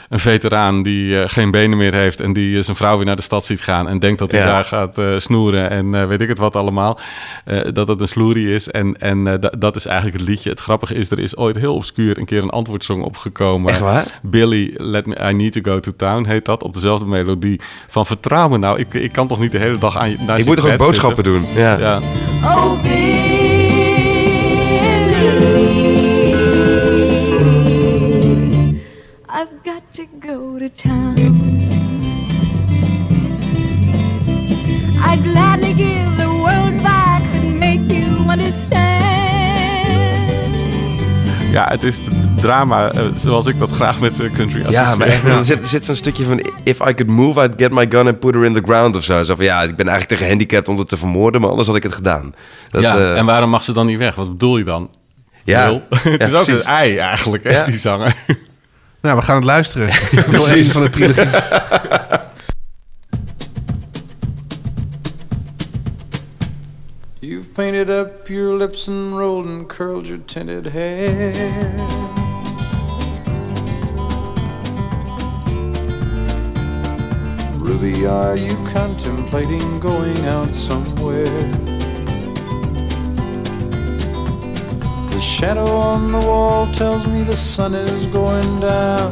een 0.10 0.20
veteraan 0.20 0.84
die 0.84 1.20
eh, 1.22 1.30
geen 1.30 1.52
benen 1.52 1.78
meer 1.78 1.94
heeft... 1.94 2.20
en 2.20 2.34
die 2.34 2.62
zijn 2.62 2.76
vrouw 2.78 2.96
weer 2.98 3.06
naar 3.06 3.16
de 3.16 3.22
stad 3.22 3.46
ziet 3.46 3.62
gaan... 3.62 3.88
en 3.88 4.00
denkt 4.00 4.20
dat 4.20 4.32
hij 4.32 4.40
Ja. 4.40 4.46
daar 4.46 4.66
gaat 4.66 4.98
eh, 4.98 5.06
snoeren 5.18 5.70
en 5.70 5.96
eh, 5.96 6.06
weet 6.08 6.22
ik 6.22 6.28
het 6.28 6.38
wat 6.38 6.56
allemaal. 6.56 7.00
Eh, 7.46 7.62
dat 7.74 7.88
het 7.88 8.02
een 8.02 8.08
sloerie 8.08 8.54
is. 8.54 8.68
En, 8.70 8.96
en 9.00 9.28
eh, 9.28 9.34
da- 9.40 9.54
dat 9.58 9.76
is 9.76 9.86
eigenlijk 9.86 10.18
het 10.20 10.28
liedje. 10.30 10.50
Het 10.50 10.60
grappige 10.60 10.94
is, 10.96 11.12
er 11.12 11.20
is 11.20 11.38
ooit 11.38 11.56
heel 11.56 11.76
obscuur 11.76 12.18
een 12.18 12.26
keer 12.26 12.44
een 12.44 12.50
antwoordsong 12.50 13.04
opgekomen. 13.04 13.70
Echt 13.72 13.80
waar? 13.80 14.06
Billy, 14.24 14.74
Let 14.78 15.06
Me, 15.06 15.30
I 15.30 15.34
Need 15.34 15.52
To 15.54 15.62
Go 15.72 15.80
To 15.80 15.92
Town 15.98 16.26
heet 16.26 16.46
dat. 16.46 16.64
Op 16.64 16.74
dezelfde 16.74 17.06
melodie 17.06 17.60
van 17.88 18.06
Vertrouw 18.06 18.48
me 18.50 18.58
nou. 18.58 18.80
Ik, 18.80 18.94
ik 18.94 19.12
kan 19.12 19.28
toch 19.28 19.40
niet 19.40 19.52
de 19.52 19.58
hele 19.60 19.78
dag 19.78 19.98
aan 19.98 20.10
je 20.10 20.18
Ik 20.38 20.46
moet 20.46 20.56
toch 20.58 20.70
ook 20.72 20.78
boodschappen 20.78 21.26
zitten? 21.26 21.44
doen? 21.54 21.62
Ja. 21.64 21.78
Ja. 21.78 22.00
Oh, 22.44 22.84
got 29.80 29.94
to 29.94 30.06
go 30.28 30.58
to 30.58 30.70
town. 30.76 31.16
I'd 35.02 35.24
gladly 35.24 35.74
give 35.74 36.18
the 36.18 36.30
world 36.30 36.74
if 36.74 36.86
I 36.86 37.22
could 37.32 37.56
make 37.60 37.82
you 37.94 38.30
understand. 38.30 38.88
ja, 41.52 41.68
het 41.70 41.84
is 41.84 41.98
het 41.98 42.42
drama 42.42 42.92
eh, 42.92 43.02
zoals 43.16 43.46
ik 43.46 43.60
dat 43.60 43.72
graag 43.72 44.00
met 44.00 44.20
eh, 44.20 44.32
country 44.34 44.60
Ja, 44.62 44.68
associeer. 44.68 44.98
maar 44.98 45.08
echt, 45.08 45.24
er 45.24 45.46
zit, 45.46 45.68
zit 45.68 45.86
zo'n 45.86 45.96
stukje 45.96 46.24
van... 46.24 46.40
If 46.64 46.80
I 46.80 46.94
could 46.94 47.08
move, 47.08 47.42
I'd 47.44 47.54
get 47.58 47.72
my 47.72 47.86
gun 47.90 48.08
and 48.08 48.20
put 48.20 48.34
her 48.36 48.44
in 48.46 48.54
the 48.54 48.62
ground 48.66 48.96
of 48.96 49.04
zo. 49.04 49.24
Zo 49.24 49.36
van, 49.36 49.46
ja, 49.46 49.62
ik 49.62 49.76
ben 49.76 49.88
eigenlijk 49.88 50.20
te 50.20 50.26
gehandicapt 50.26 50.68
om 50.68 50.78
het 50.78 50.88
te 50.88 50.98
vermoorden... 50.98 51.42
maar 51.42 51.50
anders 51.50 51.68
had 51.68 51.76
ik 51.76 51.84
het 51.84 51.94
gedaan. 51.94 52.36
Dat, 52.70 52.82
ja, 52.82 52.98
eh, 52.98 53.18
en 53.18 53.26
waarom 53.26 53.50
mag 53.50 53.64
ze 53.64 53.72
dan 53.74 53.86
niet 53.86 53.98
weg? 53.98 54.16
Wat 54.16 54.30
bedoel 54.30 54.58
je 54.58 54.64
dan? 54.64 54.90
Ja. 55.44 55.66
Wil? 55.68 55.82
het 55.90 56.04
Ja, 56.04 56.12
is 56.28 56.34
ook 56.34 56.44
precies. 56.44 56.64
een 56.64 56.70
ei 56.72 56.98
eigenlijk, 56.98 57.44
hè, 57.44 57.50
Ja. 57.52 57.64
die 57.66 57.78
zanger. 57.78 58.16
Nou, 59.02 59.18
we 59.18 59.22
gaan 59.22 59.36
het 59.36 59.44
luisteren. 59.44 59.88
Deel 60.32 60.48
één 60.48 60.64
van 60.64 60.84
de 60.84 60.90
trilogie. 60.90 61.26
You've 67.20 67.50
painted 67.52 67.90
up 67.90 68.28
your 68.28 68.58
lips 68.58 68.88
and 68.88 69.18
rolled 69.18 69.46
and 69.46 69.68
curled 69.68 70.08
your 70.08 70.26
tinted 70.26 70.66
hair. 70.66 71.34
Ruby, 77.60 78.06
are 78.08 78.38
you 78.38 78.56
contemplating 78.74 79.80
going 79.80 80.26
out 80.26 80.56
somewhere? 80.56 81.79
The 85.20 85.26
shadow 85.26 85.66
on 85.66 86.14
the 86.14 86.18
wall 86.18 86.66
tells 86.72 87.06
me 87.06 87.24
the 87.24 87.36
sun 87.36 87.76
is 87.76 88.06
going 88.06 88.62
down. 88.62 89.12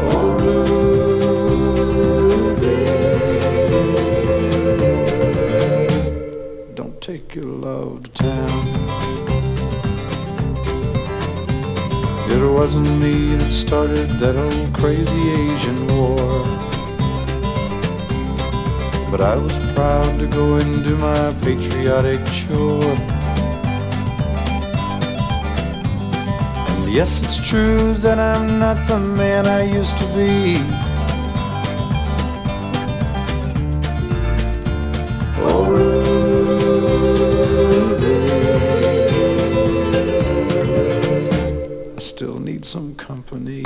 Oh, 0.00 0.36
Ruby, 0.42 0.74
don't 6.74 7.00
take 7.00 7.36
your 7.36 7.44
love 7.44 8.02
to 8.02 8.10
town. 8.24 8.66
It 12.32 12.42
wasn't 12.52 12.98
me 13.00 13.36
that 13.36 13.52
started 13.52 14.08
that 14.18 14.34
old 14.34 14.74
crazy 14.74 15.30
Asian 15.30 15.86
war. 15.96 16.67
But 19.10 19.22
I 19.22 19.36
was 19.36 19.56
proud 19.74 20.18
to 20.20 20.26
go 20.26 20.56
and 20.56 20.84
do 20.84 20.94
my 20.96 21.34
patriotic 21.40 22.20
chore. 22.26 22.94
And 26.68 26.92
yes, 26.92 27.24
it's 27.24 27.38
true 27.48 27.94
that 27.94 28.18
I'm 28.18 28.58
not 28.58 28.76
the 28.86 28.98
man 28.98 29.46
I 29.46 29.62
used 29.62 29.96
to 29.98 30.04
be. 30.14 30.56
Oh, 35.40 35.72
I 41.96 41.98
still 41.98 42.38
need 42.38 42.66
some 42.66 42.94
company. 42.94 43.64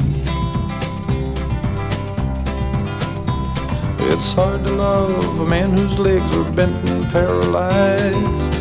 It's 4.15 4.35
hard 4.35 4.65
to 4.67 4.73
love 4.73 5.41
a 5.41 5.47
man 5.47 5.71
whose 5.71 5.99
legs 5.99 6.37
are 6.37 6.53
bent 6.53 6.77
and 6.91 7.05
paralyzed. 7.07 8.53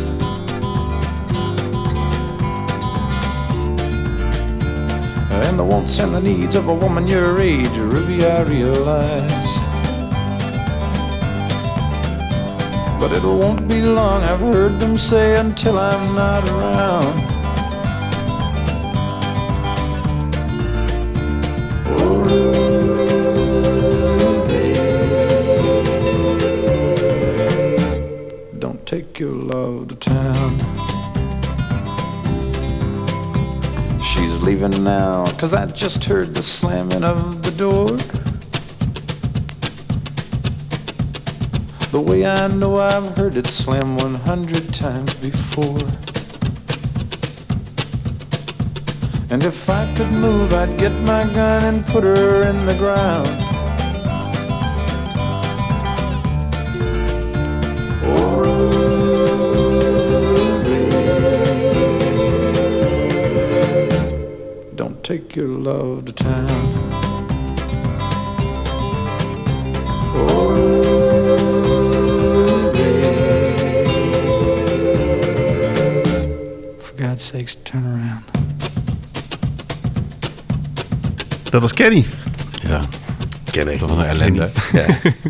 And 5.30 5.58
the 5.58 5.64
wants 5.64 5.98
and 5.98 6.14
the 6.14 6.20
needs 6.22 6.54
of 6.54 6.68
a 6.68 6.74
woman 6.74 7.06
your 7.06 7.38
age, 7.38 7.68
Ruby, 7.76 8.24
I 8.24 8.42
realize. 8.44 9.52
But 12.98 13.12
it 13.12 13.22
won't 13.22 13.68
be 13.68 13.82
long, 13.82 14.22
I've 14.22 14.40
heard 14.40 14.80
them 14.80 14.96
say, 14.96 15.36
until 15.38 15.78
I'm 15.78 16.14
not 16.14 16.48
around. 16.48 17.21
Leaving 34.42 34.82
now, 34.82 35.24
cause 35.38 35.54
I 35.54 35.66
just 35.66 36.04
heard 36.04 36.34
the 36.34 36.42
slamming 36.42 37.04
of 37.04 37.42
the 37.44 37.52
door. 37.52 37.86
The 41.92 42.00
way 42.00 42.26
I 42.26 42.48
know 42.48 42.78
I've 42.78 43.16
heard 43.16 43.36
it 43.36 43.46
slam 43.46 43.96
100 43.96 44.74
times 44.74 45.14
before. 45.14 45.78
And 49.30 49.44
if 49.44 49.70
I 49.70 49.86
could 49.94 50.10
move, 50.10 50.52
I'd 50.52 50.76
get 50.78 50.92
my 51.02 51.24
gun 51.32 51.74
and 51.74 51.86
put 51.86 52.02
her 52.02 52.42
in 52.48 52.66
the 52.66 52.74
ground. 52.78 53.51
Take 65.32 65.40
your 65.40 65.48
love 65.48 66.04
to 66.04 66.12
town. 66.12 66.46
Oh. 70.14 70.52
For 76.80 76.94
God's 76.96 77.24
sakes, 77.26 77.56
turn 77.62 77.84
around. 77.86 78.22
Dat 81.50 81.60
was 81.62 81.72
Kenny. 81.72 82.04
Ja, 82.68 82.80
Ken 83.50 83.68
ik. 83.68 83.80
dat 83.80 83.88
was 83.88 83.98
een 83.98 84.04
ellende. 84.04 84.50
Ja. 84.72 84.86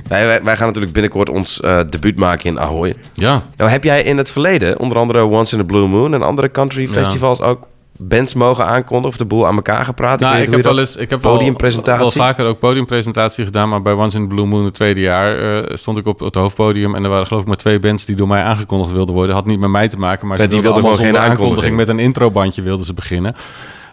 wij, 0.09 0.27
wij, 0.27 0.43
wij 0.43 0.57
gaan 0.57 0.67
natuurlijk 0.67 0.93
binnenkort 0.93 1.29
ons 1.29 1.61
eh, 1.61 1.81
debuut 1.91 2.17
maken 2.17 2.51
in 2.51 2.61
Ahoy. 2.61 2.95
Ja, 3.15 3.43
Nou, 3.57 3.71
heb 3.71 3.85
jij 3.85 4.03
in 4.03 4.19
het 4.19 4.31
verleden, 4.31 4.79
onder 4.79 4.99
andere 4.99 5.23
Once 5.25 5.55
in 5.55 5.61
a 5.63 5.65
Blue 5.65 5.87
Moon 5.89 6.15
en 6.15 6.23
andere 6.23 6.51
country 6.51 6.83
Ja. 6.83 6.89
festivals 6.93 7.41
ook 7.41 7.67
bands 8.09 8.35
mogen 8.35 8.67
aankondigen 8.67 9.09
of 9.11 9.17
de 9.17 9.25
boel 9.25 9.47
aan 9.47 9.55
elkaar 9.55 9.85
gepraat? 9.85 10.21
nou, 10.21 10.35
ik 10.35 10.41
niet 10.41 10.55
heb 10.55 10.65
wel 10.65 10.75
je 10.75 10.81
eens, 10.81 10.97
ik 10.97 11.11
heb 11.11 11.23
wel, 11.23 11.37
podiumpresentatie. 11.37 12.01
wel 12.01 12.11
vaker 12.11 12.47
ook 12.47 12.59
podiumpresentatie 12.59 13.45
gedaan, 13.45 13.69
maar 13.69 13.83
bij 13.83 13.93
Once 13.93 14.17
in 14.17 14.29
the 14.29 14.35
Blue 14.35 14.47
Moon 14.47 14.65
het 14.65 14.75
tweede 14.75 15.01
jaar 15.01 15.39
eh, 15.39 15.77
stond 15.77 15.99
ik 15.99 16.07
op 16.07 16.21
het 16.21 16.35
hoofdpodium 16.35 16.95
en 16.95 17.05
er 17.05 17.11
waren 17.11 17.27
geloof 17.27 17.43
ik 17.43 17.49
maar 17.49 17.57
twee 17.57 17.79
bands 17.79 18.05
die 18.05 18.17
door 18.17 18.29
mij 18.29 18.43
aangekondigd 18.43 18.93
wilden 18.93 19.15
worden. 19.15 19.35
Had 19.35 19.47
niet 19.47 19.61
met 19.61 19.71
mij 19.71 19.89
te 19.89 19.99
maken, 19.99 20.29
maar 20.29 20.39
ze 20.39 20.49
die 20.49 20.61
wilden 20.61 20.73
wilden 20.73 20.91
allemaal 20.91 21.07
gewoon 21.07 21.21
geen 21.21 21.31
aankondiging 21.31 21.65
aankondiging. 21.65 21.77
met 21.77 21.89
een 21.89 21.99
introbandje 21.99 22.63
wilden 22.63 22.87
ze 22.87 22.95
beginnen. 22.95 23.35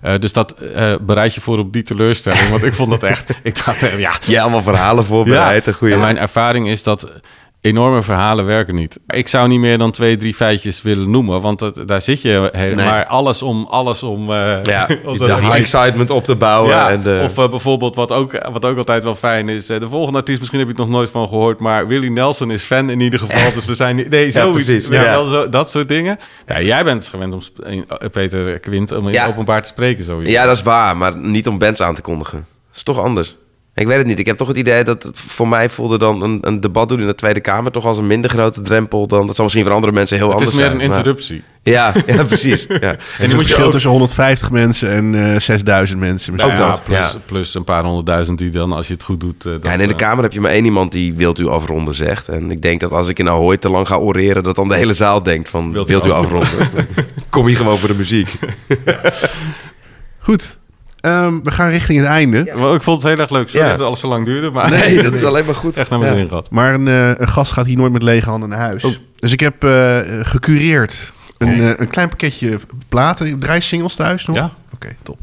Eh, 0.01 0.19
dus 0.19 0.33
dat 0.33 0.51
eh, 0.51 0.93
bereid 1.01 1.33
je 1.33 1.41
voor 1.41 1.57
op 1.57 1.73
die 1.73 1.83
teleurstelling. 1.83 2.49
Want 2.49 2.63
ik 2.63 2.73
vond 2.73 2.89
dat 2.89 3.03
echt... 3.03 3.29
Ik 3.43 3.65
dacht, 3.65 3.79
ja, 3.97 4.13
Ja, 4.25 4.41
allemaal 4.41 4.61
verhalen 4.61 5.05
voorbereid. 5.05 5.71
goede... 5.73 5.93
en 5.93 5.99
mijn 5.99 6.17
ervaring 6.17 6.69
is 6.69 6.83
dat 6.83 7.11
enorme 7.61 8.01
verhalen 8.03 8.45
werken 8.45 8.75
niet. 8.75 8.99
Ik 9.07 9.27
zou 9.27 9.47
niet 9.47 9.59
meer 9.59 9.77
dan 9.77 9.91
twee, 9.91 10.17
drie 10.17 10.33
feitjes 10.33 10.81
willen 10.81 11.09
noemen, 11.09 11.41
want 11.41 11.59
dat, 11.59 11.81
daar 11.85 12.01
zit 12.01 12.21
je 12.21 12.49
helemaal. 12.51 12.75
Nee. 12.75 12.93
Maar 12.93 13.05
alles 13.05 13.41
om, 13.41 13.65
alles 13.69 14.03
om. 14.03 14.31
eh, 14.31 14.57
ja, 14.63 14.85
de 14.87 14.99
dat- 15.17 15.53
excitement 15.53 16.09
op 16.09 16.23
te 16.23 16.35
bouwen. 16.35 16.69
ja, 16.71 16.89
en 16.89 17.01
de... 17.01 17.21
of 17.23 17.37
eh, 17.37 17.49
bijvoorbeeld 17.49 17.95
wat 17.95 18.11
ook, 18.11 18.49
wat 18.51 18.65
ook 18.65 18.77
altijd 18.77 19.03
wel 19.03 19.15
fijn 19.15 19.49
is. 19.49 19.69
eh, 19.69 19.79
de 19.79 19.87
volgende 19.87 20.17
artiest, 20.17 20.37
misschien 20.39 20.59
heb 20.59 20.67
je 20.69 20.73
het 20.73 20.83
nog 20.83 20.91
nooit 20.95 21.09
van 21.09 21.27
gehoord, 21.27 21.59
maar 21.59 21.87
Willie 21.87 22.11
Nelson 22.11 22.51
is 22.51 22.63
fan 22.63 22.89
in 22.89 22.99
ieder 22.99 23.19
geval. 23.19 23.53
Dus 23.53 23.65
we 23.65 23.73
zijn 23.75 23.95
niet. 23.95 24.09
Nee, 24.09 24.31
zoiets. 24.39 24.87
ja. 24.87 25.01
wel, 25.03 25.25
zo, 25.25 25.49
dat 25.49 25.69
soort 25.69 25.87
dingen. 25.87 26.17
Ja, 26.47 26.61
jij 26.61 26.83
bent 26.83 27.07
gewend 27.07 27.33
om 27.33 27.41
Peter 28.11 28.59
Quint 28.59 28.91
om 28.91 29.07
in 29.07 29.21
openbaar 29.27 29.61
te 29.61 29.67
spreken, 29.67 30.03
sowieso. 30.03 30.31
Ja, 30.31 30.45
dat 30.45 30.55
is 30.55 30.63
waar, 30.63 30.97
maar 30.97 31.17
niet 31.17 31.47
om 31.47 31.57
bands 31.57 31.81
aan 31.81 31.95
te 31.95 32.01
kondigen. 32.01 32.37
Dat 32.37 32.77
is 32.77 32.83
toch 32.83 32.99
anders. 32.99 33.35
Ik 33.79 33.87
weet 33.87 33.97
het 33.97 34.05
niet. 34.07 34.19
Ik 34.19 34.25
heb 34.25 34.37
toch 34.37 34.47
het 34.47 34.57
idee 34.57 34.83
dat 34.83 35.03
het 35.03 35.19
voor 35.19 35.47
mij 35.47 35.69
voelde 35.69 35.97
dan 35.97 36.23
een, 36.23 36.37
een 36.41 36.59
debat 36.59 36.89
doen 36.89 36.99
in 36.99 37.07
de 37.07 37.15
Tweede 37.15 37.39
Kamer 37.39 37.71
toch 37.71 37.85
als 37.85 37.97
een 37.97 38.07
minder 38.07 38.29
grote 38.29 38.61
drempel 38.61 39.07
dan. 39.07 39.25
Dat 39.27 39.35
zal 39.35 39.43
misschien 39.43 39.65
voor 39.65 39.73
andere 39.73 39.93
mensen 39.93 40.17
heel 40.17 40.25
het 40.25 40.35
anders 40.35 40.51
is 40.51 40.57
meer 40.59 40.69
zijn. 40.69 40.81
een 40.81 40.87
maar- 40.87 40.97
interruptie. 40.97 41.43
Ja, 41.63 41.93
ja, 42.05 42.23
precies. 42.23 42.65
Ja. 42.69 42.77
En 42.79 42.89
het 42.89 43.19
moet 43.19 43.29
je 43.29 43.35
verschil 43.37 43.65
ook- 43.65 43.71
tussen 43.71 43.89
150 43.89 44.51
mensen 44.51 44.89
en 44.91 45.33
eh 45.33 45.39
6000 45.39 45.99
mensen. 45.99 46.35
Nou 46.35 46.49
misschien. 46.49 46.67
ja, 46.67 46.73
dat, 46.73 46.83
plus, 46.83 47.11
ja. 47.11 47.17
plus 47.25 47.55
een 47.55 47.63
paar 47.63 47.83
honderdduizend 47.83 48.37
die 48.37 48.49
dan, 48.49 48.71
als 48.71 48.87
je 48.87 48.93
het 48.93 49.03
goed 49.03 49.19
doet. 49.19 49.45
eh, 49.45 49.51
dat, 49.51 49.63
Ja, 49.63 49.71
en 49.71 49.79
in 49.79 49.87
de 49.87 49.93
eh, 49.93 49.99
Kamer 49.99 50.23
heb 50.23 50.33
je 50.33 50.41
maar 50.41 50.51
één 50.51 50.65
iemand 50.65 50.91
die 50.91 51.13
wilt 51.13 51.39
u 51.39 51.47
afronden 51.47 51.93
zegt. 51.95 52.27
En 52.29 52.51
ik 52.51 52.61
denk 52.61 52.79
dat 52.79 52.91
als 52.91 53.07
ik 53.07 53.19
in 53.19 53.29
Ahoy 53.29 53.57
te 53.57 53.69
lang 53.69 53.87
ga 53.87 53.95
oreren, 53.97 54.43
dat 54.43 54.55
dan 54.55 54.67
de 54.69 54.75
hele 54.75 54.93
zaal 54.93 55.23
denkt 55.23 55.49
van 55.49 55.71
Wilt 55.71 55.89
wilt, 55.89 56.05
u 56.05 56.09
u 56.09 56.11
afronden? 56.11 56.49
Kom 57.29 57.47
hier 57.47 57.55
gewoon 57.57 57.77
voor 57.77 57.89
de 57.89 57.95
muziek. 57.95 58.29
Goed, 60.19 60.57
Ehm, 61.01 61.39
we 61.43 61.51
gaan 61.51 61.69
richting 61.69 61.99
het 61.99 62.07
einde. 62.07 62.51
Maar 62.55 62.73
ik 62.73 62.83
vond 62.83 63.01
het 63.03 63.11
heel 63.11 63.21
erg 63.21 63.29
leuk. 63.29 63.49
Sorry 63.49 63.65
Ja. 63.67 63.71
dat 63.77 63.87
alles 63.87 63.99
zo 63.99 64.07
lang 64.07 64.25
duurde. 64.25 64.51
Maar 64.51 64.69
Nee, 64.71 65.01
dat 65.03 65.15
is 65.15 65.23
alleen 65.23 65.45
maar 65.45 65.55
goed. 65.55 65.77
echt 65.77 65.89
naar 65.89 65.99
mijn 65.99 66.11
Ja. 66.11 66.17
zin 66.17 66.27
gehad. 66.27 66.49
Maar 66.51 66.73
een, 66.73 66.87
eh, 66.87 67.09
een 67.17 67.27
gast 67.27 67.51
gaat 67.51 67.65
hier 67.65 67.77
nooit 67.77 67.91
met 67.91 68.03
lege 68.03 68.29
handen 68.29 68.49
naar 68.49 68.59
huis. 68.59 68.83
Oh. 68.83 68.95
Dus 69.15 69.31
ik 69.31 69.39
heb 69.39 69.63
eh, 69.63 69.99
gecureerd 70.21 71.11
een, 71.37 71.59
eh, 71.61 71.71
een 71.77 71.87
klein 71.87 72.09
pakketje 72.09 72.59
platen. 72.89 73.39
Draai 73.39 73.61
singles 73.61 73.95
thuis 73.95 74.25
nog? 74.25 74.35
Ja. 74.35 74.51
Oké, 74.73 74.87
top. 75.03 75.17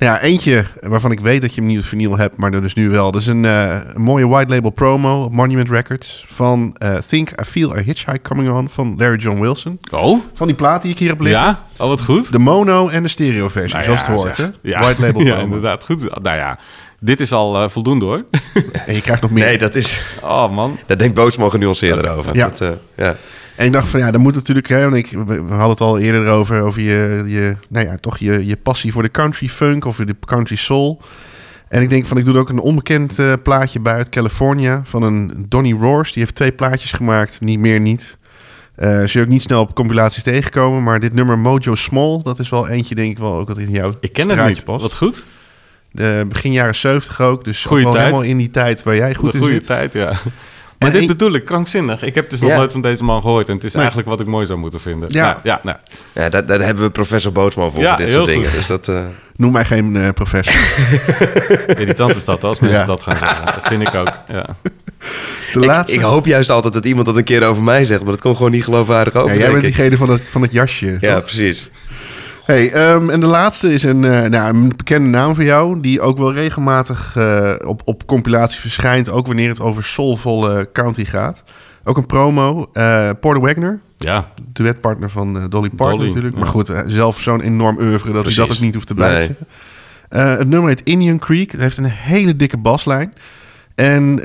Ja, 0.00 0.20
eentje 0.20 0.64
waarvan 0.80 1.10
ik 1.12 1.20
weet 1.20 1.40
dat 1.40 1.54
je 1.54 1.60
hem 1.60 1.70
niet 1.70 1.78
op 1.78 1.84
vinyl 1.84 2.16
hebt, 2.18 2.36
maar 2.36 2.50
dus 2.50 2.74
nu 2.74 2.88
wel. 2.90 3.12
Dat 3.12 3.20
is 3.20 3.26
een, 3.26 3.44
eh, 3.44 3.76
een 3.94 4.00
mooie 4.02 4.28
white 4.28 4.54
label 4.54 4.70
promo 4.70 5.22
op 5.22 5.32
Monument 5.32 5.68
Records 5.70 6.24
van 6.28 6.74
eh, 6.78 6.94
Think 7.08 7.30
I 7.40 7.44
Feel 7.44 7.72
a 7.76 7.80
Hitchhike 7.80 8.20
Coming 8.22 8.50
On 8.50 8.68
van 8.70 8.94
Larry 8.98 9.16
John 9.18 9.40
Wilson. 9.40 9.78
Oh? 9.92 10.20
Van 10.34 10.46
die 10.46 10.56
plaat 10.56 10.82
die 10.82 10.90
ik 10.90 10.98
hier 10.98 11.08
heb 11.08 11.20
liggen. 11.20 11.40
Ja? 11.40 11.60
Oh, 11.78 11.88
wat 11.88 12.02
goed. 12.02 12.32
De 12.32 12.38
mono 12.38 12.88
en 12.88 13.02
de 13.02 13.08
stereo 13.08 13.48
versie, 13.48 13.72
Nou 13.72 13.84
zoals 13.84 14.00
ja, 14.00 14.10
het 14.10 14.20
hoort. 14.20 14.36
zeg. 14.36 14.46
Hè? 14.46 14.52
Ja. 14.70 14.80
White 14.80 15.00
label 15.00 15.20
Ja, 15.26 15.28
promo. 15.34 15.44
inderdaad. 15.44 15.84
Goed. 15.84 16.22
Nou 16.22 16.36
ja, 16.36 16.58
dit 17.00 17.20
is 17.20 17.32
al 17.32 17.62
eh, 17.62 17.68
voldoende 17.68 18.04
hoor. 18.04 18.24
En 18.86 18.94
je 18.94 19.00
krijgt 19.00 19.22
nog 19.22 19.30
meer. 19.30 19.44
Nee, 19.44 19.58
dat 19.58 19.74
is... 19.74 20.02
Oh 20.22 20.50
man. 20.52 20.78
Daar 20.86 20.98
denkt 20.98 21.14
Bootsman 21.14 21.50
genuanceerder 21.50 22.10
over. 22.10 22.34
Ja. 22.36 22.44
Dat, 22.48 22.60
eh, 22.60 22.70
ja. 22.96 23.16
En 23.60 23.66
ik 23.66 23.72
dacht 23.72 23.88
van 23.88 24.00
ja, 24.00 24.10
dan 24.10 24.20
moet 24.20 24.34
natuurlijk, 24.34 24.68
hè, 24.68 24.82
want 24.82 24.94
ik, 24.94 25.10
we, 25.10 25.24
we 25.24 25.50
hadden 25.50 25.68
het 25.68 25.80
al 25.80 25.98
eerder 25.98 26.26
over, 26.26 26.60
over 26.60 26.80
je, 26.80 27.24
je, 27.26 27.56
nou 27.68 27.86
ja, 27.86 27.96
toch 27.96 28.18
je, 28.18 28.46
je 28.46 28.56
passie 28.56 28.92
voor 28.92 29.02
de 29.02 29.10
country 29.10 29.48
funk 29.48 29.84
of 29.84 29.96
de 29.96 30.16
country 30.26 30.56
soul. 30.56 31.00
En 31.68 31.82
ik 31.82 31.90
denk 31.90 32.06
van, 32.06 32.18
ik 32.18 32.24
doe 32.24 32.34
er 32.34 32.40
ook 32.40 32.48
een 32.48 32.58
onbekend 32.58 33.18
eh, 33.18 33.32
plaatje 33.42 33.80
bij 33.80 33.92
uit 33.94 34.08
California 34.08 34.82
van 34.84 35.02
een 35.02 35.46
Donnie 35.48 35.74
Roars. 35.74 36.12
Die 36.12 36.22
heeft 36.22 36.34
twee 36.34 36.52
plaatjes 36.52 36.92
gemaakt, 36.92 37.40
niet 37.40 37.58
meer 37.58 37.80
niet. 37.80 38.18
Eh 38.74 38.88
zul 38.88 39.06
je 39.06 39.20
ook 39.20 39.28
niet 39.28 39.42
snel 39.42 39.60
op 39.60 39.74
compilaties 39.74 40.22
tegenkomen, 40.22 40.82
maar 40.82 41.00
dit 41.00 41.14
nummer 41.14 41.38
Mojo 41.38 41.74
Small, 41.74 42.20
dat 42.22 42.38
is 42.38 42.48
wel 42.48 42.68
eentje 42.68 42.94
denk 42.94 43.10
ik 43.10 43.18
wel 43.18 43.38
ook 43.38 43.48
wat 43.48 43.58
in 43.58 43.70
jouw 43.70 43.92
Ik 44.00 44.12
ken 44.12 44.28
het 44.28 44.46
niet. 44.46 44.64
past. 44.64 44.82
Wat 44.82 44.94
goed. 44.94 45.24
De, 45.92 46.24
begin 46.28 46.52
jaren 46.52 46.74
70 46.74 47.20
ook, 47.20 47.44
dus 47.44 47.64
Goeie 47.64 47.84
tijd. 47.84 47.96
helemaal 47.96 48.22
in 48.22 48.36
die 48.36 48.50
tijd 48.50 48.82
waar 48.82 48.96
jij 48.96 49.14
goed 49.14 49.34
in 49.34 49.40
goede 49.40 49.54
zit. 49.54 49.66
tijd, 49.66 49.92
ja. 49.92 50.12
Maar 50.80 50.92
En 50.92 50.98
dit 50.98 51.06
bedoel 51.06 51.32
ik, 51.34 51.44
krankzinnig. 51.44 52.02
Ik 52.02 52.14
heb 52.14 52.30
dus 52.30 52.40
nog 52.40 52.50
Ja. 52.50 52.56
nooit 52.56 52.72
van 52.72 52.80
deze 52.82 53.04
man 53.04 53.20
gehoord. 53.22 53.48
En 53.48 53.54
het 53.54 53.64
is 53.64 53.72
Nee. 53.72 53.80
eigenlijk 53.82 54.10
wat 54.10 54.20
ik 54.20 54.26
mooi 54.26 54.46
zou 54.46 54.58
moeten 54.58 54.80
vinden. 54.80 55.08
Ja. 55.12 55.24
Nou, 55.24 55.36
ja, 55.42 55.60
nou. 55.62 55.76
Ja, 56.12 56.28
daar, 56.28 56.46
daar 56.46 56.60
hebben 56.60 56.84
we 56.84 56.90
professor 56.90 57.32
Bootsman 57.32 57.72
voor, 57.72 57.80
Ja, 57.82 57.96
voor 57.96 58.04
dit 58.04 58.14
soort 58.14 58.26
dingen. 58.26 58.48
goed. 58.48 58.56
Dus 58.56 58.66
dat, 58.66 58.88
eh, 58.88 59.00
Noem 59.36 59.52
mij 59.52 59.64
geen 59.64 59.96
eh, 59.96 60.08
professor. 60.08 60.54
Irritant 61.80 62.16
is 62.16 62.24
dat 62.24 62.44
als 62.44 62.60
mensen 62.60 62.78
Ja. 62.80 62.86
dat 62.86 63.02
gaan 63.02 63.18
zeggen. 63.18 63.44
Dat 63.44 63.66
vind 63.68 63.82
ik 63.88 63.94
ook. 63.94 64.12
Ja. 64.28 64.46
De 65.52 65.58
ik, 65.60 65.64
laatste. 65.64 65.96
ik 65.96 66.00
hoop 66.02 66.26
juist 66.26 66.50
altijd 66.50 66.74
dat 66.74 66.84
iemand 66.84 67.06
dat 67.06 67.16
een 67.16 67.24
keer 67.24 67.44
over 67.46 67.62
mij 67.62 67.84
zegt, 67.84 68.02
maar 68.02 68.12
dat 68.12 68.20
komt 68.20 68.36
gewoon 68.36 68.50
niet 68.52 68.64
geloofwaardig 68.64 69.14
over. 69.14 69.34
ja, 69.34 69.40
jij 69.42 69.50
bent 69.50 69.62
diegene 69.64 69.96
van 69.96 70.10
het, 70.10 70.22
van 70.30 70.42
het 70.42 70.52
jasje. 70.52 70.96
Ja, 71.00 71.14
toch? 71.14 71.22
precies. 71.24 71.68
Hey, 72.50 72.72
ehm, 72.72 73.10
en 73.10 73.20
de 73.20 73.26
laatste 73.26 73.72
is 73.72 73.82
een, 73.82 74.04
eh, 74.04 74.30
nou, 74.30 74.54
een 74.54 74.72
bekende 74.76 75.08
naam 75.08 75.34
voor 75.34 75.44
jou, 75.44 75.80
die 75.80 76.00
ook 76.00 76.18
wel 76.18 76.32
regelmatig 76.32 77.16
eh, 77.16 77.54
op, 77.64 77.82
op 77.84 78.06
compilatie 78.06 78.60
verschijnt, 78.60 79.10
ook 79.10 79.26
wanneer 79.26 79.48
het 79.48 79.60
over 79.60 79.84
soulvolle 79.84 80.68
country 80.72 81.04
gaat. 81.04 81.44
Ook 81.84 81.96
een 81.96 82.06
promo, 82.06 82.68
eh 82.72 83.10
Porter 83.20 83.42
Wagner, 83.42 83.80
ja. 83.96 84.28
duetpartner 84.52 85.10
van 85.10 85.48
Dolly 85.48 85.68
Parton 85.68 85.96
Dolly, 85.96 86.06
natuurlijk. 86.06 86.34
ja. 86.34 86.40
Maar 86.40 86.48
goed, 86.48 86.72
zelf 86.86 87.20
zo'n 87.20 87.40
enorm 87.40 87.78
oeuvre 87.78 88.12
dat 88.12 88.20
Precies. 88.22 88.36
hij 88.36 88.46
dat 88.46 88.56
ook 88.56 88.62
niet 88.62 88.74
hoeft 88.74 88.86
te 88.86 88.94
blijven 88.94 89.36
Nee. 90.08 90.22
het 90.22 90.48
nummer 90.48 90.68
heet 90.68 90.82
Indian 90.82 91.18
Creek. 91.18 91.52
Het 91.52 91.60
heeft 91.60 91.76
een 91.76 91.84
hele 91.84 92.36
dikke 92.36 92.56
baslijn. 92.56 93.14
En 93.74 94.16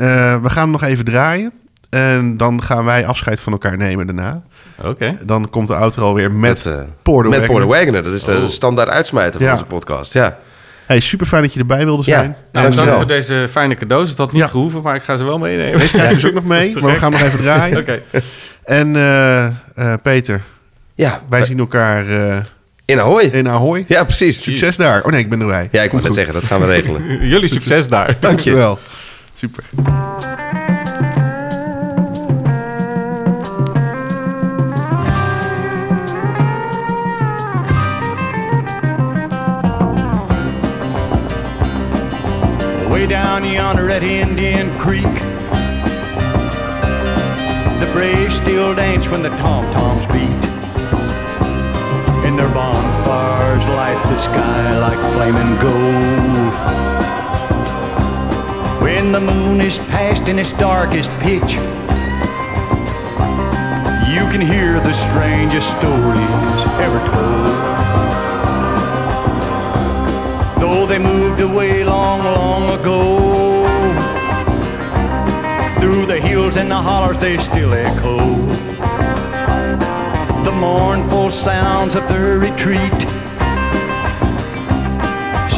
we 0.42 0.50
gaan 0.50 0.62
hem 0.64 0.72
nog 0.72 0.84
even 0.84 1.06
draaien. 1.06 1.52
En 1.90 2.38
dan 2.38 2.64
gaan 2.64 2.86
wij 2.86 3.06
afscheid 3.06 3.40
van 3.40 3.52
elkaar 3.54 3.78
nemen 3.78 4.06
daarna. 4.06 4.44
Oké. 4.84 5.18
Dan 5.26 5.50
komt 5.50 5.68
de 5.68 5.76
outro 5.76 6.14
weer 6.14 6.32
met, 6.32 6.66
Met, 6.66 6.66
eh, 6.66 6.82
Porter 7.02 7.30
met 7.32 7.40
Wagner. 7.40 7.66
Porter. 7.68 8.04
Dat 8.04 8.14
is 8.14 8.24
de 8.24 8.38
Oh. 8.38 8.48
standaard 8.48 8.90
uitsmijter 8.90 9.34
van 9.34 9.46
Ja. 9.46 9.52
onze 9.52 9.66
podcast. 9.66 10.14
Ja. 10.14 10.38
Hey, 10.86 11.00
super 11.00 11.26
fijn 11.28 11.42
dat 11.42 11.54
je 11.54 11.60
erbij 11.60 11.86
wilde 11.86 12.04
Ja. 12.06 12.18
zijn. 12.18 12.26
Nou, 12.28 12.36
En, 12.36 12.42
bedankt 12.52 12.76
Dankjewel. 12.76 12.98
voor 12.98 13.08
deze 13.08 13.48
fijne 13.52 13.76
cadeaus. 13.76 14.10
Het 14.10 14.18
had 14.18 14.32
niet 14.32 14.42
Ja. 14.42 14.48
gehoeven, 14.48 14.82
maar 14.82 14.96
ik 14.96 15.04
ga 15.04 15.18
ze 15.18 15.24
wel 15.24 15.38
meenemen. 15.38 15.80
Deze 15.80 15.94
krijg 15.94 16.10
je 16.10 16.16
dus 16.16 16.26
ook 16.26 16.34
nog 16.34 16.44
mee, 16.46 16.74
maar 16.82 16.92
we 16.92 16.98
gaan 16.98 17.12
nog 17.12 17.22
even 17.22 17.40
draaien. 17.40 17.78
Oké. 17.82 18.02
En 18.64 18.96
eh, 18.96 19.46
eh, 19.46 19.54
Peter, 20.04 20.42
ja, 20.96 21.22
wij 21.30 21.46
zien 21.46 21.60
elkaar 21.60 22.08
eh, 22.10 22.38
in 22.86 23.00
Ahoy. 23.00 23.24
in 23.24 23.50
Ahoy. 23.50 23.86
Ja, 23.88 24.04
precies. 24.04 24.44
Succes 24.44 24.76
daar. 24.76 25.04
Oh 25.04 25.12
nee, 25.12 25.20
ik 25.20 25.30
ben 25.30 25.40
erbij. 25.42 25.68
Ja, 25.72 25.82
ik 25.82 25.92
moet 25.92 26.06
goed. 26.06 26.16
zeggen, 26.16 26.34
dat 26.34 26.44
gaan 26.44 26.60
we 26.62 26.66
regelen. 26.68 27.02
Jullie 27.28 27.50
succes 27.50 27.90
daar. 27.90 28.06
Dank 28.06 28.20
je. 28.20 28.28
Dankjewel. 28.28 28.80
Super. 29.34 29.64
Down 43.42 43.52
yonder 43.52 43.90
at 43.90 44.02
Indian 44.02 44.72
Creek. 44.80 45.04
The 47.82 47.90
braves 47.92 48.36
still 48.36 48.74
dance 48.74 49.10
when 49.10 49.24
the 49.24 49.30
tom-toms 49.30 50.06
beat. 50.06 50.46
And 52.26 52.40
their 52.40 52.48
bonfires 52.54 53.66
light 53.76 54.02
the 54.10 54.18
sky 54.18 54.80
like 54.80 55.00
flaming 55.14 55.54
gold. 55.60 56.54
When 58.82 59.12
the 59.12 59.20
moon 59.20 59.60
is 59.60 59.80
past 59.80 60.30
in 60.30 60.40
its 60.40 60.54
darkest 60.54 61.10
pitch, 61.20 61.56
you 64.14 64.24
can 64.32 64.40
hear 64.40 64.80
the 64.80 64.94
strangest 64.94 65.68
stories 65.78 66.62
ever 66.80 67.00
told. 67.12 68.25
Though 70.60 70.86
they 70.86 71.00
moved 71.00 71.42
away 71.42 71.84
long, 71.84 72.24
long 72.24 72.80
ago. 72.80 73.66
Through 75.80 76.06
the 76.06 76.20
hills 76.20 76.56
and 76.58 76.70
the 76.72 76.82
hollers 76.88 77.18
they 77.18 77.38
still 77.38 77.74
echo. 77.74 78.18
The 80.44 80.52
mournful 80.52 81.32
sounds 81.32 81.96
of 81.96 82.08
their 82.08 82.40
retreat. 82.40 83.16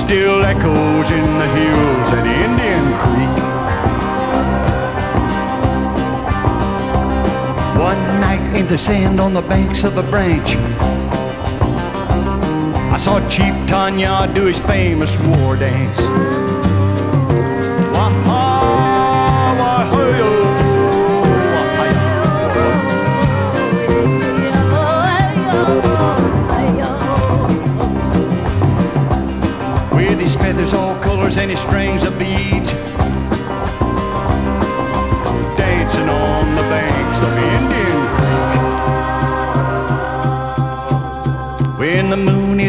still 0.07 0.41
echoes 0.45 1.11
in 1.11 1.27
the 1.37 1.47
hills 1.59 2.09
at 2.17 2.25
Indian 2.45 2.85
Creek. 3.01 3.37
One 7.77 8.01
night 8.21 8.55
in 8.55 8.67
the 8.67 8.77
sand 8.77 9.19
on 9.19 9.33
the 9.33 9.41
banks 9.41 9.83
of 9.83 9.97
a 9.97 10.03
branch, 10.03 10.55
I 12.97 12.99
saw 12.99 13.29
Chief 13.29 13.53
Tanya 13.67 14.27
do 14.33 14.45
his 14.45 14.59
famous 14.61 15.15
war 15.19 15.55
dance. 15.55 15.99
With 29.93 30.19
his 30.19 30.35
feathers 30.35 30.73
all 30.73 30.99
colors 31.01 31.37
and 31.37 31.51
his 31.51 31.59
strings 31.59 32.01
of 32.01 32.17
beads, 32.17 32.76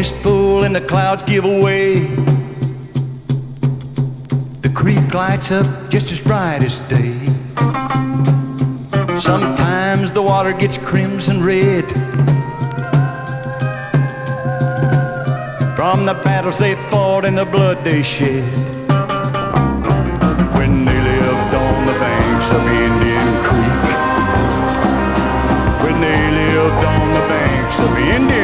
full 0.07 0.63
and 0.63 0.75
the 0.75 0.81
clouds 0.81 1.23
give 1.23 1.45
away, 1.45 1.99
the 4.61 4.71
creek 4.73 5.13
lights 5.13 5.51
up 5.51 5.89
just 5.89 6.11
as 6.11 6.21
bright 6.21 6.63
as 6.63 6.79
day. 6.81 7.13
Sometimes 9.19 10.11
the 10.11 10.21
water 10.21 10.53
gets 10.53 10.77
crimson 10.77 11.43
red. 11.43 11.85
from 15.79 16.05
the 16.05 16.13
battles 16.25 16.57
they 16.57 16.75
fought 16.89 17.23
and 17.23 17.37
the 17.37 17.45
blood 17.45 17.83
they 17.85 18.03
shed. 18.03 18.43
When 20.57 20.83
they 20.83 20.99
lived 21.11 21.53
on 21.65 21.85
the 21.85 21.97
banks 22.05 22.49
of 22.57 22.61
Indian 22.85 23.29
Creek. 23.47 23.83
When 25.83 26.01
they 26.01 26.21
lived 26.41 26.83
on 26.93 27.05
the 27.17 27.25
banks 27.33 27.79
of 27.79 27.97
Indian 27.97 28.38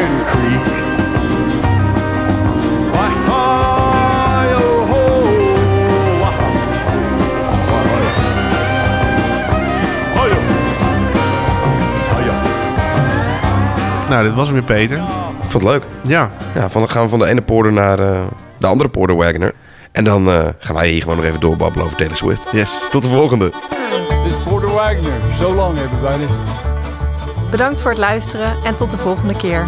Nou, 14.15 14.27
dit 14.27 14.35
was 14.35 14.47
hem 14.47 14.55
weer, 14.55 14.77
Peter. 14.77 14.97
Ik 14.97 15.49
vond 15.49 15.63
het 15.63 15.71
leuk. 15.71 15.83
Ja. 16.01 16.31
Ja, 16.53 16.69
van, 16.69 16.81
dan 16.81 16.89
gaan 16.89 17.03
we 17.03 17.09
van 17.09 17.19
de 17.19 17.25
ene 17.25 17.41
poorder 17.41 17.73
naar 17.73 17.99
eh, 17.99 18.23
de 18.57 18.67
andere 18.67 18.89
poorder 18.89 19.15
Wagoner. 19.15 19.53
En 19.91 20.03
dan 20.03 20.29
eh, 20.29 20.47
gaan 20.59 20.75
wij 20.75 20.89
hier 20.89 21.01
gewoon 21.01 21.17
nog 21.17 21.25
even 21.25 21.39
doorbabbelen 21.39 21.85
over 21.85 21.97
Taylor 21.97 22.17
Swift. 22.17 22.47
Yes. 22.51 22.71
Tot 22.89 23.01
de 23.01 23.07
volgende. 23.07 23.49
This 23.49 24.33
is 24.33 24.43
Porter 24.43 24.71
Wagner. 24.71 25.11
So 25.39 25.53
long, 25.53 25.77
everybody. 25.77 26.23
Bedankt 27.51 27.81
voor 27.81 27.91
het 27.91 27.99
luisteren 27.99 28.53
en 28.63 28.75
tot 28.75 28.91
de 28.91 28.97
volgende 28.97 29.35
keer. 29.35 29.67